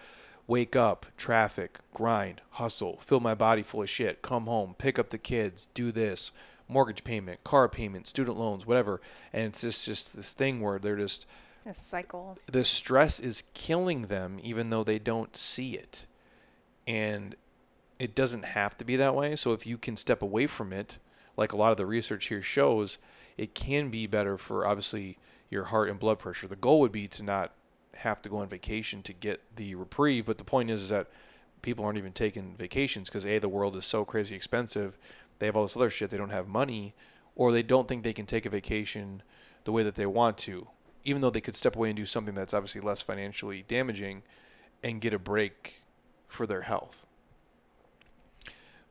Wake 0.46 0.76
up 0.76 1.06
traffic 1.16 1.80
grind 1.94 2.42
hustle 2.52 2.98
fill 3.00 3.22
my 3.22 3.34
body 3.34 3.64
full 3.64 3.82
of 3.82 3.90
shit 3.90 4.22
come 4.22 4.46
home 4.46 4.76
pick 4.78 5.00
up 5.00 5.10
the 5.10 5.18
kids 5.18 5.70
do 5.74 5.90
this 5.90 6.32
mortgage 6.68 7.06
payment 7.06 7.42
car 7.46 7.70
payment 7.70 8.08
student 8.08 8.38
loans 8.38 8.66
whatever. 8.66 9.00
And 9.32 9.46
it's 9.46 9.62
just 9.62 9.86
just 9.86 10.16
this 10.16 10.34
thing 10.34 10.60
where 10.60 10.80
they're 10.80 10.98
just 10.98 11.26
a 11.66 11.74
cycle. 11.74 12.38
the 12.52 12.66
stress 12.66 13.20
is 13.20 13.44
killing 13.54 14.04
them 14.04 14.40
even 14.44 14.70
though 14.70 14.84
they 14.84 15.00
don't 15.00 15.36
see 15.36 15.76
it. 15.76 16.06
And 16.86 17.36
it 18.00 18.14
doesn't 18.16 18.44
have 18.44 18.76
to 18.78 18.86
be 18.86 18.98
that 18.98 19.16
way. 19.16 19.38
So 19.38 19.54
if 19.54 19.66
you 19.66 19.78
can 19.78 19.96
step 19.96 20.22
away 20.22 20.48
from 20.48 20.74
it 20.74 21.00
like 21.38 21.54
a 21.54 21.58
lot 21.58 21.72
of 21.72 21.78
the 21.78 21.86
research 21.86 22.28
here 22.28 22.42
shows 22.42 22.98
it 23.38 23.56
can 23.56 23.90
be 23.90 24.08
better 24.08 24.38
for 24.38 24.66
obviously 24.66 25.18
your 25.50 25.66
heart 25.66 25.90
and 25.90 26.00
blood 26.00 26.20
pressure. 26.20 26.48
The 26.48 26.56
goal 26.56 26.80
would 26.80 26.92
be 26.92 27.08
to 27.10 27.24
not 27.24 27.52
have 27.96 28.22
to 28.24 28.30
go 28.30 28.38
on 28.38 28.50
vacation 28.50 29.02
to 29.04 29.14
get 29.14 29.42
the 29.56 29.76
reprieve, 29.76 30.26
but 30.26 30.38
the 30.38 30.44
point 30.44 30.70
is, 30.70 30.82
is 30.82 30.90
that 30.90 31.08
people 31.62 31.86
aren't 31.86 31.98
even 31.98 32.12
taking 32.12 32.56
vacations 32.58 33.10
because 33.10 33.26
a 33.26 33.40
the 33.40 33.50
world 33.50 33.76
is 33.76 33.86
so 33.86 34.04
crazy 34.04 34.36
expensive. 34.36 34.98
They 35.40 35.46
have 35.46 35.56
all 35.56 35.64
this 35.64 35.78
other 35.78 35.90
shit. 35.90 36.10
They 36.10 36.18
don't 36.18 36.30
have 36.30 36.48
money, 36.48 36.94
or 37.36 37.52
they 37.52 37.64
don't 37.64 37.88
think 37.88 38.04
they 38.04 38.14
can 38.14 38.26
take 38.26 38.46
a 38.46 38.50
vacation 38.50 39.24
the 39.64 39.72
way 39.72 39.84
that 39.84 39.96
they 39.96 40.06
want 40.06 40.38
to, 40.40 40.68
even 41.04 41.22
though 41.22 41.30
they 41.30 41.42
could 41.42 41.56
step 41.56 41.76
away 41.76 41.90
and 41.90 41.98
do 41.98 42.06
something 42.06 42.36
that's 42.36 42.54
obviously 42.54 42.82
less 42.82 43.02
financially 43.02 43.64
damaging, 43.68 44.24
and 44.84 45.02
get 45.02 45.14
a 45.14 45.20
break 45.20 45.82
for 46.28 46.46
their 46.46 46.62
health. 46.62 47.06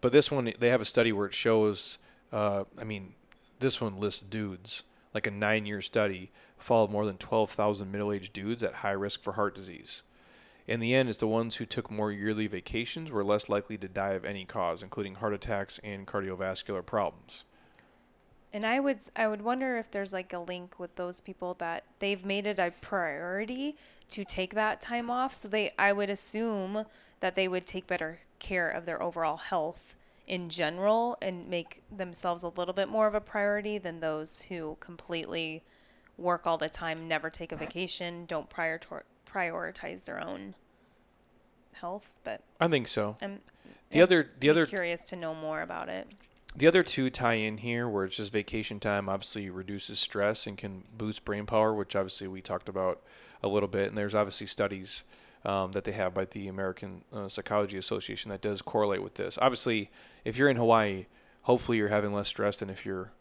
But 0.01 0.13
this 0.13 0.31
one, 0.31 0.53
they 0.59 0.69
have 0.69 0.81
a 0.81 0.87
study 0.87 1.13
where 1.13 1.27
it 1.27 1.35
shows. 1.35 1.99
Uh, 2.33 2.65
I 2.81 2.85
mean, 2.85 3.15
this 3.63 3.81
one 3.81 3.99
lists 3.99 4.21
dudes, 4.21 4.85
like 5.15 5.27
a 5.27 5.31
nine 5.31 5.67
year 5.67 5.81
study, 5.81 6.31
followed 6.59 6.91
more 6.91 7.07
than 7.07 7.17
12,000 7.17 7.91
middle 7.91 8.13
aged 8.13 8.33
dudes 8.33 8.63
at 8.63 8.75
high 8.75 8.93
risk 8.93 9.23
for 9.23 9.33
heart 9.33 9.55
disease. 9.55 10.03
In 10.67 10.81
the 10.81 10.95
end, 10.95 11.09
it's 11.09 11.19
the 11.19 11.27
ones 11.27 11.57
who 11.57 11.67
took 11.67 11.91
more 11.91 12.13
yearly 12.13 12.47
vacations 12.47 13.11
were 13.11 13.25
less 13.25 13.49
likely 13.49 13.77
to 13.79 13.89
die 13.89 14.13
of 14.13 14.25
any 14.25 14.45
cause, 14.45 14.83
including 14.83 15.17
heart 15.17 15.33
attacks 15.33 15.81
and 15.83 16.07
cardiovascular 16.07 16.85
problems. 16.87 17.45
And 18.53 18.65
I 18.65 18.81
would 18.81 19.01
I 19.17 19.27
would 19.27 19.43
wonder 19.43 19.79
if 19.79 19.91
there's 19.91 20.13
like 20.13 20.33
a 20.33 20.39
link 20.39 20.79
with 20.79 20.95
those 20.97 21.21
people 21.21 21.55
that 21.55 21.85
they've 21.99 22.25
made 22.25 22.47
it 22.47 22.59
a 22.59 22.73
priority 22.81 23.77
to 24.11 24.25
take 24.25 24.55
that 24.55 24.81
time 24.81 25.11
off. 25.11 25.35
So 25.35 25.49
they 25.49 25.73
I 25.79 25.93
would 25.93 26.11
assume 26.11 26.85
that 27.21 27.35
they 27.35 27.49
would 27.49 27.67
take 27.67 27.87
better 27.87 28.21
care 28.39 28.69
of 28.69 28.85
their 28.85 29.03
overall 29.03 29.39
health 29.39 29.97
in 30.27 30.49
general 30.49 31.17
and 31.21 31.49
make 31.49 31.83
themselves 31.91 32.43
a 32.43 32.49
little 32.49 32.75
bit 32.75 32.89
more 32.89 33.07
of 33.07 33.15
a 33.15 33.21
priority 33.21 33.79
than 33.79 34.01
those 34.01 34.43
who 34.43 34.77
completely 34.81 35.63
work 36.17 36.47
all 36.47 36.59
the 36.59 36.69
time, 36.69 37.09
never 37.09 37.31
take 37.31 37.53
a 37.53 37.57
vacation, 37.57 38.25
don't 38.27 38.49
prior- 38.49 38.81
prioritize 39.27 40.05
their 40.05 40.21
own 40.21 40.55
health. 41.73 42.17
But 42.25 42.43
I 42.61 42.69
think 42.69 42.89
so. 42.89 43.17
I'm 43.21 43.41
the 43.91 43.99
I'm 43.99 44.05
other 44.05 44.31
the 44.39 44.51
other 44.51 44.67
curious 44.67 45.05
to 45.07 45.17
know 45.17 45.35
more 45.35 45.63
about 45.63 45.89
it. 45.89 46.09
The 46.55 46.67
other 46.67 46.83
two 46.83 47.09
tie 47.09 47.35
in 47.35 47.59
here 47.59 47.89
where 47.89 48.05
it's 48.05 48.17
just 48.17 48.33
vacation 48.33 48.79
time 48.79 49.09
obviously 49.09 49.49
reduces 49.49 49.99
stress 49.99 50.47
and 50.47 50.59
can 50.59 50.85
boost 50.97 51.25
brain 51.25 51.47
power, 51.47 51.73
which 51.73 51.97
obviously 51.97 52.29
we 52.29 52.43
talked 52.43 52.69
about 52.69 53.01
a 53.43 53.49
little 53.49 53.69
bit. 53.69 53.89
And 53.89 53.97
there's 53.97 54.15
obviously 54.15 54.47
studies 54.47 55.03
um, 55.45 55.73
that 55.73 55.85
they 55.85 55.93
have 55.93 56.15
by 56.15 56.25
the 56.27 56.49
American 56.49 57.03
uh, 57.13 57.29
Psychology 57.29 57.77
Association 57.77 58.31
that 58.31 58.41
does 58.41 58.63
correlate 58.63 59.03
with 59.03 59.15
this. 59.15 59.39
Obviously, 59.41 59.91
if 60.25 60.37
you're 60.37 60.49
in 60.49 60.57
Hawaii, 60.57 61.07
hopefully 61.43 61.79
you're 61.79 61.89
having 61.89 62.13
less 62.13 62.29
stress 62.29 62.57
than 62.57 62.71
if 62.71 62.87
you're 62.87 63.13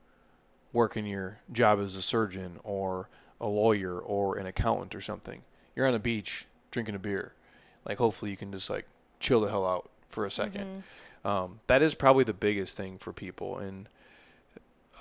working 0.74 1.06
your 1.06 1.40
job 1.52 1.80
as 1.80 1.96
a 1.96 2.02
surgeon 2.02 2.60
or 2.64 3.10
a 3.40 3.48
lawyer 3.48 4.00
or 4.00 4.38
an 4.38 4.46
accountant 4.46 4.94
or 4.94 5.02
something. 5.02 5.42
You're 5.76 5.88
on 5.88 5.94
a 5.94 6.00
beach 6.00 6.46
drinking 6.70 6.96
a 6.96 7.00
beer. 7.00 7.34
Like, 7.86 7.98
hopefully 7.98 8.32
you 8.32 8.38
can 8.38 8.52
just 8.52 8.70
like 8.70 8.86
chill 9.20 9.42
the 9.42 9.50
hell 9.50 9.66
out 9.66 9.90
for 10.10 10.26
a 10.26 10.30
2nd 10.30 10.52
mm-hmm. 10.52 11.28
um, 11.28 11.62
that 11.68 11.82
is 11.82 11.96
probably 11.96 12.26
the 12.26 12.34
biggest 12.34 12.76
thing 12.76 12.98
for 12.98 13.14
people. 13.14 13.58
And 13.58 13.88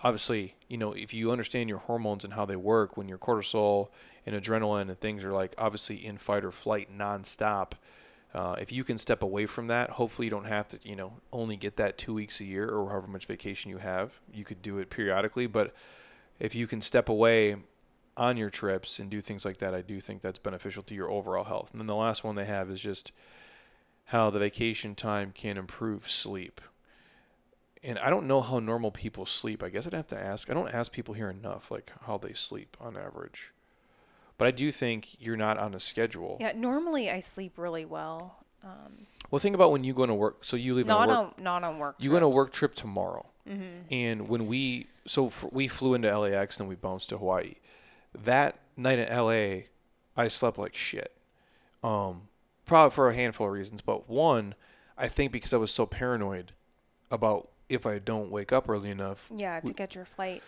obviously, 0.03 0.55
you 0.69 0.79
know, 0.79 0.93
if 0.93 1.13
you 1.13 1.31
understand 1.31 1.69
your 1.69 1.79
hormones 1.79 2.25
and 2.25 2.35
how 2.35 2.45
they 2.45 2.57
work, 2.57 2.97
when 2.97 3.09
your 3.09 3.19
cortisol 3.19 3.89
and 4.27 4.35
adrenaline 4.35 4.83
and 4.83 4.99
things 5.01 5.25
are 5.25 5.33
like 5.33 5.55
obviously 5.59 6.05
in 6.05 6.19
fight 6.19 6.45
or 6.45 6.53
flight 6.53 6.89
nonstop. 6.97 7.73
Uh, 8.33 8.55
if 8.61 8.71
you 8.71 8.85
can 8.85 8.97
step 8.97 9.23
away 9.23 9.45
from 9.47 9.67
that, 9.67 9.91
hopefully 9.91 10.27
you 10.27 10.31
don't 10.31 10.45
have 10.47 10.69
to, 10.69 10.79
you 10.85 10.95
know, 10.95 11.15
only 11.33 11.57
get 11.57 11.77
that 11.77 11.99
two 11.99 12.15
weeks 12.15 12.41
a 12.41 12.45
year 12.45 12.69
or 12.69 12.89
however 12.89 13.09
much 13.09 13.27
vacation 13.27 13.71
you 13.71 13.79
have. 13.79 14.13
You 14.33 14.45
could 14.45 14.63
do 14.63 14.79
it 14.79 14.89
periodically, 14.89 15.47
but 15.47 15.75
if 16.39 16.55
you 16.55 16.67
can 16.67 16.81
step 16.81 17.09
away 17.09 17.57
on 18.17 18.37
your 18.37 18.51
trips 18.51 18.99
and 18.99 19.11
do 19.11 19.21
things 19.21 19.45
like 19.45 19.59
that, 19.59 19.75
I 19.75 19.83
do 19.83 20.01
think 20.01 20.21
that's 20.21 20.39
beneficial 20.39 20.83
to 20.85 20.95
your 20.95 21.11
overall 21.11 21.45
health. 21.45 21.71
And 21.73 21.81
then 21.81 21.87
the 21.87 21.97
last 21.97 22.23
one 22.23 22.37
they 22.37 22.45
have 22.45 22.71
is 22.71 22.81
just 22.81 23.13
how 24.07 24.31
the 24.31 24.39
vacation 24.39 24.95
time 24.95 25.33
can 25.33 25.57
improve 25.57 26.09
sleep. 26.09 26.61
And 27.83 27.99
I 27.99 28.11
don't 28.11 28.27
know 28.27 28.43
how 28.43 28.59
normal 28.59 28.91
people 28.91 29.25
sleep. 29.25 29.63
I 29.63 29.71
guess 29.71 29.87
I'd 29.87 29.95
have 29.95 30.09
to 30.09 30.21
ask. 30.21 30.51
I 30.51 30.55
don't 30.55 30.73
ask 30.73 30.93
people 30.93 31.15
here 31.15 31.31
enough, 31.31 31.71
like 31.71 31.91
how 32.03 32.19
they 32.19 32.33
sleep 32.33 32.77
on 32.81 32.97
average. 32.97 33.53
But 34.41 34.49
I 34.49 34.53
do 34.53 34.71
think 34.71 35.21
you're 35.21 35.37
not 35.37 35.59
on 35.59 35.75
a 35.75 35.81
schedule. 35.81 36.39
Yeah, 36.41 36.53
normally 36.57 37.11
I 37.11 37.21
sleep 37.21 37.59
really 37.59 37.85
well. 37.85 38.43
Um, 38.65 39.07
well, 39.31 39.39
think 39.39 39.55
about 39.55 39.71
when 39.71 39.85
you 39.85 39.93
go 39.93 40.07
to 40.07 40.15
work. 40.15 40.45
So 40.45 40.57
you 40.57 40.73
leave 40.73 40.87
not 40.87 41.11
on 41.11 41.27
work. 41.27 41.35
On, 41.37 41.45
not 41.45 41.63
on 41.63 41.79
work. 41.79 41.97
You 41.99 42.09
go 42.09 42.17
on 42.17 42.23
a 42.23 42.29
work 42.31 42.51
trip 42.51 42.75
tomorrow, 42.75 43.27
mm-hmm. 43.47 43.93
and 43.93 44.29
when 44.29 44.47
we 44.47 44.87
so 45.07 45.31
we 45.53 45.69
flew 45.69 45.93
into 45.93 46.19
LAX 46.19 46.59
and 46.59 46.71
we 46.71 46.75
bounced 46.75 47.11
to 47.11 47.19
Hawaii. 47.19 47.57
That 48.15 48.59
night 48.79 48.99
in 48.99 49.15
LA, 49.15 49.65
I 50.17 50.29
slept 50.29 50.57
like 50.57 50.75
shit. 50.75 51.13
Um, 51.85 52.29
probably 52.65 52.95
for 52.95 53.09
a 53.09 53.15
handful 53.15 53.47
of 53.47 53.53
reasons, 53.53 53.83
but 53.83 54.09
one, 54.09 54.55
I 54.97 55.09
think 55.09 55.33
because 55.33 55.53
I 55.53 55.59
was 55.59 55.71
so 55.71 55.85
paranoid 55.85 56.53
about 57.11 57.51
if 57.69 57.85
I 57.85 57.99
don't 57.99 58.31
wake 58.31 58.53
up 58.55 58.71
early 58.71 58.89
enough. 58.89 59.31
Yeah, 59.37 59.61
to 59.61 59.67
we, 59.67 59.75
get 59.75 59.95
your 59.95 60.07
flight. 60.07 60.43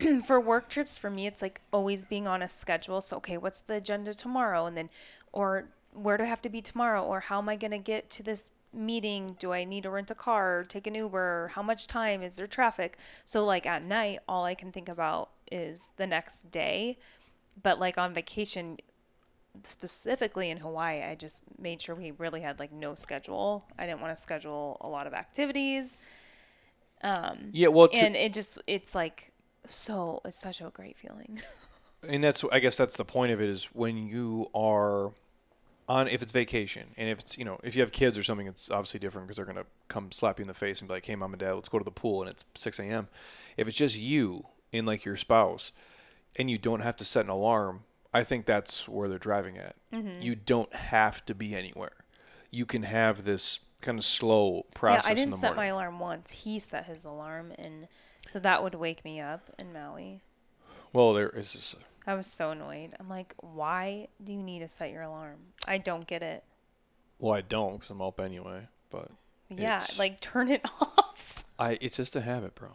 for 0.24 0.40
work 0.40 0.68
trips 0.68 0.96
for 0.96 1.10
me 1.10 1.26
it's 1.26 1.42
like 1.42 1.60
always 1.72 2.04
being 2.04 2.26
on 2.26 2.42
a 2.42 2.48
schedule. 2.48 3.00
So 3.00 3.16
okay 3.18 3.36
what's 3.36 3.62
the 3.62 3.74
agenda 3.74 4.14
tomorrow? 4.14 4.66
And 4.66 4.76
then 4.76 4.90
or 5.32 5.68
where 5.92 6.16
do 6.16 6.24
i 6.24 6.26
have 6.26 6.42
to 6.42 6.48
be 6.48 6.60
tomorrow? 6.62 7.02
Or 7.02 7.20
how 7.20 7.38
am 7.38 7.48
i 7.48 7.56
going 7.56 7.72
to 7.72 7.78
get 7.78 8.10
to 8.10 8.22
this 8.22 8.50
meeting? 8.72 9.36
Do 9.38 9.52
i 9.52 9.64
need 9.64 9.82
to 9.82 9.90
rent 9.90 10.10
a 10.10 10.14
car 10.14 10.60
or 10.60 10.64
take 10.64 10.86
an 10.86 10.94
uber? 10.94 11.52
How 11.54 11.62
much 11.62 11.86
time? 11.86 12.22
Is 12.22 12.36
there 12.36 12.46
traffic? 12.46 12.98
So 13.24 13.44
like 13.44 13.66
at 13.66 13.82
night 13.82 14.20
all 14.28 14.44
i 14.44 14.54
can 14.54 14.72
think 14.72 14.88
about 14.88 15.30
is 15.50 15.90
the 15.96 16.06
next 16.06 16.50
day. 16.50 16.98
But 17.62 17.78
like 17.78 17.98
on 17.98 18.14
vacation 18.14 18.78
specifically 19.64 20.48
in 20.48 20.56
hawaii 20.56 21.02
i 21.02 21.14
just 21.14 21.42
made 21.58 21.78
sure 21.82 21.94
we 21.94 22.10
really 22.12 22.40
had 22.40 22.58
like 22.58 22.72
no 22.72 22.94
schedule. 22.94 23.66
I 23.78 23.86
didn't 23.86 24.00
want 24.00 24.16
to 24.16 24.22
schedule 24.22 24.78
a 24.80 24.88
lot 24.88 25.06
of 25.06 25.12
activities. 25.12 25.98
Um 27.02 27.50
yeah 27.52 27.68
well 27.68 27.88
and 27.92 28.16
it 28.16 28.32
just 28.32 28.58
it's 28.66 28.94
like 28.94 29.31
so 29.66 30.20
it's 30.24 30.38
such 30.38 30.60
a 30.60 30.70
great 30.70 30.96
feeling. 30.96 31.40
and 32.08 32.24
that's 32.24 32.44
I 32.50 32.58
guess 32.60 32.76
that's 32.76 32.96
the 32.96 33.04
point 33.04 33.32
of 33.32 33.40
it 33.40 33.48
is 33.48 33.64
when 33.66 33.96
you 33.96 34.48
are 34.54 35.12
on 35.88 36.08
if 36.08 36.22
it's 36.22 36.32
vacation 36.32 36.88
and 36.96 37.08
if 37.08 37.20
it's 37.20 37.36
you 37.36 37.44
know 37.44 37.58
if 37.62 37.74
you 37.74 37.82
have 37.82 37.90
kids 37.92 38.16
or 38.16 38.22
something 38.22 38.46
it's 38.46 38.70
obviously 38.70 39.00
different 39.00 39.26
because 39.26 39.36
they're 39.36 39.44
gonna 39.46 39.66
come 39.88 40.12
slap 40.12 40.38
you 40.38 40.42
in 40.42 40.48
the 40.48 40.54
face 40.54 40.80
and 40.80 40.88
be 40.88 40.94
like 40.94 41.04
hey 41.04 41.16
mom 41.16 41.32
and 41.32 41.40
dad 41.40 41.52
let's 41.52 41.68
go 41.68 41.78
to 41.78 41.84
the 41.84 41.90
pool 41.90 42.22
and 42.22 42.30
it's 42.30 42.44
6 42.54 42.78
a.m. 42.78 43.08
If 43.56 43.68
it's 43.68 43.76
just 43.76 43.98
you 43.98 44.46
and 44.72 44.86
like 44.86 45.04
your 45.04 45.16
spouse 45.16 45.72
and 46.36 46.48
you 46.50 46.58
don't 46.58 46.80
have 46.80 46.96
to 46.96 47.04
set 47.04 47.24
an 47.24 47.30
alarm, 47.30 47.84
I 48.14 48.24
think 48.24 48.46
that's 48.46 48.88
where 48.88 49.08
they're 49.08 49.18
driving 49.18 49.58
at. 49.58 49.76
Mm-hmm. 49.92 50.22
You 50.22 50.34
don't 50.34 50.72
have 50.74 51.24
to 51.26 51.34
be 51.34 51.54
anywhere. 51.54 52.04
You 52.50 52.66
can 52.66 52.82
have 52.84 53.24
this 53.24 53.60
kind 53.80 53.98
of 53.98 54.04
slow 54.04 54.64
process. 54.74 55.04
Yeah, 55.04 55.10
I 55.10 55.14
didn't 55.14 55.34
set 55.34 55.54
morning. 55.54 55.56
my 55.56 55.66
alarm 55.66 55.98
once. 55.98 56.30
He 56.30 56.58
set 56.58 56.86
his 56.86 57.04
alarm 57.04 57.52
and 57.58 57.88
so 58.26 58.38
that 58.40 58.62
would 58.62 58.74
wake 58.74 59.04
me 59.04 59.20
up 59.20 59.50
in 59.58 59.72
Maui. 59.72 60.20
Well, 60.92 61.12
there 61.14 61.28
is. 61.30 61.52
This, 61.54 61.76
I 62.06 62.14
was 62.14 62.26
so 62.26 62.50
annoyed. 62.50 62.90
I'm 62.98 63.08
like, 63.08 63.34
why 63.38 64.08
do 64.22 64.32
you 64.32 64.42
need 64.42 64.60
to 64.60 64.68
set 64.68 64.90
your 64.90 65.02
alarm? 65.02 65.38
I 65.66 65.78
don't 65.78 66.06
get 66.06 66.22
it. 66.22 66.44
Well, 67.18 67.32
I 67.34 67.40
don't 67.40 67.74
because 67.74 67.90
I'm 67.90 68.02
up 68.02 68.20
anyway. 68.20 68.66
But 68.90 69.08
yeah, 69.48 69.84
like 69.98 70.20
turn 70.20 70.48
it 70.48 70.64
off. 70.80 71.44
I 71.58 71.78
it's 71.80 71.96
just 71.96 72.16
a 72.16 72.20
habit, 72.20 72.54
bro. 72.54 72.70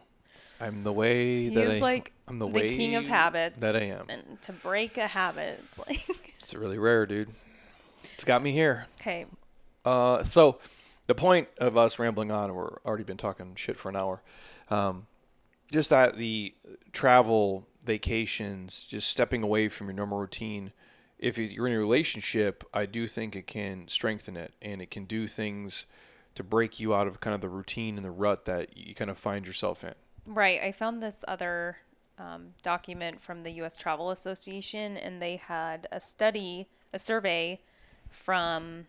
I'm 0.59 0.81
the 0.81 0.93
way 0.93 1.43
He 1.49 1.55
that 1.55 1.67
is 1.67 1.81
I, 1.83 1.85
like 1.85 2.13
I'm 2.27 2.39
the, 2.39 2.47
the 2.47 2.53
way 2.53 2.75
king 2.75 2.95
of 2.95 3.05
habits. 3.07 3.59
that 3.59 3.75
I 3.75 3.81
am. 3.83 4.05
And 4.09 4.41
to 4.43 4.53
break 4.53 4.97
a 4.97 5.05
habit, 5.07 5.59
it's 5.63 5.77
like, 5.87 6.33
It's 6.41 6.53
really 6.55 6.79
rare, 6.79 7.05
dude. 7.05 7.29
It's 8.15 8.23
got 8.23 8.41
me 8.41 8.51
here. 8.53 8.87
okay, 8.99 9.25
Uh, 9.85 10.23
so 10.23 10.59
the 11.05 11.13
point 11.13 11.47
of 11.59 11.77
us 11.77 11.99
rambling 11.99 12.31
on, 12.31 12.55
we're 12.55 12.77
already 12.85 13.03
been 13.03 13.17
talking 13.17 13.53
shit 13.55 13.77
for 13.77 13.89
an 13.89 13.95
hour. 13.95 14.21
Um, 14.69 15.05
just 15.71 15.89
that 15.89 16.15
the 16.15 16.53
travel, 16.91 17.67
vacations, 17.83 18.83
just 18.83 19.09
stepping 19.09 19.43
away 19.43 19.69
from 19.69 19.87
your 19.87 19.95
normal 19.95 20.19
routine. 20.19 20.71
If 21.19 21.37
you're 21.37 21.67
in 21.67 21.73
a 21.73 21.79
relationship, 21.79 22.63
I 22.73 22.85
do 22.85 23.07
think 23.07 23.35
it 23.35 23.47
can 23.47 23.87
strengthen 23.87 24.37
it, 24.37 24.53
and 24.61 24.81
it 24.81 24.91
can 24.91 25.05
do 25.05 25.27
things 25.27 25.85
to 26.35 26.43
break 26.43 26.79
you 26.79 26.93
out 26.93 27.07
of 27.07 27.19
kind 27.19 27.33
of 27.33 27.41
the 27.41 27.49
routine 27.49 27.97
and 27.97 28.05
the 28.05 28.11
rut 28.11 28.45
that 28.45 28.77
you 28.77 28.93
kind 28.93 29.09
of 29.09 29.17
find 29.17 29.47
yourself 29.47 29.83
in. 29.83 29.95
Right. 30.27 30.61
I 30.61 30.71
found 30.71 31.01
this 31.01 31.25
other 31.27 31.77
um, 32.19 32.53
document 32.61 33.19
from 33.21 33.43
the 33.43 33.51
U.S. 33.51 33.77
Travel 33.77 34.11
Association, 34.11 34.97
and 34.97 35.21
they 35.21 35.37
had 35.37 35.87
a 35.91 35.99
study, 35.99 36.67
a 36.93 36.99
survey 36.99 37.61
from, 38.09 38.85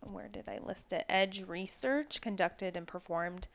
where 0.00 0.28
did 0.28 0.48
I 0.48 0.58
list 0.58 0.92
it? 0.92 1.04
Edge 1.08 1.44
Research 1.44 2.20
conducted 2.20 2.76
and 2.76 2.86
performed 2.86 3.48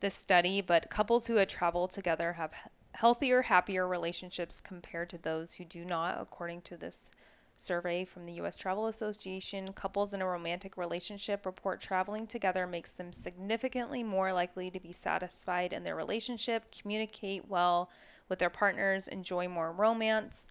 this 0.00 0.14
study. 0.14 0.60
But 0.60 0.90
couples 0.90 1.26
who 1.26 1.36
had 1.36 1.48
traveled 1.48 1.90
together 1.90 2.34
have 2.34 2.52
healthier, 2.92 3.42
happier 3.42 3.86
relationships 3.86 4.60
compared 4.60 5.10
to 5.10 5.18
those 5.18 5.54
who 5.54 5.64
do 5.64 5.84
not, 5.84 6.18
according 6.20 6.62
to 6.62 6.76
this 6.76 7.10
survey 7.56 8.04
from 8.04 8.26
the 8.26 8.34
U.S. 8.34 8.58
Travel 8.58 8.86
Association. 8.86 9.72
Couples 9.72 10.12
in 10.12 10.20
a 10.20 10.26
romantic 10.26 10.76
relationship 10.76 11.46
report 11.46 11.80
traveling 11.80 12.26
together 12.26 12.66
makes 12.66 12.92
them 12.92 13.12
significantly 13.12 14.02
more 14.02 14.32
likely 14.32 14.70
to 14.70 14.80
be 14.80 14.92
satisfied 14.92 15.72
in 15.72 15.84
their 15.84 15.96
relationship, 15.96 16.66
communicate 16.70 17.48
well 17.48 17.90
with 18.28 18.38
their 18.38 18.50
partners, 18.50 19.08
enjoy 19.08 19.48
more 19.48 19.72
romance, 19.72 20.48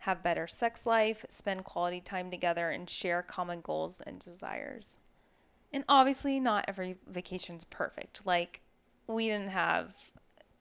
have 0.00 0.22
better 0.22 0.46
sex 0.46 0.86
life, 0.86 1.24
spend 1.28 1.64
quality 1.64 2.00
time 2.00 2.30
together, 2.30 2.70
and 2.70 2.88
share 2.88 3.22
common 3.22 3.60
goals 3.60 4.00
and 4.00 4.20
desires. 4.20 4.98
And 5.72 5.84
obviously, 5.88 6.40
not 6.40 6.64
every 6.66 6.96
vacation's 7.06 7.64
perfect. 7.64 8.26
Like, 8.26 8.60
we 9.06 9.28
didn't 9.28 9.50
have 9.50 9.94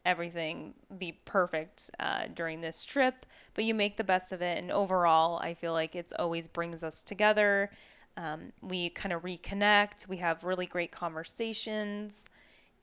everything 0.05 0.73
be 0.97 1.19
perfect 1.25 1.91
uh, 1.99 2.23
during 2.33 2.61
this 2.61 2.83
trip, 2.83 3.25
but 3.53 3.63
you 3.63 3.73
make 3.73 3.97
the 3.97 4.03
best 4.03 4.31
of 4.31 4.41
it. 4.41 4.57
And 4.57 4.71
overall, 4.71 5.39
I 5.39 5.53
feel 5.53 5.73
like 5.73 5.95
it's 5.95 6.13
always 6.13 6.47
brings 6.47 6.83
us 6.83 7.03
together. 7.03 7.69
Um, 8.17 8.53
we 8.61 8.89
kind 8.89 9.13
of 9.13 9.23
reconnect. 9.23 10.07
We 10.07 10.17
have 10.17 10.43
really 10.43 10.65
great 10.65 10.91
conversations. 10.91 12.27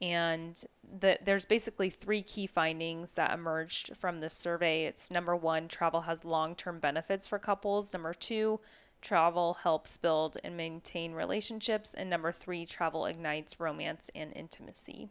And 0.00 0.62
the, 1.00 1.18
there's 1.24 1.44
basically 1.46 1.90
three 1.90 2.22
key 2.22 2.46
findings 2.46 3.14
that 3.14 3.32
emerged 3.32 3.96
from 3.96 4.18
this 4.18 4.34
survey. 4.34 4.84
It's 4.84 5.10
number 5.10 5.34
one, 5.34 5.68
travel 5.68 6.02
has 6.02 6.24
long 6.24 6.54
term 6.54 6.78
benefits 6.78 7.26
for 7.26 7.38
couples. 7.38 7.92
Number 7.92 8.12
two, 8.12 8.60
travel 9.00 9.54
helps 9.54 9.96
build 9.96 10.36
and 10.42 10.56
maintain 10.56 11.12
relationships. 11.12 11.94
And 11.94 12.10
number 12.10 12.32
three, 12.32 12.66
travel 12.66 13.06
ignites 13.06 13.60
romance 13.60 14.10
and 14.14 14.32
intimacy. 14.36 15.08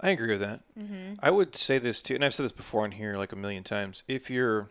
I 0.00 0.10
agree 0.10 0.32
with 0.32 0.40
that. 0.40 0.60
Mm-hmm. 0.78 1.14
I 1.20 1.30
would 1.30 1.54
say 1.54 1.78
this 1.78 2.02
too, 2.02 2.14
and 2.14 2.24
I've 2.24 2.34
said 2.34 2.44
this 2.44 2.52
before 2.52 2.84
in 2.84 2.92
here 2.92 3.14
like 3.14 3.32
a 3.32 3.36
million 3.36 3.62
times. 3.62 4.02
If 4.08 4.30
you're 4.30 4.68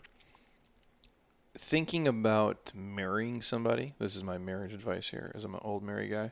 thinking 1.58 2.08
about 2.08 2.72
marrying 2.76 3.42
somebody, 3.42 3.94
this 4.00 4.16
is 4.16 4.24
my 4.24 4.38
marriage 4.38 4.74
advice 4.74 5.10
here, 5.10 5.32
as 5.34 5.46
I'm 5.46 5.54
an 5.54 5.62
old 5.64 5.84
married 5.84 6.12
guy. 6.12 6.32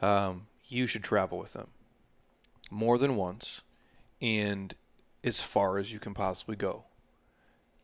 Um, 0.00 0.46
you 0.66 0.86
should 0.86 1.04
travel 1.04 1.38
with 1.38 1.52
them 1.52 1.68
more 2.70 2.98
than 2.98 3.16
once, 3.16 3.62
and 4.20 4.74
as 5.22 5.40
far 5.40 5.78
as 5.78 5.92
you 5.92 5.98
can 5.98 6.12
possibly 6.12 6.56
go. 6.56 6.84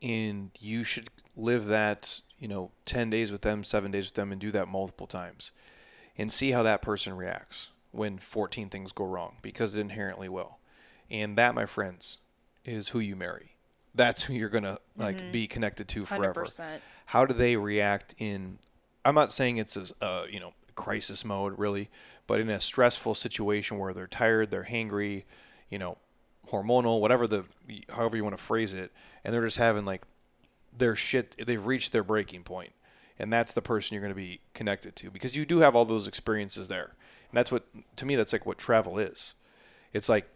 And 0.02 0.50
you 0.58 0.84
should 0.84 1.08
live 1.36 1.66
that, 1.66 2.20
you 2.40 2.48
know, 2.48 2.72
ten 2.84 3.10
days 3.10 3.30
with 3.30 3.42
them, 3.42 3.62
seven 3.62 3.92
days 3.92 4.06
with 4.06 4.14
them, 4.14 4.32
and 4.32 4.40
do 4.40 4.50
that 4.50 4.66
multiple 4.66 5.06
times, 5.06 5.52
and 6.18 6.32
see 6.32 6.50
how 6.50 6.64
that 6.64 6.82
person 6.82 7.16
reacts 7.16 7.70
when 7.92 8.18
14 8.18 8.68
things 8.68 8.92
go 8.92 9.04
wrong 9.04 9.36
because 9.42 9.74
it 9.74 9.80
inherently 9.80 10.28
will. 10.28 10.58
And 11.10 11.36
that, 11.38 11.54
my 11.54 11.66
friends, 11.66 12.18
is 12.64 12.88
who 12.88 13.00
you 13.00 13.16
marry. 13.16 13.56
That's 13.94 14.24
who 14.24 14.34
you're 14.34 14.48
going 14.48 14.64
to 14.64 14.78
like 14.96 15.32
be 15.32 15.46
connected 15.46 15.88
to 15.88 16.04
forever. 16.04 16.44
100%. 16.44 16.78
How 17.06 17.26
do 17.26 17.34
they 17.34 17.56
react 17.56 18.14
in 18.18 18.58
I'm 19.04 19.14
not 19.14 19.32
saying 19.32 19.56
it's 19.56 19.76
a 19.76 19.86
uh, 20.00 20.26
you 20.30 20.40
know, 20.40 20.52
crisis 20.74 21.24
mode 21.24 21.58
really, 21.58 21.90
but 22.26 22.40
in 22.40 22.50
a 22.50 22.60
stressful 22.60 23.14
situation 23.14 23.78
where 23.78 23.92
they're 23.92 24.06
tired, 24.06 24.50
they're 24.50 24.64
hangry, 24.70 25.24
you 25.68 25.78
know, 25.78 25.98
hormonal, 26.48 27.00
whatever 27.00 27.26
the 27.26 27.44
however 27.92 28.16
you 28.16 28.24
want 28.24 28.36
to 28.36 28.42
phrase 28.42 28.72
it, 28.72 28.92
and 29.24 29.32
they're 29.32 29.44
just 29.44 29.56
having 29.56 29.84
like 29.84 30.02
their 30.76 30.96
shit 30.96 31.36
they've 31.46 31.64
reached 31.64 31.92
their 31.92 32.04
breaking 32.04 32.42
point. 32.42 32.72
And 33.18 33.32
that's 33.32 33.52
the 33.52 33.62
person 33.62 33.94
you're 33.94 34.00
going 34.00 34.14
to 34.14 34.20
be 34.20 34.40
connected 34.54 34.96
to 34.96 35.10
because 35.10 35.36
you 35.36 35.44
do 35.44 35.60
have 35.60 35.76
all 35.76 35.84
those 35.84 36.08
experiences 36.08 36.68
there. 36.68 36.94
And 37.30 37.36
that's 37.36 37.52
what 37.52 37.66
to 37.96 38.06
me 38.06 38.16
that's 38.16 38.32
like 38.32 38.46
what 38.46 38.58
travel 38.58 38.98
is. 38.98 39.34
It's 39.92 40.08
like 40.08 40.28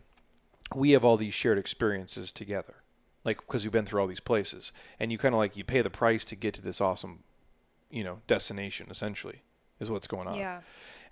we 0.75 0.91
have 0.91 1.05
all 1.05 1.17
these 1.17 1.35
shared 1.35 1.59
experiences 1.59 2.33
together 2.33 2.75
like 3.25 3.39
because 3.39 3.65
we've 3.65 3.73
been 3.73 3.87
through 3.87 4.01
all 4.01 4.07
these 4.07 4.21
places. 4.21 4.73
And 5.01 5.11
you 5.11 5.19
kind 5.19 5.35
of 5.35 5.39
like 5.39 5.57
you 5.57 5.65
pay 5.65 5.81
the 5.83 5.91
price 5.91 6.25
to 6.27 6.37
get 6.37 6.55
to 6.55 6.63
this 6.63 6.81
awesome 6.81 7.21
you 7.91 8.03
know 8.05 8.21
destination 8.27 8.89
essentially 8.91 9.43
is 9.81 9.91
what's 9.91 10.07
going 10.07 10.29
on. 10.29 10.37
Yeah. 10.37 10.61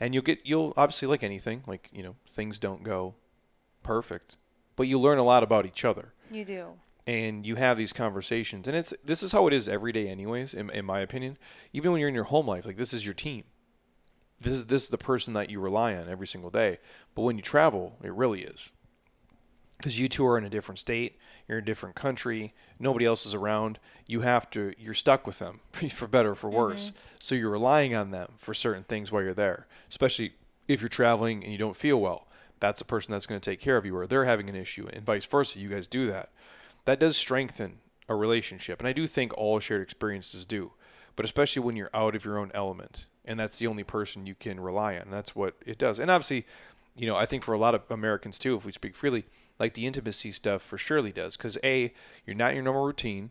and 0.01 0.15
you'll 0.15 0.23
get 0.23 0.41
you'll 0.45 0.75
obviously 0.77 1.09
like 1.09 1.23
anything 1.23 1.63
like 1.67 1.89
you 1.93 2.03
know 2.03 2.17
things 2.31 2.59
don't 2.59 2.83
go 2.83 3.15
perfect 3.83 4.37
but 4.77 4.85
you 4.85 4.99
learn 4.99 5.19
a 5.19 5.23
lot 5.23 5.43
about 5.43 5.67
each 5.67 5.85
other. 5.85 6.13
You 6.31 6.45
do. 6.45 6.67
And 7.07 7.45
you 7.45 7.57
have 7.57 7.77
these 7.77 7.93
conversations 7.93 8.69
and 8.69 8.77
it's 8.77 8.95
this 9.05 9.23
is 9.23 9.33
how 9.33 9.47
it 9.47 9.53
is 9.53 9.69
every 9.69 9.93
day 9.93 10.09
anyways 10.09 10.55
in, 10.55 10.71
in 10.71 10.85
my 10.85 11.01
opinion 11.01 11.37
even 11.73 11.91
when 11.91 12.01
you're 12.01 12.09
in 12.09 12.15
your 12.15 12.25
home 12.25 12.47
life 12.47 12.65
like 12.65 12.77
this 12.77 12.93
is 12.93 13.05
your 13.05 13.15
team. 13.15 13.45
This 14.41 14.55
is 14.55 14.67
this 14.67 14.85
is 14.85 14.89
the 14.89 14.99
person 14.99 15.35
that 15.35 15.51
you 15.51 15.61
rely 15.61 15.95
on 15.95 16.09
every 16.09 16.27
single 16.27 16.51
day. 16.51 16.79
But 17.15 17.23
when 17.23 17.37
you 17.37 17.43
travel 17.43 17.97
it 18.03 18.13
really 18.13 18.43
is. 18.43 18.71
Because 19.77 19.99
you 19.99 20.09
two 20.09 20.27
are 20.27 20.39
in 20.39 20.45
a 20.45 20.51
different 20.51 20.79
state 20.79 21.19
you're 21.49 21.59
in 21.59 21.65
a 21.65 21.67
different 21.67 21.97
country 21.97 22.55
nobody 22.79 23.05
else 23.05 23.27
is 23.27 23.35
around 23.35 23.81
you 24.07 24.21
have 24.21 24.49
to 24.51 24.73
you're 24.79 24.95
stuck 24.95 25.27
with 25.27 25.41
them 25.41 25.59
for 25.91 26.07
better 26.07 26.31
or 26.31 26.35
for 26.35 26.49
mm-hmm. 26.49 26.59
worse. 26.59 26.93
So 27.19 27.35
you're 27.35 27.51
relying 27.51 27.95
on 27.95 28.11
them 28.11 28.33
for 28.37 28.55
certain 28.55 28.85
things 28.85 29.11
while 29.11 29.23
you're 29.23 29.35
there 29.35 29.67
especially 29.91 30.35
if 30.69 30.81
you're 30.81 30.89
traveling 30.89 31.43
and 31.43 31.53
you 31.53 31.59
don't 31.59 31.77
feel 31.77 32.01
well. 32.01 32.29
That's 32.61 32.79
the 32.79 32.85
person 32.85 33.11
that's 33.11 33.27
going 33.27 33.41
to 33.41 33.51
take 33.51 33.59
care 33.59 33.77
of 33.77 33.85
you 33.85 33.97
or 33.97 34.07
they're 34.07 34.25
having 34.25 34.49
an 34.49 34.55
issue 34.55 34.89
and 34.93 35.05
vice 35.05 35.27
versa 35.27 35.59
you 35.59 35.69
guys 35.69 35.89
do 35.89 36.07
that 36.07 36.31
that 36.85 37.01
does 37.01 37.17
strengthen 37.17 37.79
a 38.09 38.15
relationship 38.15 38.79
and 38.79 38.89
i 38.89 38.93
do 38.93 39.07
think 39.07 39.37
all 39.37 39.59
shared 39.59 39.83
experiences 39.83 40.45
do 40.45 40.73
but 41.17 41.25
especially 41.25 41.63
when 41.63 41.77
you're 41.77 41.91
out 41.95 42.15
of 42.15 42.25
your 42.25 42.39
own 42.39 42.51
element 42.55 43.07
and 43.25 43.39
that's 43.39 43.59
the 43.59 43.67
only 43.67 43.85
person 43.85 44.27
you 44.27 44.35
can 44.35 44.59
rely 44.61 44.97
on 44.97 45.11
that's 45.11 45.37
what 45.37 45.55
it 45.65 45.79
does. 45.79 45.99
And 45.99 46.11
obviously 46.11 46.47
you 46.97 47.07
know 47.07 47.17
i 47.17 47.27
think 47.27 47.43
for 47.43 47.55
a 47.55 47.59
lot 47.59 47.75
of 47.75 47.83
americans 47.91 48.39
too 48.39 48.57
if 48.57 48.65
we 48.65 48.73
speak 48.73 48.95
freely 48.95 49.25
like 49.59 49.75
the 49.75 49.87
intimacy 49.87 50.33
stuff 50.33 50.63
for 50.63 50.79
surely 50.79 51.13
does 51.13 51.37
because 51.37 51.59
a 51.63 51.93
you're 52.27 52.37
not 52.37 52.51
in 52.51 52.57
your 52.57 52.65
normal 52.65 52.85
routine. 52.85 53.31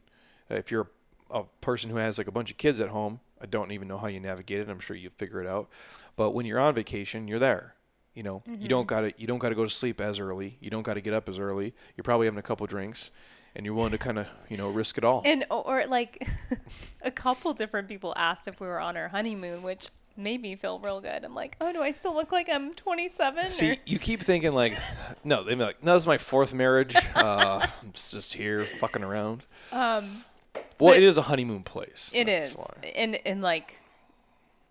Uh, 0.50 0.56
if 0.56 0.72
you're 0.72 0.90
a 1.30 1.44
person 1.62 1.90
who 1.90 1.98
has 1.98 2.18
like 2.18 2.28
a 2.28 2.32
bunch 2.32 2.52
of 2.52 2.58
kids 2.58 2.80
at 2.80 2.90
home 2.90 3.20
i 3.42 3.46
don't 3.46 3.72
even 3.72 3.88
know 3.88 3.98
how 3.98 4.08
you 4.08 4.20
navigate 4.20 4.62
it 4.62 4.70
i'm 4.70 4.80
sure 4.80 4.96
you 4.96 5.10
figure 5.18 5.42
it 5.42 5.48
out 5.48 5.70
but 6.16 6.32
when 6.32 6.46
you're 6.46 6.60
on 6.60 6.74
vacation 6.74 7.28
you're 7.28 7.40
there 7.40 7.76
you 8.14 8.24
know? 8.24 8.44
You 8.60 8.68
don't 8.68 8.88
gotta 8.88 9.14
you 9.18 9.26
don't 9.26 9.40
gotta 9.40 9.56
go 9.56 9.64
to 9.64 9.70
sleep 9.70 10.02
as 10.02 10.20
early 10.20 10.58
you 10.60 10.70
don't 10.70 10.84
gotta 10.84 11.00
get 11.00 11.14
up 11.14 11.30
as 11.30 11.40
early 11.40 11.74
you're 11.96 12.04
probably 12.04 12.28
having 12.28 12.40
a 12.40 12.44
couple 12.44 12.68
drinks 12.68 13.10
and 13.56 13.66
you're 13.66 13.76
willing 13.76 13.92
to 13.92 13.98
kind 13.98 14.18
of 14.20 14.28
you 14.50 14.58
know 14.58 14.70
risk 14.70 14.98
it 14.98 15.04
all 15.04 15.22
And 15.26 15.46
or 15.50 15.86
like 15.88 16.28
a 17.02 17.12
couple 17.12 17.54
different 17.54 17.88
people 17.88 18.14
asked 18.18 18.48
if 18.48 18.60
we 18.60 18.68
were 18.68 18.80
on 18.80 18.96
our 18.98 19.10
honeymoon, 19.10 19.62
which 19.64 19.90
made 20.18 20.42
me 20.42 20.56
feel 20.56 20.78
real 20.80 21.00
good. 21.02 21.24
I'm 21.24 21.34
like, 21.34 21.56
oh, 21.62 21.72
do 21.72 21.82
I 21.82 21.92
still 21.94 22.14
look 22.14 22.32
like 22.32 22.50
I'm 22.52 22.74
27? 22.74 23.52
See, 23.52 23.72
or, 23.72 23.76
you 23.86 23.98
keep 23.98 24.22
thinking 24.22 24.54
like, 24.54 24.78
no, 25.24 25.44
they'd 25.44 25.56
be 25.58 25.64
like, 25.64 25.84
no, 25.84 25.94
this 25.94 26.04
is 26.04 26.08
my 26.08 26.18
fourth 26.18 26.54
marriage. 26.54 26.96
Uh, 27.16 27.66
I'm 27.82 27.92
just 27.94 28.34
here 28.34 28.62
fucking 28.64 29.04
around. 29.04 29.44
um, 29.72 30.24
Well, 30.80 30.94
it 30.94 31.04
is 31.04 31.18
a 31.18 31.24
honeymoon 31.24 31.64
place. 31.64 32.10
It 32.14 32.28
is, 32.30 32.54
why. 32.54 32.92
and 32.96 33.18
and 33.26 33.42
like 33.42 33.76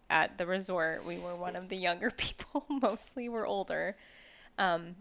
at 0.08 0.36
the 0.38 0.46
resort, 0.46 1.06
we 1.06 1.18
were 1.18 1.36
one 1.36 1.54
of 1.56 1.68
the 1.68 1.76
younger 1.76 2.10
people. 2.10 2.64
Mostly, 2.68 3.28
we're 3.28 3.46
older. 3.46 3.96
Um, 4.58 4.96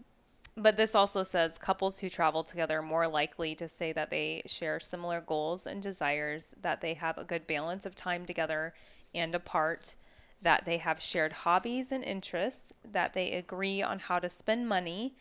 but 0.60 0.76
this 0.76 0.94
also 0.94 1.22
says 1.22 1.58
couples 1.58 2.00
who 2.00 2.08
travel 2.08 2.44
together 2.44 2.78
are 2.78 2.82
more 2.82 3.08
likely 3.08 3.54
to 3.54 3.68
say 3.68 3.92
that 3.92 4.10
they 4.10 4.42
share 4.46 4.78
similar 4.78 5.20
goals 5.20 5.66
and 5.66 5.82
desires, 5.82 6.54
that 6.60 6.80
they 6.80 6.94
have 6.94 7.16
a 7.16 7.24
good 7.24 7.46
balance 7.46 7.86
of 7.86 7.94
time 7.94 8.26
together 8.26 8.74
and 9.14 9.34
apart, 9.34 9.96
that 10.42 10.64
they 10.64 10.78
have 10.78 11.00
shared 11.00 11.32
hobbies 11.32 11.90
and 11.92 12.04
interests, 12.04 12.72
that 12.84 13.14
they 13.14 13.32
agree 13.32 13.82
on 13.82 13.98
how 13.98 14.18
to 14.18 14.28
spend 14.28 14.68
money, 14.68 15.14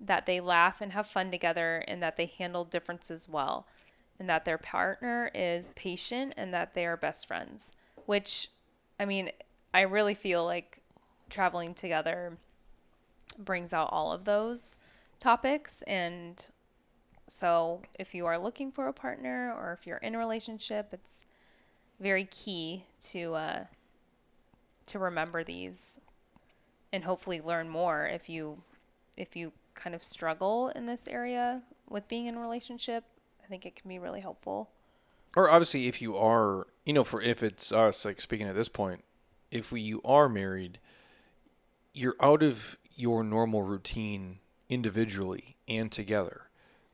that 0.00 0.26
they 0.26 0.40
laugh 0.40 0.80
and 0.80 0.92
have 0.92 1.06
fun 1.06 1.30
together, 1.30 1.84
and 1.88 2.02
that 2.02 2.16
they 2.16 2.26
handle 2.26 2.64
differences 2.64 3.28
well, 3.28 3.66
and 4.18 4.28
that 4.28 4.44
their 4.44 4.58
partner 4.58 5.30
is 5.34 5.70
patient 5.74 6.34
and 6.36 6.54
that 6.54 6.74
they 6.74 6.86
are 6.86 6.96
best 6.96 7.26
friends. 7.26 7.72
Which, 8.06 8.48
I 9.00 9.04
mean, 9.04 9.30
I 9.72 9.80
really 9.80 10.14
feel 10.14 10.44
like 10.44 10.82
traveling 11.30 11.74
together 11.74 12.36
brings 13.38 13.72
out 13.72 13.88
all 13.90 14.12
of 14.12 14.24
those 14.24 14.76
topics 15.24 15.80
and 15.86 16.44
so 17.26 17.80
if 17.98 18.14
you 18.14 18.26
are 18.26 18.38
looking 18.38 18.70
for 18.70 18.88
a 18.88 18.92
partner 18.92 19.54
or 19.56 19.72
if 19.72 19.86
you're 19.86 19.98
in 19.98 20.14
a 20.14 20.18
relationship, 20.18 20.88
it's 20.92 21.24
very 21.98 22.24
key 22.24 22.84
to 23.00 23.34
uh, 23.34 23.64
to 24.86 24.98
remember 24.98 25.42
these 25.42 25.98
and 26.92 27.04
hopefully 27.04 27.40
learn 27.40 27.68
more 27.68 28.06
if 28.06 28.28
you 28.28 28.62
if 29.16 29.34
you 29.36 29.52
kind 29.74 29.94
of 29.94 30.02
struggle 30.02 30.68
in 30.76 30.86
this 30.86 31.08
area 31.08 31.62
with 31.88 32.06
being 32.08 32.26
in 32.26 32.34
a 32.36 32.40
relationship. 32.40 33.04
I 33.42 33.46
think 33.46 33.64
it 33.66 33.76
can 33.76 33.88
be 33.88 33.98
really 33.98 34.20
helpful. 34.20 34.70
Or 35.36 35.50
obviously, 35.50 35.88
if 35.88 36.00
you 36.00 36.16
are, 36.16 36.66
you 36.86 36.92
know, 36.92 37.04
for 37.04 37.20
if 37.20 37.42
it's 37.42 37.72
us, 37.72 38.04
like 38.04 38.20
speaking 38.20 38.46
at 38.46 38.54
this 38.54 38.68
point, 38.68 39.02
if 39.50 39.72
we 39.72 39.80
you 39.80 40.00
are 40.04 40.28
married, 40.28 40.78
you're 41.92 42.16
out 42.20 42.42
of 42.42 42.78
your 42.96 43.24
normal 43.24 43.62
routine 43.62 44.38
individually 44.68 45.56
and 45.68 45.90
together, 45.90 46.42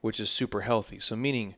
which 0.01 0.21
is 0.21 0.31
super 0.31 0.62
healthy. 0.62 0.99
So 0.99 1.16
meaning, 1.16 1.55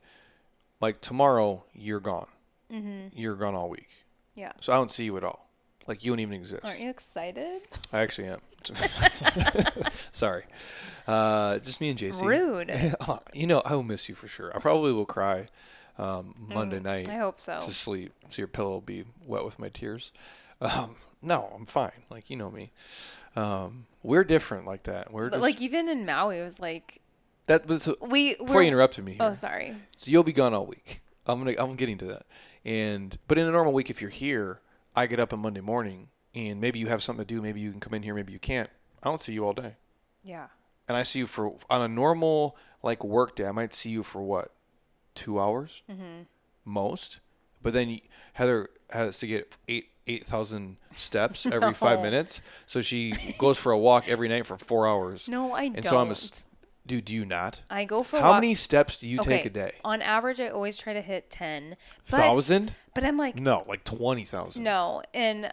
like 0.81 1.01
tomorrow, 1.01 1.65
you're 1.73 2.01
gone. 2.01 2.29
Mm-hmm. 2.73 3.19
You're 3.19 3.37
gone 3.37 3.55
all 3.55 3.69
week. 3.69 3.89
Yeah. 4.35 4.53
So 4.61 4.73
I 4.73 4.77
don't 4.77 4.91
see 4.91 5.05
you 5.05 5.17
at 5.17 5.25
all. 5.25 5.49
Like 5.87 6.05
you 6.05 6.13
don't 6.13 6.21
even 6.21 6.35
exist. 6.35 6.65
Aren't 6.65 6.81
you 6.81 6.91
excited? 6.91 7.63
I 7.93 8.01
actually 8.01 8.29
am. 8.29 8.41
Sorry. 10.13 10.45
Uh, 11.07 11.59
just 11.59 11.81
me 11.81 11.91
and 11.91 11.99
JC. 11.99 12.23
Rude. 12.23 12.95
you 13.35 13.47
know, 13.47 13.63
I 13.65 13.75
will 13.75 13.83
miss 13.83 14.09
you 14.09 14.15
for 14.15 14.29
sure. 14.29 14.55
I 14.55 14.61
probably 14.61 14.93
will 14.93 15.07
cry 15.07 15.49
um, 15.99 16.35
Monday 16.49 16.81
night 16.81 17.09
I 17.09 17.19
hope 17.19 17.41
so. 17.41 17.59
to 17.65 17.73
sleep. 17.73 18.13
So 18.31 18.43
your 18.43 18.49
pillow 18.49 18.71
will 18.71 18.81
be 18.81 19.05
wet 19.27 19.45
with 19.45 19.59
my 19.59 19.69
tears. 19.69 20.13
Um, 20.61 20.97
no, 21.21 21.53
I'm 21.55 21.67
fine. 21.67 22.05
Like 22.11 22.31
you 22.31 22.37
know 22.37 22.51
me. 22.51 22.71
Um, 23.35 23.87
we're 24.03 24.25
different 24.25 24.67
like 24.67 24.85
that. 24.85 25.13
We're 25.13 25.31
But 25.31 25.37
just 25.37 25.43
like 25.43 25.61
even 25.61 25.89
in 25.89 26.05
Maui, 26.05 26.39
it 26.39 26.45
was 26.45 26.61
like 26.61 27.01
that. 27.47 27.67
But 27.67 27.81
so, 27.83 27.97
we 28.01 28.35
before 28.37 28.63
you 28.63 28.69
interrupted 28.69 29.05
me 29.05 29.13
here, 29.13 29.23
oh, 29.23 29.33
sorry. 29.33 29.75
so 29.97 30.11
you'll 30.11 30.23
be 30.25 30.33
gone 30.33 30.55
all 30.55 30.67
week. 30.67 31.03
I'm 31.27 31.39
gonna 31.39 31.55
I'm 31.59 31.77
getting 31.77 31.99
to 31.99 32.07
that. 32.07 32.27
And 32.65 33.17
but 33.29 33.39
in 33.39 33.47
a 33.47 33.51
normal 33.51 33.73
week, 33.73 33.91
if 33.91 34.01
you're 34.01 34.11
here, 34.11 34.61
I 34.95 35.07
get 35.07 35.21
up 35.21 35.33
on 35.33 35.41
Monday 35.41 35.61
morning, 35.61 36.09
and 36.35 36.61
maybe 36.61 36.79
you 36.79 36.89
have 36.89 37.03
something 37.03 37.25
to 37.25 37.35
do. 37.35 37.41
Maybe 37.43 37.61
you 37.61 37.71
can 37.71 37.81
come 37.81 37.95
in 37.95 38.03
here. 38.03 38.15
Maybe 38.15 38.33
you 38.33 38.39
can't. 38.39 38.71
I 39.03 39.09
don't 39.09 39.21
see 39.21 39.33
you 39.33 39.45
all 39.45 39.53
day. 39.53 39.77
Yeah. 40.25 40.47
and 40.87 40.97
I 40.97 41.03
see 41.03 41.19
you 41.19 41.27
for 41.27 41.57
on 41.69 41.83
a 41.83 41.89
normal 41.89 42.57
like 42.83 43.03
work 43.05 43.37
day, 43.37 43.47
I 43.47 43.53
might 43.53 43.73
see 43.75 43.91
you 43.91 44.03
for 44.03 44.23
what, 44.23 44.53
two 45.15 45.41
hours, 45.41 45.83
mm-hmm. 45.91 46.23
most. 46.65 47.21
But 47.63 47.73
then 47.73 48.01
Heather 48.35 48.69
has 48.91 49.19
to 49.21 49.27
get 49.27 49.57
eight 49.69 49.89
eight 50.07 50.27
thousand 50.27 50.79
steps 50.93 51.47
every 51.51 51.75
five 51.75 52.01
minutes, 52.03 52.41
so 52.67 52.81
she 52.81 53.15
goes 53.39 53.59
for 53.59 53.73
a 53.73 53.79
walk 53.79 54.09
every 54.09 54.29
night 54.29 54.47
for 54.47 54.57
four 54.57 54.87
hours. 54.87 55.29
No, 55.29 55.53
I 55.53 55.65
and 55.65 55.77
don't. 55.77 55.85
so 55.85 55.99
I'm 55.99 56.11
a, 56.11 56.15
dude. 56.87 57.05
Do 57.05 57.15
you 57.15 57.25
not? 57.25 57.63
I 57.71 57.85
go 57.85 58.03
for 58.03 58.19
How 58.21 58.31
walk- 58.31 58.41
many 58.43 58.55
steps 58.55 58.99
do 58.99 59.07
you 59.09 59.21
okay, 59.21 59.37
take 59.39 59.47
a 59.47 59.51
day? 59.51 59.73
On 59.85 60.03
average, 60.03 60.41
I 60.41 60.49
always 60.49 60.77
try 60.79 60.93
to 60.93 61.03
hit 61.03 61.31
ten. 61.31 61.77
But, 62.11 62.17
Thousand? 62.19 62.75
But 62.95 63.05
I'm 63.05 63.17
like, 63.17 63.39
No, 63.39 63.65
like 63.69 63.85
twenty 63.85 64.25
thousand. 64.25 64.65
no, 64.65 65.03
and 65.15 65.53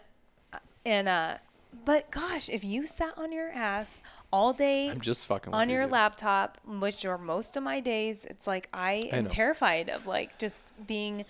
and 0.84 1.08
uh, 1.08 1.34
but 1.84 2.10
gosh, 2.10 2.48
if 2.48 2.64
you 2.64 2.86
sat 2.86 3.14
on 3.16 3.32
your 3.32 3.50
ass 3.50 4.00
all 4.32 4.52
day 4.52 4.88
I'm 4.88 5.00
just 5.00 5.26
fucking 5.26 5.52
on 5.54 5.70
your 5.70 5.82
dude. 5.84 5.92
laptop, 5.92 6.58
which 6.66 7.04
are 7.06 7.18
most 7.18 7.56
of 7.56 7.62
my 7.62 7.80
days, 7.80 8.24
it's 8.24 8.46
like 8.46 8.68
I 8.72 9.08
am 9.12 9.26
terrified 9.28 9.88
of 9.88 10.06
like 10.06 10.38
just 10.38 10.74
being 10.86 11.24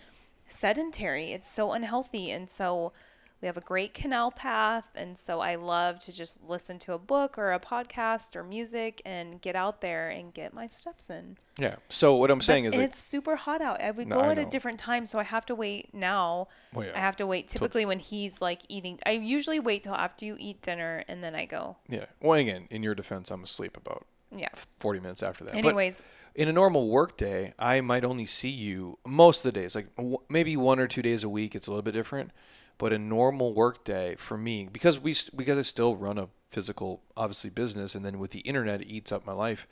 sedentary. 0.53 1.32
It's 1.32 1.48
so 1.51 1.72
unhealthy, 1.72 2.30
and 2.30 2.48
so 2.51 2.92
we 3.40 3.46
have 3.46 3.57
a 3.57 3.62
great 3.62 3.94
canal 3.94 4.30
path, 4.30 4.90
and 4.94 5.16
so 5.16 5.40
I 5.40 5.55
love 5.55 5.98
to 6.01 6.12
just 6.12 6.42
listen 6.46 6.78
to 6.80 6.92
a 6.92 6.98
book 6.98 7.38
or 7.38 7.53
a 7.53 7.59
podcast 7.59 8.36
or 8.36 8.44
music 8.44 9.01
and 9.07 9.40
get 9.40 9.57
out 9.57 9.80
there 9.80 10.11
and 10.11 10.34
get 10.34 10.53
my 10.53 10.66
steps 10.66 11.09
in. 11.09 11.38
Yeah. 11.59 11.76
So 11.88 12.14
what 12.16 12.30
I'm 12.30 12.42
saying 12.42 12.64
But- 12.64 12.68
is 12.68 12.72
and 12.74 12.82
like, 12.82 12.90
it's 12.90 12.98
super 12.98 13.36
hot 13.36 13.62
out. 13.62 13.80
I 13.80 13.92
would 13.92 14.09
No, 14.09 14.16
go 14.16 14.20
I 14.22 14.32
at 14.32 14.38
a 14.38 14.44
different 14.44 14.78
time, 14.78 15.07
so 15.07 15.18
I 15.18 15.22
have 15.22 15.46
to 15.46 15.55
wait 15.55 15.94
now. 15.94 16.48
Well, 16.74 16.86
yeah. 16.86 16.92
I 16.94 16.98
have 17.01 17.16
to 17.16 17.26
wait 17.26 17.48
typically 17.48 17.86
when 17.86 17.98
he's 17.98 18.42
like 18.42 18.61
eating. 18.68 18.98
I 19.07 19.12
usually 19.12 19.59
wait 19.59 19.84
till 19.84 19.94
after 19.94 20.26
you 20.26 20.36
eat 20.38 20.61
dinner 20.61 21.03
and 21.09 21.24
then 21.24 21.34
I 21.34 21.46
go. 21.46 21.76
yeah. 21.88 22.07
Well, 22.20 22.38
again, 22.38 22.66
in 22.70 22.82
your 22.82 22.94
defense, 22.94 23.30
I'm 23.30 23.42
asleep 23.42 23.74
about 23.76 24.07
Yeah. 24.36 24.48
40 24.80 25.01
minutes 25.01 25.22
after 25.22 25.44
that. 25.44 25.53
But- 25.55 25.59
Anyways, 25.64 26.03
in 26.35 26.49
a 26.49 26.53
normal 26.53 26.89
work 26.89 27.16
day, 27.16 27.53
I 27.59 27.81
might 27.81 28.05
only 28.05 28.26
see 28.26 28.49
you 28.51 28.99
most 29.07 29.45
of 29.45 29.53
the 29.53 29.61
days, 29.61 29.74
like 29.74 29.95
w- 29.97 30.18
maybe 30.28 30.57
one 30.57 30.78
or 30.78 30.87
two 30.87 31.03
days 31.03 31.24
a 31.24 31.28
week. 31.28 31.55
It's 31.55 31.66
a 31.66 31.70
little 31.70 31.83
bit 31.83 31.93
different, 31.95 32.31
but 32.78 32.93
a 32.93 32.99
normal 32.99 33.53
work 33.55 33.85
day 33.85 34.14
for 34.16 34.37
me, 34.37 34.68
because 34.72 34.99
we 35.01 35.14
because 35.37 35.59
I 35.59 35.62
still 35.62 35.97
run 35.97 36.18
a 36.18 36.28
physical, 36.51 37.03
obviously 37.16 37.51
business, 37.51 37.95
and 37.95 38.05
then 38.05 38.18
with 38.18 38.31
the 38.31 38.41
internet, 38.41 38.81
it 38.83 38.89
eats 38.89 39.12
up 39.12 39.26
my 39.26 39.33
life. 39.33 39.66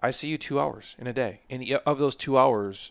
I 0.00 0.10
see 0.10 0.28
you 0.28 0.38
two 0.38 0.58
hours 0.58 0.96
in 0.98 1.06
a 1.06 1.12
day, 1.12 1.40
and 1.48 1.64
of 1.86 1.98
those 1.98 2.16
two 2.16 2.36
hours, 2.36 2.90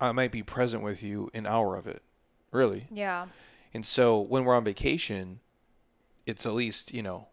I 0.00 0.10
might 0.12 0.32
be 0.32 0.42
present 0.42 0.82
with 0.82 1.02
you 1.02 1.30
an 1.34 1.46
hour 1.46 1.76
of 1.76 1.86
it, 1.86 2.02
really. 2.50 2.86
yeah. 2.90 3.26
And 3.72 3.84
so 3.84 4.20
when 4.20 4.44
we're 4.44 4.54
on 4.54 4.62
vacation, 4.64 5.40
it's 6.26 6.46
at 6.46 6.52
least 6.54 6.92
you 6.94 7.02
know, 7.02 7.28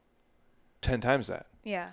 ten 0.82 1.00
times 1.02 1.28
that 1.28 1.46
Yeah. 1.64 1.92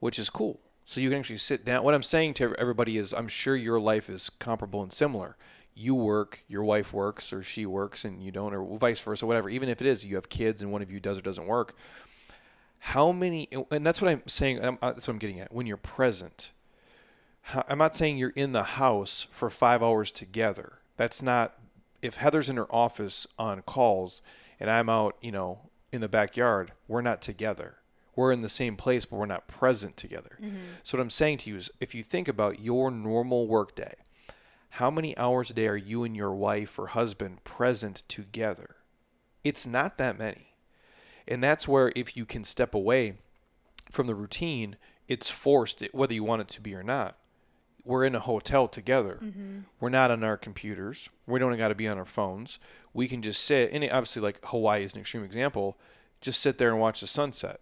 which 0.00 0.18
is 0.18 0.30
cool. 0.30 0.60
So 0.90 1.00
you 1.00 1.08
can 1.08 1.20
actually 1.20 1.36
sit 1.36 1.64
down. 1.64 1.84
What 1.84 1.94
I'm 1.94 2.02
saying 2.02 2.34
to 2.34 2.52
everybody 2.58 2.98
is, 2.98 3.14
I'm 3.14 3.28
sure 3.28 3.54
your 3.54 3.78
life 3.78 4.10
is 4.10 4.28
comparable 4.28 4.82
and 4.82 4.92
similar. 4.92 5.36
You 5.72 5.94
work, 5.94 6.42
your 6.48 6.64
wife 6.64 6.92
works, 6.92 7.32
or 7.32 7.44
she 7.44 7.64
works, 7.64 8.04
and 8.04 8.20
you 8.20 8.32
don't, 8.32 8.52
or 8.52 8.76
vice 8.76 8.98
versa, 8.98 9.24
whatever. 9.24 9.48
Even 9.48 9.68
if 9.68 9.80
it 9.80 9.86
is, 9.86 10.04
you 10.04 10.16
have 10.16 10.28
kids 10.28 10.62
and 10.62 10.72
one 10.72 10.82
of 10.82 10.90
you 10.90 10.98
does 10.98 11.16
or 11.16 11.20
doesn't 11.20 11.46
work. 11.46 11.76
How 12.80 13.12
many? 13.12 13.46
And 13.70 13.86
that's 13.86 14.02
what 14.02 14.10
I'm 14.10 14.26
saying. 14.26 14.64
Uh, 14.64 14.74
that's 14.80 15.06
what 15.06 15.12
I'm 15.12 15.20
getting 15.20 15.38
at. 15.38 15.52
When 15.52 15.64
you're 15.64 15.76
present, 15.76 16.50
I'm 17.68 17.78
not 17.78 17.94
saying 17.94 18.18
you're 18.18 18.30
in 18.30 18.50
the 18.50 18.64
house 18.64 19.28
for 19.30 19.48
five 19.48 19.84
hours 19.84 20.10
together. 20.10 20.80
That's 20.96 21.22
not. 21.22 21.54
If 22.02 22.16
Heather's 22.16 22.48
in 22.48 22.56
her 22.56 22.66
office 22.74 23.28
on 23.38 23.62
calls 23.62 24.22
and 24.58 24.68
I'm 24.68 24.88
out, 24.88 25.16
you 25.20 25.30
know, 25.30 25.70
in 25.92 26.00
the 26.00 26.08
backyard, 26.08 26.72
we're 26.88 27.00
not 27.00 27.22
together. 27.22 27.76
We're 28.20 28.32
in 28.32 28.42
the 28.42 28.50
same 28.50 28.76
place, 28.76 29.06
but 29.06 29.16
we're 29.16 29.24
not 29.24 29.48
present 29.48 29.96
together. 29.96 30.36
Mm-hmm. 30.42 30.56
So 30.82 30.98
what 30.98 31.02
I'm 31.02 31.08
saying 31.08 31.38
to 31.38 31.50
you 31.50 31.56
is, 31.56 31.70
if 31.80 31.94
you 31.94 32.02
think 32.02 32.28
about 32.28 32.60
your 32.60 32.90
normal 32.90 33.46
workday, 33.46 33.94
how 34.74 34.90
many 34.90 35.16
hours 35.16 35.48
a 35.48 35.54
day 35.54 35.66
are 35.68 35.74
you 35.74 36.04
and 36.04 36.14
your 36.14 36.34
wife 36.34 36.78
or 36.78 36.88
husband 36.88 37.44
present 37.44 38.02
together? 38.08 38.76
It's 39.42 39.66
not 39.66 39.96
that 39.96 40.18
many. 40.18 40.48
And 41.26 41.42
that's 41.42 41.66
where 41.66 41.92
if 41.96 42.14
you 42.14 42.26
can 42.26 42.44
step 42.44 42.74
away 42.74 43.14
from 43.90 44.06
the 44.06 44.14
routine, 44.14 44.76
it's 45.08 45.30
forced, 45.30 45.82
whether 45.92 46.12
you 46.12 46.22
want 46.22 46.42
it 46.42 46.48
to 46.48 46.60
be 46.60 46.74
or 46.74 46.82
not. 46.82 47.16
We're 47.86 48.04
in 48.04 48.14
a 48.14 48.20
hotel 48.20 48.68
together. 48.68 49.18
Mm-hmm. 49.22 49.60
We're 49.80 49.88
not 49.88 50.10
on 50.10 50.22
our 50.22 50.36
computers. 50.36 51.08
We 51.26 51.38
don't 51.38 51.56
got 51.56 51.68
to 51.68 51.74
be 51.74 51.88
on 51.88 51.96
our 51.96 52.04
phones. 52.04 52.58
We 52.92 53.08
can 53.08 53.22
just 53.22 53.42
sit, 53.42 53.72
and 53.72 53.82
obviously, 53.84 54.20
like 54.20 54.44
Hawaii 54.44 54.84
is 54.84 54.92
an 54.92 55.00
extreme 55.00 55.24
example, 55.24 55.78
just 56.20 56.42
sit 56.42 56.58
there 56.58 56.68
and 56.68 56.78
watch 56.78 57.00
the 57.00 57.06
sunset. 57.06 57.60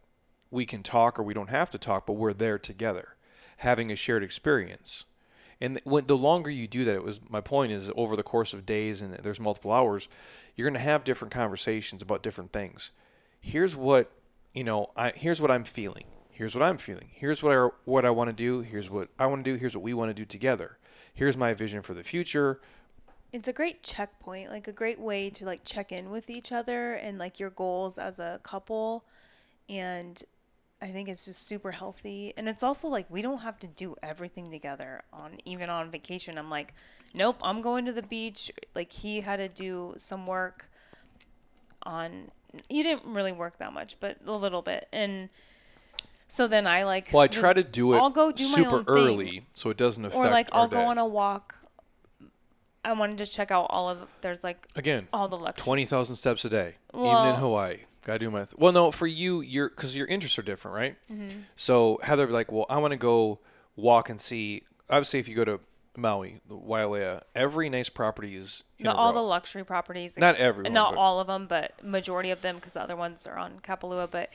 We 0.50 0.66
can 0.66 0.82
talk 0.82 1.18
or 1.18 1.22
we 1.22 1.34
don't 1.34 1.50
have 1.50 1.70
to 1.70 1.78
talk, 1.78 2.06
but 2.06 2.14
we're 2.14 2.32
there 2.32 2.58
together, 2.58 3.16
having 3.58 3.90
a 3.90 3.96
shared 3.96 4.22
experience. 4.22 5.04
And 5.60 5.80
when 5.84 6.06
the 6.06 6.16
longer 6.16 6.50
you 6.50 6.66
do 6.68 6.84
that, 6.84 6.94
it 6.94 7.04
was 7.04 7.20
my 7.28 7.40
point 7.40 7.72
is 7.72 7.90
over 7.96 8.14
the 8.16 8.22
course 8.22 8.52
of 8.52 8.64
days 8.64 9.02
and 9.02 9.14
there's 9.14 9.40
multiple 9.40 9.72
hours, 9.72 10.08
you're 10.54 10.68
going 10.68 10.74
to 10.74 10.80
have 10.80 11.04
different 11.04 11.32
conversations 11.32 12.02
about 12.02 12.22
different 12.22 12.52
things. 12.52 12.90
Here's 13.40 13.74
what 13.74 14.10
you 14.52 14.64
know. 14.64 14.90
I 14.96 15.12
here's 15.14 15.42
what 15.42 15.50
I'm 15.50 15.64
feeling. 15.64 16.06
Here's 16.30 16.54
what 16.54 16.62
I'm 16.62 16.78
feeling. 16.78 17.08
Here's 17.12 17.42
what 17.42 17.56
I 17.56 17.68
what 17.84 18.04
I 18.04 18.10
want 18.10 18.28
to 18.28 18.32
do. 18.32 18.60
Here's 18.60 18.88
what 18.88 19.08
I 19.18 19.26
want 19.26 19.44
to 19.44 19.50
do. 19.50 19.58
Here's 19.58 19.76
what 19.76 19.82
we 19.82 19.94
want 19.94 20.10
to 20.10 20.14
do 20.14 20.24
together. 20.24 20.78
Here's 21.12 21.36
my 21.36 21.54
vision 21.54 21.82
for 21.82 21.94
the 21.94 22.04
future. 22.04 22.60
It's 23.32 23.48
a 23.48 23.52
great 23.52 23.82
checkpoint, 23.82 24.50
like 24.50 24.68
a 24.68 24.72
great 24.72 25.00
way 25.00 25.30
to 25.30 25.44
like 25.44 25.64
check 25.64 25.92
in 25.92 26.10
with 26.10 26.30
each 26.30 26.52
other 26.52 26.94
and 26.94 27.18
like 27.18 27.38
your 27.40 27.50
goals 27.50 27.98
as 27.98 28.20
a 28.20 28.40
couple. 28.42 29.04
And 29.68 30.22
I 30.80 30.88
think 30.88 31.08
it's 31.08 31.24
just 31.24 31.46
super 31.46 31.72
healthy. 31.72 32.32
And 32.36 32.48
it's 32.48 32.62
also 32.62 32.88
like 32.88 33.06
we 33.10 33.20
don't 33.22 33.38
have 33.38 33.58
to 33.60 33.66
do 33.66 33.96
everything 34.02 34.50
together 34.50 35.02
on 35.12 35.38
even 35.44 35.70
on 35.70 35.90
vacation. 35.90 36.38
I'm 36.38 36.50
like, 36.50 36.72
nope, 37.14 37.36
I'm 37.42 37.60
going 37.62 37.84
to 37.86 37.92
the 37.92 38.02
beach. 38.02 38.52
Like 38.74 38.92
he 38.92 39.20
had 39.22 39.36
to 39.36 39.48
do 39.48 39.94
some 39.96 40.26
work 40.26 40.70
on 41.82 42.30
he 42.68 42.82
didn't 42.82 43.04
really 43.12 43.32
work 43.32 43.58
that 43.58 43.72
much, 43.72 43.98
but 44.00 44.18
a 44.26 44.32
little 44.32 44.62
bit. 44.62 44.88
And 44.92 45.28
so 46.28 46.46
then 46.46 46.66
I 46.66 46.84
like 46.84 47.08
Well, 47.12 47.22
I 47.22 47.28
try 47.28 47.52
to 47.52 47.62
do 47.64 47.94
it 47.94 47.98
I'll 47.98 48.10
go 48.10 48.30
do 48.30 48.44
my 48.44 48.54
super 48.54 48.76
own 48.76 48.84
thing. 48.84 48.94
early 48.94 49.46
so 49.52 49.70
it 49.70 49.76
doesn't 49.76 50.04
affect 50.04 50.16
or 50.16 50.30
like 50.30 50.48
I'll 50.52 50.68
go 50.68 50.82
on 50.84 50.98
a 50.98 51.06
walk. 51.06 51.56
I 52.84 52.92
wanted 52.92 53.18
to 53.18 53.26
check 53.26 53.50
out 53.50 53.66
all 53.70 53.90
of 53.90 54.08
there's 54.20 54.44
like 54.44 54.66
Again, 54.76 55.08
all 55.12 55.26
the 55.28 55.36
luxury. 55.36 55.64
twenty 55.64 55.84
thousand 55.84 56.16
steps 56.16 56.44
a 56.44 56.48
day, 56.48 56.76
even 56.94 57.04
in 57.26 57.34
Hawaii. 57.34 57.78
Gotta 58.08 58.20
do 58.20 58.30
my. 58.30 58.38
Th- 58.38 58.54
well, 58.56 58.72
no, 58.72 58.90
for 58.90 59.06
you, 59.06 59.42
your 59.42 59.68
because 59.68 59.94
your 59.94 60.06
interests 60.06 60.38
are 60.38 60.42
different, 60.42 60.74
right? 60.74 60.96
Mm-hmm. 61.12 61.40
So 61.56 62.00
Heather, 62.02 62.22
would 62.22 62.28
be 62.28 62.32
like, 62.32 62.50
well, 62.50 62.64
I 62.70 62.78
want 62.78 62.92
to 62.92 62.96
go 62.96 63.38
walk 63.76 64.08
and 64.08 64.18
see. 64.18 64.62
Obviously, 64.88 65.20
if 65.20 65.28
you 65.28 65.36
go 65.36 65.44
to 65.44 65.60
Maui, 65.94 66.40
Wailea, 66.50 67.20
every 67.34 67.68
nice 67.68 67.90
property 67.90 68.34
is 68.34 68.62
Not 68.80 68.96
all 68.96 69.10
row. 69.10 69.16
the 69.16 69.26
luxury 69.26 69.62
properties. 69.62 70.16
Not 70.16 70.30
ex- 70.30 70.40
everyone, 70.40 70.72
Not 70.72 70.96
all 70.96 71.20
of 71.20 71.26
them, 71.26 71.46
but 71.46 71.84
majority 71.84 72.30
of 72.30 72.40
them 72.40 72.54
because 72.54 72.72
the 72.72 72.80
other 72.80 72.96
ones 72.96 73.26
are 73.26 73.36
on 73.36 73.60
Kapalua. 73.60 74.10
But 74.10 74.30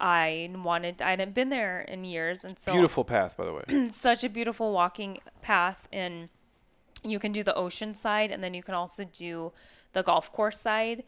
I 0.00 0.50
wanted 0.52 1.00
I 1.00 1.10
hadn't 1.10 1.32
been 1.32 1.50
there 1.50 1.82
in 1.82 2.02
years 2.02 2.44
and 2.44 2.58
so 2.58 2.72
Beautiful 2.72 3.04
path, 3.04 3.36
by 3.36 3.44
the 3.44 3.52
way. 3.52 3.88
such 3.90 4.24
a 4.24 4.28
beautiful 4.28 4.72
walking 4.72 5.18
path 5.42 5.86
and 5.92 6.28
you 7.04 7.20
can 7.20 7.30
do 7.30 7.44
the 7.44 7.54
ocean 7.54 7.94
side 7.94 8.32
and 8.32 8.42
then 8.42 8.52
you 8.52 8.64
can 8.64 8.74
also 8.74 9.04
do 9.04 9.52
the 9.92 10.02
golf 10.02 10.32
course 10.32 10.60
side 10.60 11.04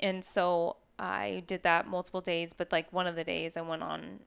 and 0.00 0.24
so 0.24 0.76
i 0.98 1.42
did 1.46 1.62
that 1.62 1.86
multiple 1.86 2.20
days 2.20 2.52
but 2.52 2.70
like 2.72 2.92
one 2.92 3.06
of 3.06 3.16
the 3.16 3.24
days 3.24 3.56
i 3.56 3.60
went 3.60 3.82
on 3.82 4.20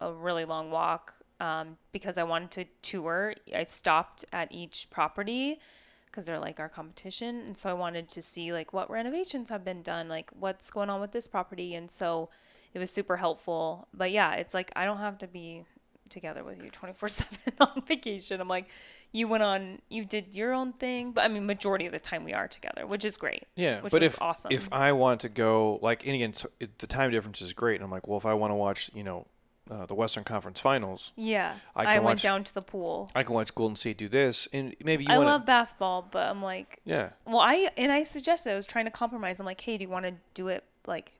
a 0.00 0.12
really 0.12 0.44
long 0.44 0.70
walk 0.70 1.14
um, 1.40 1.78
because 1.92 2.18
i 2.18 2.22
wanted 2.22 2.50
to 2.50 2.64
tour. 2.82 3.34
I 3.54 3.64
stopped 3.64 4.24
at 4.32 4.52
each 4.52 4.88
property 4.90 5.58
because 6.06 6.26
they're 6.26 6.38
like 6.38 6.60
our 6.60 6.68
competition 6.68 7.40
and 7.46 7.56
so 7.56 7.70
i 7.70 7.72
wanted 7.72 8.08
to 8.08 8.22
see 8.22 8.52
like 8.52 8.72
what 8.72 8.90
renovations 8.90 9.48
have 9.50 9.64
been 9.64 9.82
done 9.82 10.08
like 10.08 10.30
what's 10.38 10.70
going 10.70 10.90
on 10.90 11.00
with 11.00 11.12
this 11.12 11.28
property 11.28 11.74
and 11.74 11.90
so 11.90 12.28
it 12.72 12.78
was 12.78 12.92
super 12.92 13.16
helpful. 13.16 13.88
But 13.92 14.10
yeah 14.10 14.34
it's 14.34 14.54
like 14.54 14.70
i 14.76 14.84
don't 14.84 14.98
have 14.98 15.18
to 15.18 15.26
be 15.26 15.64
together 16.10 16.44
with 16.44 16.62
you 16.62 16.70
24 16.70 17.08
7 17.08 17.38
on 17.60 17.82
vacation. 17.86 18.40
I'm 18.40 18.48
like 18.48 18.66
you 19.12 19.26
went 19.26 19.42
on 19.42 19.78
you 19.88 20.04
did 20.04 20.34
your 20.34 20.52
own 20.52 20.72
thing 20.74 21.10
but 21.10 21.24
i 21.24 21.28
mean 21.28 21.44
majority 21.44 21.84
of 21.84 21.90
the 21.92 21.98
time 21.98 22.22
we 22.22 22.32
are 22.32 22.46
together 22.46 22.86
which 22.86 23.04
is 23.04 23.16
great 23.16 23.42
Yeah, 23.56 23.80
which 23.80 23.90
but 23.90 24.02
if 24.04 24.20
awesome. 24.22 24.52
if 24.52 24.72
I 24.72 24.92
want 24.92 25.20
to 25.22 25.28
go, 25.28 25.78
like, 25.82 26.06
and 26.06 26.14
again, 26.14 26.32
so 26.32 26.48
it, 26.60 26.78
the 26.78 26.86
time 26.86 27.10
difference 27.10 27.40
is 27.42 27.52
great. 27.52 27.76
And 27.76 27.84
I'm 27.84 27.90
like, 27.90 28.06
well, 28.06 28.18
if 28.18 28.24
I 28.26 28.34
want 28.34 28.50
to 28.52 28.54
watch, 28.54 28.90
you 28.94 29.02
know, 29.02 29.26
uh, 29.70 29.86
the 29.86 29.94
Western 29.94 30.24
Conference 30.24 30.58
Finals, 30.60 31.12
yeah 31.16 31.54
I 31.76 31.82
i, 31.82 31.84
can 31.94 32.04
went 32.04 32.16
watch- 32.16 32.22
down 32.22 32.44
to 32.44 32.54
the 32.54 32.62
pool. 32.62 33.10
I 33.14 33.22
can 33.24 33.34
watch 33.34 33.54
Golden 33.54 33.76
State 33.76 33.98
do 33.98 34.08
this, 34.08 34.48
and 34.52 34.74
maybe 34.84 35.04
you 35.04 35.10
i 35.12 35.16
want 35.18 35.28
love 35.28 35.46
basketball 35.46 36.06
but 36.10 36.26
i'm 36.28 36.42
like 36.42 36.80
yeah, 36.84 37.10
well 37.26 37.40
i 37.40 37.68
and 37.76 37.90
i 37.92 38.02
suggested 38.04 38.52
i 38.52 38.54
was 38.56 38.66
trying 38.66 38.84
to 38.86 38.90
compromise. 38.90 39.38
I'm 39.40 39.46
like 39.46 39.60
hey 39.60 39.76
do 39.76 39.82
you 39.84 39.88
want 39.90 40.06
to 40.06 40.14
do 40.34 40.48
it 40.48 40.64
like 40.86 41.12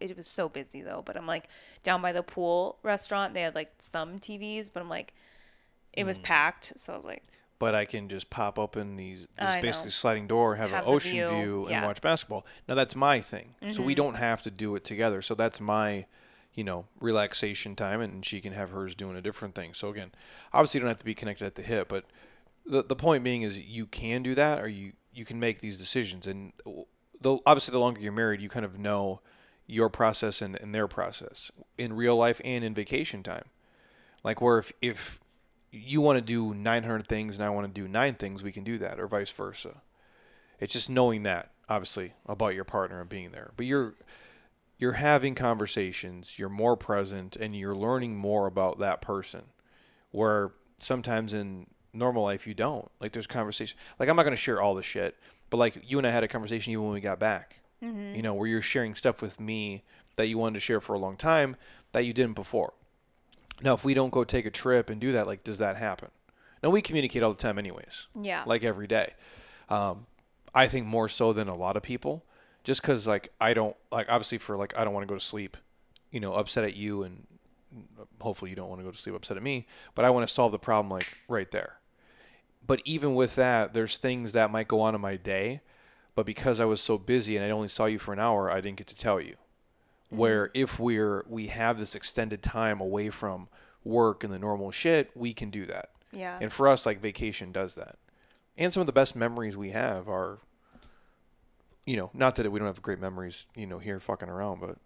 it 0.00 0.16
was 0.16 0.26
so 0.26 0.48
busy 0.48 0.82
though 0.82 1.02
but 1.04 1.16
i'm 1.16 1.26
like 1.26 1.48
down 1.82 2.00
by 2.02 2.12
the 2.12 2.22
pool 2.22 2.78
restaurant 2.82 3.34
they 3.34 3.42
had 3.42 3.54
like 3.54 3.72
some 3.78 4.18
tvs 4.18 4.70
but 4.72 4.80
i'm 4.82 4.88
like 4.88 5.12
it 5.92 6.02
Mm. 6.04 6.06
was 6.06 6.18
packed 6.18 6.72
so 6.76 6.92
i 6.92 6.96
was 6.96 7.04
like 7.04 7.22
but 7.58 7.76
I 7.76 7.84
can 7.84 8.08
just 8.08 8.28
pop 8.28 8.58
open 8.58 8.96
these 8.96 9.28
this 9.38 9.54
know. 9.54 9.60
basically 9.62 9.90
sliding 9.90 10.26
door, 10.26 10.56
have, 10.56 10.70
Have 10.70 10.82
an 10.84 10.92
ocean 10.92 11.12
view, 11.12 11.28
view, 11.28 11.60
and 11.62 11.70
yeah. 11.70 11.76
Mm-hmm. 11.76 11.86
watch 11.86 12.00
basketball. 12.00 12.44
Now 12.66 12.74
that's 12.74 12.96
my 12.96 13.20
thing, 13.20 13.54
so 13.70 13.84
we 13.84 13.94
don't 13.94 14.14
have 14.16 14.42
to 14.42 14.50
do 14.50 14.74
it 14.74 14.82
together. 14.82 15.22
So 15.22 15.36
that's 15.36 15.60
my, 15.60 16.06
you 16.54 16.64
know, 16.64 16.86
relaxation 16.98 17.76
time, 17.76 18.00
and 18.00 18.24
she 18.26 18.40
can 18.40 18.52
have 18.52 18.70
hers 18.70 18.96
doing 18.96 19.16
a 19.16 19.22
different 19.22 19.54
thing. 19.54 19.74
So 19.74 19.90
again, 19.90 20.10
obviously 20.52 20.78
you 20.78 20.82
don't 20.82 20.88
have 20.88 20.98
to 20.98 21.04
be 21.04 21.14
connected 21.14 21.44
at 21.46 21.54
the 21.54 21.62
hip, 21.62 21.86
but 21.88 22.04
the 22.66 22.82
the 22.82 22.96
point 22.96 23.22
being 23.22 23.42
is 23.42 23.60
you 23.60 23.86
can 23.86 24.24
do 24.24 24.34
that, 24.34 24.58
or 24.60 24.66
you 24.66 24.94
you 25.14 25.24
can 25.24 25.38
make 25.38 25.60
these 25.60 25.78
decisions, 25.78 26.26
and 26.26 26.52
the 27.20 27.38
obviously 27.46 27.70
the 27.70 27.78
longer 27.78 28.00
you're 28.00 28.10
married, 28.10 28.40
you 28.40 28.48
kind 28.48 28.64
of 28.66 28.76
know 28.76 29.20
your 29.66 29.88
process 29.88 30.42
and, 30.42 30.56
and 30.60 30.74
their 30.74 30.88
process 30.88 31.50
in 31.78 31.92
real 31.92 32.16
life 32.16 32.40
and 32.44 32.64
in 32.64 32.74
vacation 32.74 33.22
time. 33.22 33.44
Like 34.24 34.40
where 34.40 34.58
if 34.58 34.72
if 34.80 35.20
you 35.72 36.00
want 36.00 36.18
to 36.18 36.24
do 36.24 36.54
900 36.54 37.06
things 37.06 37.36
and 37.36 37.44
I 37.44 37.50
want 37.50 37.72
to 37.72 37.80
do 37.80 37.88
nine 37.88 38.14
things, 38.14 38.42
we 38.42 38.52
can 38.52 38.62
do 38.62 38.78
that, 38.78 39.00
or 39.00 39.06
vice 39.08 39.30
versa. 39.30 39.80
It's 40.60 40.74
just 40.74 40.90
knowing 40.90 41.22
that, 41.22 41.50
obviously, 41.68 42.12
about 42.26 42.54
your 42.54 42.64
partner 42.64 43.00
and 43.00 43.08
being 43.08 43.32
there. 43.32 43.52
But 43.56 43.66
you're 43.66 43.94
you're 44.78 44.92
having 44.92 45.34
conversations, 45.34 46.38
you're 46.38 46.48
more 46.48 46.76
present, 46.76 47.36
and 47.36 47.56
you're 47.56 47.74
learning 47.74 48.16
more 48.16 48.46
about 48.46 48.78
that 48.80 49.00
person. 49.00 49.44
Where 50.10 50.52
sometimes 50.78 51.32
in 51.32 51.66
normal 51.92 52.22
life 52.22 52.46
you 52.46 52.54
don't. 52.54 52.90
Like 53.00 53.12
there's 53.12 53.26
conversation. 53.26 53.78
Like 53.98 54.08
I'm 54.08 54.16
not 54.16 54.24
going 54.24 54.32
to 54.32 54.36
share 54.36 54.60
all 54.60 54.74
the 54.74 54.82
shit, 54.82 55.16
but 55.50 55.56
like 55.56 55.78
you 55.84 55.98
and 55.98 56.06
I 56.06 56.10
had 56.10 56.24
a 56.24 56.28
conversation 56.28 56.72
even 56.72 56.84
when 56.84 56.94
we 56.94 57.00
got 57.00 57.18
back. 57.18 57.60
Mm-hmm. 57.82 58.14
You 58.14 58.22
know, 58.22 58.34
where 58.34 58.46
you're 58.48 58.62
sharing 58.62 58.94
stuff 58.94 59.20
with 59.20 59.40
me 59.40 59.82
that 60.16 60.26
you 60.26 60.38
wanted 60.38 60.54
to 60.54 60.60
share 60.60 60.80
for 60.80 60.94
a 60.94 60.98
long 60.98 61.16
time 61.16 61.56
that 61.92 62.04
you 62.04 62.12
didn't 62.12 62.34
before. 62.34 62.74
Now, 63.60 63.74
if 63.74 63.84
we 63.84 63.94
don't 63.94 64.10
go 64.10 64.24
take 64.24 64.46
a 64.46 64.50
trip 64.50 64.88
and 64.88 65.00
do 65.00 65.12
that, 65.12 65.26
like, 65.26 65.44
does 65.44 65.58
that 65.58 65.76
happen? 65.76 66.10
Now, 66.62 66.70
we 66.70 66.80
communicate 66.80 67.22
all 67.22 67.30
the 67.30 67.42
time, 67.42 67.58
anyways, 67.58 68.06
yeah 68.20 68.44
like 68.46 68.62
every 68.62 68.86
day. 68.86 69.14
Um, 69.68 70.06
I 70.54 70.68
think 70.68 70.86
more 70.86 71.08
so 71.08 71.32
than 71.32 71.48
a 71.48 71.54
lot 71.54 71.76
of 71.76 71.82
people, 71.82 72.24
just 72.62 72.82
because, 72.82 73.08
like, 73.08 73.32
I 73.40 73.54
don't, 73.54 73.76
like, 73.90 74.06
obviously, 74.08 74.38
for, 74.38 74.56
like, 74.56 74.76
I 74.76 74.84
don't 74.84 74.94
want 74.94 75.06
to 75.06 75.12
go 75.12 75.18
to 75.18 75.24
sleep, 75.24 75.56
you 76.10 76.20
know, 76.20 76.34
upset 76.34 76.62
at 76.62 76.76
you, 76.76 77.02
and 77.02 77.26
hopefully 78.20 78.50
you 78.50 78.56
don't 78.56 78.68
want 78.68 78.80
to 78.80 78.84
go 78.84 78.90
to 78.90 78.98
sleep 78.98 79.16
upset 79.16 79.36
at 79.36 79.42
me, 79.42 79.66
but 79.94 80.04
I 80.04 80.10
want 80.10 80.28
to 80.28 80.32
solve 80.32 80.52
the 80.52 80.58
problem, 80.58 80.90
like, 80.90 81.18
right 81.26 81.50
there. 81.50 81.78
But 82.64 82.80
even 82.84 83.14
with 83.16 83.34
that, 83.36 83.74
there's 83.74 83.98
things 83.98 84.32
that 84.32 84.50
might 84.50 84.68
go 84.68 84.80
on 84.80 84.94
in 84.94 85.00
my 85.00 85.16
day, 85.16 85.62
but 86.14 86.26
because 86.26 86.60
I 86.60 86.64
was 86.64 86.80
so 86.80 86.98
busy 86.98 87.36
and 87.36 87.44
I 87.44 87.50
only 87.50 87.68
saw 87.68 87.86
you 87.86 87.98
for 87.98 88.12
an 88.12 88.18
hour, 88.18 88.50
I 88.50 88.60
didn't 88.60 88.78
get 88.78 88.86
to 88.88 88.96
tell 88.96 89.20
you 89.20 89.32
mm-hmm. 89.32 90.16
where 90.16 90.50
if 90.54 90.78
we're 90.78 91.24
we 91.28 91.48
have 91.48 91.78
this 91.78 91.94
extended 91.94 92.42
time 92.42 92.80
away 92.80 93.10
from 93.10 93.48
work 93.84 94.24
and 94.24 94.32
the 94.32 94.38
normal 94.38 94.70
shit, 94.70 95.10
we 95.14 95.32
can 95.32 95.50
do 95.50 95.66
that. 95.66 95.90
yeah 96.12 96.38
And 96.40 96.52
for 96.52 96.68
us, 96.68 96.86
like 96.86 97.00
vacation 97.00 97.52
does 97.52 97.74
that. 97.74 97.96
And 98.56 98.72
some 98.72 98.82
of 98.82 98.86
the 98.86 98.92
best 98.92 99.16
memories 99.16 99.56
we 99.56 99.70
have 99.70 100.08
are, 100.08 100.38
you 101.86 101.96
know, 101.96 102.10
not 102.12 102.36
that 102.36 102.50
we 102.52 102.58
don't 102.58 102.68
have 102.68 102.82
great 102.82 103.00
memories, 103.00 103.46
you 103.56 103.66
know, 103.66 103.78
here 103.78 103.98
fucking 103.98 104.28
around, 104.28 104.60
but 104.60 104.76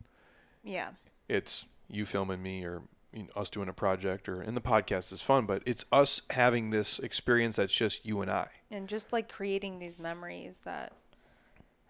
yeah 0.65 0.89
it's 1.29 1.67
you 1.89 2.05
filming 2.05 2.43
me 2.43 2.65
or 2.65 2.83
you 3.13 3.23
know, 3.23 3.29
us 3.37 3.49
doing 3.49 3.69
a 3.69 3.73
project 3.73 4.29
or 4.29 4.41
and 4.43 4.57
the 4.57 4.61
podcast 4.61 5.13
is 5.13 5.23
fun, 5.23 5.47
but 5.47 5.63
it's 5.65 5.85
us 5.91 6.23
having 6.31 6.71
this 6.71 6.99
experience 6.99 7.57
that's 7.57 7.75
just 7.75 8.05
you 8.05 8.21
and 8.21 8.31
I. 8.31 8.49
and 8.71 8.89
just 8.89 9.13
like 9.13 9.31
creating 9.33 9.79
these 9.79 9.99
memories 9.99 10.63
that 10.63 10.93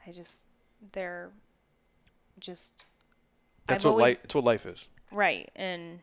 I 0.06 0.12
just 0.12 0.46
they're 0.92 1.30
just 2.38 2.84
That's 3.66 3.84
I've 3.84 3.90
what 3.90 3.90
always- 3.92 4.14
life. 4.16 4.22
That's 4.22 4.34
what 4.34 4.44
life 4.44 4.66
is. 4.66 4.88
right 5.10 5.50
and 5.56 6.00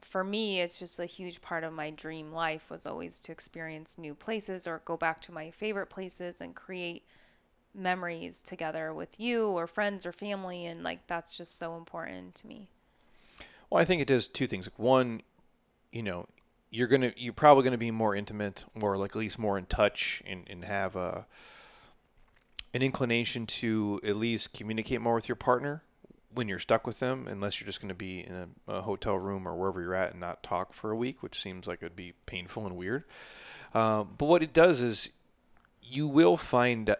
for 0.00 0.22
me 0.22 0.60
it's 0.60 0.78
just 0.78 1.00
a 1.00 1.06
huge 1.06 1.40
part 1.42 1.64
of 1.64 1.72
my 1.72 1.90
dream 1.90 2.32
life 2.32 2.70
was 2.70 2.86
always 2.86 3.18
to 3.20 3.32
experience 3.32 3.98
new 3.98 4.14
places 4.14 4.66
or 4.66 4.80
go 4.84 4.96
back 4.96 5.20
to 5.22 5.32
my 5.32 5.50
favorite 5.50 5.88
places 5.90 6.40
and 6.40 6.54
create 6.54 7.04
memories 7.74 8.40
together 8.40 8.94
with 8.94 9.18
you 9.18 9.48
or 9.48 9.66
friends 9.66 10.06
or 10.06 10.12
family 10.12 10.64
and 10.64 10.82
like 10.82 11.06
that's 11.06 11.36
just 11.36 11.58
so 11.58 11.76
important 11.76 12.34
to 12.34 12.46
me 12.46 12.68
Well, 13.68 13.82
I 13.82 13.84
think 13.84 14.00
it 14.00 14.06
does 14.08 14.28
two 14.28 14.46
things. 14.46 14.66
Like 14.66 14.78
one, 14.78 15.22
you 15.92 16.02
know, 16.02 16.26
you're 16.70 16.86
gonna 16.86 17.12
you're 17.16 17.32
probably 17.32 17.64
gonna 17.64 17.76
be 17.76 17.90
more 17.90 18.14
intimate 18.14 18.64
or 18.80 18.96
like 18.96 19.10
at 19.10 19.16
least 19.16 19.38
more 19.38 19.58
in 19.58 19.66
touch 19.66 20.22
and, 20.26 20.44
and 20.48 20.64
have 20.64 20.94
a 20.94 21.26
an 22.76 22.82
inclination 22.82 23.46
to 23.46 24.00
at 24.04 24.16
least 24.16 24.52
communicate 24.52 25.00
more 25.00 25.14
with 25.14 25.28
your 25.28 25.36
partner 25.36 25.82
when 26.32 26.46
you're 26.46 26.58
stuck 26.58 26.86
with 26.86 27.00
them, 27.00 27.26
unless 27.26 27.58
you're 27.58 27.66
just 27.66 27.80
gonna 27.80 27.94
be 27.94 28.20
in 28.20 28.34
a, 28.68 28.72
a 28.74 28.82
hotel 28.82 29.16
room 29.16 29.48
or 29.48 29.56
wherever 29.56 29.80
you're 29.80 29.94
at 29.94 30.12
and 30.12 30.20
not 30.20 30.42
talk 30.42 30.74
for 30.74 30.90
a 30.90 30.96
week, 30.96 31.22
which 31.22 31.40
seems 31.40 31.66
like 31.66 31.78
it'd 31.82 31.96
be 31.96 32.12
painful 32.26 32.66
and 32.66 32.76
weird. 32.76 33.04
Um, 33.74 34.10
but 34.18 34.26
what 34.26 34.42
it 34.42 34.52
does 34.52 34.82
is 34.82 35.10
you 35.82 36.06
will 36.06 36.36
find 36.36 36.94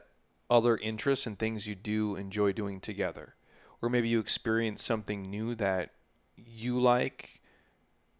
other 0.48 0.78
interests 0.78 1.27
and 1.27 1.39
things 1.39 1.66
you 1.66 1.74
do 1.74 2.16
enjoy 2.16 2.53
doing 2.53 2.81
together. 2.81 3.35
Or 3.82 3.90
maybe 3.90 4.09
you 4.09 4.19
experience 4.19 4.82
something 4.82 5.23
new 5.23 5.55
that 5.57 5.90
you 6.36 6.81
like 6.81 7.43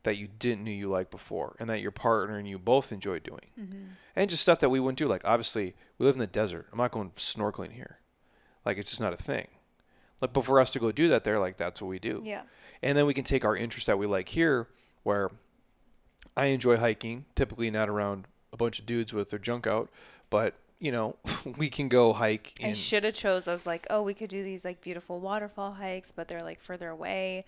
that 0.07 0.17
you 0.17 0.29
didn't 0.39 0.63
know 0.63 0.71
you 0.71 0.89
liked 0.89 1.11
before 1.11 1.57
and 1.59 1.69
that 1.69 1.81
your 1.81 1.91
partner 1.91 2.39
and 2.39 2.49
you 2.49 2.61
both 2.61 2.93
enjoy 2.93 3.19
doing. 3.19 3.51
Mm-hmm. 3.61 3.85
And 4.15 4.31
just 4.31 4.43
stuff 4.43 4.61
that 4.61 4.71
we 4.71 4.79
wouldn't 4.79 4.99
do. 4.99 5.09
Like 5.09 5.23
obviously 5.25 5.75
we 5.99 6.07
live 6.07 6.15
in 6.15 6.21
the 6.21 6.29
desert. 6.29 6.69
I'm 6.71 6.79
not 6.79 6.93
going 6.93 7.11
snorkeling 7.17 7.73
here. 7.73 7.99
Like 8.65 8.79
it's 8.79 8.91
just 8.91 9.03
not 9.03 9.13
a 9.13 9.17
thing. 9.17 9.49
Like 10.21 10.33
but 10.33 10.45
for 10.45 10.61
us 10.61 10.73
to 10.75 10.79
go 10.79 10.93
do 10.93 11.09
that 11.09 11.25
there, 11.25 11.41
like 11.41 11.57
that's 11.57 11.83
what 11.83 11.89
we 11.89 11.99
do. 11.99 12.23
yeah 12.25 12.43
And 12.83 12.97
then 12.97 13.05
we 13.05 13.15
can 13.15 13.25
take 13.25 13.45
our 13.45 13.57
interest 13.57 13.89
that 13.89 13.99
we 13.99 14.07
like 14.07 14.29
here, 14.29 14.69
where 15.03 15.33
I 16.37 16.47
enjoy 16.47 16.77
hiking, 16.77 17.25
typically 17.35 17.71
not 17.73 17.89
around 17.89 18.27
a 18.53 18.57
bunch 18.57 18.79
of 18.79 18.87
dudes 18.87 19.13
with 19.13 19.31
their 19.31 19.41
junk 19.41 19.67
out, 19.67 19.91
but 20.31 20.55
you 20.79 20.93
know, 20.93 21.17
we 21.59 21.69
can 21.69 21.89
go 21.89 22.13
hike 22.13 22.55
I 22.63 22.75
should 22.75 23.03
have 23.03 23.15
chose. 23.15 23.49
I 23.49 23.53
was 23.53 23.67
like, 23.67 23.89
oh, 23.91 24.03
we 24.03 24.15
could 24.15 24.31
do 24.31 24.45
these 24.45 24.65
like 24.65 24.81
beautiful 24.81 25.19
waterfall 25.19 25.73
hikes, 25.73 26.13
but 26.13 26.29
they're 26.29 26.43
like 26.43 26.61
further 26.61 26.91
away, 26.91 27.45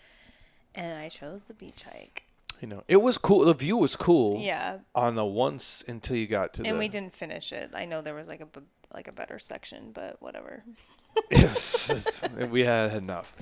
and 0.74 0.98
I 0.98 1.08
chose 1.08 1.44
the 1.44 1.54
beach 1.54 1.84
hike. 1.84 2.24
You 2.60 2.68
know, 2.68 2.82
it 2.88 2.98
was 2.98 3.18
cool. 3.18 3.44
The 3.44 3.54
view 3.54 3.76
was 3.76 3.96
cool 3.96 4.40
Yeah, 4.40 4.78
on 4.94 5.14
the 5.14 5.24
once 5.24 5.84
until 5.86 6.16
you 6.16 6.26
got 6.26 6.54
to 6.54 6.62
and 6.62 6.74
the 6.74 6.78
we 6.78 6.88
didn't 6.88 7.14
finish 7.14 7.52
it. 7.52 7.70
I 7.74 7.84
know 7.84 8.02
there 8.02 8.14
was 8.14 8.28
like 8.28 8.40
a 8.40 8.48
like 8.92 9.08
a 9.08 9.12
better 9.12 9.38
section, 9.38 9.90
but 9.92 10.20
whatever. 10.20 10.64
Yes, 11.32 12.22
we 12.50 12.64
had 12.64 12.94
enough. 12.94 13.34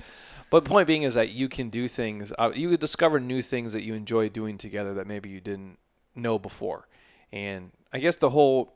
But 0.49 0.65
point 0.65 0.87
being 0.87 1.03
is 1.03 1.13
that 1.13 1.29
you 1.29 1.47
can 1.47 1.69
do 1.69 1.87
things. 1.87 2.33
Uh, 2.37 2.51
you 2.55 2.69
could 2.71 2.79
discover 2.79 3.19
new 3.19 3.43
things 3.43 3.71
that 3.73 3.83
you 3.83 3.93
enjoy 3.93 4.29
doing 4.29 4.57
together 4.57 4.95
that 4.95 5.05
maybe 5.05 5.29
you 5.29 5.39
didn't 5.39 5.77
know 6.15 6.39
before. 6.39 6.87
And 7.31 7.71
I 7.93 7.99
guess 7.99 8.17
the 8.17 8.31
whole, 8.31 8.73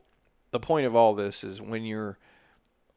the 0.52 0.60
point 0.60 0.86
of 0.86 0.94
all 0.94 1.14
this 1.14 1.42
is 1.42 1.60
when 1.60 1.84
you're 1.84 2.18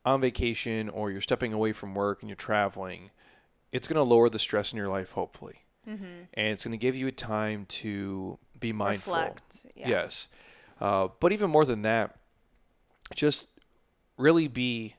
on 0.05 0.21
vacation 0.21 0.89
or 0.89 1.09
you're 1.09 1.21
stepping 1.21 1.53
away 1.53 1.71
from 1.71 1.95
work 1.95 2.21
and 2.21 2.29
you're 2.29 2.35
traveling, 2.35 3.09
it's 3.71 3.87
going 3.87 3.95
to 3.97 4.03
lower 4.03 4.29
the 4.29 4.39
stress 4.39 4.71
in 4.71 4.77
your 4.77 4.89
life, 4.89 5.11
hopefully, 5.13 5.64
Mm-hmm. 5.87 6.05
and 6.33 6.47
it's 6.47 6.63
going 6.65 6.71
to 6.71 6.77
give 6.77 6.95
you 6.95 7.07
a 7.07 7.11
time 7.11 7.65
to 7.67 8.37
be 8.59 8.73
mindful. 8.73 9.13
Reflect. 9.13 9.67
Yeah. 9.75 9.89
Yes. 9.89 10.27
Uh, 10.81 11.09
but 11.19 11.31
even 11.31 11.49
more 11.51 11.65
than 11.65 11.83
that, 11.83 12.15
just 13.13 13.49
really 14.17 14.47
be 14.47 14.95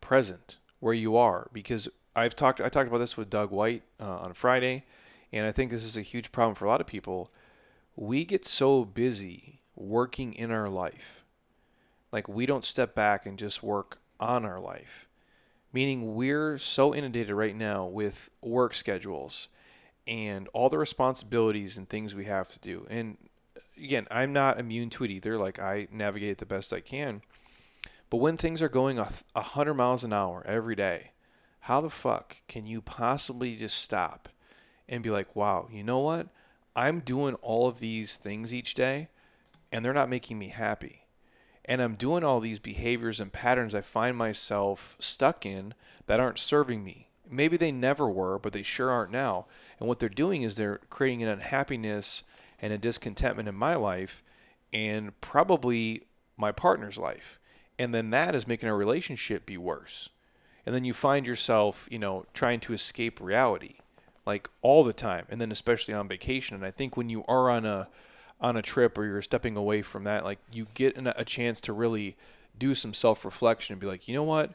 present 0.00 0.58
where 0.80 0.94
you 0.94 1.16
are 1.16 1.48
because 1.52 1.88
I've 2.14 2.36
talked 2.36 2.60
I 2.60 2.68
talked 2.68 2.88
about 2.88 2.98
this 2.98 3.16
with 3.16 3.30
Doug 3.30 3.50
White 3.50 3.82
uh, 4.00 4.18
on 4.18 4.34
Friday 4.34 4.84
And 5.32 5.46
I 5.46 5.52
think 5.52 5.70
this 5.70 5.84
is 5.84 5.96
a 5.96 6.02
huge 6.02 6.32
problem 6.32 6.54
for 6.54 6.64
a 6.64 6.68
lot 6.68 6.80
of 6.80 6.86
people. 6.86 7.30
We 7.96 8.24
get 8.24 8.44
so 8.44 8.84
busy 8.84 9.60
working 9.74 10.32
in 10.34 10.50
our 10.50 10.68
life. 10.68 11.24
Like 12.12 12.28
we 12.28 12.46
don't 12.46 12.64
step 12.64 12.94
back 12.94 13.26
and 13.26 13.38
just 13.38 13.62
work 13.62 13.98
on 14.20 14.44
our 14.44 14.60
life. 14.60 15.08
Meaning 15.72 16.14
we're 16.14 16.56
so 16.58 16.94
inundated 16.94 17.34
right 17.34 17.54
now 17.56 17.84
with 17.86 18.30
work 18.40 18.72
schedules 18.74 19.48
and 20.06 20.48
all 20.48 20.68
the 20.68 20.78
responsibilities 20.78 21.76
and 21.76 21.88
things 21.88 22.14
we 22.14 22.24
have 22.24 22.48
to 22.50 22.58
do. 22.60 22.86
And 22.88 23.16
again, 23.76 24.06
I'm 24.10 24.32
not 24.32 24.60
immune 24.60 24.90
to 24.90 25.04
it 25.04 25.10
either. 25.10 25.36
Like 25.36 25.58
I 25.58 25.88
navigate 25.90 26.38
the 26.38 26.46
best 26.46 26.72
I 26.72 26.80
can. 26.80 27.22
But 28.08 28.18
when 28.18 28.36
things 28.36 28.62
are 28.62 28.68
going 28.68 28.98
a 28.98 29.08
100 29.32 29.74
miles 29.74 30.04
an 30.04 30.12
hour 30.12 30.44
every 30.46 30.76
day, 30.76 31.10
how 31.60 31.80
the 31.80 31.90
fuck 31.90 32.36
can 32.46 32.66
you 32.66 32.80
possibly 32.80 33.56
just 33.56 33.78
stop 33.78 34.28
and 34.88 35.02
be 35.02 35.10
like, 35.10 35.34
wow, 35.34 35.68
you 35.72 35.82
know 35.82 35.98
what? 35.98 36.28
I'm 36.76 37.00
doing 37.00 37.34
all 37.36 37.66
of 37.66 37.80
these 37.80 38.16
things 38.16 38.54
each 38.54 38.74
day 38.74 39.08
and 39.72 39.84
they're 39.84 39.92
not 39.92 40.08
making 40.08 40.38
me 40.38 40.48
happy. 40.48 41.06
And 41.64 41.82
I'm 41.82 41.96
doing 41.96 42.22
all 42.22 42.38
these 42.38 42.60
behaviors 42.60 43.18
and 43.18 43.32
patterns 43.32 43.74
I 43.74 43.80
find 43.80 44.16
myself 44.16 44.96
stuck 45.00 45.44
in 45.44 45.74
that 46.06 46.20
aren't 46.20 46.38
serving 46.38 46.84
me. 46.84 47.08
Maybe 47.28 47.56
they 47.56 47.72
never 47.72 48.08
were, 48.08 48.38
but 48.38 48.52
they 48.52 48.62
sure 48.62 48.90
aren't 48.90 49.10
now. 49.10 49.46
And 49.78 49.88
what 49.88 49.98
they're 49.98 50.08
doing 50.08 50.42
is 50.42 50.56
they're 50.56 50.80
creating 50.90 51.22
an 51.22 51.28
unhappiness 51.28 52.22
and 52.60 52.72
a 52.72 52.78
discontentment 52.78 53.48
in 53.48 53.54
my 53.54 53.74
life 53.74 54.22
and 54.72 55.18
probably 55.20 56.04
my 56.36 56.52
partner's 56.52 56.98
life. 56.98 57.38
And 57.78 57.94
then 57.94 58.10
that 58.10 58.34
is 58.34 58.46
making 58.46 58.68
our 58.68 58.76
relationship 58.76 59.44
be 59.46 59.58
worse. 59.58 60.08
And 60.64 60.74
then 60.74 60.84
you 60.84 60.94
find 60.94 61.26
yourself, 61.26 61.86
you 61.90 61.98
know, 61.98 62.26
trying 62.32 62.60
to 62.60 62.72
escape 62.72 63.20
reality 63.20 63.76
like 64.24 64.50
all 64.62 64.82
the 64.82 64.92
time. 64.92 65.26
And 65.28 65.40
then 65.40 65.52
especially 65.52 65.94
on 65.94 66.08
vacation. 66.08 66.56
And 66.56 66.64
I 66.64 66.70
think 66.70 66.96
when 66.96 67.08
you 67.08 67.24
are 67.28 67.50
on 67.50 67.64
a 67.64 67.88
on 68.38 68.56
a 68.56 68.62
trip 68.62 68.98
or 68.98 69.04
you're 69.06 69.22
stepping 69.22 69.56
away 69.56 69.80
from 69.80 70.04
that, 70.04 70.24
like 70.24 70.38
you 70.52 70.66
get 70.74 70.94
a 70.98 71.24
chance 71.24 71.58
to 71.62 71.72
really 71.72 72.16
do 72.58 72.74
some 72.74 72.92
self-reflection 72.92 73.72
and 73.72 73.80
be 73.80 73.86
like, 73.86 74.08
"You 74.08 74.14
know 74.14 74.22
what? 74.22 74.52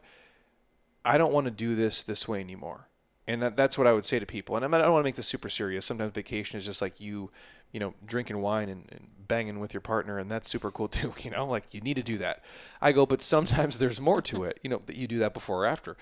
I 1.03 1.17
don't 1.17 1.33
want 1.33 1.45
to 1.45 1.51
do 1.51 1.75
this 1.75 2.03
this 2.03 2.27
way 2.27 2.41
anymore." 2.41 2.87
And 3.27 3.41
that, 3.41 3.55
that's 3.55 3.77
what 3.77 3.87
I 3.87 3.93
would 3.93 4.05
say 4.05 4.19
to 4.19 4.25
people. 4.25 4.55
And 4.55 4.65
I, 4.65 4.67
mean, 4.67 4.81
I 4.81 4.83
don't 4.83 4.93
want 4.93 5.03
to 5.03 5.07
make 5.07 5.15
this 5.15 5.27
super 5.27 5.49
serious. 5.49 5.85
Sometimes 5.85 6.13
vacation 6.13 6.57
is 6.57 6.65
just 6.65 6.81
like 6.81 6.99
you, 6.99 7.29
you 7.71 7.79
know, 7.79 7.93
drinking 8.05 8.41
wine 8.41 8.67
and, 8.67 8.85
and 8.91 9.07
banging 9.27 9.59
with 9.59 9.73
your 9.73 9.81
partner, 9.81 10.17
and 10.17 10.29
that's 10.29 10.49
super 10.49 10.71
cool 10.71 10.87
too. 10.89 11.13
You 11.21 11.31
know, 11.31 11.45
like 11.45 11.73
you 11.73 11.81
need 11.81 11.95
to 11.95 12.03
do 12.03 12.17
that. 12.17 12.43
I 12.81 12.91
go, 12.91 13.05
but 13.05 13.21
sometimes 13.21 13.79
there's 13.79 14.01
more 14.01 14.21
to 14.23 14.43
it. 14.43 14.59
You 14.63 14.69
know, 14.69 14.81
that 14.85 14.95
you 14.95 15.07
do 15.07 15.19
that 15.19 15.33
before 15.33 15.63
or 15.63 15.65
after, 15.67 15.97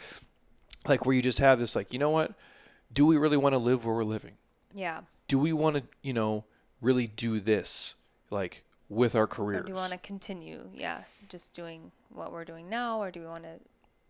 like 0.88 1.06
where 1.06 1.16
you 1.16 1.22
just 1.22 1.40
have 1.40 1.60
this, 1.60 1.76
like, 1.76 1.94
you 1.94 2.00
know 2.00 2.10
what? 2.10 2.34
Do 2.92 3.06
we 3.06 3.18
really 3.18 3.38
want 3.38 3.54
to 3.54 3.60
live 3.60 3.86
where 3.86 3.96
we're 3.96 4.04
living? 4.04 4.34
Yeah. 4.74 5.02
Do 5.28 5.38
we 5.38 5.54
want 5.54 5.76
to, 5.76 5.84
you 6.02 6.14
know, 6.14 6.46
really 6.82 7.06
do 7.06 7.40
this, 7.40 7.94
like 8.32 8.64
with 8.88 9.16
our 9.16 9.28
careers? 9.28 9.62
Or 9.62 9.68
do 9.68 9.74
we 9.74 9.78
want 9.78 9.92
to 9.92 10.00
continue? 10.00 10.70
Yeah, 10.74 11.04
just 11.28 11.54
doing 11.54 11.92
what 12.10 12.32
we're 12.32 12.46
doing 12.46 12.70
now, 12.70 13.02
or 13.02 13.12
do 13.12 13.20
we 13.20 13.28
want 13.28 13.44
to 13.44 13.60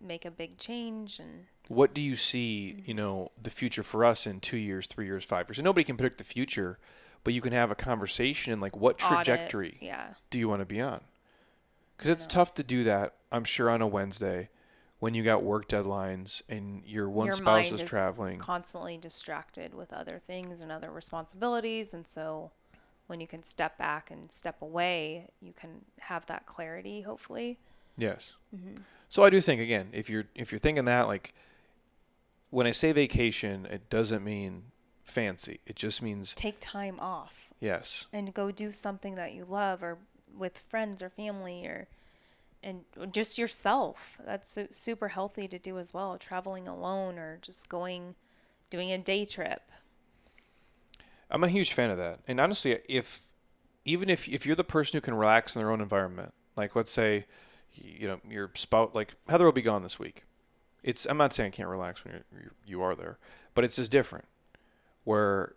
make 0.02 0.26
a 0.26 0.32
big 0.32 0.58
change 0.58 1.20
and 1.20 1.46
what 1.68 1.94
do 1.94 2.02
you 2.02 2.16
see 2.16 2.82
you 2.86 2.94
know 2.94 3.32
the 3.42 3.50
future 3.50 3.84
for 3.84 4.04
us 4.06 4.26
in 4.26 4.40
two 4.40 4.58
years 4.58 4.88
three 4.88 5.06
years 5.06 5.24
five 5.24 5.48
years? 5.50 5.60
And 5.60 5.66
nobody 5.66 5.84
can 5.84 5.98
predict 5.98 6.18
the 6.18 6.24
future 6.24 6.80
but 7.24 7.34
you 7.34 7.42
can 7.42 7.52
have 7.54 7.70
a 7.70 7.76
conversation 7.76 8.54
and 8.54 8.62
like 8.62 8.76
what 8.76 8.98
trajectory 8.98 9.70
Audit, 9.78 9.82
yeah. 9.82 10.08
do 10.30 10.40
you 10.40 10.48
want 10.48 10.62
to 10.62 10.66
be 10.66 10.80
on? 10.80 11.02
Because 11.98 12.12
it's 12.12 12.26
tough 12.26 12.54
to 12.56 12.64
do 12.64 12.84
that 12.86 13.16
i'm 13.32 13.44
sure 13.44 13.70
on 13.70 13.82
a 13.82 13.88
wednesday 13.88 14.50
when 15.00 15.14
you 15.14 15.24
got 15.24 15.44
work 15.44 15.68
deadlines 15.68 16.42
and 16.50 16.84
your 16.86 17.10
one 17.10 17.28
Your 17.28 17.34
spouse 17.34 17.72
is 17.72 17.82
is 17.82 17.90
traveling. 17.90 18.38
constantly 18.38 18.98
distracted 18.98 19.74
with 19.74 19.94
other 19.94 20.22
things 20.26 20.62
and 20.62 20.72
other 20.72 20.92
responsibilities 20.92 21.94
and 21.94 22.06
so 22.06 22.52
when 23.08 23.20
you 23.20 23.28
can 23.28 23.42
step 23.42 23.78
back 23.78 24.12
and 24.12 24.32
step 24.32 24.62
away 24.62 25.28
you 25.42 25.54
can 25.54 25.86
have 26.02 26.26
that 26.28 26.46
clarity 26.46 27.02
hopefully. 27.02 27.58
Yes. 27.98 28.34
Mm-hmm. 28.56 28.82
So 29.10 29.24
i 29.24 29.30
do 29.30 29.42
think 29.42 29.60
again 29.60 29.90
if 29.92 30.10
you're 30.10 30.26
if 30.36 30.52
you're 30.52 30.60
thinking 30.60 30.86
that 30.86 31.08
like 31.08 31.34
when 32.50 32.66
i 32.66 32.72
say 32.72 32.92
vacation 32.92 33.68
it 33.70 33.90
doesn't 33.90 34.24
mean 34.24 34.64
fancy. 35.10 35.60
It 35.66 35.76
just 35.76 36.02
means 36.02 36.34
take 36.34 36.58
time 36.60 36.98
off. 37.00 37.54
Yes. 37.60 38.06
And 38.14 38.34
go 38.34 38.52
do 38.52 38.72
something 38.72 39.16
that 39.16 39.34
you 39.34 39.46
love 39.46 39.84
or 39.84 39.98
with 40.38 40.60
friends 40.70 41.02
or 41.02 41.10
family 41.10 41.66
or 41.66 41.88
and 42.62 42.84
just 43.12 43.38
yourself. 43.38 44.20
That's 44.26 44.58
super 44.70 45.10
healthy 45.10 45.48
to 45.48 45.60
do 45.60 45.78
as 45.78 45.94
well 45.94 46.18
traveling 46.18 46.68
alone 46.68 47.18
or 47.18 47.40
just 47.42 47.68
going 47.68 48.16
doing 48.70 48.92
a 48.92 48.98
day 48.98 49.26
trip. 49.26 49.64
I'm 51.32 51.44
a 51.44 51.50
huge 51.50 51.74
fan 51.74 51.90
of 51.90 51.98
that. 51.98 52.20
And 52.28 52.40
honestly, 52.40 52.80
if 52.88 53.22
even 53.86 54.10
if 54.10 54.28
if 54.28 54.46
you're 54.46 54.56
the 54.56 54.64
person 54.64 54.98
who 54.98 55.02
can 55.02 55.16
relax 55.16 55.56
in 55.56 55.62
their 55.62 55.72
own 55.72 55.82
environment, 55.82 56.34
like 56.56 56.76
let's 56.76 56.92
say, 56.92 57.26
you 57.84 58.08
know, 58.08 58.20
your 58.30 58.52
spouse, 58.56 58.92
like 58.94 59.14
Heather 59.28 59.46
will 59.46 59.52
be 59.52 59.62
gone 59.62 59.84
this 59.84 60.00
week. 60.00 60.24
It's 60.84 61.06
I'm 61.06 61.18
not 61.18 61.34
saying 61.34 61.48
I 61.48 61.52
can't 61.52 61.70
relax 61.70 62.04
when 62.04 62.24
you're, 62.32 62.52
you 62.66 62.82
are 62.82 62.96
there, 62.96 63.18
but 63.54 63.66
it's 63.66 63.76
just 63.76 63.92
different, 63.92 64.26
where 65.04 65.56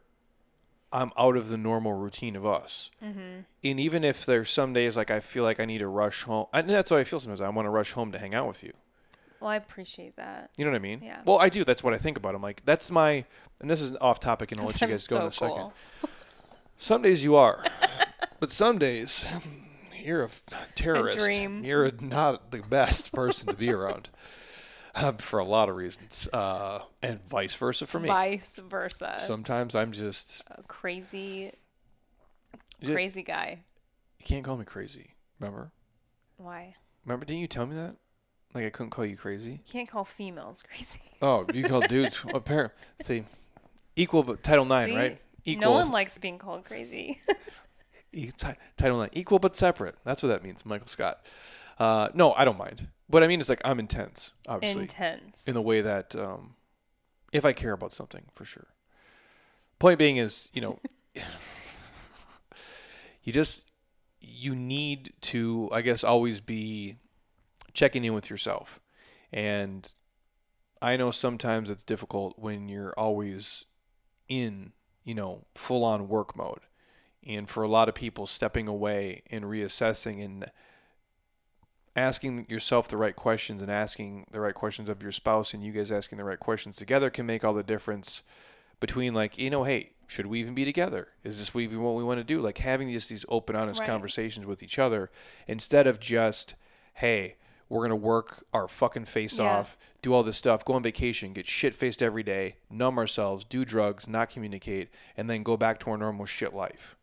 I'm 0.93 1.13
out 1.17 1.37
of 1.37 1.49
the 1.49 1.57
normal 1.57 1.93
routine 1.95 2.37
of 2.37 2.45
us. 2.45 2.91
Mm-hmm. 3.03 3.41
And 3.65 3.81
even 3.81 4.05
if 4.05 4.27
there's 4.27 4.51
some 4.51 4.73
days 4.73 4.97
like 4.97 5.11
I 5.11 5.21
feel 5.21 5.45
like 5.45 5.61
I 5.61 5.65
need 5.65 5.79
to 5.79 5.87
rush 5.87 6.25
home, 6.25 6.47
and 6.53 6.69
that's 6.69 6.91
how 6.91 6.97
I 6.97 7.05
feel 7.05 7.21
sometimes. 7.21 7.41
I 7.41 7.49
want 7.49 7.67
to 7.67 7.71
rush 7.71 7.93
home 7.93 8.13
to 8.13 8.19
hang 8.19 8.35
out 8.35 8.49
with 8.49 8.63
you. 8.63 8.73
well 9.41 9.51
i 9.51 9.57
appreciate 9.57 10.17
that 10.17 10.51
You 10.57 10.65
know 10.65 10.71
what 10.71 10.77
I 10.77 10.81
mean? 10.81 11.01
Yeah. 11.03 11.21
Well, 11.25 11.39
I 11.39 11.49
do. 11.49 11.65
That's 11.65 11.83
what 11.83 11.95
I 11.95 11.99
think 11.99 12.17
about. 12.17 12.35
I'm 12.35 12.43
like, 12.43 12.63
that's 12.65 12.91
my, 12.91 13.25
and 13.61 13.71
this 13.71 13.81
is 13.81 13.97
off 14.01 14.21
topic, 14.21 14.53
and 14.53 14.61
I'll 14.61 14.67
let 14.67 14.81
you 14.81 14.87
I'm 14.87 14.91
guys 14.91 15.07
go 15.07 15.17
in 15.21 15.27
a 15.27 15.33
so 15.33 15.47
second. 15.49 15.71
Some 16.79 17.03
days 17.03 17.23
you 17.23 17.37
are, 17.37 17.65
but 18.41 18.51
some 18.51 18.79
days 18.79 19.25
you're 20.03 20.25
a 20.25 20.29
terrorist. 20.75 21.19
dream. 21.19 21.65
You're 21.65 21.91
not 22.01 22.51
the 22.51 22.59
best 22.59 23.13
person 23.13 23.47
to 23.49 23.55
be 23.55 23.71
around 23.73 24.09
uh, 24.95 25.13
for 25.13 25.39
a 25.39 25.45
lot 25.45 25.69
of 25.69 25.77
reasons, 25.77 26.29
uh, 26.33 26.81
and 27.03 27.21
vice 27.29 27.55
versa 27.55 27.87
for 27.87 27.99
me. 28.01 28.09
vice 28.09 28.59
versa 28.59 29.15
Sometimes 29.19 29.75
I'm 29.75 29.93
just 29.93 30.43
a 30.51 30.63
crazy 30.65 31.53
crazy 32.85 33.23
guy 33.23 33.61
you 34.19 34.27
can't 34.27 34.45
call 34.45 34.57
me 34.57 34.65
crazy. 34.65 35.15
Remember? 35.41 35.73
why 36.37 36.75
Remember? 37.05 37.25
Didn't 37.25 37.41
you 37.41 37.47
tell 37.49 37.67
me 37.67 37.77
that? 37.77 37.97
Like 38.55 38.67
I 38.67 38.71
couldn't 38.71 38.91
call 38.91 39.05
you 39.07 39.17
crazy. 39.17 39.53
you 39.53 39.73
can't 39.73 39.89
call 39.89 40.05
females 40.05 40.63
crazy 40.69 41.01
Oh, 41.21 41.47
you 41.55 41.65
call 41.65 41.81
dudes 41.83 42.25
apparent. 42.35 42.73
See, 43.01 43.25
equal 43.97 44.23
but 44.25 44.43
Title 44.43 44.65
Nine, 44.65 44.89
See? 44.89 44.97
right? 44.97 45.21
Equal. 45.45 45.61
no 45.61 45.73
one 45.73 45.91
likes 45.91 46.19
being 46.19 46.39
called 46.39 46.65
crazy 46.65 47.21
Title 48.77 48.99
Nine, 48.99 49.11
equal 49.13 49.39
but 49.39 49.57
separate. 49.57 49.97
That's 50.05 50.23
what 50.23 50.29
that 50.29 50.43
means, 50.43 50.65
Michael 50.65 50.87
Scott. 50.87 51.25
Uh, 51.79 52.09
no, 52.15 52.33
I 52.33 52.45
don't 52.45 52.59
mind. 52.59 52.89
What 53.09 53.23
I 53.23 53.27
mean 53.27 53.41
is 53.41 53.49
like 53.49 53.61
I'm 53.65 53.79
intense, 53.79 54.33
obviously, 54.47 54.83
intense 54.83 55.47
in 55.47 55.55
the 55.55 55.63
way 55.63 55.81
that 55.81 56.15
um, 56.17 56.55
if 57.33 57.45
I 57.45 57.53
care 57.53 57.73
about 57.73 57.93
something, 57.93 58.25
for 58.35 58.45
sure. 58.45 58.69
Point 59.79 59.99
being 59.99 60.17
is, 60.17 60.49
you 60.53 60.61
know, 60.61 60.79
you 63.23 63.33
just 63.33 63.65
you 64.21 64.55
need 64.55 65.13
to, 65.23 65.69
I 65.73 65.83
guess, 65.83 66.05
always 66.05 66.41
be 66.41 66.97
checking 67.75 68.05
in 68.05 68.15
with 68.15 68.31
yourself, 68.31 68.81
and 69.33 69.91
I 70.81 70.97
know 70.97 71.11
sometimes 71.11 71.71
it's 71.71 71.85
difficult 71.85 72.39
when 72.39 72.69
you're 72.69 72.95
always 72.99 73.65
in, 74.29 74.73
you 75.05 75.15
know, 75.15 75.47
full 75.55 75.85
on 75.85 76.09
work 76.09 76.37
mode. 76.37 76.61
And 77.27 77.49
for 77.49 77.63
a 77.63 77.69
lot 77.69 77.89
of 77.89 77.95
people, 77.95 78.27
stepping 78.27 78.67
away 78.67 79.23
and 79.31 79.45
reassessing 79.45 80.25
and 80.25 80.47
asking 81.95 82.47
yourself 82.49 82.89
the 82.89 82.97
right 82.97 83.15
questions 83.15 83.63
and 83.63 83.71
asking 83.71 84.27
the 84.31 84.41
right 84.41 84.55
questions 84.55 84.89
of 84.89 85.03
your 85.03 85.13
spouse 85.13 85.53
and 85.53 85.63
you 85.63 85.73
guys 85.73 85.93
asking 85.93 86.19
the 86.19 86.25
right 86.25 86.41
questions 86.41 86.77
together 86.77 87.11
can 87.11 87.27
make 87.27 87.45
all 87.45 87.55
the 87.55 87.63
difference 87.63 88.23
between 88.81 89.15
like, 89.15 89.39
you 89.39 89.51
know, 89.51 89.65
hey, 89.65 89.91
should 90.07 90.27
we 90.27 90.41
even 90.41 90.55
be 90.55 90.65
together? 90.65 91.09
Is 91.23 91.39
this 91.39 91.55
even 91.55 91.81
what 91.83 91.95
we 91.95 92.03
want 92.05 92.19
to 92.19 92.25
do? 92.25 92.41
Like 92.41 92.59
having 92.59 92.91
just 92.91 93.09
these 93.09 93.25
open, 93.29 93.57
honest 93.57 93.81
Right. 93.81 93.87
conversations 93.89 94.47
with 94.47 94.63
each 94.63 94.79
other 94.79 95.11
instead 95.47 95.87
of 95.87 96.01
just, 96.01 96.55
hey, 96.95 97.37
we're 97.69 97.83
gonna 97.83 97.97
work 97.97 98.45
our 98.53 98.69
fucking 98.69 99.07
face 99.07 99.39
Yeah. 99.39 99.45
off, 99.47 99.79
do 100.03 100.13
all 100.13 100.23
this 100.23 100.37
stuff, 100.37 100.65
go 100.65 100.75
on 100.75 100.83
vacation, 100.83 101.33
get 101.33 101.47
shit 101.47 101.75
faced 101.75 102.03
every 102.03 102.23
day, 102.23 102.57
numb 102.69 102.99
ourselves, 102.99 103.45
do 103.45 103.65
drugs, 103.65 104.07
not 104.09 104.29
communicate, 104.29 104.89
and 105.17 105.31
then 105.31 105.43
go 105.43 105.57
back 105.57 105.79
to 105.81 105.91
our 105.91 105.97
normal 105.97 106.27
shit 106.27 106.53
life. 106.53 106.97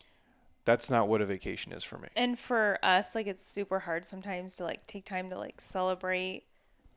That's 0.65 0.89
not 0.89 1.07
what 1.07 1.21
a 1.21 1.25
vacation 1.25 1.71
is 1.71 1.83
for 1.83 1.97
me. 1.97 2.09
and 2.15 2.37
for 2.37 2.77
us 2.83 3.15
like 3.15 3.27
it's 3.27 3.43
super 3.49 3.79
hard 3.79 4.05
sometimes 4.05 4.55
to 4.57 4.63
like 4.63 4.85
take 4.85 5.05
time 5.05 5.29
to 5.29 5.37
like 5.37 5.59
celebrate 5.61 6.43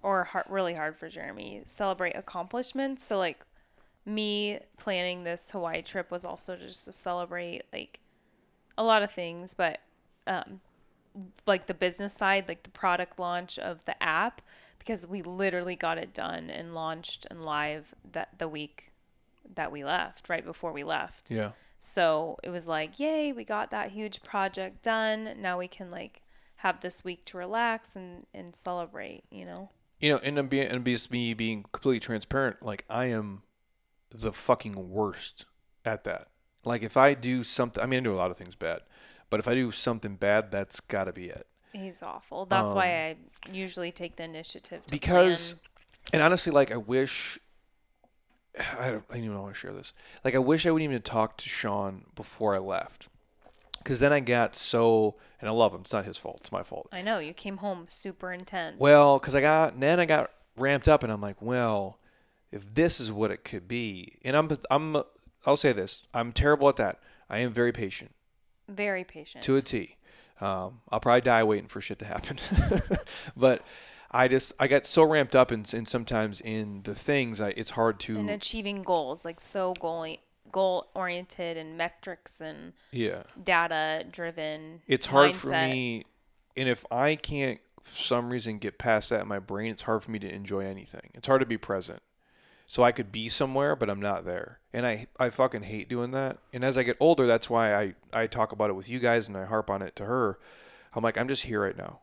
or 0.03 0.25
hard, 0.25 0.45
really 0.49 0.75
hard 0.75 0.97
for 0.97 1.09
jeremy 1.09 1.63
celebrate 1.65 2.15
accomplishments 2.17 3.03
so 3.03 3.19
like 3.19 3.41
me 4.05 4.59
planning 4.77 5.25
this 5.25 5.51
hawaii 5.53 5.81
trip 5.81 6.11
was 6.11 6.25
also 6.25 6.57
just 6.57 6.85
to 6.85 6.93
celebrate 6.93 7.63
like 7.73 8.01
a 8.77 8.83
lot 8.83 9.03
of 9.03 9.11
things 9.11 9.55
but 9.55 9.81
um 10.27 10.61
like 11.47 11.67
the 11.67 11.75
business 11.75 12.15
side 12.15 12.49
like 12.49 12.63
the 12.65 12.71
product 12.71 13.19
launch 13.19 13.59
of 13.59 13.85
the 13.85 14.03
app 14.03 14.43
because 14.79 15.07
we 15.07 15.23
literally 15.23 15.77
got 15.77 15.99
it 15.99 16.13
done 16.13 16.51
and 16.51 16.75
launched 16.75 17.27
and 17.31 17.45
live 17.45 17.95
that 18.11 18.31
the 18.39 18.49
week 18.49 18.91
that 19.55 19.71
we 19.71 19.85
left 19.85 20.29
right 20.29 20.45
before 20.45 20.73
we 20.73 20.83
left. 20.83 21.31
Yeah. 21.31 21.51
So 21.85 22.37
it 22.45 22.51
was 22.51 22.69
like, 22.69 23.01
yay, 23.01 23.33
we 23.33 23.43
got 23.43 23.73
that 23.73 23.91
huge 23.91 24.23
project 24.23 24.83
done. 24.85 25.31
Now 25.39 25.59
we 25.59 25.67
can 25.67 25.91
like 25.91 26.23
have 26.59 26.79
this 26.81 27.03
week 27.05 27.25
to 27.27 27.37
relax 27.37 27.97
and, 27.97 28.25
and 28.33 28.55
celebrate, 28.55 29.25
you 29.33 29.45
know? 29.45 29.71
You 29.99 30.11
know, 30.11 30.21
and 30.23 30.39
I'm 30.39 30.47
being 30.47 30.69
and 30.69 30.85
just 30.85 31.11
me 31.11 31.35
being 31.35 31.65
completely 31.73 31.99
transparent, 31.99 32.63
like 32.63 32.85
I 32.89 33.07
am 33.07 33.43
the 34.15 34.33
fucking 34.33 34.91
worst 34.91 35.47
at 35.85 36.05
that. 36.05 36.29
Like 36.65 36.85
if 36.85 36.97
I 36.97 37.15
do 37.15 37.43
something 37.43 37.83
I 37.83 37.87
mean 37.87 38.01
I 38.01 38.03
do 38.05 38.15
a 38.15 38.17
lot 38.17 38.31
of 38.31 38.37
things 38.37 38.55
bad. 38.55 38.79
But 39.29 39.41
if 39.41 39.49
I 39.49 39.55
do 39.55 39.73
something 39.73 40.15
bad, 40.15 40.53
that's 40.53 40.79
gotta 40.79 41.13
be 41.13 41.27
it. 41.31 41.49
He's 41.73 42.01
awful. 42.01 42.47
That's 42.47 42.73
why 42.73 42.87
I 43.09 43.17
usually 43.51 43.91
take 43.91 44.15
the 44.17 44.25
initiative 44.25 44.87
to 44.87 44.93
Um, 44.93 44.99
because 44.99 45.55
plan. 45.55 45.61
and 46.13 46.23
honestly 46.23 46.53
like 46.53 46.71
i 46.71 46.77
wish 46.77 47.41
i 48.79 48.91
don't 48.91 49.05
i 49.11 49.15
don't 49.15 49.24
even 49.24 49.41
want 49.41 49.55
to 49.55 49.59
share 49.59 49.73
this 49.73 49.93
like 50.24 50.35
i 50.35 50.39
wish 50.39 50.66
i 50.66 50.70
wouldn't 50.70 50.91
even 50.91 51.03
talk 51.03 51.37
to 51.37 51.49
sean 51.49 52.05
before 52.15 52.55
i 52.55 52.59
left 52.59 53.09
because 53.79 54.01
then 54.01 54.12
i 54.12 54.20
got 54.20 54.55
so 54.55 55.15
and 55.41 55.49
i 55.49 55.53
love 55.53 55.73
him 55.73 55.81
it's 55.81 55.93
not 55.93 56.05
his 56.05 56.16
fault 56.16 56.39
it's 56.41 56.53
my 56.53 56.62
fault 56.62 56.89
I 56.93 57.03
know 57.03 57.19
you 57.19 57.33
came 57.33 57.59
home 57.59 57.87
super 57.89 58.33
intense. 58.33 58.77
well 58.79 59.19
because 59.19 59.35
i 59.35 59.41
got 59.41 59.79
then 59.81 59.99
i 60.01 60.05
got 60.05 60.31
ramped 60.57 60.89
up 60.89 61.03
and 61.03 61.12
i'm 61.12 61.20
like 61.20 61.41
well 61.41 61.99
if 62.51 62.74
this 62.74 63.01
is 63.01 63.11
what 63.11 63.31
it 63.31 63.45
could 63.45 63.66
be 63.66 64.19
and 64.24 64.37
i'm 64.37 64.51
i'm 64.70 65.03
i'll 65.47 65.57
say 65.57 65.73
this 65.73 66.07
i'm 66.12 66.33
terrible 66.33 66.69
at 66.69 66.77
that 66.77 67.01
i 67.31 67.39
am 67.39 67.53
very 67.53 67.73
patient 67.73 68.12
very 68.69 69.05
patient. 69.05 69.45
to 69.45 69.57
a 69.57 69.61
T. 69.61 69.97
Um, 70.41 70.81
I'll 70.91 71.01
probably 71.01 71.20
die 71.20 71.45
waiting 71.45 71.69
for 71.69 71.81
shit 71.81 71.99
to 72.01 72.05
happen. 72.05 72.39
but 73.37 73.62
I 74.13 74.29
just 74.29 74.53
I 74.59 74.67
get 74.67 74.87
so 74.87 75.05
ramped 75.05 75.35
up 75.35 75.51
and, 75.51 75.73
and 75.73 75.89
sometimes 75.89 76.41
in 76.41 76.83
the 76.83 76.95
things 76.95 77.41
I, 77.41 77.49
it's 77.51 77.71
hard 77.71 77.99
to 78.01 78.19
and 78.19 78.31
achieving 78.31 78.83
goals, 78.83 79.25
like 79.25 79.41
so 79.41 79.75
goal 79.81 80.17
goal 80.51 80.89
oriented 80.95 81.57
and 81.57 81.79
metrics 81.79 82.41
and 82.41 82.75
yeah. 82.91 83.23
data 83.43 84.05
driven. 84.11 84.83
It's 84.87 85.07
hard 85.07 85.35
for 85.35 85.51
me 85.51 86.05
and 86.57 86.69
if 86.69 86.85
I 86.91 87.17
can't 87.17 87.61
for 87.83 87.97
some 87.97 88.31
reason 88.31 88.59
get 88.59 88.79
past 88.79 89.11
that 89.11 89.23
in 89.23 89.29
my 89.29 89.39
brain, 89.39 89.71
it's 89.71 89.83
hard 89.83 90.05
for 90.05 90.11
me 90.11 90.19
to 90.21 90.33
enjoy 90.33 90.61
anything. 90.61 91.11
It's 91.15 91.27
hard 91.27 91.41
to 91.41 91.47
be 91.47 91.59
present. 91.59 92.01
So 92.67 92.83
I 92.83 92.93
could 92.93 93.13
be 93.13 93.29
somewhere, 93.29 93.77
but 93.77 93.91
I'm 93.91 94.01
not 94.01 94.25
there. 94.25 94.61
And 94.73 94.87
I, 94.87 95.07
I 95.19 95.31
fucking 95.31 95.65
hate 95.65 95.89
doing 95.89 96.13
that. 96.13 96.39
And 96.53 96.65
as 96.65 96.79
I 96.79 96.85
get 96.85 96.97
older, 97.01 97.27
that's 97.27 97.51
why 97.51 97.75
I, 97.75 97.95
I 98.13 98.27
talk 98.27 98.53
about 98.53 98.71
it 98.71 98.75
with 98.75 98.89
you 98.89 98.99
guys 98.99 99.29
and 99.29 99.37
I 99.37 99.45
harp 99.45 99.69
on 99.69 99.83
it 99.83 99.95
to 99.97 100.07
her. 100.07 100.39
I'm 100.95 101.03
like, 101.03 101.19
I'm 101.19 101.29
just 101.29 101.43
here 101.43 101.63
right 101.63 101.77
now. 101.77 102.01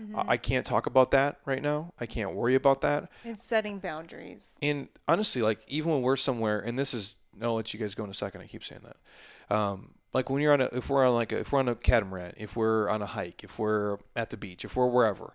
Mm-hmm. 0.00 0.16
I, 0.16 0.24
I 0.28 0.36
can't 0.36 0.66
talk 0.66 0.86
about 0.86 1.10
that 1.12 1.38
right 1.44 1.62
now. 1.62 1.92
I 2.00 2.06
can't 2.06 2.34
worry 2.34 2.54
about 2.54 2.80
that. 2.82 3.08
It's 3.24 3.42
setting 3.42 3.78
boundaries. 3.78 4.58
And 4.62 4.88
honestly, 5.06 5.42
like 5.42 5.60
even 5.68 5.92
when 5.92 6.02
we're 6.02 6.16
somewhere, 6.16 6.60
and 6.60 6.78
this 6.78 6.94
is, 6.94 7.16
I'll 7.40 7.54
let 7.54 7.72
you 7.72 7.80
guys 7.80 7.94
go 7.94 8.04
in 8.04 8.10
a 8.10 8.14
second. 8.14 8.40
I 8.40 8.46
keep 8.46 8.64
saying 8.64 8.82
that. 8.84 9.54
Um, 9.54 9.94
like 10.12 10.30
when 10.30 10.40
you're 10.42 10.52
on 10.52 10.60
a, 10.60 10.68
if 10.72 10.88
we're 10.88 11.06
on 11.06 11.14
like 11.14 11.32
a, 11.32 11.38
if 11.38 11.52
we're 11.52 11.58
on 11.58 11.68
a 11.68 11.74
catamaran, 11.74 12.34
if 12.36 12.56
we're 12.56 12.88
on 12.88 13.02
a 13.02 13.06
hike, 13.06 13.44
if 13.44 13.58
we're 13.58 13.98
at 14.16 14.30
the 14.30 14.36
beach, 14.36 14.64
if 14.64 14.76
we're 14.76 14.86
wherever, 14.86 15.34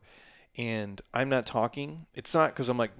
and 0.58 1.00
I'm 1.14 1.30
not 1.30 1.46
talking, 1.46 2.06
it's 2.14 2.34
not 2.34 2.52
because 2.52 2.70
I'm 2.70 2.78
like, 2.78 2.92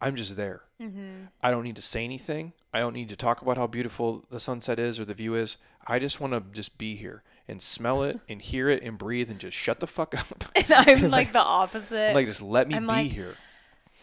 I'm 0.00 0.16
just 0.16 0.36
there. 0.36 0.62
Mm-hmm. 0.80 1.24
I 1.42 1.50
don't 1.50 1.64
need 1.64 1.76
to 1.76 1.82
say 1.82 2.04
anything. 2.04 2.52
I 2.72 2.80
don't 2.80 2.92
need 2.92 3.08
to 3.08 3.16
talk 3.16 3.42
about 3.42 3.56
how 3.56 3.66
beautiful 3.66 4.24
the 4.30 4.40
sunset 4.40 4.78
is 4.78 5.00
or 5.00 5.04
the 5.04 5.14
view 5.14 5.34
is. 5.34 5.56
I 5.86 5.98
just 5.98 6.20
want 6.20 6.32
to 6.32 6.42
just 6.52 6.78
be 6.78 6.96
here 6.96 7.22
and 7.48 7.60
smell 7.60 8.02
it 8.04 8.20
and 8.28 8.40
hear 8.40 8.68
it 8.68 8.82
and 8.82 8.96
breathe 8.98 9.30
and 9.30 9.38
just 9.38 9.56
shut 9.56 9.80
the 9.80 9.86
fuck 9.86 10.14
up. 10.18 10.44
And 10.56 10.70
I'm 10.72 11.10
like 11.18 11.32
the 11.32 11.42
opposite. 11.42 12.14
like 12.14 12.26
just 12.26 12.42
let 12.42 12.68
me 12.68 12.74
I'm 12.76 12.82
be 12.82 12.86
like- 12.88 13.10
here. 13.10 13.34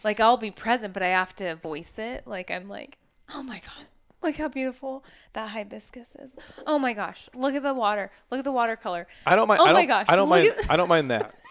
like 0.04 0.20
I'll 0.20 0.36
be 0.36 0.50
present, 0.50 0.92
but 0.94 1.02
I 1.02 1.08
have 1.08 1.34
to 1.36 1.54
voice 1.56 1.98
it. 1.98 2.26
Like 2.26 2.50
I'm 2.50 2.68
like, 2.68 2.98
oh 3.34 3.42
my 3.42 3.60
god, 3.60 3.86
look 4.22 4.36
how 4.36 4.48
beautiful 4.48 5.04
that 5.32 5.50
hibiscus 5.50 6.14
is. 6.16 6.36
Oh 6.66 6.78
my 6.78 6.92
gosh, 6.92 7.28
look 7.34 7.54
at 7.54 7.62
the 7.62 7.74
water. 7.74 8.10
Look 8.30 8.38
at 8.38 8.44
the 8.44 8.52
watercolor. 8.52 9.06
I 9.26 9.34
don't 9.34 9.48
mind. 9.48 9.60
Oh 9.60 9.64
I 9.64 9.68
don't, 9.68 9.74
my 9.74 9.86
gosh, 9.86 10.06
I 10.08 10.16
don't 10.16 10.28
mind. 10.28 10.54
I 10.70 10.76
don't 10.76 10.88
mind 10.88 11.10
that. 11.10 11.34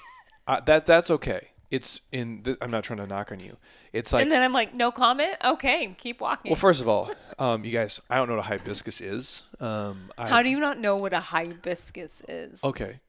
Uh, 0.47 0.59
that 0.61 0.88
that's 0.88 1.11
okay. 1.11 1.49
It's 1.72 2.02
in. 2.11 2.43
Th- 2.43 2.57
I'm 2.61 2.69
not 2.69 2.84
trying 2.84 2.99
to 2.99 3.07
knock 3.07 3.31
on 3.31 3.39
you. 3.39 3.56
It's 3.93 4.11
like. 4.14 4.23
and 4.23 4.31
then 4.31 4.43
I'm 4.43 4.52
like, 4.53 4.73
no 4.76 4.91
comment. 4.91 5.35
Okay, 5.43 5.95
keep 5.98 6.19
walking. 6.22 6.52
well, 6.52 6.60
first 6.60 6.81
of 6.81 6.88
all, 6.89 7.10
um, 7.39 7.64
you 7.65 7.72
guys, 7.72 7.99
I 8.10 8.18
don't 8.18 8.27
know 8.27 8.35
what 8.35 8.45
a 8.45 8.48
hibiscus 8.49 8.99
is. 9.02 9.43
Um, 9.60 10.11
I, 10.18 10.27
how 10.27 10.43
do 10.43 10.49
you 10.49 10.60
not 10.60 10.77
know 10.77 10.98
what 10.98 11.14
a 11.14 11.22
hibiscus 11.22 12.22
is? 12.27 12.61
Okay, 12.64 12.99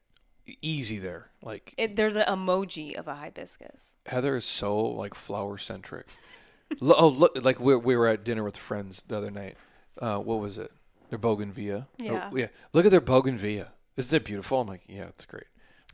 easy 0.61 0.97
there. 0.97 1.29
Like 1.41 1.73
It, 1.77 1.95
there's 1.97 2.15
an 2.15 2.25
emoji 2.25 2.95
of 2.95 3.07
a 3.07 3.15
hibiscus. 3.15 3.95
Heather 4.05 4.37
is 4.37 4.45
so 4.45 4.79
like 4.79 5.13
flower 5.13 5.57
centric. 5.57 6.07
Lo- 6.79 6.95
oh, 6.97 7.07
look! 7.09 7.43
Like 7.43 7.59
we 7.59 7.75
we 7.75 7.95
were 7.97 8.07
at 8.07 8.23
dinner 8.23 8.43
with 8.43 8.57
friends 8.57 9.03
the 9.07 9.17
other 9.17 9.29
night. 9.29 9.57
Uh, 10.01 10.17
what 10.17 10.39
was 10.39 10.57
it? 10.57 10.71
Their 11.09 11.19
bougainvillea. 11.19 11.85
Or- 12.01 12.05
Yeah. 12.05 12.29
yeah. 12.33 12.47
Look 12.73 12.85
at 12.85 12.91
their 12.91 13.01
bougainvillea. 13.01 13.67
Isn't 13.97 14.15
it 14.15 14.25
beautiful? 14.25 14.61
I'm 14.61 14.67
like, 14.67 14.81
yeah, 14.87 15.03
it's 15.03 15.25
great. 15.25 15.43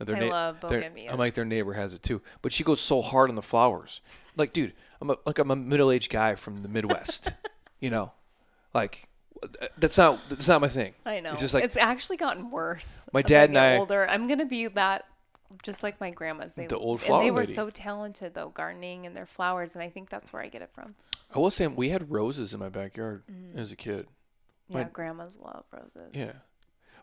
Their 0.00 0.16
I 0.16 0.28
love 0.28 0.60
their- 0.60 0.82
bougainvilleas. 0.82 1.12
I'm 1.12 1.18
like, 1.18 1.34
their 1.34 1.44
neighbor 1.44 1.74
has 1.74 1.92
it 1.94 2.02
too. 2.02 2.22
But 2.42 2.52
she 2.52 2.64
goes 2.64 2.80
so 2.80 3.02
hard 3.02 3.28
on 3.28 3.36
the 3.36 3.42
flowers. 3.42 4.00
Like, 4.36 4.52
dude, 4.52 4.72
I'm 5.00 5.10
a, 5.10 5.16
like 5.26 5.38
I'm 5.38 5.50
a 5.50 5.56
middle 5.56 5.90
aged 5.90 6.10
guy 6.10 6.34
from 6.34 6.62
the 6.62 6.68
Midwest. 6.68 7.32
you 7.80 7.90
know, 7.90 8.12
like 8.72 9.08
that's 9.78 9.98
not 9.98 10.18
that's 10.28 10.48
not 10.48 10.60
my 10.60 10.68
thing. 10.68 10.94
I 11.04 11.20
know. 11.20 11.32
It's 11.32 11.40
just 11.40 11.54
like 11.54 11.64
it's 11.64 11.76
actually 11.76 12.16
gotten 12.16 12.50
worse. 12.50 13.08
My 13.12 13.22
dad 13.22 13.50
and 13.50 13.58
I- 13.58 13.76
older. 13.76 14.08
I'm 14.08 14.26
gonna 14.26 14.46
be 14.46 14.66
that, 14.68 15.04
just 15.62 15.82
like 15.82 16.00
my 16.00 16.10
grandmas. 16.10 16.54
They, 16.54 16.66
The 16.66 16.78
old 16.78 17.00
and 17.00 17.06
flower 17.06 17.22
they 17.22 17.30
were 17.30 17.40
lady. 17.40 17.52
so 17.52 17.70
talented 17.70 18.34
though, 18.34 18.48
gardening 18.48 19.06
and 19.06 19.16
their 19.16 19.26
flowers, 19.26 19.74
and 19.74 19.82
I 19.82 19.88
think 19.88 20.10
that's 20.10 20.32
where 20.32 20.42
I 20.42 20.48
get 20.48 20.62
it 20.62 20.70
from. 20.72 20.94
I 21.34 21.38
will 21.38 21.50
say 21.50 21.66
we 21.66 21.90
had 21.90 22.10
roses 22.10 22.54
in 22.54 22.60
my 22.60 22.68
backyard 22.68 23.22
mm. 23.30 23.56
as 23.56 23.70
a 23.70 23.76
kid. 23.76 24.06
Yeah, 24.68 24.78
My- 24.78 24.84
grandmas 24.84 25.38
love 25.38 25.64
roses. 25.72 26.10
Yeah. 26.14 26.32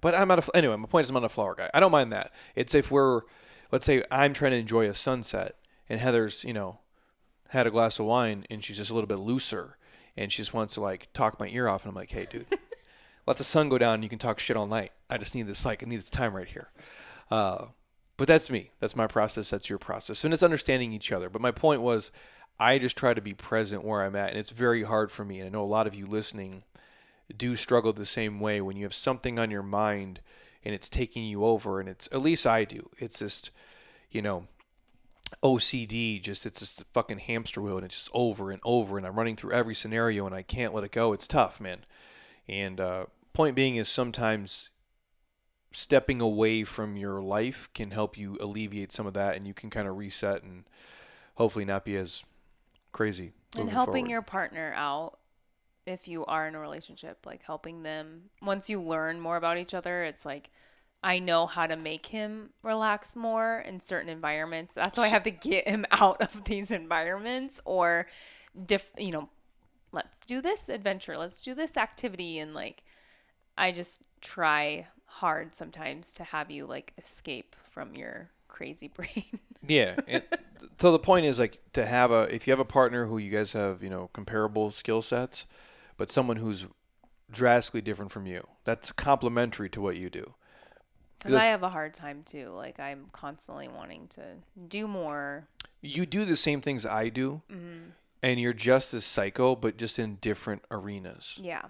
But 0.08 0.16
I'm 0.16 0.30
not 0.30 0.40
a 0.40 0.56
anyway. 0.56 0.78
My 0.78 0.88
point 0.88 1.04
is, 1.04 1.10
I'm 1.10 1.16
not 1.16 1.26
a 1.26 1.30
flower 1.30 1.54
guy. 1.54 1.70
I 1.74 1.82
don't 1.82 1.92
mind 1.92 2.14
that. 2.14 2.32
It's 2.56 2.74
if 2.74 2.90
we're, 2.90 3.24
let's 3.74 3.86
say, 3.86 4.04
I'm 4.10 4.32
trying 4.32 4.52
to 4.52 4.58
enjoy 4.58 4.86
a 4.86 4.94
sunset, 4.94 5.58
and 5.90 6.00
Heather's, 6.00 6.46
you 6.46 6.54
know, 6.54 6.80
had 7.50 7.68
a 7.68 7.72
glass 7.72 8.00
of 8.00 8.06
wine, 8.06 8.46
and 8.50 8.64
she's 8.64 8.78
just 8.78 8.90
a 8.90 8.94
little 8.94 9.10
bit 9.10 9.18
looser, 9.18 9.78
and 10.16 10.32
she 10.32 10.38
just 10.38 10.54
wants 10.54 10.76
to 10.76 10.80
like 10.80 11.12
talk 11.12 11.42
my 11.42 11.50
ear 11.50 11.68
off, 11.68 11.84
and 11.84 11.90
I'm 11.90 11.96
like, 11.96 12.12
hey, 12.12 12.26
dude, 12.32 12.46
let 13.28 13.36
the 13.36 13.44
sun 13.44 13.68
go 13.68 13.78
down, 13.78 13.96
and 13.96 14.04
you 14.04 14.10
can 14.10 14.18
talk 14.18 14.40
shit 14.40 14.56
all 14.56 14.66
night. 14.66 14.94
I 15.10 15.18
just 15.18 15.36
need 15.36 15.46
this 15.48 15.66
like 15.66 15.84
I 15.84 15.90
need 15.90 15.98
this 15.98 16.10
time 16.10 16.34
right 16.34 16.48
here. 16.48 16.70
Uh, 17.30 17.66
but 18.16 18.30
that's 18.30 18.50
me. 18.50 18.72
That's 18.80 18.96
my 18.96 19.08
process. 19.08 19.50
That's 19.50 19.70
your 19.70 19.78
process, 19.78 20.24
and 20.24 20.34
it's 20.34 20.42
understanding 20.42 20.94
each 20.94 21.12
other. 21.12 21.30
But 21.30 21.42
my 21.42 21.52
point 21.52 21.82
was, 21.82 22.14
I 22.58 22.78
just 22.78 22.96
try 22.96 23.14
to 23.14 23.20
be 23.20 23.34
present 23.34 23.84
where 23.84 24.04
I'm 24.04 24.16
at, 24.16 24.30
and 24.30 24.40
it's 24.40 24.52
very 24.52 24.84
hard 24.84 25.12
for 25.12 25.26
me. 25.26 25.42
And 25.42 25.48
I 25.48 25.50
know 25.50 25.66
a 25.66 25.66
lot 25.66 25.86
of 25.86 25.96
you 25.96 26.08
listening 26.08 26.64
do 27.36 27.56
struggle 27.56 27.94
the 27.94 28.06
same 28.06 28.40
way 28.40 28.62
when 28.62 28.78
you 28.78 28.84
have 28.84 28.94
something 28.94 29.38
on 29.38 29.52
your 29.52 29.64
mind 29.64 30.22
and 30.64 30.74
it's 30.74 30.90
taking 30.90 31.24
you 31.24 31.46
over 31.46 31.80
and 31.80 31.90
it's 31.90 32.08
at 32.12 32.22
least 32.22 32.48
I 32.48 32.64
do. 32.64 32.90
It's 32.98 33.20
just, 33.20 33.52
you 34.12 34.22
know, 34.22 34.48
OCD 35.44 36.22
just 36.22 36.46
it's 36.46 36.60
just 36.60 36.82
a 36.82 36.86
fucking 36.94 37.20
hamster 37.20 37.62
wheel 37.62 37.78
and 37.78 37.86
it's 37.86 37.96
just 37.98 38.12
over 38.14 38.52
and 38.52 38.62
over 38.64 38.98
and 38.98 39.06
I'm 39.06 39.16
running 39.16 39.36
through 39.36 39.52
every 39.52 39.76
scenario 39.76 40.26
and 40.26 40.34
I 40.34 40.42
can't 40.42 40.74
let 40.74 40.84
it 40.84 40.92
go. 40.92 41.14
It's 41.14 41.28
tough, 41.28 41.60
man. 41.60 41.80
And 42.48 42.80
uh 42.80 43.06
point 43.34 43.56
being 43.56 43.76
is 43.76 43.90
sometimes 43.90 44.70
stepping 45.72 46.22
away 46.22 46.64
from 46.64 46.98
your 46.98 47.22
life 47.22 47.70
can 47.74 47.92
help 47.92 48.18
you 48.18 48.38
alleviate 48.42 48.92
some 48.92 49.06
of 49.06 49.14
that 49.14 49.36
and 49.36 49.46
you 49.46 49.54
can 49.54 49.70
kind 49.70 49.88
of 49.88 49.98
reset 49.98 50.42
and 50.44 50.64
hopefully 51.36 51.66
not 51.66 51.86
be 51.86 51.96
as 51.96 52.24
crazy. 52.92 53.34
and 53.56 53.70
helping 53.70 54.06
forward. 54.06 54.10
your 54.10 54.22
partner 54.22 54.74
out 54.76 55.17
if 55.90 56.08
you 56.08 56.26
are 56.26 56.48
in 56.48 56.56
a 56.56 56.60
relationship 56.60 57.26
like 57.26 57.44
helping 57.44 57.84
them 57.84 58.24
once 58.42 58.70
you 58.70 58.82
learn 58.82 59.20
more 59.20 59.38
about 59.38 59.58
each 59.58 59.74
other 59.74 60.04
it's 60.04 60.26
like 60.26 60.50
i 61.04 61.20
know 61.20 61.46
how 61.46 61.68
to 61.68 61.76
make 61.76 62.08
him 62.08 62.50
relax 62.64 63.16
more 63.16 63.60
in 63.60 63.80
certain 63.80 64.10
environments 64.10 64.74
that's 64.74 64.98
why 64.98 65.06
i 65.06 65.10
have 65.10 65.24
to 65.24 65.32
get 65.32 65.68
him 65.68 65.86
out 65.92 66.22
of 66.22 66.44
these 66.46 66.72
environments 66.72 67.62
or 67.66 68.08
diff 68.66 68.92
you 68.98 69.12
know 69.12 69.30
let's 69.92 70.20
do 70.22 70.42
this 70.42 70.70
adventure 70.70 71.18
let's 71.18 71.42
do 71.42 71.54
this 71.54 71.78
activity 71.78 72.40
and 72.40 72.54
like 72.54 72.84
i 73.58 73.72
just 73.72 74.04
try 74.22 74.88
hard 75.06 75.56
sometimes 75.56 76.14
to 76.14 76.24
have 76.24 76.52
you 76.52 76.66
like 76.66 76.94
escape 76.98 77.56
from 77.72 77.96
your 77.96 78.30
crazy 78.48 78.88
brain 78.94 79.40
Yeah. 79.66 79.96
And 80.08 80.24
so 80.80 80.92
the 80.92 81.00
point 81.00 81.26
is 81.26 81.40
like 81.40 81.62
to 81.74 81.86
have 81.86 82.12
a 82.12 82.34
if 82.34 82.48
you 82.48 82.52
have 82.52 82.60
a 82.60 82.66
partner 82.66 83.06
who 83.06 83.18
you 83.18 83.32
guys 83.32 83.54
have, 83.54 83.84
you 83.84 83.90
know, 83.90 84.10
comparable 84.14 84.72
skill 84.72 85.02
sets, 85.02 85.46
but 85.98 86.12
someone 86.12 86.38
who's 86.38 86.68
drastically 87.32 87.82
different 87.82 88.12
from 88.12 88.26
you. 88.26 88.48
That's 88.64 88.92
complementary 88.92 89.70
to 89.70 89.82
what 89.82 89.98
you 89.98 90.10
do. 90.10 90.34
because 91.20 91.34
i 91.34 91.46
have 91.46 91.64
a 91.64 91.70
hard 91.70 91.94
time 91.94 92.22
too 92.24 92.50
like 92.56 92.80
i'm 92.80 93.08
constantly 93.12 93.68
wanting 93.68 94.08
to 94.08 94.22
do 94.68 94.88
more 94.88 95.48
You 95.82 96.06
do 96.06 96.26
the 96.26 96.36
same 96.38 96.62
things 96.62 96.86
I 96.86 97.10
do, 97.10 97.42
Mm-hmm. 97.52 97.90
and 98.24 98.40
you're 98.40 98.54
just 98.72 98.94
as 98.94 99.04
psycho, 99.06 99.56
but 99.56 99.78
just 99.78 100.00
in 100.00 100.18
different 100.22 100.64
arenas. 100.72 101.40
yeah 101.42 101.66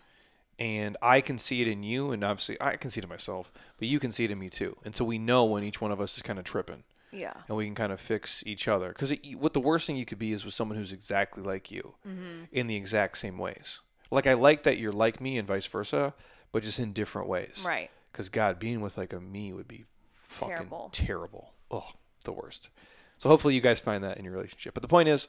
And 0.59 0.97
I 1.01 1.21
can 1.21 1.37
see 1.39 1.61
it 1.61 1.67
in 1.67 1.83
you, 1.83 2.11
and 2.13 2.23
obviously 2.23 2.57
I 2.61 2.77
can 2.77 2.89
see 2.91 2.99
it 3.01 3.03
in 3.03 3.09
myself, 3.09 3.51
but 3.79 3.87
you 3.87 3.99
can 3.99 4.11
see 4.11 4.25
it 4.25 4.31
in 4.31 4.39
me 4.39 4.49
too. 4.49 4.75
And 4.85 4.95
so 4.95 5.03
we 5.05 5.17
know 5.19 5.43
when 5.45 5.63
each 5.63 5.81
one 5.81 5.91
of 5.91 5.99
us 6.01 6.15
is 6.17 6.23
kind 6.23 6.39
of 6.39 6.45
tripping. 6.45 6.83
yeah 7.11 7.33
and 7.47 7.55
we 7.57 7.65
can 7.65 7.75
kind 7.75 7.91
of 7.93 7.99
fix 7.99 8.43
each 8.45 8.67
other. 8.67 8.89
Because 8.89 9.11
what 9.43 9.53
the 9.53 9.65
worst 9.69 9.85
thing 9.87 9.97
you 9.97 10.05
could 10.05 10.19
be 10.19 10.31
is 10.33 10.43
with 10.45 10.53
someone 10.53 10.77
who's 10.77 10.93
exactly 10.93 11.43
like 11.43 11.71
you 11.75 11.95
Mm-hmm. 12.07 12.45
in 12.51 12.67
the 12.67 12.75
exact 12.75 13.17
same 13.17 13.37
ways. 13.37 13.81
Like 14.11 14.27
I 14.27 14.33
like 14.33 14.63
that 14.63 14.77
you're 14.77 14.91
like 14.91 15.19
me 15.21 15.37
and 15.37 15.47
vice 15.47 15.65
versa, 15.67 16.13
but 16.51 16.63
just 16.63 16.79
in 16.79 16.93
different 16.93 17.27
ways. 17.27 17.63
Right. 17.65 17.89
Because 18.11 18.29
God, 18.29 18.59
being 18.59 18.81
with 18.81 18.97
like 18.97 19.13
a 19.13 19.19
me 19.19 19.53
would 19.53 19.67
be 19.67 19.85
fucking 20.13 20.55
Terrible. 20.55 20.89
terrible. 20.91 21.53
Oh, 21.69 21.89
the 22.23 22.31
worst. 22.31 22.69
So 23.17 23.29
hopefully 23.29 23.55
you 23.55 23.61
guys 23.61 23.79
find 23.79 24.03
that 24.03 24.17
in 24.17 24.25
your 24.25 24.33
relationship. 24.33 24.73
But 24.73 24.81
the 24.83 24.87
point 24.89 25.09
is, 25.09 25.27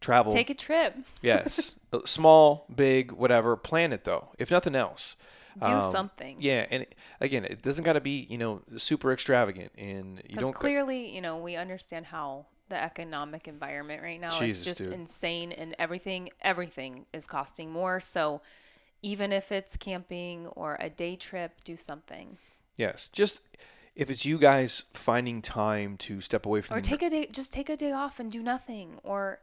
travel. 0.00 0.32
Take 0.32 0.50
a 0.50 0.54
trip. 0.54 0.94
yes, 1.22 1.74
Uh, 1.92 2.00
small, 2.04 2.66
big, 2.74 3.12
whatever. 3.12 3.56
Plan 3.56 3.92
it 3.92 4.04
though, 4.04 4.28
if 4.38 4.50
nothing 4.50 4.74
else. 4.74 5.16
Do 5.62 5.70
Um, 5.70 5.82
something. 5.82 6.36
Yeah, 6.38 6.66
and 6.70 6.84
again, 7.20 7.44
it 7.46 7.62
doesn't 7.62 7.82
got 7.84 7.94
to 7.94 8.00
be 8.00 8.26
you 8.28 8.36
know 8.38 8.60
super 8.76 9.10
extravagant, 9.12 9.72
and 9.78 10.20
you 10.28 10.36
don't. 10.36 10.52
clearly, 10.52 11.14
you 11.14 11.20
know, 11.22 11.38
we 11.38 11.56
understand 11.56 12.06
how 12.06 12.46
the 12.68 12.82
economic 12.82 13.46
environment 13.48 14.02
right 14.02 14.20
now 14.20 14.30
Jesus, 14.30 14.60
is 14.60 14.64
just 14.64 14.84
dude. 14.84 14.92
insane 14.92 15.52
and 15.52 15.74
everything 15.78 16.30
everything 16.42 17.06
is 17.12 17.26
costing 17.26 17.70
more. 17.70 18.00
So 18.00 18.40
even 19.02 19.32
if 19.32 19.52
it's 19.52 19.76
camping 19.76 20.46
or 20.48 20.76
a 20.80 20.90
day 20.90 21.16
trip, 21.16 21.52
do 21.64 21.76
something. 21.76 22.38
yes, 22.76 23.08
just 23.12 23.40
if 23.94 24.10
it's 24.10 24.26
you 24.26 24.36
guys 24.38 24.82
finding 24.92 25.40
time 25.40 25.96
to 25.96 26.20
step 26.20 26.44
away 26.44 26.60
from 26.60 26.76
Or 26.76 26.80
take 26.80 27.02
a 27.02 27.08
day 27.10 27.26
just 27.30 27.52
take 27.52 27.68
a 27.68 27.76
day 27.76 27.92
off 27.92 28.18
and 28.20 28.30
do 28.32 28.42
nothing. 28.42 28.98
Or 29.04 29.40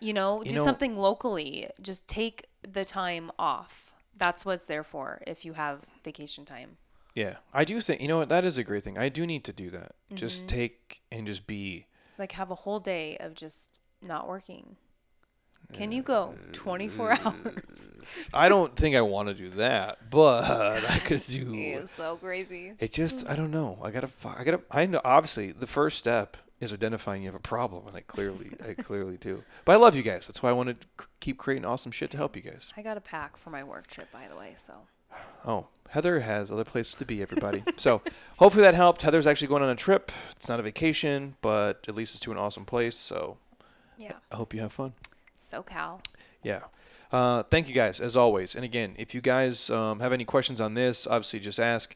you 0.00 0.12
know, 0.12 0.42
You 0.42 0.50
do 0.50 0.56
know- 0.56 0.64
something 0.64 0.96
locally. 0.96 1.68
Just 1.80 2.08
take 2.08 2.46
the 2.66 2.84
time 2.84 3.30
off. 3.38 3.94
That's 4.16 4.44
what's 4.44 4.66
there 4.66 4.84
for 4.84 5.22
if 5.26 5.44
you 5.44 5.54
have 5.54 5.84
vacation 6.04 6.44
time. 6.44 6.76
Yeah, 7.14 7.36
I 7.52 7.64
do 7.64 7.80
think 7.80 8.00
you 8.00 8.08
know 8.08 8.18
what 8.18 8.28
that 8.30 8.44
is 8.44 8.56
a 8.56 8.64
great 8.64 8.84
thing. 8.84 8.96
I 8.98 9.08
do 9.10 9.26
need 9.26 9.44
to 9.44 9.52
do 9.52 9.68
that. 9.70 9.94
Mm-hmm. 10.06 10.16
Just 10.16 10.48
take 10.48 11.02
and 11.10 11.26
just 11.26 11.46
be. 11.46 11.86
Like 12.18 12.32
have 12.32 12.50
a 12.50 12.54
whole 12.54 12.80
day 12.80 13.16
of 13.18 13.34
just 13.34 13.82
not 14.00 14.28
working. 14.28 14.76
Can 15.72 15.90
you 15.90 16.02
go 16.02 16.34
24 16.52 17.10
mm. 17.10 17.26
hours? 17.26 18.28
I 18.34 18.48
don't 18.50 18.76
think 18.76 18.94
I 18.94 19.00
want 19.00 19.28
to 19.28 19.34
do 19.34 19.48
that, 19.50 20.10
but 20.10 20.44
I 20.90 20.98
could 20.98 21.22
do. 21.26 21.54
It's 21.54 21.92
so 21.92 22.16
crazy. 22.16 22.74
It 22.78 22.92
just 22.92 23.26
I 23.28 23.34
don't 23.34 23.50
know. 23.50 23.78
I 23.82 23.90
gotta. 23.90 24.10
I 24.36 24.44
gotta. 24.44 24.60
I 24.70 24.86
know. 24.86 25.00
Obviously, 25.04 25.52
the 25.52 25.66
first 25.66 25.98
step 25.98 26.36
is 26.60 26.72
identifying 26.72 27.22
you 27.22 27.28
have 27.28 27.34
a 27.34 27.40
problem, 27.40 27.86
and 27.86 27.96
I 27.96 28.00
clearly, 28.00 28.50
I 28.66 28.74
clearly 28.82 29.16
do. 29.16 29.42
But 29.64 29.72
I 29.72 29.76
love 29.76 29.96
you 29.96 30.02
guys. 30.02 30.26
That's 30.26 30.42
why 30.42 30.50
I 30.50 30.52
want 30.52 30.80
to 30.80 31.06
keep 31.20 31.38
creating 31.38 31.64
awesome 31.64 31.90
shit 31.90 32.10
to 32.10 32.16
help 32.16 32.36
you 32.36 32.42
guys. 32.42 32.72
I 32.76 32.82
got 32.82 32.96
a 32.96 33.00
pack 33.00 33.36
for 33.36 33.50
my 33.50 33.64
work 33.64 33.86
trip, 33.86 34.12
by 34.12 34.28
the 34.28 34.36
way. 34.36 34.52
So 34.56 34.74
Oh, 35.44 35.66
Heather 35.92 36.20
has 36.20 36.50
other 36.50 36.64
places 36.64 36.94
to 36.94 37.04
be, 37.04 37.20
everybody. 37.20 37.62
so 37.76 38.00
hopefully 38.38 38.62
that 38.62 38.74
helped. 38.74 39.02
Heather's 39.02 39.26
actually 39.26 39.48
going 39.48 39.62
on 39.62 39.68
a 39.68 39.74
trip. 39.74 40.10
It's 40.34 40.48
not 40.48 40.58
a 40.58 40.62
vacation, 40.62 41.36
but 41.42 41.84
at 41.86 41.94
least 41.94 42.14
it's 42.14 42.20
to 42.20 42.32
an 42.32 42.38
awesome 42.38 42.64
place. 42.64 42.96
So 42.96 43.36
yeah, 43.98 44.14
I 44.30 44.36
hope 44.36 44.54
you 44.54 44.60
have 44.60 44.72
fun. 44.72 44.94
SoCal. 45.36 46.00
Yeah. 46.42 46.60
Uh, 47.12 47.42
thank 47.42 47.68
you 47.68 47.74
guys, 47.74 48.00
as 48.00 48.16
always. 48.16 48.56
And 48.56 48.64
again, 48.64 48.94
if 48.96 49.14
you 49.14 49.20
guys 49.20 49.68
um, 49.68 50.00
have 50.00 50.14
any 50.14 50.24
questions 50.24 50.62
on 50.62 50.72
this, 50.72 51.06
obviously 51.06 51.40
just 51.40 51.60
ask. 51.60 51.94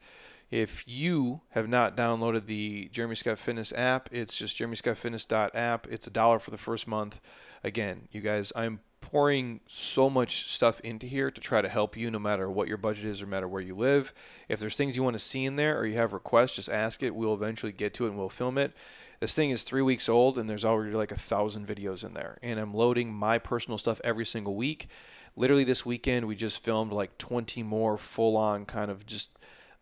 If 0.50 0.84
you 0.86 1.40
have 1.50 1.66
not 1.66 1.96
downloaded 1.96 2.44
the 2.46 2.90
Jeremy 2.92 3.14
Scott 3.14 3.38
Fitness 3.38 3.72
app, 3.72 4.10
it's 4.12 4.36
just 4.36 4.58
jeremyscottfitness.app. 4.58 5.86
It's 5.88 6.06
a 6.06 6.10
dollar 6.10 6.38
for 6.38 6.50
the 6.50 6.58
first 6.58 6.86
month. 6.86 7.18
Again, 7.64 8.08
you 8.12 8.20
guys, 8.20 8.52
I'm 8.54 8.80
pouring 9.06 9.60
so 9.68 10.10
much 10.10 10.48
stuff 10.48 10.80
into 10.80 11.06
here 11.06 11.30
to 11.30 11.40
try 11.40 11.62
to 11.62 11.68
help 11.68 11.96
you 11.96 12.10
no 12.10 12.18
matter 12.18 12.50
what 12.50 12.66
your 12.66 12.76
budget 12.76 13.04
is 13.04 13.22
or 13.22 13.26
no 13.26 13.30
matter 13.30 13.46
where 13.46 13.62
you 13.62 13.76
live. 13.76 14.12
If 14.48 14.58
there's 14.58 14.74
things 14.74 14.96
you 14.96 15.04
want 15.04 15.14
to 15.14 15.20
see 15.20 15.44
in 15.44 15.54
there 15.54 15.78
or 15.78 15.86
you 15.86 15.94
have 15.94 16.12
requests, 16.12 16.56
just 16.56 16.68
ask 16.68 17.04
it. 17.04 17.14
We'll 17.14 17.32
eventually 17.32 17.70
get 17.70 17.94
to 17.94 18.06
it 18.06 18.08
and 18.08 18.18
we'll 18.18 18.28
film 18.28 18.58
it. 18.58 18.72
This 19.20 19.32
thing 19.32 19.50
is 19.50 19.62
three 19.62 19.80
weeks 19.80 20.08
old 20.08 20.38
and 20.38 20.50
there's 20.50 20.64
already 20.64 20.92
like 20.92 21.12
a 21.12 21.16
thousand 21.16 21.68
videos 21.68 22.04
in 22.04 22.14
there. 22.14 22.38
And 22.42 22.58
I'm 22.58 22.74
loading 22.74 23.14
my 23.14 23.38
personal 23.38 23.78
stuff 23.78 24.00
every 24.02 24.26
single 24.26 24.56
week. 24.56 24.88
Literally 25.36 25.64
this 25.64 25.86
weekend, 25.86 26.26
we 26.26 26.34
just 26.34 26.64
filmed 26.64 26.92
like 26.92 27.16
20 27.16 27.62
more 27.62 27.96
full 27.96 28.36
on 28.36 28.64
kind 28.64 28.90
of 28.90 29.06
just 29.06 29.35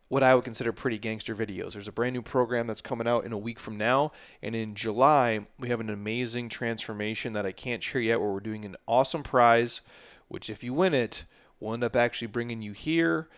what 0.09 0.23
I 0.23 0.35
would 0.35 0.45
consider 0.45 0.73
pretty 0.73 0.99
gangster 0.99 1.35
videos. 1.35 1.73
There's 1.73 1.89
a 1.89 1.93
brand 1.93 2.15
new 2.15 2.23
program 2.23 2.67
that's 2.67 2.81
coming 2.81 3.09
out 3.09 3.25
in 3.25 3.33
a 3.33 3.39
week 3.39 3.59
from 3.59 3.77
now. 3.77 4.13
And 4.43 4.55
in 4.55 4.75
July, 4.75 5.47
we 5.59 5.69
have 5.69 5.81
an 5.81 5.91
amazing 5.91 6.49
transformation 6.51 7.33
that 7.33 7.47
I 7.47 7.53
can't 7.53 7.83
share 7.83 8.01
yet 8.01 8.21
where 8.21 8.31
we're 8.31 8.41
doing 8.41 8.65
an 8.65 8.77
awesome 8.87 9.23
prize, 9.23 9.81
which 10.29 10.51
if 10.51 10.63
you 10.63 10.75
win 10.75 10.95
it, 10.95 11.25
will 11.59 11.73
end 11.73 11.85
up 11.85 11.97
actually 11.97 12.29
bringing 12.29 12.63
you 12.63 12.73
here. 12.73 13.29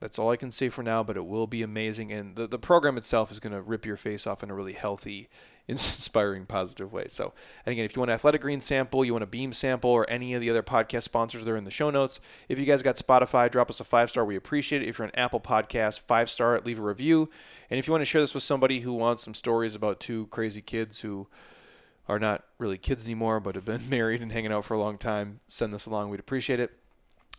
That's 0.00 0.18
all 0.18 0.30
I 0.30 0.36
can 0.36 0.50
say 0.50 0.68
for 0.68 0.82
now, 0.82 1.02
but 1.02 1.16
it 1.16 1.26
will 1.26 1.46
be 1.46 1.62
amazing. 1.62 2.12
And 2.12 2.34
the, 2.34 2.46
the 2.46 2.58
program 2.58 2.96
itself 2.96 3.30
is 3.30 3.38
going 3.38 3.52
to 3.52 3.62
rip 3.62 3.86
your 3.86 3.96
face 3.96 4.26
off 4.26 4.42
in 4.42 4.50
a 4.50 4.54
really 4.54 4.72
healthy, 4.72 5.28
inspiring, 5.68 6.46
positive 6.46 6.92
way. 6.92 7.06
So, 7.08 7.32
and 7.64 7.72
again, 7.72 7.84
if 7.84 7.94
you 7.94 8.00
want 8.00 8.10
an 8.10 8.14
athletic 8.14 8.40
green 8.40 8.60
sample, 8.60 9.04
you 9.04 9.12
want 9.12 9.22
a 9.22 9.28
beam 9.28 9.52
sample, 9.52 9.90
or 9.90 10.08
any 10.08 10.34
of 10.34 10.40
the 10.40 10.50
other 10.50 10.62
podcast 10.62 11.02
sponsors, 11.02 11.44
they're 11.44 11.56
in 11.56 11.64
the 11.64 11.70
show 11.70 11.90
notes. 11.90 12.20
If 12.48 12.58
you 12.58 12.64
guys 12.64 12.82
got 12.82 12.96
Spotify, 12.96 13.50
drop 13.50 13.70
us 13.70 13.80
a 13.80 13.84
five 13.84 14.10
star. 14.10 14.24
We 14.24 14.36
appreciate 14.36 14.82
it. 14.82 14.88
If 14.88 14.98
you're 14.98 15.06
an 15.06 15.16
Apple 15.16 15.40
Podcast, 15.40 16.00
five 16.00 16.28
star, 16.28 16.60
leave 16.64 16.78
a 16.78 16.82
review. 16.82 17.30
And 17.70 17.78
if 17.78 17.86
you 17.86 17.92
want 17.92 18.02
to 18.02 18.06
share 18.06 18.20
this 18.20 18.34
with 18.34 18.42
somebody 18.42 18.80
who 18.80 18.92
wants 18.92 19.22
some 19.22 19.34
stories 19.34 19.74
about 19.74 20.00
two 20.00 20.26
crazy 20.26 20.60
kids 20.60 21.00
who 21.00 21.28
are 22.08 22.18
not 22.18 22.44
really 22.58 22.78
kids 22.78 23.04
anymore, 23.04 23.40
but 23.40 23.54
have 23.54 23.64
been 23.64 23.86
married 23.88 24.20
and 24.20 24.32
hanging 24.32 24.52
out 24.52 24.64
for 24.64 24.74
a 24.74 24.80
long 24.80 24.98
time, 24.98 25.40
send 25.48 25.72
this 25.72 25.86
along. 25.86 26.10
We'd 26.10 26.20
appreciate 26.20 26.60
it. 26.60 26.72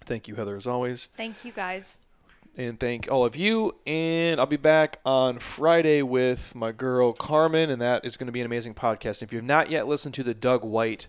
Thank 0.05 0.27
you, 0.27 0.35
Heather, 0.35 0.57
as 0.57 0.67
always 0.67 1.07
Thank 1.15 1.45
you 1.45 1.51
guys. 1.51 1.99
And 2.57 2.80
thank 2.80 3.11
all 3.11 3.25
of 3.25 3.35
you. 3.35 3.75
And 3.85 4.39
I'll 4.39 4.45
be 4.45 4.57
back 4.57 4.99
on 5.05 5.39
Friday 5.39 6.01
with 6.01 6.53
my 6.55 6.71
girl 6.71 7.13
Carmen, 7.13 7.69
and 7.69 7.81
that 7.81 8.05
is 8.05 8.17
going 8.17 8.27
to 8.27 8.31
be 8.31 8.41
an 8.41 8.45
amazing 8.45 8.73
podcast. 8.73 9.21
If 9.21 9.31
you 9.31 9.39
have 9.39 9.45
not 9.45 9.69
yet 9.69 9.88
listened 9.88 10.13
to 10.15 10.23
the 10.23 10.34
Doug 10.34 10.63
White 10.63 11.07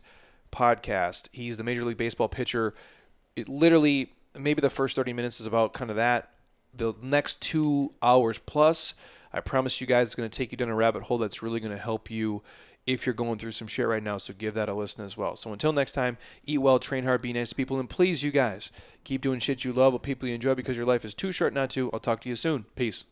podcast, 0.52 1.28
he's 1.32 1.56
the 1.56 1.64
Major 1.64 1.84
League 1.84 1.96
Baseball 1.96 2.28
pitcher. 2.28 2.74
It 3.36 3.48
literally, 3.48 4.12
maybe 4.38 4.60
the 4.60 4.70
first 4.70 4.96
30 4.96 5.12
minutes 5.12 5.40
is 5.40 5.46
about 5.46 5.72
kind 5.72 5.90
of 5.90 5.96
that. 5.96 6.30
The 6.72 6.94
next 7.02 7.40
two 7.40 7.92
hours 8.02 8.38
plus, 8.38 8.94
I 9.32 9.40
promise 9.40 9.80
you 9.80 9.86
guys, 9.86 10.08
it's 10.08 10.14
going 10.14 10.28
to 10.28 10.36
take 10.36 10.52
you 10.52 10.58
down 10.58 10.68
a 10.68 10.74
rabbit 10.74 11.04
hole 11.04 11.18
that's 11.18 11.42
really 11.42 11.60
going 11.60 11.72
to 11.72 11.78
help 11.78 12.10
you 12.10 12.42
if 12.86 13.06
you're 13.06 13.15
going 13.15 13.39
through 13.39 13.52
some 13.52 13.69
shit 13.69 13.86
right 13.86 14.02
now. 14.02 14.19
So 14.19 14.35
give 14.36 14.55
that 14.55 14.69
a 14.69 14.74
listen 14.74 15.05
as 15.05 15.16
well. 15.16 15.36
So 15.36 15.52
until 15.52 15.73
next 15.73 15.93
time, 15.93 16.19
eat 16.47 16.59
well, 16.59 16.78
train 16.78 17.05
hard, 17.05 17.23
be 17.23 17.32
nice 17.32 17.51
to 17.51 17.55
people, 17.55 17.81
and 17.81 17.89
please, 17.89 18.23
you 18.23 18.31
guys, 18.31 18.70
keep 19.05 19.23
doing 19.23 19.39
shit 19.39 19.65
you 19.65 19.73
love 19.73 19.93
with 19.93 20.02
people 20.02 20.28
you 20.28 20.35
enjoy 20.35 20.55
because 20.55 20.77
your 20.77 20.86
life 20.86 21.05
is 21.05 21.15
too 21.15 21.32
short 21.32 21.52
not 21.52 21.70
to. 21.70 21.90
I'll 21.93 22.01
talk 22.01 22.20
to 22.23 22.28
you 22.28 22.36
soon. 22.36 22.66
Peace. 22.77 23.05